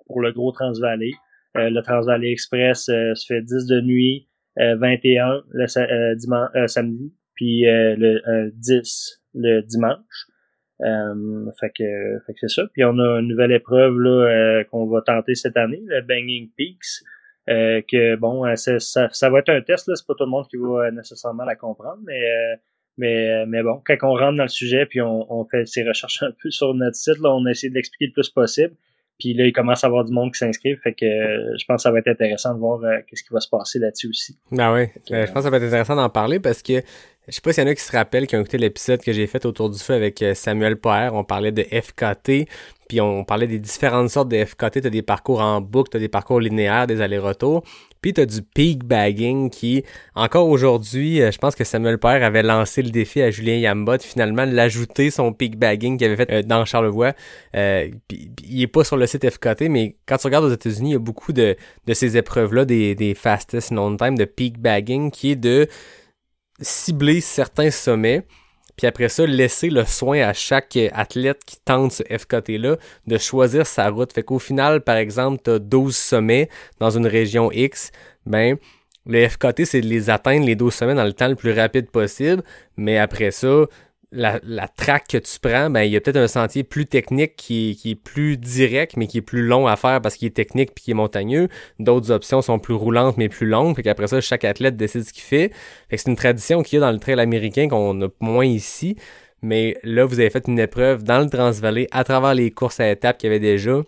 pour 0.07 0.21
le 0.21 0.33
gros 0.33 0.53
Transvalley. 0.53 1.13
Euh, 1.57 1.71
le 1.71 1.83
Transvalley 1.83 2.33
Express 2.33 2.85
se 2.87 3.25
fait 3.27 3.43
10 3.43 3.67
de 3.67 3.81
nuit, 3.81 4.29
21 4.57 5.43
le 5.51 6.15
dimanche, 6.15 6.51
samedi, 6.67 7.13
puis 7.35 7.63
le 7.65 8.51
10 8.51 9.23
le 9.35 9.61
dimanche. 9.63 10.27
Euh, 10.81 11.47
fait 11.61 11.71
que, 11.71 12.19
fait 12.27 12.33
que 12.33 12.39
c'est 12.41 12.49
ça. 12.49 12.63
Puis 12.73 12.85
on 12.85 12.99
a 12.99 13.21
une 13.21 13.29
nouvelle 13.29 13.53
épreuve 13.53 13.99
là 13.99 14.11
euh, 14.11 14.65
qu'on 14.65 14.87
va 14.87 15.03
tenter 15.03 15.35
cette 15.35 15.57
année, 15.57 15.83
le 15.87 16.03
Banging 16.03 16.51
Peaks. 16.57 17.05
Euh, 17.51 17.83
que 17.87 18.17
bon, 18.17 18.47
euh, 18.47 18.57
ça, 18.57 18.79
ça, 18.81 19.31
va 19.31 19.39
être 19.41 19.51
un 19.51 19.61
test, 19.61 19.87
là, 19.87 19.95
c'est 19.97 20.07
pas 20.07 20.15
tout 20.17 20.25
le 20.25 20.31
monde 20.31 20.47
qui 20.49 20.57
va 20.57 20.91
nécessairement 20.91 21.45
la 21.45 21.57
comprendre, 21.57 21.99
mais 22.05 22.21
mais, 22.97 23.45
mais 23.47 23.63
bon, 23.63 23.83
quand 23.85 23.97
on 24.03 24.15
rentre 24.15 24.37
dans 24.37 24.45
le 24.45 24.49
sujet 24.49 24.87
puis 24.87 25.01
on, 25.03 25.31
on 25.31 25.45
fait 25.45 25.67
ses 25.67 25.83
recherches 25.83 26.23
un 26.23 26.31
peu 26.31 26.51
sur 26.51 26.73
notre 26.75 26.97
site, 26.97 27.19
là, 27.19 27.35
on 27.35 27.45
a 27.45 27.51
essayé 27.51 27.69
de 27.69 27.75
l'expliquer 27.75 28.07
le 28.07 28.13
plus 28.13 28.31
possible. 28.31 28.75
Puis 29.19 29.35
là, 29.35 29.47
il 29.47 29.53
commence 29.53 29.85
à 29.85 29.89
avoir 29.89 30.05
du 30.05 30.13
monde 30.13 30.33
qui 30.33 30.39
s'inscrit. 30.39 30.77
Fait 30.77 30.93
que 30.93 31.07
je 31.07 31.65
pense 31.67 31.79
que 31.79 31.83
ça 31.83 31.91
va 31.91 31.99
être 31.99 32.09
intéressant 32.09 32.55
de 32.55 32.59
voir 32.59 32.81
qu'est-ce 33.07 33.23
qui 33.23 33.33
va 33.33 33.41
se 33.41 33.49
passer 33.49 33.79
là-dessus 33.79 34.09
aussi. 34.09 34.39
Ah 34.59 34.73
oui, 34.73 34.87
je 35.09 35.27
pense 35.27 35.35
que 35.35 35.41
ça 35.43 35.51
va 35.51 35.57
être 35.59 35.65
intéressant 35.65 35.97
d'en 35.97 36.09
parler 36.09 36.41
parce 36.41 36.63
que 36.63 36.83
je 37.29 37.35
sais 37.35 37.41
pas 37.41 37.53
s'il 37.53 37.65
y 37.65 37.67
en 37.67 37.71
a 37.71 37.75
qui 37.75 37.83
se 37.83 37.93
rappellent, 37.93 38.27
qui 38.27 38.37
ont 38.37 38.41
écouté 38.41 38.59
l'épisode 38.59 39.01
que 39.01 39.13
j'ai 39.13 39.27
fait 39.27 39.47
autour 39.47 39.71
du 39.71 39.79
feu 39.79 39.95
avec 39.95 40.21
euh, 40.21 40.35
Samuel 40.35 40.77
Poher. 40.77 41.11
On 41.15 41.25
parlait 41.25 41.53
de 41.53 41.63
FKT, 41.63 42.47
puis 42.87 43.01
on 43.01 43.25
parlait 43.25 43.47
des 43.47 43.59
différentes 43.59 44.11
sortes 44.11 44.29
de 44.29 44.45
FKT. 44.45 44.83
T'as 44.83 44.91
des 44.91 45.01
parcours 45.01 45.41
en 45.41 45.63
boucle, 45.63 45.89
t'as 45.91 45.99
des 45.99 46.09
parcours 46.09 46.39
linéaires, 46.39 46.87
des 46.87 47.01
allers-retours. 47.01 47.65
Puis 48.03 48.13
t'as 48.13 48.27
du 48.27 48.43
peak 48.43 48.85
bagging 48.85 49.49
qui, 49.49 49.85
encore 50.15 50.51
aujourd'hui, 50.51 51.23
euh, 51.23 51.31
je 51.31 51.39
pense 51.39 51.55
que 51.55 51.65
Samuel 51.65 51.97
Poher 51.97 52.23
avait 52.23 52.43
lancé 52.43 52.83
le 52.83 52.91
défi 52.91 53.23
à 53.23 53.31
Julien 53.31 53.57
Yambot, 53.57 54.01
finalement, 54.01 54.45
l'ajouter 54.45 55.11
son 55.11 55.33
peak 55.33 55.59
bagging 55.59 55.97
qu'il 55.97 56.09
avait 56.09 56.17
fait 56.17 56.31
euh, 56.31 56.43
dans 56.43 56.67
Charlevoix. 56.67 57.15
il 57.55 58.63
est 58.63 58.67
pas 58.67 58.85
sur 58.85 58.99
le 58.99 59.07
site 59.07 59.31
FKT, 59.31 59.71
mais 59.71 59.97
quand 60.05 60.19
tu 60.19 60.27
regardes 60.27 60.45
aux 60.45 60.53
États-Unis, 60.53 60.91
il 60.91 60.93
y 60.93 60.97
a 60.97 60.99
beaucoup 60.99 61.33
de, 61.33 61.57
de 61.87 61.95
ces 61.95 62.19
épreuves-là, 62.19 62.67
des, 62.67 62.95
des 62.95 63.15
fastest 63.15 63.71
known 63.71 63.97
time 63.97 64.19
de 64.19 64.27
peak 64.27 64.59
bagging, 64.59 65.11
qui 65.11 65.31
est 65.31 65.37
de 65.37 65.69
cibler 66.61 67.21
certains 67.21 67.71
sommets, 67.71 68.27
puis 68.77 68.87
après 68.87 69.09
ça, 69.09 69.27
laisser 69.27 69.71
le 69.71 69.85
soin 69.85 70.21
à 70.21 70.33
chaque 70.33 70.77
athlète 70.93 71.45
qui 71.47 71.57
tente 71.65 71.93
ce 71.93 72.03
FKT-là 72.03 72.77
de 73.07 73.19
choisir 73.19 73.67
sa 73.67 73.89
route. 73.89 74.13
Fait 74.13 74.25
qu'au 74.25 74.39
final, 74.41 74.81
par 74.81 74.97
exemple, 74.97 75.41
tu 75.45 75.51
as 75.51 75.59
12 75.59 75.95
sommets 75.97 76.49
dans 76.81 76.91
une 76.91 77.07
région 77.07 77.53
X, 77.53 77.93
ben, 78.27 78.57
le 79.07 79.29
FKT, 79.29 79.65
c'est 79.65 79.81
de 79.81 79.87
les 79.87 80.11
atteindre 80.11 80.47
les 80.47 80.57
12 80.57 80.73
sommets 80.73 80.95
dans 80.95 81.05
le 81.05 81.13
temps 81.13 81.29
le 81.29 81.37
plus 81.37 81.53
rapide 81.53 81.91
possible, 81.91 82.43
mais 82.77 82.99
après 82.99 83.31
ça, 83.31 83.67
la, 84.15 84.41
la 84.45 84.69
track 84.69 85.09
que 85.09 85.19
tu 85.19 85.39
prends, 85.41 85.71
ben, 85.71 85.83
il 85.83 85.93
y 85.93 85.97
a 85.97 86.01
peut-être 86.01 86.17
un 86.17 86.29
sentier 86.29 86.63
plus 86.63 86.87
technique 86.87 87.37
qui, 87.37 87.77
qui, 87.81 87.91
est 87.91 87.95
plus 87.95 88.37
direct, 88.37 88.97
mais 88.97 89.07
qui 89.07 89.19
est 89.19 89.23
plus 89.23 89.45
long 89.45 89.67
à 89.67 89.77
faire 89.77 90.01
parce 90.01 90.17
qu'il 90.17 90.29
est 90.29 90.31
technique 90.31 90.75
puis 90.75 90.85
qui 90.85 90.91
est 90.93 90.95
montagneux. 90.95 91.49
D'autres 91.81 92.11
options 92.11 92.41
sont 92.41 92.59
plus 92.59 92.75
roulantes, 92.75 93.17
mais 93.17 93.29
plus 93.29 93.47
longues. 93.47 93.75
Fait 93.77 93.83
qu'après 93.83 94.07
ça, 94.07 94.21
chaque 94.21 94.45
athlète 94.45 94.77
décide 94.77 95.05
ce 95.05 95.13
qu'il 95.13 95.25
fait. 95.25 95.53
Fait 95.91 95.97
c'est 95.97 96.09
une 96.09 96.17
tradition 96.17 96.63
qu'il 96.63 96.79
y 96.79 96.83
a 96.83 96.87
dans 96.87 96.93
le 96.93 96.99
trail 96.99 97.21
américain 97.21 97.69
qu'on 97.69 98.01
a 98.03 98.09
moins 98.21 98.47
ici. 98.47 98.97
Mais 99.43 99.77
là, 99.83 100.07
vous 100.07 100.21
avez 100.21 100.31
fait 100.31 100.47
une 100.49 100.59
épreuve 100.59 101.03
dans 101.03 101.19
le 101.19 101.29
Transvalley 101.29 101.89
à 101.91 102.05
travers 102.05 102.35
les 102.35 102.51
courses 102.51 102.81
à 102.81 102.91
étapes 102.91 103.19
qu'il 103.19 103.29
y 103.29 103.31
avait 103.31 103.41
déjà 103.41 103.83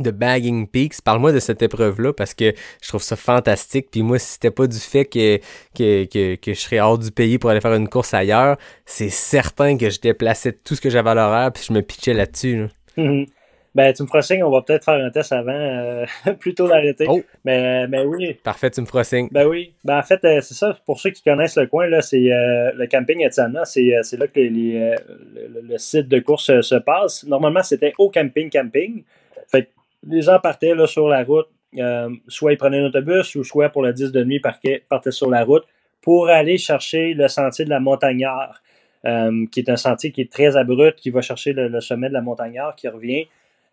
de 0.00 0.10
Bagging 0.10 0.66
Peaks. 0.66 1.00
Parle-moi 1.02 1.32
de 1.32 1.38
cette 1.38 1.62
épreuve-là 1.62 2.12
parce 2.12 2.34
que 2.34 2.52
je 2.82 2.88
trouve 2.88 3.02
ça 3.02 3.16
fantastique. 3.16 3.90
Puis 3.90 4.02
moi, 4.02 4.18
si 4.18 4.34
c'était 4.34 4.50
pas 4.50 4.66
du 4.66 4.78
fait 4.78 5.04
que, 5.04 5.38
que, 5.76 6.04
que, 6.04 6.34
que, 6.36 6.54
je 6.54 6.58
serais 6.58 6.80
hors 6.80 6.98
du 6.98 7.10
pays 7.10 7.38
pour 7.38 7.50
aller 7.50 7.60
faire 7.60 7.74
une 7.74 7.88
course 7.88 8.14
ailleurs, 8.14 8.56
c'est 8.84 9.10
certain 9.10 9.76
que 9.76 9.90
je 9.90 10.00
déplaçais 10.00 10.52
tout 10.52 10.74
ce 10.74 10.80
que 10.80 10.90
j'avais 10.90 11.10
à 11.10 11.14
l'horaire 11.14 11.52
puis 11.52 11.64
je 11.66 11.72
me 11.72 11.80
pitchais 11.80 12.14
là-dessus. 12.14 12.66
Mhm. 12.96 13.26
Ben, 13.74 13.90
tu 13.94 14.02
me 14.02 14.06
feras 14.06 14.20
signe, 14.20 14.44
on 14.44 14.50
va 14.50 14.60
peut-être 14.60 14.84
faire 14.84 15.02
un 15.02 15.08
test 15.08 15.32
avant, 15.32 15.50
euh, 15.50 16.04
plutôt 16.38 16.68
d'arrêter. 16.68 17.06
Oh. 17.08 17.22
Mais, 17.42 17.86
mais 17.88 18.04
oui. 18.04 18.34
Parfait, 18.34 18.70
tu 18.70 18.82
me 18.82 18.86
feras 18.86 19.04
signe. 19.04 19.28
Ben 19.30 19.46
oui. 19.46 19.72
Ben 19.82 19.98
en 19.98 20.02
fait, 20.02 20.22
euh, 20.26 20.42
c'est 20.42 20.52
ça, 20.52 20.76
pour 20.84 21.00
ceux 21.00 21.08
qui 21.08 21.22
connaissent 21.22 21.56
le 21.56 21.66
coin, 21.66 21.86
là, 21.86 22.02
c'est 22.02 22.30
euh, 22.30 22.72
le 22.74 22.86
camping 22.86 23.24
Etiana, 23.24 23.64
c'est 23.64 23.88
là 24.18 24.26
que 24.26 24.40
les, 24.40 24.94
le, 25.34 25.78
site 25.78 26.06
de 26.08 26.18
course 26.18 26.60
se 26.60 26.74
passe. 26.74 27.24
Normalement, 27.24 27.62
c'était 27.62 27.94
au 27.96 28.10
camping 28.10 28.50
camping. 28.50 29.04
Fait 29.48 29.70
les 30.06 30.22
gens 30.22 30.38
partaient 30.40 30.74
sur 30.86 31.08
la 31.08 31.24
route, 31.24 31.48
euh, 31.78 32.10
soit 32.28 32.52
ils 32.52 32.58
prenaient 32.58 32.80
un 32.80 32.86
autobus 32.86 33.34
ou 33.34 33.44
soit 33.44 33.70
pour 33.70 33.82
le 33.82 33.92
10 33.92 34.12
de 34.12 34.24
nuit 34.24 34.40
partaient, 34.40 34.84
partaient 34.88 35.10
sur 35.10 35.30
la 35.30 35.44
route 35.44 35.64
pour 36.00 36.28
aller 36.28 36.58
chercher 36.58 37.14
le 37.14 37.28
sentier 37.28 37.64
de 37.64 37.70
la 37.70 37.80
Montagnard, 37.80 38.60
euh, 39.04 39.46
qui 39.50 39.60
est 39.60 39.70
un 39.70 39.76
sentier 39.76 40.10
qui 40.10 40.20
est 40.20 40.32
très 40.32 40.56
abrupt, 40.56 40.98
qui 40.98 41.10
va 41.10 41.20
chercher 41.22 41.52
le, 41.52 41.80
sommet 41.80 42.08
de 42.08 42.14
la 42.14 42.20
Montagnard, 42.20 42.74
qui 42.74 42.88
revient. 42.88 43.26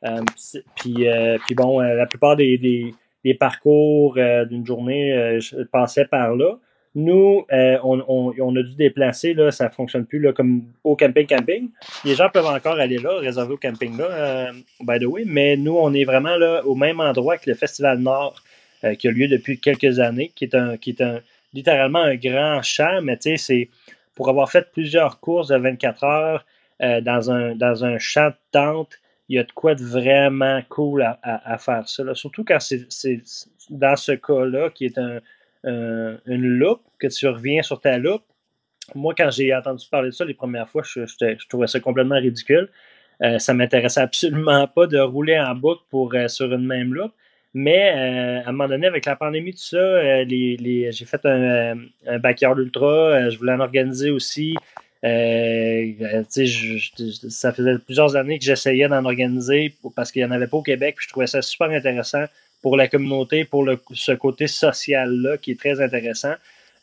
Euh, 0.06 0.22
puis, 0.76 1.08
puis 1.46 1.56
bon, 1.56 1.80
la 1.80 2.06
plupart 2.06 2.36
des, 2.36 2.58
des, 2.58 2.94
des 3.26 3.34
parcours 3.34 4.18
d'une 4.50 4.66
journée 4.66 5.40
passaient 5.72 6.06
par 6.06 6.36
là. 6.36 6.58
Nous, 6.96 7.46
euh, 7.52 7.78
on, 7.84 8.34
on, 8.40 8.56
a 8.56 8.64
dû 8.64 8.76
déplacer, 8.76 9.36
là, 9.36 9.52
ça 9.52 9.70
fonctionne 9.70 10.06
plus 10.06 10.20
là, 10.20 10.34
comme 10.34 10.64
au 10.84 10.96
camping-camping. 10.96 11.70
Les 12.04 12.16
gens 12.16 12.30
peuvent 12.30 12.48
encore 12.48 12.80
aller 12.80 12.98
là, 12.98 13.20
réserver 13.20 13.54
au 13.54 13.58
camping 13.58 13.96
là, 13.96 14.06
euh, 14.06 14.52
by 14.82 15.00
the 15.00 15.06
way, 15.06 15.24
mais 15.26 15.56
nous, 15.56 15.78
on 15.78 15.94
est 15.94 16.04
vraiment 16.04 16.36
là 16.36 16.66
au 16.66 16.74
même 16.74 17.00
endroit 17.00 17.38
que 17.38 17.48
le 17.50 17.56
Festival 17.56 18.00
Nord 18.00 18.42
euh, 18.84 18.96
qui 18.96 19.08
a 19.08 19.12
lieu 19.12 19.28
depuis 19.28 19.60
quelques 19.60 20.00
années, 20.00 20.32
qui 20.34 20.46
est 20.46 20.56
un 20.56 20.78
qui 20.78 20.92
est 20.92 21.02
un 21.02 21.20
littéralement 21.54 22.00
un 22.00 22.16
grand 22.16 22.64
champ, 22.64 23.02
mais 23.04 23.18
tu 23.18 23.32
sais, 23.32 23.38
c'est 23.38 23.70
pour 24.16 24.30
avoir 24.30 24.50
fait 24.50 24.68
plusieurs 24.72 25.20
courses 25.20 25.50
de 25.50 25.58
24 25.58 26.04
heures 26.04 26.46
dans 26.80 27.30
un 27.30 27.56
dans 27.56 27.84
un 27.84 27.98
champ 28.00 28.30
de 28.30 28.36
tente, 28.52 29.00
il 29.30 29.36
y 29.36 29.40
a 29.40 29.44
de 29.44 29.52
quoi 29.52 29.76
de 29.76 29.84
vraiment 29.84 30.62
cool 30.70 31.04
à, 31.22 31.58
faire 31.60 31.88
ça. 31.88 32.04
Surtout 32.16 32.44
quand 32.44 32.60
c'est 32.60 33.22
dans 33.70 33.96
ce 33.96 34.14
cas-là, 34.14 34.70
qui 34.72 34.86
est 34.86 34.98
un 34.98 35.20
euh, 35.66 36.18
une 36.26 36.46
loupe, 36.46 36.82
que 37.00 37.08
tu 37.08 37.28
reviens 37.28 37.62
sur 37.62 37.82
ta 37.82 37.98
loupe. 37.98 38.24
Moi, 38.96 39.14
quand 39.16 39.30
j'ai 39.30 39.54
entendu 39.54 39.86
parler 39.90 40.10
de 40.10 40.14
ça 40.14 40.24
les 40.26 40.34
premières 40.34 40.70
fois, 40.70 40.84
je, 40.84 41.48
trouvais 41.50 41.68
ça 41.68 41.80
complètement 41.80 42.16
ridicule. 42.16 42.70
Euh, 43.22 43.38
ça 43.40 43.54
m'intéressait 43.54 44.00
absolument 44.00 44.68
pas 44.68 44.88
de 44.88 44.98
rouler 45.00 45.38
en 45.38 45.54
boucle 45.56 45.82
pour, 45.90 46.16
euh, 46.16 46.30
sur 46.30 46.54
une 46.54 46.66
même 46.66 46.94
loupe. 46.94 47.12
Mais 47.54 47.90
à 47.90 48.48
un 48.48 48.52
moment 48.52 48.68
donné, 48.68 48.86
avec 48.86 49.06
la 49.06 49.16
pandémie, 49.16 49.54
tout 49.54 49.58
ça, 49.58 50.24
les, 50.24 50.90
j'ai 50.92 51.06
fait 51.06 51.26
un, 51.26 51.80
un, 52.06 52.20
backyard 52.20 52.60
ultra. 52.60 53.28
je 53.32 53.38
voulais 53.40 53.54
en 53.54 53.60
organiser 53.60 54.12
aussi. 54.12 54.56
ça 55.02 55.10
faisait 57.52 57.80
plusieurs 57.80 58.16
années 58.16 58.38
que 58.38 58.46
j'essayais 58.46 58.88
d'en 58.88 59.04
organiser 59.04 59.74
parce 59.96 60.12
qu'il 60.12 60.24
n'y 60.24 60.30
en 60.30 60.32
avait 60.32 60.46
pas 60.46 60.58
au 60.58 60.62
Québec. 60.62 60.98
Puis 60.98 61.06
je 61.08 61.10
trouvais 61.12 61.26
ça 61.26 61.42
super 61.42 61.72
intéressant 61.72 62.26
pour 62.62 62.78
la 62.78 62.88
communauté, 62.88 63.46
pour 63.46 63.64
le, 63.64 63.80
ce 63.94 64.12
côté 64.12 64.48
social-là 64.48 65.38
qui 65.38 65.52
est 65.52 65.60
très 65.60 65.82
intéressant, 65.82 66.34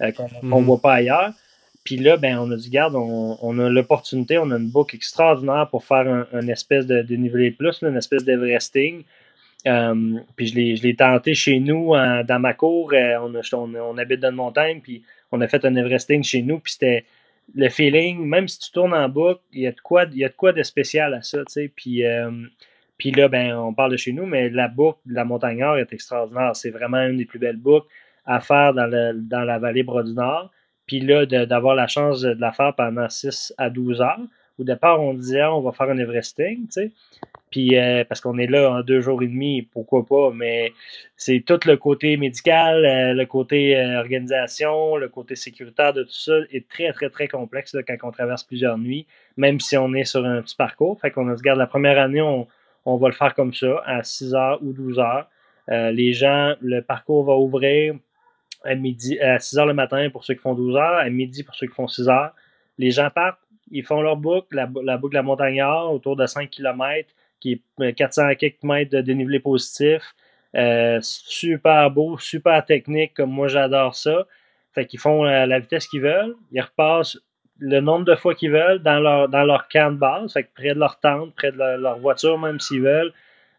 euh, 0.00 0.12
qu'on 0.12 0.28
ne 0.42 0.60
mhm. 0.60 0.64
voit 0.64 0.80
pas 0.80 0.94
ailleurs. 0.94 1.32
Puis 1.84 1.96
là, 1.98 2.16
ben, 2.16 2.38
on 2.38 2.50
a 2.50 2.56
dit, 2.56 2.70
garde, 2.70 2.96
on, 2.96 3.38
on 3.40 3.58
a 3.58 3.68
l'opportunité, 3.68 4.38
on 4.38 4.50
a 4.50 4.56
une 4.56 4.68
boucle 4.68 4.96
extraordinaire 4.96 5.68
pour 5.70 5.84
faire 5.84 6.08
un, 6.08 6.26
un 6.32 6.48
espèce 6.48 6.86
de 6.86 7.00
dénivelé 7.02 7.52
plus, 7.52 7.80
là, 7.80 7.90
une 7.90 7.96
espèce 7.96 8.24
d'Everesting. 8.24 9.04
Euh, 9.66 10.18
puis 10.36 10.48
je 10.48 10.82
l'ai, 10.82 10.96
tenté 10.96 11.34
chez 11.34 11.58
nous, 11.60 11.94
en- 11.94 12.24
dans 12.24 12.38
ma 12.38 12.54
cour. 12.54 12.92
euh, 12.92 13.18
on, 13.20 13.34
a- 13.34 13.54
on, 13.54 13.74
on 13.74 13.98
habite 13.98 14.20
dans 14.20 14.30
une 14.30 14.36
montagne, 14.36 14.80
puis 14.80 15.02
on 15.32 15.40
a 15.40 15.48
fait 15.48 15.64
un 15.64 15.74
Everesting 15.74 16.22
chez 16.22 16.42
nous, 16.42 16.58
puis 16.58 16.72
c'était 16.72 17.04
le 17.54 17.68
feeling, 17.68 18.24
même 18.24 18.48
si 18.48 18.58
tu 18.58 18.70
tournes 18.72 18.94
en 18.94 19.08
boucle, 19.08 19.40
il 19.52 19.62
y 19.62 19.66
a 19.66 19.72
de 19.72 19.80
quoi, 19.80 20.04
il 20.10 20.18
y 20.18 20.24
a 20.24 20.28
de, 20.28 20.34
quoi 20.34 20.52
de 20.52 20.62
spécial 20.62 21.14
à 21.14 21.22
ça, 21.22 21.38
tu 21.38 21.52
sais. 21.52 21.70
Puis, 21.74 22.04
euh, 22.04 22.30
puis 22.98 23.10
là, 23.10 23.28
ben, 23.28 23.56
on 23.56 23.74
parle 23.74 23.92
de 23.92 23.96
chez 23.96 24.12
nous, 24.12 24.26
mais 24.26 24.48
la 24.48 24.68
boucle 24.68 24.98
de 25.06 25.14
la 25.14 25.24
montagne 25.24 25.58
Nord 25.58 25.78
est 25.78 25.92
extraordinaire. 25.92 26.56
C'est 26.56 26.70
vraiment 26.70 26.98
une 26.98 27.18
des 27.18 27.26
plus 27.26 27.38
belles 27.38 27.58
boucles 27.58 27.88
à 28.24 28.40
faire 28.40 28.74
dans, 28.74 28.86
la 28.86 29.58
vallée 29.58 29.82
Bras 29.82 30.02
du 30.02 30.14
Nord. 30.14 30.50
Puis 30.86 31.00
là, 31.00 31.26
d'avoir 31.26 31.74
la 31.74 31.86
chance 31.86 32.22
de 32.22 32.40
la 32.40 32.52
faire 32.52 32.74
pendant 32.74 33.08
6 33.08 33.54
à 33.58 33.70
12 33.70 34.00
heures. 34.00 34.20
Au 34.58 34.64
départ, 34.64 35.02
on 35.02 35.12
disait, 35.12 35.40
ah, 35.40 35.54
on 35.54 35.60
va 35.60 35.72
faire 35.72 35.90
un 35.90 35.98
Everesting, 35.98 36.66
tu 36.66 36.70
sais. 36.70 36.92
Puis, 37.50 37.76
euh, 37.76 38.04
parce 38.04 38.20
qu'on 38.20 38.38
est 38.38 38.46
là 38.46 38.70
en 38.70 38.80
deux 38.80 39.00
jours 39.00 39.22
et 39.22 39.28
demi, 39.28 39.62
pourquoi 39.62 40.04
pas, 40.04 40.30
mais 40.34 40.72
c'est 41.16 41.44
tout 41.46 41.60
le 41.66 41.76
côté 41.76 42.16
médical, 42.16 42.84
euh, 42.84 43.12
le 43.12 43.26
côté 43.26 43.78
euh, 43.78 43.98
organisation, 44.00 44.96
le 44.96 45.08
côté 45.08 45.36
sécuritaire 45.36 45.92
de 45.92 46.02
tout 46.02 46.10
ça 46.10 46.32
est 46.50 46.68
très, 46.68 46.92
très, 46.92 47.08
très 47.10 47.28
complexe 47.28 47.74
là, 47.74 47.82
quand 47.82 47.96
on 48.02 48.10
traverse 48.10 48.44
plusieurs 48.44 48.78
nuits, 48.78 49.06
même 49.36 49.60
si 49.60 49.76
on 49.76 49.92
est 49.94 50.04
sur 50.04 50.24
un 50.24 50.42
petit 50.42 50.56
parcours. 50.56 50.98
Fait 51.00 51.10
qu'on 51.10 51.34
se 51.36 51.42
garde 51.42 51.58
la 51.58 51.66
première 51.66 51.98
année, 51.98 52.20
on, 52.20 52.48
on 52.86 52.96
va 52.96 53.08
le 53.08 53.14
faire 53.14 53.34
comme 53.34 53.52
ça, 53.52 53.82
à 53.84 54.02
6 54.02 54.34
heures 54.34 54.58
ou 54.62 54.72
12 54.72 54.98
heures. 54.98 55.28
Euh, 55.70 55.90
les 55.90 56.12
gens, 56.12 56.54
le 56.60 56.80
parcours 56.80 57.24
va 57.24 57.34
ouvrir 57.36 57.94
à 58.64 58.74
midi, 58.74 59.18
à 59.20 59.38
6 59.38 59.58
heures 59.58 59.66
le 59.66 59.74
matin 59.74 60.08
pour 60.10 60.24
ceux 60.24 60.34
qui 60.34 60.40
font 60.40 60.54
12 60.54 60.76
heures, 60.76 60.98
à 60.98 61.08
midi 61.10 61.42
pour 61.42 61.54
ceux 61.54 61.66
qui 61.66 61.74
font 61.74 61.88
6 61.88 62.08
heures. 62.08 62.32
Les 62.78 62.90
gens 62.90 63.10
partent, 63.10 63.38
ils 63.70 63.84
font 63.84 64.00
leur 64.00 64.16
boucle, 64.16 64.54
la, 64.56 64.66
bou- 64.66 64.82
la 64.82 64.96
boucle 64.96 65.12
de 65.12 65.18
la 65.18 65.22
montagne 65.22 65.58
Nord, 65.58 65.92
autour 65.92 66.16
de 66.16 66.24
5 66.26 66.48
km, 66.50 67.08
qui 67.40 67.52
est 67.54 67.60
euh, 67.84 67.92
400 67.92 68.34
quelques 68.36 68.62
mètres 68.62 68.92
de 68.92 69.00
dénivelé 69.00 69.40
positif. 69.40 70.14
Euh, 70.54 70.98
super 71.02 71.90
beau, 71.90 72.16
super 72.18 72.64
technique, 72.64 73.14
comme 73.14 73.30
moi 73.30 73.48
j'adore 73.48 73.94
ça. 73.94 74.26
Fait 74.74 74.86
qu'ils 74.86 75.00
font 75.00 75.24
la, 75.24 75.46
la 75.46 75.58
vitesse 75.58 75.86
qu'ils 75.88 76.02
veulent, 76.02 76.34
ils 76.52 76.60
repassent 76.60 77.18
le 77.58 77.80
nombre 77.80 78.04
de 78.04 78.14
fois 78.14 78.34
qu'ils 78.34 78.50
veulent 78.50 78.80
dans 78.80 79.00
leur, 79.00 79.28
dans 79.28 79.44
leur 79.44 79.68
camp 79.68 79.90
de 79.92 79.96
base, 79.98 80.32
fait 80.32 80.42
que 80.44 80.48
près 80.54 80.74
de 80.74 80.78
leur 80.78 80.98
tente, 81.00 81.34
près 81.34 81.52
de 81.52 81.56
leur, 81.58 81.78
leur 81.78 81.98
voiture, 81.98 82.38
même 82.38 82.60
s'ils 82.60 82.82
veulent, 82.82 83.12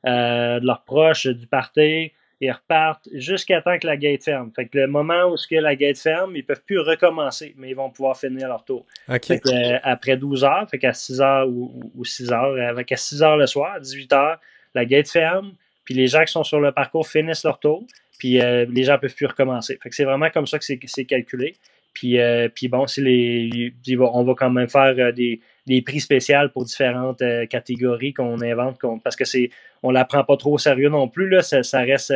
euh, 0.06 0.60
de 0.60 0.66
leurs 0.66 0.82
proches, 0.82 1.28
du 1.28 1.48
party, 1.48 2.12
ils 2.40 2.52
repartent 2.52 3.10
jusqu'à 3.14 3.62
temps 3.64 3.80
que 3.80 3.88
la 3.88 3.98
gate 3.98 4.24
ferme. 4.24 4.52
Fait 4.56 4.68
que 4.68 4.78
le 4.78 4.86
moment 4.88 5.26
où 5.32 5.38
ce 5.38 5.48
que 5.48 5.56
la 5.56 5.76
gate 5.76 5.98
ferme, 5.98 6.36
ils 6.36 6.44
peuvent 6.46 6.62
plus 6.64 6.78
recommencer, 6.80 7.56
mais 7.58 7.70
ils 7.72 7.76
vont 7.76 7.90
pouvoir 7.90 8.16
finir 8.16 8.48
leur 8.48 8.64
tour. 8.64 8.86
OK. 9.10 9.26
Fait 9.26 9.40
que, 9.40 9.50
euh, 9.50 9.80
après 9.82 10.18
12 10.18 10.44
heures, 10.44 10.70
fait 10.70 10.78
qu'à 10.78 10.94
6 10.94 11.20
heures 11.20 11.48
ou, 11.48 11.72
ou- 11.76 11.92
ou 11.98 12.06
6 12.06 12.32
heures, 12.32 12.56
avec 12.70 12.92
à 12.92 12.98
6 12.98 13.24
heures 13.24 13.38
le 13.38 13.48
soir, 13.48 13.74
à 13.74 13.80
18 13.80 14.14
heures, 14.14 14.40
la 14.76 14.86
gate 14.86 15.10
ferme, 15.10 15.54
puis 15.84 15.96
les 15.96 16.06
gens 16.06 16.24
qui 16.24 16.32
sont 16.32 16.44
sur 16.44 16.60
le 16.60 16.72
parcours 16.72 17.08
finissent 17.08 17.44
leur 17.44 17.60
tour, 17.60 17.84
puis 18.20 18.40
euh, 18.40 18.66
les 18.70 18.84
gens 18.84 19.00
peuvent 19.00 19.16
plus 19.16 19.26
recommencer. 19.26 19.80
Fait 19.82 19.90
que 19.90 19.96
c'est 19.96 20.04
vraiment 20.06 20.30
comme 20.30 20.46
ça 20.46 20.60
que 20.60 20.66
c'est 20.66 20.78
c'est 20.86 21.06
calculé. 21.06 21.56
Puis, 21.98 22.20
euh, 22.20 22.48
puis 22.48 22.68
bon, 22.68 22.86
les, 22.98 23.74
on 24.00 24.24
va 24.24 24.34
quand 24.36 24.52
même 24.52 24.70
faire 24.70 24.94
euh, 25.00 25.12
des, 25.12 25.42
prix 25.82 26.00
spéciaux 26.00 26.48
pour 26.54 26.64
différentes 26.64 27.24
euh, 27.24 27.48
catégories 27.48 28.14
qu'on 28.14 28.40
invente, 28.40 28.80
parce 29.04 29.16
que 29.16 29.26
c'est, 29.26 29.50
on 29.82 29.90
la 29.90 30.06
prend 30.06 30.24
pas 30.24 30.38
trop 30.38 30.54
au 30.54 30.58
sérieux 30.60 30.90
non 30.90 31.08
plus 31.08 31.28
là. 31.28 31.42
Ça, 31.42 31.80
reste, 31.82 32.14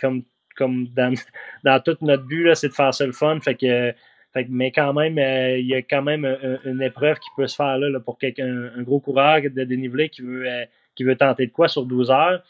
comme, 0.00 0.24
comme 0.56 0.88
dans, 0.88 1.14
dans 1.64 1.78
tout 1.80 1.96
notre 2.00 2.24
but 2.24 2.52
c'est 2.56 2.70
de 2.70 2.74
faire 2.74 2.92
ça 2.92 3.06
le 3.06 3.12
fun. 3.12 3.38
Fait 3.40 3.54
que, 3.54 3.94
fait 4.32 4.46
mais 4.48 4.72
quand 4.72 4.92
même, 4.94 5.16
il 5.16 5.66
y 5.66 5.74
a 5.74 5.82
quand 5.82 6.02
même 6.02 6.24
un- 6.24 6.38
un- 6.42 6.58
une 6.64 6.82
épreuve 6.82 7.20
qui 7.20 7.28
peut 7.36 7.46
se 7.46 7.54
faire 7.54 7.78
là, 7.78 8.00
pour 8.00 8.18
quelqu'un, 8.18 8.68
un 8.76 8.82
gros 8.82 8.98
coureur 8.98 9.42
de 9.42 9.62
dénivelé 9.62 10.08
qui 10.08 10.22
veut, 10.22 10.48
qui 10.96 11.04
veut 11.04 11.14
tenter 11.14 11.46
de 11.46 11.52
quoi 11.52 11.68
sur 11.68 11.84
12 11.86 12.10
heures. 12.10 12.42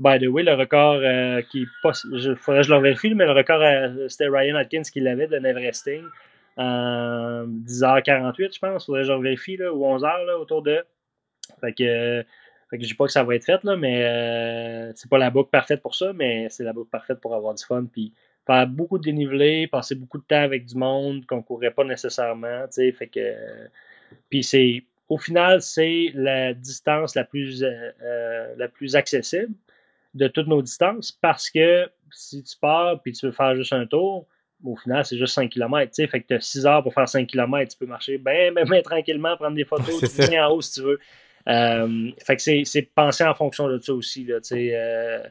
By 0.00 0.18
the 0.18 0.28
way, 0.28 0.42
le 0.42 0.54
record 0.54 1.00
euh, 1.02 1.42
qui. 1.42 1.60
Il 1.60 2.36
faudrait 2.36 2.62
que 2.62 2.68
je 2.68 2.74
le 2.74 2.80
vérifie, 2.80 3.14
mais 3.14 3.26
le 3.26 3.32
record, 3.32 3.60
euh, 3.60 4.08
c'était 4.08 4.28
Ryan 4.28 4.56
Atkins 4.56 4.82
qui 4.82 5.00
l'avait 5.00 5.26
de 5.26 5.38
Neveresting 5.38 6.04
en 6.56 7.46
10h48, 7.46 8.54
je 8.54 8.58
pense. 8.58 8.86
Faudrait 8.86 9.02
que 9.02 9.08
je 9.08 9.12
le 9.12 9.20
vérifie, 9.20 9.56
là, 9.58 9.72
ou 9.72 9.84
11h, 9.84 10.24
là, 10.26 10.38
autour 10.38 10.62
de. 10.62 10.82
Fait 11.60 11.74
que, 11.74 11.82
euh, 11.82 12.22
fait 12.70 12.80
je 12.80 12.86
dis 12.86 12.94
pas 12.94 13.04
que 13.04 13.12
ça 13.12 13.24
va 13.24 13.34
être 13.34 13.44
fait, 13.44 13.62
là, 13.62 13.76
mais 13.76 14.04
euh, 14.04 14.92
c'est 14.94 15.10
pas 15.10 15.18
la 15.18 15.30
boucle 15.30 15.50
parfaite 15.50 15.82
pour 15.82 15.94
ça, 15.94 16.12
mais 16.14 16.48
c'est 16.48 16.64
la 16.64 16.72
boucle 16.72 16.90
parfaite 16.90 17.20
pour 17.20 17.34
avoir 17.34 17.54
du 17.54 17.64
fun. 17.64 17.84
Puis 17.92 18.14
faire 18.46 18.66
beaucoup 18.66 18.96
de 18.96 19.04
dénivelé, 19.04 19.66
passer 19.66 19.96
beaucoup 19.96 20.18
de 20.18 20.24
temps 20.24 20.42
avec 20.42 20.64
du 20.64 20.76
monde 20.76 21.26
qu'on 21.26 21.42
courrait 21.42 21.72
pas 21.72 21.84
nécessairement, 21.84 22.62
tu 22.68 22.72
sais. 22.72 22.92
Fait 22.92 23.08
que. 23.08 23.34
Puis 24.30 24.42
c'est. 24.44 24.84
Au 25.10 25.18
final, 25.18 25.60
c'est 25.60 26.12
la 26.14 26.54
distance 26.54 27.16
la 27.16 27.24
plus, 27.24 27.64
euh, 27.64 27.90
euh, 28.00 28.54
la 28.56 28.68
plus 28.68 28.94
accessible 28.94 29.52
de 30.14 30.28
toutes 30.28 30.48
nos 30.48 30.62
distances 30.62 31.12
parce 31.12 31.50
que 31.50 31.88
si 32.10 32.42
tu 32.42 32.56
pars 32.56 33.00
puis 33.00 33.12
tu 33.12 33.26
veux 33.26 33.32
faire 33.32 33.54
juste 33.54 33.72
un 33.72 33.86
tour, 33.86 34.26
au 34.64 34.76
final, 34.76 35.04
c'est 35.04 35.16
juste 35.16 35.34
5 35.34 35.50
km. 35.50 35.94
sais 35.94 36.06
Fait 36.06 36.20
que 36.20 36.26
tu 36.26 36.34
as 36.34 36.40
6 36.40 36.66
heures 36.66 36.82
pour 36.82 36.92
faire 36.92 37.08
5 37.08 37.26
km. 37.26 37.70
Tu 37.70 37.78
peux 37.78 37.86
marcher 37.86 38.18
bien, 38.18 38.52
bien, 38.52 38.64
bien 38.64 38.82
tranquillement, 38.82 39.36
prendre 39.36 39.56
des 39.56 39.64
photos, 39.64 40.00
tu 40.16 40.22
viens 40.28 40.48
en 40.48 40.52
haut 40.52 40.60
si 40.60 40.74
tu 40.74 40.82
veux. 40.82 40.98
Euh, 41.48 42.10
fait 42.24 42.36
que 42.36 42.64
c'est 42.64 42.82
penser 42.94 43.24
en 43.24 43.34
fonction 43.34 43.68
de 43.68 43.78
ça 43.78 43.94
aussi. 43.94 44.24
Là, 44.24 44.40
tu 44.40 44.48
sais, 44.48 44.70
euh, 44.74 45.22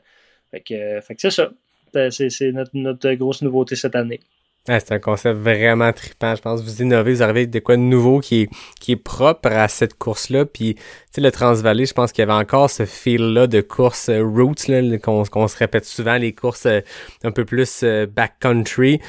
fait 0.51 0.61
que, 0.61 1.01
fait 1.01 1.15
que 1.15 1.21
c'est 1.21 1.32
ça. 1.32 1.51
Euh, 1.95 2.09
C'est 2.09 2.30
c'est 2.30 2.51
notre, 2.51 2.71
notre 2.73 3.11
grosse 3.13 3.41
nouveauté 3.41 3.75
cette 3.75 3.95
année. 3.95 4.19
Ouais, 4.68 4.80
c'est 4.80 4.93
un 4.93 4.99
concept 4.99 5.39
vraiment 5.39 5.91
trippant. 5.93 6.36
Je 6.36 6.41
pense 6.41 6.62
que 6.62 6.66
vous 6.66 6.82
innovez, 6.82 7.14
vous 7.14 7.24
arrivez 7.24 7.39
avec 7.41 7.49
de 7.49 7.60
quoi 7.60 7.76
de 7.76 7.82
nouveau 7.82 8.20
qui 8.20 8.41
est, 8.41 8.49
qui 8.80 8.91
est 8.91 8.97
propre 8.97 9.47
à 9.47 9.68
cette 9.68 9.97
course-là. 9.97 10.45
Puis, 10.45 10.76
tu 10.76 10.82
sais, 11.12 11.22
le 11.22 11.32
Transvalley, 11.32 11.86
je 11.86 11.93
pense 11.93 12.12
qu'il 12.12 12.22
y 12.22 12.30
avait 12.30 12.39
encore 12.39 12.70
ce 12.70 12.86
feel-là 12.86 13.47
de 13.47 13.62
course 13.62 14.10
euh, 14.10 14.22
roots, 14.22 14.68
qu'on 15.01 15.47
se 15.47 15.57
répète 15.57 15.86
souvent, 15.86 16.18
les 16.18 16.34
courses 16.34 16.68
euh, 16.68 16.82
un 17.24 17.32
peu 17.32 17.45
plus 17.45 17.82
euh, 17.84 18.05
backcountry. 18.05 18.99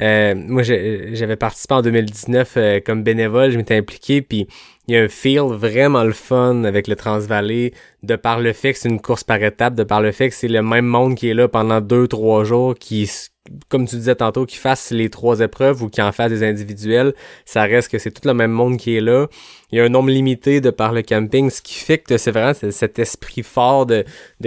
Euh, 0.00 0.34
moi, 0.34 0.62
j'avais 0.62 1.36
participé 1.36 1.74
en 1.74 1.82
2019 1.82 2.54
euh, 2.56 2.80
comme 2.80 3.02
bénévole, 3.02 3.50
je 3.50 3.58
m'étais 3.58 3.76
impliqué, 3.76 4.22
puis 4.22 4.46
il 4.88 4.94
y 4.94 4.96
a 4.96 5.02
un 5.02 5.08
feel 5.08 5.42
vraiment 5.52 6.04
le 6.04 6.12
fun 6.12 6.64
avec 6.64 6.88
le 6.88 6.96
Transvalley, 6.96 7.72
de 8.02 8.16
par 8.16 8.40
le 8.40 8.52
fait 8.54 8.72
que 8.72 8.78
c'est 8.78 8.88
une 8.88 9.00
course 9.00 9.24
par 9.24 9.42
étapes, 9.42 9.74
de 9.74 9.84
par 9.84 10.00
le 10.00 10.12
fait 10.12 10.30
que 10.30 10.34
c'est 10.34 10.48
le 10.48 10.62
même 10.62 10.86
monde 10.86 11.16
qui 11.16 11.28
est 11.28 11.34
là 11.34 11.48
pendant 11.48 11.82
deux, 11.82 12.08
trois 12.08 12.44
jours, 12.44 12.74
qui, 12.74 13.10
comme 13.68 13.86
tu 13.86 13.96
disais 13.96 14.14
tantôt, 14.14 14.46
qui 14.46 14.56
fasse 14.56 14.90
les 14.90 15.10
trois 15.10 15.40
épreuves 15.40 15.82
ou 15.82 15.88
qui 15.88 16.00
en 16.02 16.12
fasse 16.12 16.30
des 16.30 16.42
individuels, 16.42 17.14
ça 17.44 17.62
reste 17.62 17.90
que 17.90 17.98
c'est 17.98 18.10
tout 18.10 18.26
le 18.26 18.34
même 18.34 18.50
monde 18.50 18.76
qui 18.76 18.96
est 18.96 19.00
là. 19.00 19.26
Il 19.72 19.78
y 19.78 19.80
a 19.80 19.84
un 19.84 19.88
nombre 19.88 20.10
limité 20.10 20.60
de 20.60 20.70
par 20.70 20.92
le 20.92 21.02
camping, 21.02 21.50
ce 21.50 21.62
qui 21.62 21.74
fait 21.74 21.98
que 21.98 22.18
c'est 22.18 22.30
vraiment 22.30 22.54
cet 22.54 22.98
esprit 22.98 23.42
fort 23.42 23.86
de, 23.86 24.04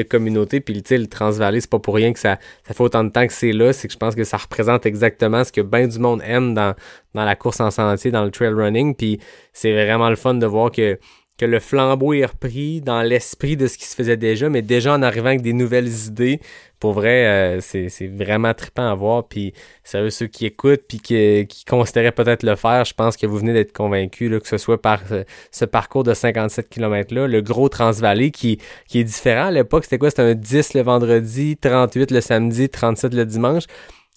communauté. 0.10 0.60
Puis, 0.60 0.82
tu 0.82 0.90
sais, 0.90 0.98
le 0.98 1.08
Transvalley, 1.08 1.62
c'est 1.62 1.70
pas 1.70 1.80
pour 1.80 1.96
rien 1.96 2.14
que 2.14 2.20
ça, 2.20 2.40
fait 2.64 2.82
autant 2.82 3.04
de 3.04 3.10
temps 3.10 3.26
que 3.26 3.34
c'est 3.34 3.54
là. 3.54 3.72
C'est 3.74 3.88
que 3.88 3.94
je 3.94 3.98
pense 3.98 4.16
que 4.16 4.24
ça 4.24 4.38
représente 4.38 4.86
exactement 4.86 5.44
ce 5.44 5.52
que 5.52 5.62
bien 5.62 5.88
du 5.88 6.00
monde 6.00 6.22
aime 6.26 6.54
dans, 6.54 6.76
la 7.14 7.36
course 7.36 7.62
en 7.62 7.72
sentier, 7.72 8.12
dans 8.12 8.26
le 8.26 8.32
trail 8.32 8.54
running. 8.54 8.96
Puis, 8.96 9.20
c'est 9.54 9.72
vraiment 9.72 10.10
le 10.10 10.16
fun 10.16 10.34
de 10.34 10.46
voir 10.46 10.72
que 10.72 10.98
le 11.46 11.60
flambeau 11.60 12.14
est 12.14 12.26
repris 12.26 12.82
dans 12.82 13.02
l'esprit 13.02 13.58
de 13.58 13.68
ce 13.68 13.78
qui 13.78 13.86
se 13.86 13.96
faisait 13.96 14.18
déjà, 14.18 14.50
mais 14.50 14.62
déjà 14.62 14.94
en 14.94 15.02
arrivant 15.02 15.28
avec 15.28 15.42
des 15.42 15.54
nouvelles 15.54 15.90
idées, 16.08 16.40
pour 16.84 16.92
vrai, 16.92 17.26
euh, 17.26 17.62
c'est 17.62 18.08
vraiment 18.08 18.54
trippant 18.54 18.92
à 18.92 18.94
voir. 18.94 19.26
Puis, 19.30 19.54
sérieux, 19.86 20.10
ceux 20.10 20.28
qui 20.28 20.46
écoutent 20.46 20.84
puis 20.86 21.00
qui, 21.00 21.48
qui 21.48 21.64
considéraient 21.64 22.12
peut-être 22.12 22.44
le 22.44 22.58
faire, 22.58 22.84
je 22.84 22.94
pense 22.94 23.16
que 23.16 23.26
vous 23.26 23.38
venez 23.38 23.54
d'être 23.54 23.72
convaincus, 23.72 24.30
là, 24.30 24.42
que 24.42 24.50
ce 24.50 24.58
soit 24.58 24.82
par 24.82 25.00
euh, 25.14 25.24
ce 25.50 25.64
parcours 25.64 26.04
de 26.04 26.14
57 26.14 26.68
km-là, 26.68 27.28
le 27.28 27.42
gros 27.42 27.70
Transvalley 27.70 28.32
qui, 28.32 28.60
qui 28.90 29.00
est 29.00 29.06
différent. 29.06 29.46
À 29.46 29.52
l'époque, 29.52 29.86
c'était 29.86 29.98
quoi? 29.98 30.10
C'était 30.10 30.24
un 30.24 30.34
10 30.34 30.74
le 30.74 30.82
vendredi, 30.82 31.56
38 31.56 32.12
le 32.12 32.20
samedi, 32.20 32.68
37 32.68 33.14
le 33.14 33.26
dimanche. 33.26 33.64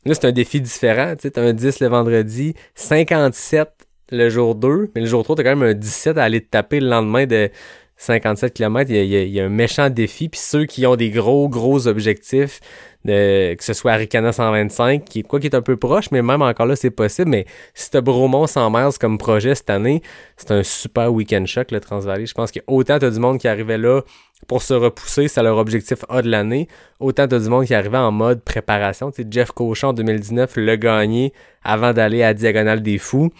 Là, 0.04 0.14
c'est 0.14 0.26
un 0.26 0.32
défi 0.32 0.60
différent. 0.60 1.14
Tu 1.14 1.28
sais, 1.28 1.38
un 1.38 1.52
10 1.52 1.78
le 1.78 1.86
vendredi, 1.86 2.54
57 2.74 3.68
le 4.10 4.28
jour 4.28 4.56
2, 4.56 4.90
mais 4.96 5.02
le 5.02 5.06
jour 5.06 5.22
3, 5.22 5.36
t'as 5.36 5.44
quand 5.44 5.54
même 5.54 5.68
un 5.68 5.72
17 5.72 6.18
à 6.18 6.24
aller 6.24 6.40
te 6.40 6.50
taper 6.50 6.80
le 6.80 6.88
lendemain 6.88 7.26
de 7.26 7.48
57 7.96 8.54
km. 8.54 8.90
Il 8.90 8.96
y 8.96 9.16
a, 9.16 9.22
il 9.22 9.30
y 9.30 9.40
a- 9.40 9.44
un 9.44 9.48
méchant 9.48 9.88
défi. 9.90 10.28
Puis 10.28 10.40
ceux 10.40 10.64
qui 10.66 10.86
ont 10.86 10.96
des 10.96 11.10
gros, 11.10 11.48
gros 11.48 11.86
objectifs, 11.88 12.60
de, 13.04 13.54
que 13.54 13.62
ce 13.64 13.72
soit 13.72 13.92
Aricana 13.92 14.32
125, 14.32 15.04
qui, 15.04 15.22
quoi 15.22 15.38
qui 15.40 15.46
est 15.46 15.54
un 15.54 15.62
peu 15.62 15.76
proche, 15.76 16.10
mais 16.10 16.22
même 16.22 16.42
encore 16.42 16.66
là, 16.66 16.74
c'est 16.76 16.90
possible. 16.90 17.30
Mais 17.30 17.46
si 17.74 17.90
t'as 17.90 18.00
Bromont 18.00 18.46
100 18.46 18.70
miles 18.70 18.98
comme 19.00 19.16
projet 19.16 19.54
cette 19.54 19.70
année, 19.70 20.02
c'est 20.36 20.50
un 20.50 20.62
super 20.62 21.12
week-end 21.12 21.44
choc, 21.46 21.70
le 21.70 21.80
Transvalley. 21.80 22.26
Je 22.26 22.34
pense 22.34 22.50
que 22.50 22.60
autant 22.66 22.98
t'as 22.98 23.10
du 23.10 23.20
monde 23.20 23.38
qui 23.38 23.46
arrivait 23.48 23.78
là 23.78 24.00
pour 24.48 24.62
se 24.62 24.74
repousser, 24.74 25.28
c'est 25.28 25.42
leur 25.42 25.56
objectif 25.56 25.98
A 26.08 26.20
de 26.20 26.28
l'année. 26.28 26.68
Autant 27.00 27.26
t'as 27.28 27.38
du 27.38 27.48
monde 27.48 27.64
qui 27.64 27.74
arrivait 27.74 27.96
en 27.96 28.10
mode 28.12 28.42
préparation. 28.42 29.10
Tu 29.12 29.22
sais, 29.22 29.28
Jeff 29.30 29.52
Cochon 29.52 29.88
en 29.88 29.92
2019 29.92 30.56
l'a 30.56 30.76
gagné 30.76 31.32
avant 31.62 31.92
d'aller 31.92 32.22
à 32.24 32.34
Diagonale 32.34 32.82
des 32.82 32.98
Fous. 32.98 33.30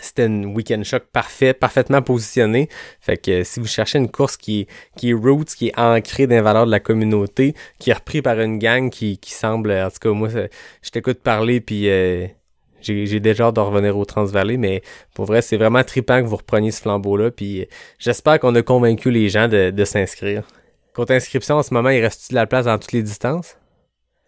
C'était 0.00 0.26
une 0.26 0.46
week-end 0.46 0.82
choc 0.84 1.04
parfait, 1.12 1.54
parfaitement 1.54 2.02
positionné. 2.02 2.68
Fait 3.00 3.16
que 3.16 3.30
euh, 3.30 3.44
si 3.44 3.60
vous 3.60 3.66
cherchez 3.66 3.98
une 3.98 4.10
course 4.10 4.36
qui 4.36 4.60
est, 4.60 4.66
qui 4.96 5.10
est 5.10 5.14
roots, 5.14 5.54
qui 5.56 5.68
est 5.68 5.78
ancrée 5.78 6.26
dans 6.26 6.34
les 6.34 6.40
valeurs 6.40 6.66
de 6.66 6.70
la 6.70 6.80
communauté, 6.80 7.54
qui 7.78 7.90
est 7.90 7.94
repris 7.94 8.22
par 8.22 8.40
une 8.40 8.58
gang 8.58 8.90
qui, 8.90 9.18
qui 9.18 9.32
semble, 9.32 9.70
en 9.70 9.90
tout 9.90 9.98
cas 10.00 10.10
moi, 10.10 10.28
je 10.28 10.90
t'écoute 10.90 11.20
parler 11.20 11.60
puis 11.60 11.88
euh, 11.88 12.26
j'ai 12.80 13.20
déjà 13.20 13.46
hâte 13.46 13.56
de 13.56 13.60
revenir 13.60 13.96
au 13.96 14.04
Transvalley, 14.04 14.56
mais 14.56 14.82
pour 15.14 15.24
vrai, 15.24 15.42
c'est 15.42 15.56
vraiment 15.56 15.82
trippant 15.82 16.20
que 16.20 16.26
vous 16.26 16.36
repreniez 16.36 16.70
ce 16.70 16.82
flambeau-là. 16.82 17.30
Puis 17.30 17.66
j'espère 17.98 18.38
qu'on 18.38 18.54
a 18.54 18.62
convaincu 18.62 19.10
les 19.10 19.28
gens 19.28 19.48
de, 19.48 19.70
de 19.70 19.84
s'inscrire. 19.84 20.44
Côté 20.92 21.14
inscription, 21.14 21.56
en 21.56 21.62
ce 21.62 21.74
moment, 21.74 21.90
il 21.90 22.00
reste-tu 22.00 22.32
de 22.32 22.36
la 22.36 22.46
place 22.46 22.66
dans 22.66 22.78
toutes 22.78 22.92
les 22.92 23.02
distances? 23.02 23.58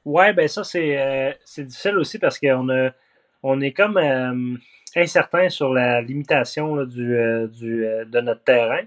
Ouais, 0.04 0.32
ben 0.32 0.48
ça, 0.48 0.64
c'est 0.64 1.36
difficile 1.58 1.98
aussi 1.98 2.18
parce 2.18 2.38
qu'on 2.38 2.68
a 2.68 2.90
on 3.42 3.60
est 3.60 3.72
comme 3.72 4.58
incertain 4.96 5.48
sur 5.48 5.72
la 5.72 6.00
limitation 6.00 6.84
du, 6.84 7.16
du, 7.52 7.86
de 8.06 8.20
notre 8.20 8.42
terrain. 8.42 8.82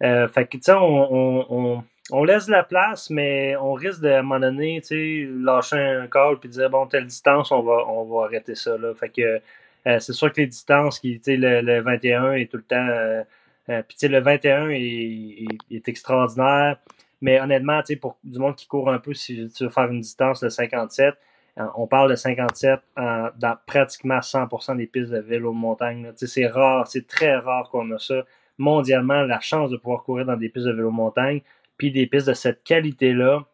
fait 0.00 0.46
que, 0.46 0.56
tu 0.56 0.62
sais, 0.62 0.72
on 0.74 1.84
on 2.10 2.24
laisse 2.24 2.48
la 2.48 2.64
place, 2.64 3.08
mais 3.10 3.56
on 3.56 3.72
risque 3.72 4.00
de, 4.00 4.08
à 4.08 4.18
un 4.18 4.22
moment 4.22 4.40
donné, 4.40 4.82
lâcher 4.90 5.78
un 5.78 6.06
call 6.06 6.38
puis 6.38 6.48
dire 6.48 6.68
bon, 6.68 6.86
telle 6.86 7.06
distance, 7.06 7.50
on 7.50 7.62
va, 7.62 7.86
on 7.88 8.04
va 8.04 8.26
arrêter 8.26 8.54
ça. 8.54 8.76
Là. 8.76 8.94
Fait 8.94 9.08
que 9.08 9.40
euh, 9.86 9.98
c'est 9.98 10.12
sûr 10.12 10.32
que 10.32 10.40
les 10.40 10.46
distances, 10.46 10.98
qui, 10.98 11.20
le, 11.26 11.60
le 11.62 11.80
21 11.80 12.34
est 12.34 12.50
tout 12.50 12.58
le 12.58 12.62
temps. 12.62 12.88
Euh, 12.88 13.22
euh, 13.70 13.82
puis 13.88 14.08
le 14.08 14.20
21 14.20 14.68
est, 14.70 15.46
est, 15.70 15.88
extraordinaire. 15.88 16.78
Mais 17.22 17.40
honnêtement, 17.40 17.80
pour 18.00 18.18
du 18.22 18.38
monde 18.38 18.56
qui 18.56 18.66
court 18.66 18.90
un 18.90 18.98
peu, 18.98 19.14
si 19.14 19.50
tu 19.54 19.64
veux 19.64 19.70
faire 19.70 19.90
une 19.90 20.00
distance 20.00 20.40
de 20.40 20.50
57, 20.50 21.14
on 21.56 21.86
parle 21.86 22.10
de 22.10 22.16
57 22.16 22.80
dans 22.96 23.56
pratiquement 23.66 24.18
100% 24.18 24.76
des 24.76 24.86
pistes 24.86 25.10
de 25.10 25.18
vélo 25.18 25.52
de 25.52 25.56
montagne. 25.56 26.12
C'est 26.16 26.46
rare, 26.46 26.86
c'est 26.86 27.06
très 27.06 27.36
rare 27.36 27.70
qu'on 27.70 27.90
a 27.92 27.98
ça. 27.98 28.24
Mondialement, 28.58 29.22
la 29.22 29.40
chance 29.40 29.70
de 29.70 29.76
pouvoir 29.76 30.02
courir 30.02 30.26
dans 30.26 30.36
des 30.36 30.48
pistes 30.48 30.66
de 30.66 30.72
vélo 30.72 30.90
de 30.90 30.94
montagne, 30.94 31.42
puis 31.76 31.90
des 31.92 32.06
pistes 32.06 32.28
de 32.28 32.34
cette 32.34 32.62
qualité-là. 32.64 33.44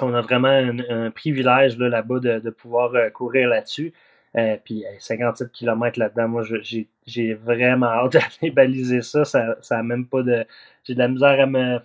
On 0.00 0.14
a 0.14 0.20
vraiment 0.20 0.48
un, 0.48 1.10
privilège 1.10 1.78
là, 1.78 2.02
bas 2.02 2.18
de, 2.20 2.50
pouvoir 2.50 2.94
euh, 2.94 3.10
courir 3.10 3.48
là-dessus. 3.48 3.92
Euh, 4.36 4.56
puis 4.62 4.84
57 4.98 5.50
km 5.50 5.98
là-dedans, 5.98 6.28
moi 6.28 6.42
j'ai 7.06 7.34
vraiment 7.34 7.86
hâte 7.86 8.12
d'aller 8.40 8.50
baliser 8.52 9.02
ça. 9.02 9.24
Ça, 9.24 9.56
ça 9.60 9.82
même 9.82 10.06
pas 10.06 10.22
de. 10.22 10.44
J'ai 10.84 10.94
de 10.94 10.98
la 10.98 11.08
misère 11.08 11.40
à 11.40 11.46
me, 11.46 11.80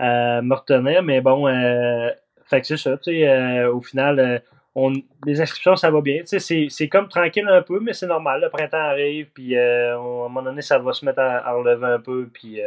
me 0.00 0.54
retenir, 0.54 1.02
mais 1.02 1.20
bon, 1.20 1.46
euh, 1.48 2.10
fait 2.46 2.60
que 2.60 2.66
c'est 2.66 2.76
ça. 2.76 2.96
Euh, 3.08 3.72
au 3.72 3.80
final, 3.80 4.42
on, 4.76 4.92
les 5.24 5.40
inscriptions, 5.40 5.74
ça 5.74 5.90
va 5.90 6.00
bien. 6.00 6.22
C'est 6.24 6.88
comme 6.88 7.08
tranquille 7.08 7.48
un 7.48 7.62
peu, 7.62 7.80
mais 7.80 7.92
c'est 7.92 8.06
normal. 8.06 8.42
Le 8.42 8.50
printemps 8.50 8.76
arrive, 8.76 9.26
puis 9.34 9.58
à 9.58 9.96
un 9.96 9.98
moment 9.98 10.42
donné, 10.42 10.62
ça 10.62 10.78
va 10.78 10.92
se 10.92 11.04
mettre 11.04 11.18
à, 11.18 11.48
à 11.48 11.52
relever 11.54 11.86
un 11.86 11.98
peu, 11.98 12.28
puis 12.32 12.60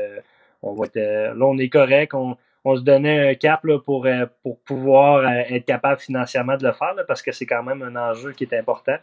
on 0.61 0.73
va 0.73 0.85
être, 0.85 0.97
euh, 0.97 1.33
là, 1.33 1.45
on 1.45 1.57
est 1.57 1.69
correct. 1.69 2.13
On, 2.13 2.37
on 2.65 2.75
se 2.75 2.81
donnait 2.81 3.29
un 3.29 3.35
cap 3.35 3.63
là, 3.63 3.79
pour, 3.79 4.05
euh, 4.05 4.25
pour 4.43 4.59
pouvoir 4.59 5.19
euh, 5.19 5.43
être 5.49 5.65
capable 5.65 5.99
financièrement 6.01 6.57
de 6.57 6.65
le 6.65 6.73
faire, 6.73 6.93
parce 7.07 7.21
que 7.21 7.31
c'est 7.31 7.45
quand 7.45 7.63
même 7.63 7.81
un 7.81 7.95
enjeu 7.95 8.33
qui 8.33 8.43
est 8.43 8.53
important. 8.53 8.97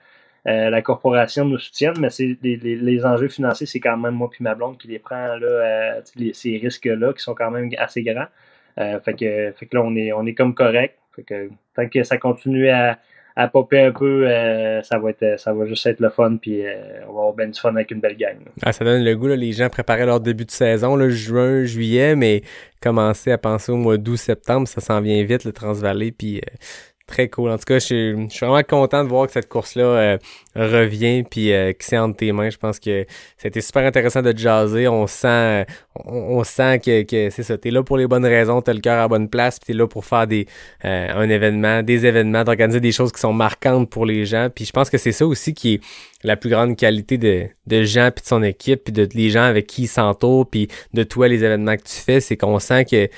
la 0.44 0.82
corporation 0.82 1.44
nous 1.44 1.58
soutient, 1.58 1.92
mais 1.98 2.10
c'est 2.10 2.36
les, 2.42 2.56
les, 2.56 3.04
enjeux 3.04 3.28
financiers, 3.28 3.66
c'est 3.66 3.80
quand 3.80 3.96
même 3.96 4.14
moi 4.14 4.28
puis 4.30 4.44
ma 4.44 4.54
blonde 4.54 4.78
qui 4.78 4.88
les 4.88 5.00
prend 5.00 5.36
là, 5.36 5.96
ces 6.32 6.58
risques-là 6.58 7.12
qui 7.14 7.22
sont 7.22 7.34
quand 7.34 7.50
même 7.50 7.70
assez 7.78 8.02
grands. 8.04 8.28
fait 8.76 9.14
que, 9.14 9.52
fait 9.58 9.66
que 9.66 9.76
là, 9.76 9.82
on 9.82 9.96
est, 9.96 10.12
on 10.12 10.24
est 10.24 10.34
comme 10.34 10.54
correct. 10.54 10.98
Tant 11.74 11.88
que 11.88 12.02
ça 12.02 12.18
continue 12.18 12.68
à, 12.68 12.98
popper 13.52 13.80
un 13.80 13.92
peu, 13.92 14.26
euh, 14.26 14.82
ça 14.82 14.98
va 14.98 15.10
être 15.10 15.38
ça 15.38 15.52
va 15.52 15.66
juste 15.66 15.84
être 15.86 16.00
le 16.00 16.08
fun 16.08 16.38
puis 16.40 16.66
euh, 16.66 17.00
on 17.02 17.12
va 17.12 17.20
avoir 17.20 17.34
bien 17.34 17.48
du 17.48 17.60
fun 17.60 17.74
avec 17.74 17.90
une 17.90 18.00
belle 18.00 18.16
gang. 18.16 18.38
Ah, 18.62 18.72
ça 18.72 18.82
donne 18.82 19.04
le 19.04 19.14
goût 19.14 19.26
là, 19.26 19.36
les 19.36 19.52
gens 19.52 19.68
préparaient 19.68 20.06
leur 20.06 20.20
début 20.20 20.46
de 20.46 20.50
saison 20.50 20.96
là, 20.96 21.10
juin, 21.10 21.64
juillet 21.64 22.16
mais 22.16 22.40
commencer 22.80 23.30
à 23.30 23.36
penser 23.36 23.72
au 23.72 23.76
mois 23.76 23.98
d'août, 23.98 24.16
septembre, 24.16 24.66
ça 24.66 24.80
s'en 24.80 25.02
vient 25.02 25.22
vite 25.22 25.44
le 25.44 25.52
Transvalley 25.52 26.12
puis 26.12 26.38
euh, 26.38 26.50
Très 27.06 27.28
cool. 27.28 27.50
En 27.50 27.56
tout 27.56 27.64
cas, 27.64 27.78
je 27.78 27.84
suis, 27.84 28.28
je 28.28 28.34
suis 28.34 28.44
vraiment 28.44 28.62
content 28.64 29.04
de 29.04 29.08
voir 29.08 29.26
que 29.26 29.32
cette 29.32 29.48
course-là 29.48 29.84
euh, 29.84 30.18
revient 30.56 31.22
puis 31.22 31.52
euh, 31.52 31.72
que 31.72 31.84
c'est 31.84 31.96
entre 31.98 32.16
tes 32.16 32.32
mains. 32.32 32.50
Je 32.50 32.56
pense 32.56 32.80
que 32.80 33.06
c'était 33.38 33.60
super 33.60 33.86
intéressant 33.86 34.22
de 34.22 34.36
jaser. 34.36 34.88
On 34.88 35.06
sent 35.06 35.66
on, 36.04 36.44
sent 36.44 36.80
que, 36.80 37.02
que 37.02 37.30
c'est 37.30 37.42
ça. 37.42 37.56
T'es 37.58 37.70
là 37.70 37.82
pour 37.82 37.96
les 37.96 38.06
bonnes 38.06 38.26
raisons, 38.26 38.60
t'as 38.60 38.72
le 38.72 38.80
cœur 38.80 38.94
à 38.94 39.02
la 39.02 39.08
bonne 39.08 39.28
place, 39.28 39.58
puis 39.58 39.68
t'es 39.68 39.78
là 39.78 39.86
pour 39.86 40.04
faire 40.04 40.26
des 40.26 40.46
euh, 40.84 41.08
un 41.14 41.28
événement, 41.28 41.82
des 41.82 42.06
événements, 42.06 42.44
d'organiser 42.44 42.80
des 42.80 42.92
choses 42.92 43.12
qui 43.12 43.20
sont 43.20 43.32
marquantes 43.32 43.88
pour 43.88 44.04
les 44.04 44.26
gens. 44.26 44.48
Puis 44.54 44.64
je 44.64 44.72
pense 44.72 44.90
que 44.90 44.98
c'est 44.98 45.12
ça 45.12 45.26
aussi 45.26 45.54
qui 45.54 45.74
est 45.74 45.80
la 46.24 46.36
plus 46.36 46.50
grande 46.50 46.76
qualité 46.76 47.18
de, 47.18 47.46
de 47.66 47.82
Jean 47.84 48.10
puis 48.10 48.22
de 48.22 48.28
son 48.28 48.42
équipe, 48.42 48.84
puis 48.84 48.92
de 48.92 49.08
les 49.14 49.30
gens 49.30 49.44
avec 49.44 49.66
qui 49.66 49.82
il 49.82 49.88
s'entoure, 49.88 50.48
puis 50.48 50.68
de 50.92 51.02
toi 51.02 51.28
les 51.28 51.44
événements 51.44 51.76
que 51.76 51.84
tu 51.84 51.94
fais, 51.94 52.20
c'est 52.20 52.36
qu'on 52.36 52.58
sent 52.58 52.84
que 52.84 53.08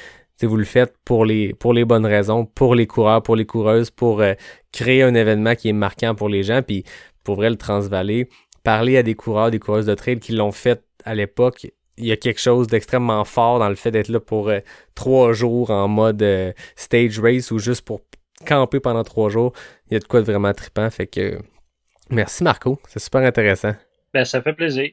vous 0.46 0.56
le 0.56 0.64
faites 0.64 0.94
pour 1.04 1.24
les, 1.24 1.54
pour 1.54 1.72
les 1.72 1.84
bonnes 1.84 2.06
raisons, 2.06 2.44
pour 2.44 2.74
les 2.74 2.86
coureurs, 2.86 3.22
pour 3.22 3.36
les 3.36 3.46
coureuses, 3.46 3.90
pour 3.90 4.20
euh, 4.20 4.34
créer 4.72 5.02
un 5.02 5.14
événement 5.14 5.54
qui 5.54 5.68
est 5.68 5.72
marquant 5.72 6.14
pour 6.14 6.28
les 6.28 6.42
gens. 6.42 6.62
Puis 6.62 6.84
pour 7.24 7.36
vrai, 7.36 7.50
le 7.50 7.56
Transvalley, 7.56 8.28
parler 8.62 8.96
à 8.96 9.02
des 9.02 9.14
coureurs, 9.14 9.50
des 9.50 9.58
coureuses 9.58 9.86
de 9.86 9.94
trail 9.94 10.18
qui 10.20 10.32
l'ont 10.32 10.52
fait 10.52 10.82
à 11.04 11.14
l'époque, 11.14 11.66
il 11.96 12.06
y 12.06 12.12
a 12.12 12.16
quelque 12.16 12.40
chose 12.40 12.68
d'extrêmement 12.68 13.24
fort 13.24 13.58
dans 13.58 13.68
le 13.68 13.74
fait 13.74 13.90
d'être 13.90 14.08
là 14.08 14.20
pour 14.20 14.48
euh, 14.48 14.60
trois 14.94 15.32
jours 15.32 15.70
en 15.70 15.88
mode 15.88 16.22
euh, 16.22 16.52
stage 16.76 17.18
race 17.18 17.50
ou 17.50 17.58
juste 17.58 17.82
pour 17.82 18.00
camper 18.46 18.80
pendant 18.80 19.02
trois 19.02 19.28
jours. 19.28 19.52
Il 19.90 19.94
y 19.94 19.96
a 19.96 20.00
de 20.00 20.04
quoi 20.04 20.20
de 20.20 20.26
vraiment 20.26 20.52
trippant. 20.52 20.88
Fait 20.90 21.06
que 21.06 21.38
merci 22.10 22.44
Marco, 22.44 22.78
c'est 22.88 23.00
super 23.00 23.22
intéressant. 23.22 23.74
Ben, 24.14 24.24
ça 24.24 24.40
fait 24.40 24.52
plaisir. 24.52 24.90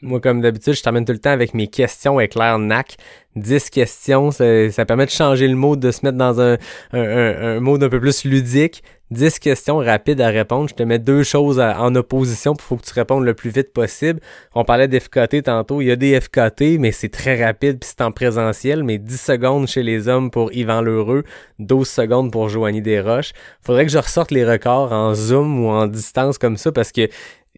Moi, 0.00 0.20
comme 0.20 0.40
d'habitude, 0.40 0.74
je 0.74 0.82
t'amène 0.82 1.04
tout 1.04 1.12
le 1.12 1.18
temps 1.18 1.30
avec 1.30 1.54
mes 1.54 1.66
questions 1.66 2.20
éclair 2.20 2.58
NAC. 2.58 2.96
10 3.36 3.70
questions, 3.70 4.30
ça, 4.30 4.70
ça, 4.70 4.84
permet 4.84 5.06
de 5.06 5.10
changer 5.10 5.48
le 5.48 5.54
mode, 5.54 5.80
de 5.80 5.90
se 5.90 6.04
mettre 6.04 6.18
dans 6.18 6.40
un, 6.40 6.56
un, 6.92 7.56
un, 7.56 7.60
mode 7.60 7.82
un 7.82 7.88
peu 7.88 8.00
plus 8.00 8.24
ludique. 8.24 8.82
10 9.10 9.38
questions 9.38 9.78
rapides 9.78 10.20
à 10.20 10.28
répondre. 10.28 10.68
Je 10.68 10.74
te 10.74 10.82
mets 10.82 10.98
deux 10.98 11.22
choses 11.22 11.58
en 11.58 11.94
opposition 11.94 12.54
pour 12.54 12.66
faut 12.66 12.76
que 12.76 12.84
tu 12.84 12.92
répondes 12.92 13.24
le 13.24 13.32
plus 13.32 13.48
vite 13.48 13.72
possible. 13.72 14.20
On 14.54 14.64
parlait 14.64 14.86
d'FKT 14.86 15.44
tantôt. 15.44 15.80
Il 15.80 15.86
y 15.86 15.90
a 15.90 15.96
des 15.96 16.20
FKT, 16.20 16.78
mais 16.78 16.92
c'est 16.92 17.08
très 17.08 17.42
rapide 17.42 17.78
puis 17.78 17.88
c'est 17.88 18.02
en 18.02 18.12
présentiel. 18.12 18.84
Mais 18.84 18.98
10 18.98 19.18
secondes 19.18 19.66
chez 19.66 19.82
les 19.82 20.08
hommes 20.08 20.30
pour 20.30 20.52
Yvan 20.52 20.82
Lheureux, 20.82 21.24
12 21.58 21.88
secondes 21.88 22.30
pour 22.30 22.50
Joanie 22.50 22.82
Desroches. 22.82 23.32
Faudrait 23.62 23.86
que 23.86 23.92
je 23.92 23.98
ressorte 23.98 24.30
les 24.30 24.44
records 24.44 24.92
en 24.92 25.14
zoom 25.14 25.64
ou 25.64 25.68
en 25.68 25.86
distance 25.86 26.36
comme 26.36 26.58
ça 26.58 26.70
parce 26.70 26.92
que 26.92 27.08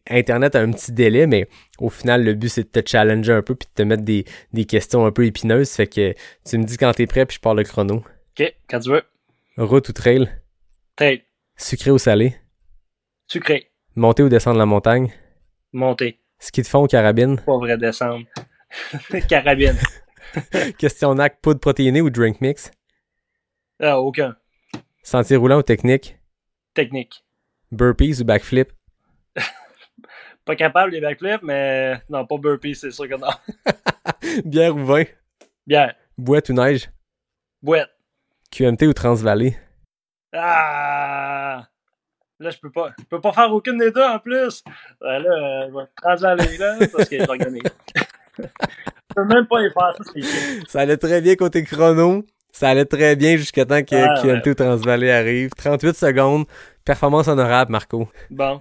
Internet 0.09 0.57
a 0.57 0.61
un 0.61 0.71
petit 0.71 0.93
délai, 0.93 1.27
mais 1.27 1.49
au 1.79 1.89
final, 1.91 2.25
le 2.25 2.35
but, 2.35 2.49
c'est 2.49 2.75
de 2.75 2.81
te 2.81 2.89
challenger 2.89 3.33
un 3.33 3.43
peu 3.43 3.55
puis 3.55 3.69
de 3.69 3.75
te 3.75 3.83
mettre 3.83 4.03
des, 4.03 4.25
des 4.53 4.65
questions 4.65 5.05
un 5.07 5.13
peu 5.13 5.27
épineuses. 5.27 5.71
Fait 5.71 5.87
que 5.87 6.15
tu 6.45 6.59
me 6.59 6.65
dis 6.65 6.77
quand 6.77 6.93
t'es 6.93 7.07
prêt 7.07 7.27
puis 7.27 7.37
je 7.37 7.41
parle 7.41 7.59
le 7.59 7.65
chrono. 7.65 7.97
OK, 8.39 8.55
quand 8.69 8.81
tu 8.81 8.91
veux. 8.91 9.03
Route 9.57 9.89
ou 9.89 9.93
trail? 9.93 10.31
Trail. 10.97 11.23
Sucré 11.57 11.91
ou 11.91 11.99
salé? 11.99 12.37
Sucré. 13.27 13.71
Monter 13.95 14.23
ou 14.23 14.29
descendre 14.29 14.59
la 14.59 14.67
montagne? 14.67 15.13
Monter. 15.73 16.19
Ski 16.39 16.63
de 16.63 16.67
fond 16.67 16.85
ou 16.85 16.87
carabine? 16.87 17.39
Pas 17.41 17.59
vrai 17.59 17.77
descendre. 17.77 18.25
carabine. 19.29 19.77
Question 20.79 21.15
NAC, 21.15 21.41
poudre 21.41 21.61
protéinée 21.61 22.01
ou 22.01 22.11
drink 22.11 22.41
mix? 22.41 22.71
Ah, 23.81 24.01
aucun. 24.01 24.37
Sentier 25.03 25.37
roulant 25.37 25.59
ou 25.59 25.63
technique? 25.63 26.19
Technique. 26.75 27.25
Burpees 27.73 28.21
ou 28.21 28.25
backflip? 28.25 28.73
Pas 30.45 30.57
capable 30.57 30.93
des 30.93 31.01
backflips, 31.01 31.43
mais 31.43 32.01
non, 32.09 32.27
pas 32.27 32.37
burpees, 32.39 32.75
c'est 32.75 32.91
sûr 32.91 33.09
que 33.09 33.15
non. 33.15 33.29
Bière 34.45 34.75
ou 34.75 34.85
vin? 34.85 35.05
Bière. 35.67 35.95
Boîte 36.17 36.49
ou 36.49 36.55
neige? 36.55 36.91
Boîte. 37.63 37.91
QMT 38.51 38.83
ou 38.85 38.93
Transvalley? 38.93 39.57
Ah! 40.33 41.67
Là, 42.39 42.51
je 42.51 42.59
peux 42.59 42.71
pas. 42.71 42.93
Je 42.99 43.05
peux 43.05 43.21
pas 43.21 43.33
faire 43.33 43.53
aucune 43.53 43.77
des 43.77 43.91
deux 43.91 44.03
en 44.03 44.19
plus. 44.19 44.65
Ben 45.01 45.19
là, 45.19 45.67
euh, 45.67 45.85
Transvalley, 46.01 46.57
là, 46.57 46.79
parce 46.91 47.09
que 47.09 47.25
j'organise. 47.25 47.63
je 48.39 49.15
peux 49.15 49.25
même 49.25 49.47
pas 49.47 49.61
y 49.61 49.71
faire, 49.71 49.95
ça, 49.99 50.61
Ça 50.67 50.81
allait 50.81 50.97
très 50.97 51.21
bien 51.21 51.37
côté 51.37 51.63
chrono. 51.65 52.25
Ça 52.51 52.71
allait 52.71 52.87
très 52.87 53.15
bien 53.15 53.37
jusqu'à 53.37 53.65
temps 53.65 53.83
que 53.83 53.95
ah, 53.95 54.21
QMT 54.21 54.47
ou 54.49 54.55
Transvalley 54.55 55.13
arrive. 55.13 55.51
38 55.51 55.95
secondes. 55.95 56.47
Performance 56.85 57.29
honorable, 57.29 57.73
Marco. 57.73 58.09
Bon. 58.31 58.59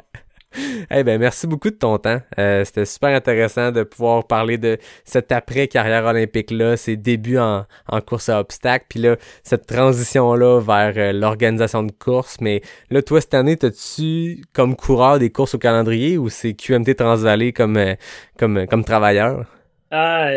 Eh 0.91 1.03
ben 1.03 1.19
merci 1.19 1.47
beaucoup 1.47 1.69
de 1.69 1.75
ton 1.75 1.97
temps. 1.97 2.19
Euh, 2.37 2.63
c'était 2.63 2.85
super 2.85 3.09
intéressant 3.15 3.71
de 3.71 3.83
pouvoir 3.83 4.27
parler 4.27 4.57
de 4.57 4.77
cette 5.03 5.31
après-carrière 5.31 6.05
olympique-là, 6.05 6.77
ses 6.77 6.95
débuts 6.95 7.37
en, 7.37 7.65
course 8.05 8.29
à 8.29 8.39
obstacles, 8.39 8.85
puis 8.89 8.99
là, 8.99 9.15
cette 9.43 9.67
transition-là 9.67 10.59
vers 10.59 10.93
euh, 10.97 11.11
l'organisation 11.11 11.83
de 11.83 11.91
course. 11.91 12.37
Mais 12.41 12.61
là, 12.89 13.01
toi, 13.01 13.21
cette 13.21 13.33
année, 13.33 13.57
t'as-tu 13.57 14.43
comme 14.53 14.75
coureur 14.75 15.19
des 15.19 15.31
courses 15.31 15.55
au 15.55 15.59
calendrier 15.59 16.17
ou 16.17 16.29
c'est 16.29 16.53
QMT 16.53 16.95
Transvalley 16.95 17.53
comme, 17.53 17.77
euh, 17.77 17.95
comme, 18.37 18.65
comme 18.67 18.83
travailleur? 18.83 19.45
Ah, 19.91 20.29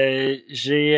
j'ai... 0.48 0.96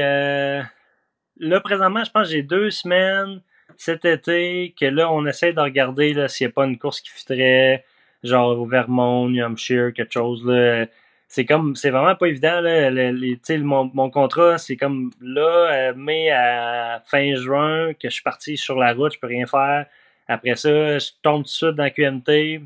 Là, 1.41 1.61
présentement, 1.61 2.05
je 2.05 2.11
pense 2.11 2.29
que 2.29 2.33
j'ai 2.35 2.43
deux 2.43 2.71
semaines 2.71 3.41
cet 3.77 4.05
été 4.05 4.73
que 4.79 4.87
là, 4.87 5.11
on 5.11 5.27
essaie 5.27 5.53
de 5.53 5.61
regarder 5.61 6.15
s'il 6.29 6.47
n'y 6.47 6.51
a 6.51 6.55
pas 6.55 6.65
une 6.65 6.79
course 6.79 7.01
qui 7.01 7.11
fitterait 7.11 7.85
genre 8.25 8.59
au 8.59 8.67
Vermont, 8.67 9.29
New 9.29 9.45
Hampshire, 9.45 9.93
quelque 9.93 10.13
chose 10.13 10.45
là. 10.45 10.87
C'est 11.29 11.45
comme 11.45 11.75
c'est 11.77 11.91
vraiment 11.91 12.15
pas 12.15 12.27
évident 12.27 12.61
là. 12.61 12.91
Les, 12.91 13.39
mon, 13.59 13.91
mon 13.95 14.11
contrat, 14.11 14.59
c'est 14.59 14.77
comme 14.77 15.11
là, 15.21 15.91
euh, 15.91 15.95
mai 15.95 16.31
à 16.31 17.03
fin 17.07 17.35
juin, 17.37 17.93
que 17.95 18.09
je 18.09 18.15
suis 18.15 18.23
parti 18.23 18.57
sur 18.57 18.79
la 18.79 18.93
route, 18.93 19.15
je 19.15 19.19
peux 19.19 19.27
rien 19.27 19.47
faire. 19.47 19.87
Après 20.29 20.57
ça, 20.57 20.99
je 20.99 21.11
tombe 21.23 21.43
tout 21.43 21.45
de 21.45 21.49
suite 21.49 21.75
dans 21.75 21.91
QMT. 21.91 22.63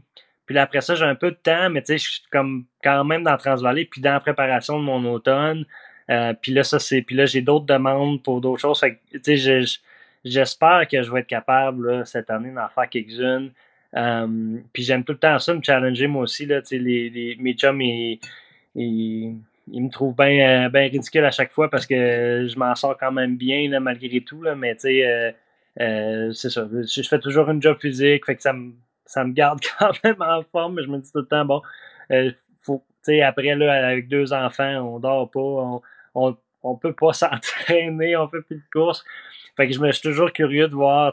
Puis 0.46 0.54
là, 0.54 0.62
après 0.62 0.80
ça, 0.80 0.94
j'ai 0.94 1.04
un 1.04 1.14
peu 1.14 1.30
de 1.30 1.36
temps, 1.36 1.68
mais 1.70 1.82
tu 1.82 1.88
sais, 1.88 1.98
je 1.98 2.10
suis 2.10 2.22
comme 2.30 2.64
quand 2.82 3.04
même 3.04 3.22
dans 3.22 3.36
Transvallée, 3.36 3.84
puis 3.84 4.00
dans 4.00 4.12
la 4.12 4.20
préparation 4.20 4.78
de 4.78 4.84
mon 4.84 5.04
automne. 5.12 5.66
Euh, 6.10 6.32
puis 6.40 6.52
là, 6.52 6.64
ça, 6.64 6.78
c'est. 6.78 7.02
Puis 7.02 7.16
là, 7.16 7.26
j'ai 7.26 7.42
d'autres 7.42 7.66
demandes 7.66 8.22
pour 8.22 8.40
d'autres 8.40 8.60
choses. 8.60 8.82
Tu 9.22 9.36
sais, 9.36 9.62
j'espère 10.24 10.88
que 10.88 11.02
je 11.02 11.12
vais 11.12 11.20
être 11.20 11.26
capable 11.26 11.90
là, 11.90 12.04
cette 12.04 12.30
année 12.30 12.50
d'en 12.50 12.68
faire 12.68 12.88
quelques-unes. 12.88 13.50
Euh, 13.96 14.58
puis 14.72 14.82
j'aime 14.82 15.02
tout 15.02 15.12
le 15.12 15.18
temps 15.18 15.38
ça, 15.38 15.54
me 15.54 15.62
challenger 15.62 16.06
moi 16.06 16.22
aussi. 16.22 16.46
Là, 16.46 16.60
les, 16.70 17.36
mes 17.40 17.54
chums, 17.54 17.80
ils, 17.80 18.20
ils, 18.74 19.40
me 19.66 19.88
trouvent 19.90 20.14
bien 20.14 20.68
ben 20.70 20.90
ridicule 20.90 21.24
à 21.24 21.30
chaque 21.30 21.52
fois 21.52 21.70
parce 21.70 21.86
que 21.86 22.46
je 22.48 22.58
m'en 22.58 22.74
sors 22.74 22.96
quand 22.98 23.12
même 23.12 23.36
bien 23.36 23.68
là, 23.70 23.80
malgré 23.80 24.20
tout. 24.20 24.42
Là, 24.42 24.54
mais 24.54 24.74
tu 24.74 24.82
sais, 24.82 25.34
euh, 25.80 26.32
c'est 26.32 26.50
ça. 26.50 26.68
Je, 26.72 27.02
fais 27.02 27.18
toujours 27.18 27.48
une 27.50 27.62
job 27.62 27.78
physique, 27.80 28.26
fait 28.26 28.36
que 28.36 28.42
ça 28.42 28.52
me 28.52 28.72
ça 29.06 29.24
me 29.24 29.32
garde 29.32 29.60
quand 29.78 29.92
même 30.04 30.20
en 30.20 30.42
forme, 30.42 30.74
mais 30.74 30.82
je 30.82 30.88
me 30.88 30.98
dis 30.98 31.10
tout 31.10 31.20
le 31.20 31.26
temps, 31.26 31.44
bon, 31.44 31.62
après, 33.22 33.54
là, 33.54 33.88
avec 33.88 34.08
deux 34.08 34.32
enfants, 34.32 34.94
on 34.94 34.98
dort 34.98 35.30
pas, 35.30 35.80
on, 36.14 36.36
on, 36.62 36.76
peut 36.76 36.92
pas 36.92 37.12
s'entraîner, 37.14 38.16
on 38.16 38.28
fait 38.28 38.42
plus 38.42 38.56
de 38.56 38.70
courses. 38.72 39.04
Fait 39.56 39.66
que 39.66 39.74
je 39.74 39.80
me 39.80 39.90
suis 39.92 40.02
toujours 40.02 40.32
curieux 40.32 40.68
de 40.68 40.74
voir, 40.74 41.12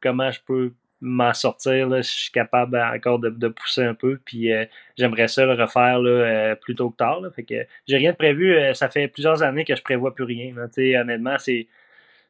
comment 0.00 0.30
je 0.30 0.40
peux 0.46 0.72
m'en 1.00 1.32
sortir, 1.32 1.88
là, 1.88 2.02
je 2.02 2.10
suis 2.10 2.30
capable 2.30 2.78
encore 2.78 3.18
de, 3.18 3.48
pousser 3.48 3.82
un 3.84 3.94
peu, 3.94 4.20
puis 4.24 4.52
euh, 4.52 4.64
j'aimerais 4.98 5.28
ça 5.28 5.46
le 5.46 5.52
refaire 5.52 5.98
là, 5.98 6.10
euh, 6.10 6.54
plus 6.54 6.74
tôt 6.74 6.90
que 6.90 6.96
tard. 6.96 7.20
Là, 7.20 7.30
fait 7.30 7.46
j'ai 7.86 7.96
rien 7.96 8.12
de 8.12 8.16
prévu, 8.16 8.56
ça 8.74 8.88
fait 8.88 9.08
plusieurs 9.08 9.42
années 9.42 9.64
que 9.64 9.74
je 9.74 9.82
prévois 9.82 10.14
plus 10.14 10.24
rien. 10.24 10.54
Honnêtement, 10.56 11.36
c'est 11.38 11.66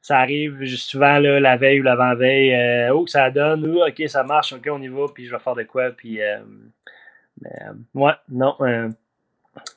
ça 0.02 0.18
arrive 0.18 0.64
souvent 0.76 1.18
là, 1.18 1.40
la 1.40 1.56
veille 1.56 1.80
ou 1.80 1.82
l'avant-veille. 1.82 2.54
Euh, 2.54 2.94
oh, 2.94 3.06
ça 3.06 3.30
donne, 3.30 3.66
ok, 3.66 4.02
ça 4.08 4.22
marche, 4.22 4.52
ok, 4.52 4.68
on 4.70 4.80
y 4.80 4.88
va, 4.88 5.06
puis 5.12 5.26
je 5.26 5.32
vais 5.32 5.38
faire 5.38 5.54
de 5.54 5.62
quoi, 5.64 5.90
puis. 5.90 6.20
Euh, 6.22 6.38
mais, 7.40 7.50
euh, 7.62 7.72
ouais, 7.94 8.12
non, 8.28 8.56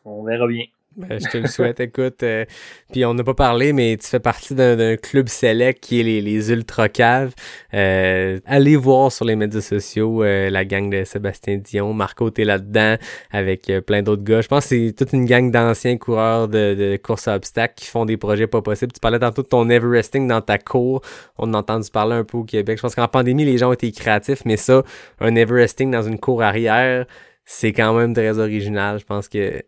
on 0.05 0.23
verra 0.23 0.47
bien. 0.47 0.65
Ben, 0.95 1.19
je 1.19 1.27
te 1.27 1.37
le 1.37 1.47
souhaite, 1.47 1.79
écoute. 1.79 2.23
Euh, 2.23 2.45
puis 2.91 3.03
on 3.05 3.13
n'a 3.13 3.23
pas 3.23 3.33
parlé, 3.33 3.73
mais 3.73 3.97
tu 3.97 4.07
fais 4.07 4.19
partie 4.19 4.53
d'un 4.53 4.95
club 4.97 5.27
select 5.27 5.79
qui 5.81 5.99
est 5.99 6.03
les, 6.03 6.21
les 6.21 6.51
Ultra 6.51 6.89
Caves. 6.89 7.33
Euh, 7.73 8.39
allez 8.45 8.75
voir 8.75 9.11
sur 9.11 9.25
les 9.25 9.35
médias 9.35 9.61
sociaux 9.61 10.23
euh, 10.23 10.49
la 10.49 10.65
gang 10.65 10.89
de 10.89 11.03
Sébastien 11.03 11.57
Dion. 11.57 11.93
Marco, 11.93 12.29
t'es 12.29 12.45
là-dedans 12.45 12.97
avec 13.31 13.71
plein 13.87 14.03
d'autres 14.03 14.23
gars. 14.23 14.41
Je 14.41 14.47
pense 14.47 14.65
que 14.65 14.69
c'est 14.69 14.93
toute 14.95 15.13
une 15.13 15.25
gang 15.25 15.49
d'anciens 15.49 15.97
coureurs 15.97 16.47
de, 16.47 16.75
de 16.75 16.97
course 16.97 17.27
à 17.27 17.35
obstacles 17.35 17.73
qui 17.75 17.87
font 17.87 18.05
des 18.05 18.17
projets 18.17 18.47
pas 18.47 18.61
possibles. 18.61 18.91
Tu 18.91 18.99
parlais 18.99 19.19
tantôt 19.19 19.41
de 19.41 19.47
ton 19.47 19.69
Everesting 19.69 20.27
dans 20.27 20.41
ta 20.41 20.57
cour. 20.57 21.01
On 21.37 21.53
a 21.53 21.57
entendu 21.57 21.89
parler 21.89 22.15
un 22.15 22.23
peu 22.23 22.37
au 22.37 22.43
Québec. 22.43 22.77
Je 22.77 22.83
pense 22.83 22.95
qu'en 22.95 23.07
pandémie, 23.07 23.45
les 23.45 23.57
gens 23.57 23.69
ont 23.69 23.73
été 23.73 23.91
créatifs, 23.91 24.43
mais 24.45 24.57
ça, 24.57 24.83
un 25.19 25.35
Everesting 25.35 25.89
dans 25.91 26.03
une 26.03 26.19
cour 26.19 26.43
arrière, 26.43 27.05
c'est 27.45 27.73
quand 27.73 27.93
même 27.93 28.13
très 28.13 28.39
original. 28.39 28.99
Je 28.99 29.05
pense 29.05 29.27
que 29.27 29.63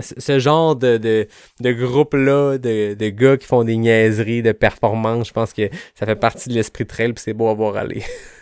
ce 0.00 0.38
genre 0.38 0.76
de, 0.76 0.96
de, 0.96 1.28
de 1.60 1.72
groupe-là, 1.72 2.58
de, 2.58 2.94
de 2.94 3.08
gars 3.08 3.36
qui 3.36 3.46
font 3.46 3.64
des 3.64 3.76
niaiseries 3.76 4.42
de 4.42 4.52
performance, 4.52 5.28
je 5.28 5.32
pense 5.32 5.52
que 5.52 5.68
ça 5.94 6.06
fait 6.06 6.16
partie 6.16 6.48
de 6.48 6.54
l'esprit 6.54 6.86
trail, 6.86 7.12
puis 7.12 7.22
c'est 7.22 7.34
beau 7.34 7.48
à 7.48 7.54
voir 7.54 7.76
aller. 7.76 8.02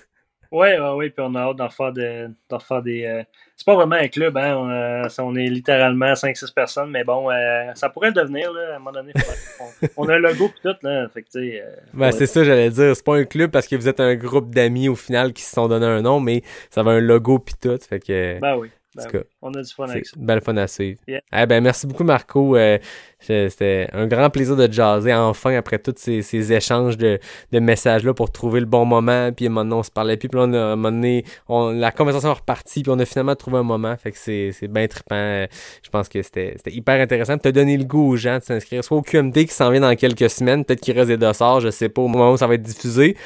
Oui, 0.56 0.68
oui, 0.80 0.88
oui, 0.96 1.10
puis 1.10 1.22
on 1.22 1.34
a 1.34 1.40
hâte 1.40 1.56
d'en 1.56 1.68
faire, 1.68 1.92
de, 1.92 2.30
faire 2.66 2.82
des. 2.82 3.04
Euh, 3.04 3.22
c'est 3.56 3.66
pas 3.66 3.74
vraiment 3.74 3.96
un 3.96 4.08
club, 4.08 4.38
hein. 4.38 4.56
On, 4.56 4.70
euh, 4.70 5.06
on 5.18 5.36
est 5.36 5.48
littéralement 5.48 6.14
5-6 6.14 6.54
personnes, 6.54 6.90
mais 6.90 7.04
bon, 7.04 7.30
euh, 7.30 7.72
ça 7.74 7.90
pourrait 7.90 8.08
le 8.08 8.14
devenir, 8.14 8.50
là, 8.54 8.72
à 8.72 8.76
un 8.76 8.78
moment 8.78 8.92
donné. 8.92 9.12
on, 9.98 10.08
a 10.08 10.14
un 10.14 10.18
logo 10.18 10.46
et 10.46 10.62
tout, 10.62 10.76
là. 10.82 11.08
Fait 11.10 11.22
que, 11.22 11.60
ben, 11.92 12.10
c'est 12.10 12.24
ça, 12.24 12.42
j'allais 12.42 12.70
dire. 12.70 12.96
C'est 12.96 13.04
pas 13.04 13.16
un 13.16 13.24
club 13.24 13.50
parce 13.50 13.66
que 13.66 13.76
vous 13.76 13.86
êtes 13.86 14.00
un 14.00 14.14
groupe 14.14 14.54
d'amis 14.54 14.88
au 14.88 14.94
final 14.94 15.34
qui 15.34 15.42
se 15.42 15.52
sont 15.52 15.68
donné 15.68 15.84
un 15.84 16.00
nom, 16.00 16.20
mais 16.20 16.42
ça 16.70 16.82
va 16.82 16.92
un 16.92 17.00
logo 17.00 17.38
pis 17.38 17.54
tout. 17.60 17.78
Fait 17.86 18.00
que. 18.00 18.40
Ben 18.40 18.56
oui. 18.56 18.70
Ben 18.96 19.24
on 19.42 19.52
a 19.54 19.62
du 19.62 19.72
fun 19.72 19.88
avec 19.88 20.06
ça. 20.06 20.16
Belle 20.18 20.40
fun 20.40 20.56
à 20.56 20.66
suivre. 20.66 21.00
Eh 21.06 21.46
ben, 21.46 21.62
merci 21.62 21.86
beaucoup, 21.86 22.04
Marco. 22.04 22.56
Euh, 22.56 22.78
c'était 23.20 23.88
un 23.92 24.06
grand 24.06 24.30
plaisir 24.30 24.56
de 24.56 24.70
jaser 24.70 25.12
enfin 25.14 25.56
après 25.56 25.78
tous 25.78 25.94
ces, 25.96 26.52
échanges 26.52 26.96
de, 26.96 27.18
messages-là 27.52 28.14
pour 28.14 28.30
trouver 28.30 28.60
le 28.60 28.66
bon 28.66 28.84
moment. 28.84 29.32
Puis 29.32 29.48
maintenant, 29.48 29.80
on 29.80 29.82
se 29.82 29.90
parlait. 29.90 30.16
Puis, 30.16 30.28
puis 30.28 30.40
on 30.42 30.52
a, 30.52 30.58
un 30.58 30.76
moment 30.76 30.90
donné, 30.90 31.24
la 31.48 31.92
conversation 31.92 32.30
est 32.30 32.34
repartie. 32.34 32.82
Puis 32.82 32.92
on 32.94 32.98
a 32.98 33.04
finalement 33.04 33.36
trouvé 33.36 33.58
un 33.58 33.62
moment. 33.62 33.96
Fait 33.96 34.12
que 34.12 34.18
c'est 34.18 34.68
bien 34.68 34.86
trippant. 34.86 35.46
Je 35.82 35.90
pense 35.90 36.08
que 36.08 36.22
c'était 36.22 36.56
hyper 36.66 37.00
intéressant. 37.00 37.36
Tu 37.38 37.48
as 37.48 37.52
donné 37.52 37.76
le 37.76 37.84
goût 37.84 38.12
aux 38.12 38.16
gens 38.16 38.38
de 38.38 38.42
s'inscrire. 38.42 38.82
Soit 38.82 38.96
au 38.96 39.02
QMD 39.02 39.34
qui 39.34 39.54
s'en 39.54 39.70
vient 39.70 39.80
dans 39.80 39.94
quelques 39.96 40.30
semaines. 40.30 40.64
Peut-être 40.64 40.80
qu'il 40.80 40.94
reste 40.94 41.08
des 41.08 41.18
dossards. 41.18 41.60
Je 41.60 41.70
sais 41.70 41.88
pas 41.88 42.02
au 42.02 42.08
moment 42.08 42.32
où 42.32 42.36
ça 42.36 42.46
va 42.46 42.54
être 42.54 42.62
diffusé. 42.62 43.16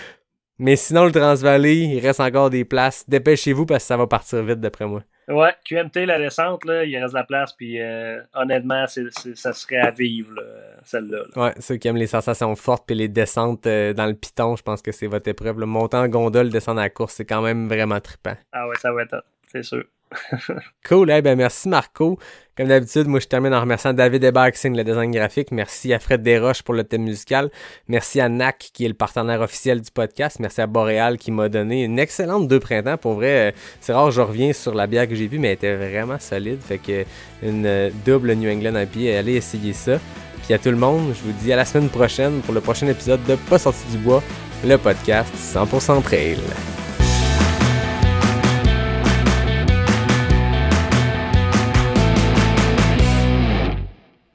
Mais 0.63 0.77
sinon, 0.77 1.07
le 1.07 1.11
Transvalley, 1.11 1.79
il 1.79 2.01
reste 2.01 2.21
encore 2.21 2.51
des 2.51 2.67
places. 2.67 3.09
Dépêchez-vous 3.09 3.65
parce 3.65 3.83
que 3.83 3.89
ça 3.89 3.97
va 3.97 4.07
partir 4.07 4.43
vite 4.43 4.61
d'après 4.61 4.85
moi. 4.85 5.03
Ouais, 5.31 5.55
QMT, 5.65 6.07
la 6.07 6.19
descente, 6.19 6.65
là, 6.65 6.85
il 6.85 6.97
reste 6.97 7.15
de 7.15 7.19
la 7.19 7.25
place, 7.25 7.53
puis 7.53 7.81
euh, 7.81 8.21
honnêtement, 8.35 8.87
ça 8.87 9.53
serait 9.53 9.79
à 9.79 9.91
vivre, 9.91 10.35
celle-là. 10.85 11.23
Ouais, 11.37 11.53
ceux 11.61 11.77
qui 11.77 11.89
aiment 11.89 11.97
les 11.97 12.07
sensations 12.07 12.55
fortes, 12.57 12.85
puis 12.87 12.97
les 12.97 13.09
descentes 13.09 13.67
euh, 13.67 13.93
dans 13.93 14.07
le 14.07 14.15
piton, 14.15 14.57
je 14.57 14.63
pense 14.63 14.83
que 14.83 14.93
c'est 14.93 15.07
votre 15.07 15.29
épreuve. 15.29 15.61
Le 15.61 15.67
montant 15.67 16.03
en 16.03 16.09
gondole, 16.09 16.51
descendre 16.51 16.81
à 16.81 16.85
la 16.85 16.91
course, 16.91 17.15
c'est 17.15 17.25
quand 17.25 17.43
même 17.43 17.69
vraiment 17.69 18.01
trippant. 18.01 18.37
Ah 18.53 18.69
ouais, 18.69 18.77
ça 18.81 18.93
va 18.93 19.03
être 19.03 19.23
c'est 19.53 19.65
sûr. 19.65 19.85
cool, 20.89 21.11
eh 21.11 21.23
ben 21.23 21.37
merci 21.37 21.69
Marco. 21.69 22.19
Comme 22.57 22.69
d'habitude, 22.69 23.07
moi 23.07 23.21
je 23.21 23.27
termine 23.27 23.55
en 23.55 23.61
remerciant 23.61 23.93
David 23.95 24.23
Hébert 24.23 24.51
le 24.65 24.83
design 24.83 25.11
graphique. 25.13 25.51
Merci 25.51 25.95
à 25.95 25.99
Fred 25.99 26.23
Desroches 26.23 26.63
pour 26.63 26.75
le 26.75 26.85
thème 26.85 27.05
musical. 27.05 27.51
Merci 27.89 28.21
à 28.21 28.29
NAC 28.29 28.71
qui 28.75 28.85
est 28.85 28.89
le 28.89 28.95
partenaire 28.95 29.41
officiel 29.41 29.81
du 29.81 29.91
podcast. 29.91 30.39
Merci 30.41 30.61
à 30.61 30.67
Boréal 30.67 31.17
qui 31.17 31.31
m'a 31.31 31.49
donné 31.49 31.85
une 31.85 31.99
excellente 31.99 32.49
deux 32.49 32.61
printemps. 32.61 32.99
Pour 32.99 33.15
vrai, 33.15 33.51
euh, 33.51 33.53
c'est 33.81 33.93
rare, 33.93 34.11
je 34.11 34.21
reviens 34.21 34.53
sur 34.53 34.75
la 34.75 34.87
bière 34.87 35.09
que 35.09 35.15
j'ai 35.15 35.27
vue, 35.27 35.39
mais 35.39 35.49
elle 35.49 35.55
était 35.55 35.77
vraiment 35.77 36.19
solide. 36.19 36.61
Fait 36.61 36.79
que 36.79 37.05
une 37.43 37.65
euh, 37.65 37.91
double 38.05 38.35
New 38.35 38.51
England 38.51 38.85
pied, 38.93 39.17
allez 39.17 39.37
essayer 39.37 39.73
ça. 39.73 39.99
Puis 40.45 40.53
à 40.53 40.59
tout 40.59 40.71
le 40.71 40.77
monde, 40.77 41.15
je 41.15 41.23
vous 41.23 41.33
dis 41.43 41.53
à 41.53 41.57
la 41.57 41.65
semaine 41.65 41.89
prochaine 41.89 42.41
pour 42.41 42.53
le 42.53 42.61
prochain 42.61 42.87
épisode 42.89 43.25
de 43.25 43.37
Pas 43.37 43.59
sorti 43.59 43.85
du 43.93 43.99
bois, 43.99 44.23
le 44.65 44.77
podcast 44.77 45.33
100% 45.55 46.03
trail. 46.03 46.37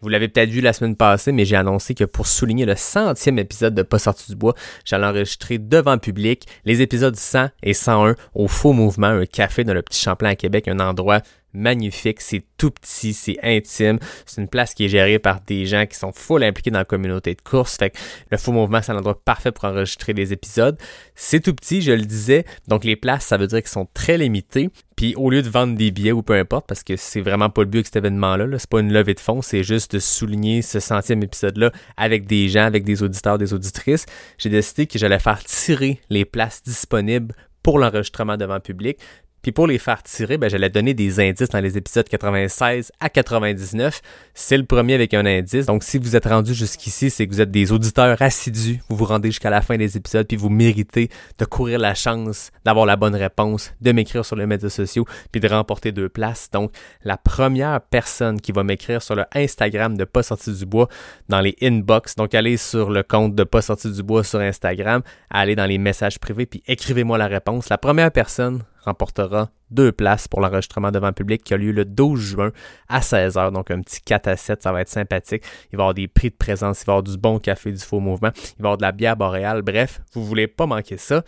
Vous 0.06 0.10
l'avez 0.10 0.28
peut-être 0.28 0.52
vu 0.52 0.62
la 0.62 0.72
semaine 0.72 0.96
passée, 0.96 1.32
mais 1.32 1.46
j'ai 1.46 1.56
annoncé 1.56 1.96
que 1.96 2.04
pour 2.04 2.28
souligner 2.28 2.68
le 2.68 2.76
centième 2.76 3.40
épisode 3.40 3.74
de 3.74 3.82
Pas 3.82 3.98
sorti 3.98 4.30
du 4.30 4.36
bois, 4.36 4.54
j'allais 4.86 5.08
enregistrer 5.08 5.58
devant 5.58 5.98
public 5.98 6.46
les 6.64 6.84
épisodes 6.84 7.16
100 7.16 7.50
et 7.64 7.74
101 7.74 8.16
au 8.36 8.48
Faux 8.48 8.74
Mouvement, 8.74 9.08
un 9.08 9.26
café 9.26 9.64
dans 9.64 9.74
le 9.74 9.82
Petit 9.82 10.00
Champlain 10.00 10.30
à 10.30 10.36
Québec, 10.36 10.68
un 10.68 10.80
endroit 10.80 11.22
magnifique, 11.56 12.22
c'est 12.22 12.44
tout 12.58 12.70
petit, 12.70 13.14
c'est 13.14 13.38
intime, 13.42 13.98
c'est 14.26 14.42
une 14.42 14.48
place 14.48 14.74
qui 14.74 14.86
est 14.86 14.90
gérée 14.90 15.20
par 15.20 15.42
des 15.42 15.66
gens 15.66 15.86
qui 15.86 15.98
sont 15.98 16.12
full 16.12 16.44
impliqués 16.44 16.70
dans 16.70 16.80
la 16.80 16.86
communauté 16.86 17.34
de 17.34 17.42
course, 17.42 17.78
fait 17.78 17.92
que 17.92 17.98
le 18.30 18.38
faux 18.38 18.52
mouvement 18.52 18.82
c'est 18.82 18.92
un 18.92 18.98
endroit 18.98 19.20
parfait 19.24 19.52
pour 19.52 19.66
enregistrer 19.66 20.14
des 20.14 20.34
épisodes. 20.34 20.78
C'est 21.16 21.40
tout 21.40 21.54
petit, 21.54 21.82
je 21.82 21.94
le 21.94 22.04
disais, 22.04 22.46
donc 22.68 22.84
les 22.84 22.96
places 22.96 23.26
ça 23.26 23.38
veut 23.38 23.48
dire 23.48 23.60
qu'ils 23.60 23.70
sont 23.70 23.88
très 23.94 24.18
limitées, 24.18 24.70
puis 24.96 25.16
au 25.16 25.30
lieu 25.30 25.42
de 25.42 25.50
vendre 25.50 25.76
des 25.76 25.92
billets 25.92 26.12
ou 26.12 26.22
peu 26.22 26.34
importe, 26.34 26.68
parce 26.68 26.84
que 26.84 26.96
c'est 26.96 27.22
vraiment 27.22 27.50
pas 27.50 27.62
le 27.62 27.68
but 27.68 27.82
de 27.82 27.86
cet 27.86 27.98
événement-là, 27.98 28.46
-là, 28.48 28.58
c'est 28.58 28.70
pas 28.70 28.80
une 28.80 28.94
levée 28.94 29.14
de 29.14 29.20
fonds, 29.20 29.42
c'est 29.42 29.64
juste 29.64 29.96
de 29.96 30.00
souligner 30.00 30.62
ce 30.62 30.80
centième 30.80 31.22
épisode-là 31.24 31.72
avec 31.98 32.26
des 32.28 32.50
gens, 32.50 32.66
avec 32.66 32.84
des 32.84 33.04
auditeurs, 33.04 33.38
des 33.38 33.54
auditrices, 33.54 34.06
j'ai 34.38 34.50
décidé 34.50 34.88
que 34.88 34.98
j'allais 34.98 35.20
faire 35.20 35.44
tirer 35.44 36.00
les 36.10 36.26
places 36.26 36.64
disponibles 36.64 37.36
pour 37.64 37.80
l'enregistrement 37.80 38.38
devant 38.38 38.60
public. 38.60 39.00
Puis 39.46 39.52
pour 39.52 39.68
les 39.68 39.78
faire 39.78 40.02
tirer, 40.02 40.40
ben, 40.40 40.50
j'allais 40.50 40.72
donner 40.72 40.96
des 40.96 41.20
indices 41.20 41.50
dans 41.50 41.60
les 41.60 41.78
épisodes 41.78 42.10
96 42.10 42.92
à 43.00 43.10
99. 43.10 44.02
C'est 44.34 44.58
le 44.58 44.66
premier 44.66 44.96
avec 44.96 45.14
un 45.14 45.24
indice. 45.24 45.68
Donc 45.68 45.84
si 45.84 46.00
vous 46.00 46.16
êtes 46.16 46.26
rendu 46.26 46.56
jusqu'ici, 46.56 47.12
c'est 47.12 47.28
que 47.28 47.32
vous 47.32 47.42
êtes 47.42 47.52
des 47.52 47.72
auditeurs 47.72 48.20
assidus. 48.24 48.80
Vous 48.90 48.96
vous 48.96 49.06
rendez 49.06 49.30
jusqu'à 49.30 49.52
la 49.52 49.62
fin 49.62 49.78
des 49.78 49.98
épisodes, 49.98 50.26
puis 50.26 50.36
vous 50.36 50.50
méritez 50.50 51.10
de 51.38 51.46
courir 51.46 51.78
la 51.78 51.94
chance 51.94 52.50
d'avoir 52.66 52.88
la 52.88 52.96
bonne 52.96 53.14
réponse, 53.14 53.72
de 53.82 53.92
m'écrire 53.92 54.26
sur 54.26 54.36
les 54.36 54.48
médias 54.48 54.70
sociaux, 54.70 55.06
puis 55.32 55.40
de 55.40 55.48
remporter 55.48 55.92
deux 55.92 56.10
places. 56.10 56.50
Donc 56.52 56.72
la 57.04 57.16
première 57.16 57.82
personne 57.82 58.42
qui 58.42 58.52
va 58.52 58.64
m'écrire 58.64 59.04
sur 59.04 59.14
le 59.14 59.26
Instagram 59.36 59.96
de 59.96 60.06
Pas 60.06 60.24
sorti 60.24 60.54
du 60.54 60.66
bois 60.66 60.88
dans 61.30 61.42
les 61.42 61.56
inbox. 61.62 62.16
Donc 62.16 62.34
allez 62.34 62.58
sur 62.58 62.90
le 62.90 63.04
compte 63.04 63.36
de 63.36 63.44
Pas 63.44 63.62
sorti 63.62 63.92
du 63.92 64.02
bois 64.02 64.24
sur 64.24 64.40
Instagram, 64.40 65.04
allez 65.30 65.56
dans 65.56 65.68
les 65.68 65.78
messages 65.78 66.18
privés, 66.18 66.48
puis 66.48 66.64
écrivez-moi 66.66 67.20
la 67.20 67.28
réponse. 67.28 67.70
La 67.70 67.78
première 67.78 68.10
personne 68.10 68.64
remportera 68.86 69.50
deux 69.72 69.92
places 69.92 70.28
pour 70.28 70.42
l'enregistrement 70.42 70.92
devant 70.92 71.08
le 71.08 71.14
public 71.14 71.44
qui 71.44 71.54
a 71.54 71.58
lieu 71.58 71.72
le 71.72 71.86
12 71.86 72.20
juin 72.20 72.52
à 72.88 73.00
16h. 73.02 73.52
Donc 73.52 73.72
un 73.72 73.82
petit 73.82 74.02
4 74.02 74.28
à 74.28 74.38
7, 74.38 74.64
ça 74.64 74.72
va 74.72 74.82
être 74.82 74.90
sympathique. 74.90 75.44
Il 75.72 75.78
va 75.78 75.82
y 75.82 75.84
avoir 75.84 75.94
des 75.94 76.08
prix 76.08 76.30
de 76.30 76.36
présence, 76.36 76.82
il 76.82 76.86
va 76.86 76.94
y 76.94 76.96
avoir 76.96 77.04
du 77.04 77.18
bon 77.18 77.40
café, 77.40 77.72
du 77.72 77.84
faux 77.84 78.00
mouvement, 78.00 78.30
il 78.36 78.42
va 78.42 78.58
y 78.58 78.62
avoir 78.62 78.78
de 78.78 78.84
la 78.84 78.92
bière 78.92 79.18
boréale. 79.18 79.62
Bref, 79.62 80.02
vous 80.14 80.24
voulez 80.24 80.48
pas 80.48 80.66
manquer 80.66 80.98
ça. 80.98 81.24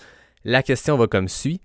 La 0.46 0.64
question 0.64 0.98
va 0.98 1.08
comme 1.08 1.28
suit. 1.28 1.62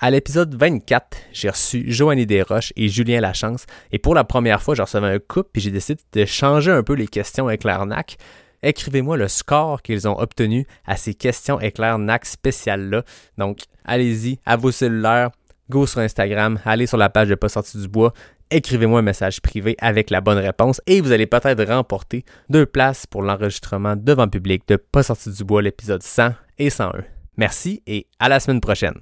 À 0.00 0.10
l'épisode 0.10 0.54
24, 0.54 1.16
j'ai 1.32 1.50
reçu 1.50 1.84
Joanny 1.86 2.26
Desroches 2.26 2.72
et 2.76 2.88
Julien 2.88 3.20
Lachance. 3.20 3.66
Et 3.92 3.98
pour 3.98 4.14
la 4.14 4.24
première 4.24 4.62
fois, 4.62 4.74
j'ai 4.74 4.82
reçu 4.82 4.96
un 4.96 5.18
couple 5.18 5.50
puis 5.52 5.62
j'ai 5.62 5.70
décidé 5.70 6.00
de 6.12 6.24
changer 6.24 6.70
un 6.70 6.82
peu 6.82 6.94
les 6.94 7.06
questions 7.06 7.46
avec 7.46 7.64
l'arnaque 7.64 8.16
écrivez-moi 8.62 9.16
le 9.16 9.28
score 9.28 9.82
qu'ils 9.82 10.08
ont 10.08 10.18
obtenu 10.18 10.66
à 10.86 10.96
ces 10.96 11.14
questions 11.14 11.60
éclair 11.60 11.98
NAC 11.98 12.24
spéciales-là. 12.24 13.02
Donc, 13.38 13.60
allez-y, 13.84 14.38
à 14.46 14.56
vos 14.56 14.70
cellulaires, 14.70 15.30
go 15.70 15.86
sur 15.86 16.00
Instagram, 16.00 16.58
allez 16.64 16.86
sur 16.86 16.98
la 16.98 17.08
page 17.08 17.28
de 17.28 17.34
Pas 17.34 17.48
sorti 17.48 17.78
du 17.78 17.88
bois, 17.88 18.12
écrivez-moi 18.50 19.00
un 19.00 19.02
message 19.02 19.40
privé 19.40 19.76
avec 19.80 20.10
la 20.10 20.20
bonne 20.20 20.38
réponse 20.38 20.80
et 20.86 21.00
vous 21.00 21.12
allez 21.12 21.26
peut-être 21.26 21.64
remporter 21.64 22.24
deux 22.48 22.66
places 22.66 23.06
pour 23.06 23.22
l'enregistrement 23.22 23.96
devant 23.96 24.28
public 24.28 24.62
de 24.68 24.76
Pas 24.76 25.02
sorti 25.02 25.30
du 25.30 25.44
bois 25.44 25.62
l'épisode 25.62 26.02
100 26.02 26.32
et 26.58 26.70
101. 26.70 27.04
Merci 27.36 27.82
et 27.86 28.06
à 28.18 28.28
la 28.28 28.40
semaine 28.40 28.60
prochaine. 28.60 29.00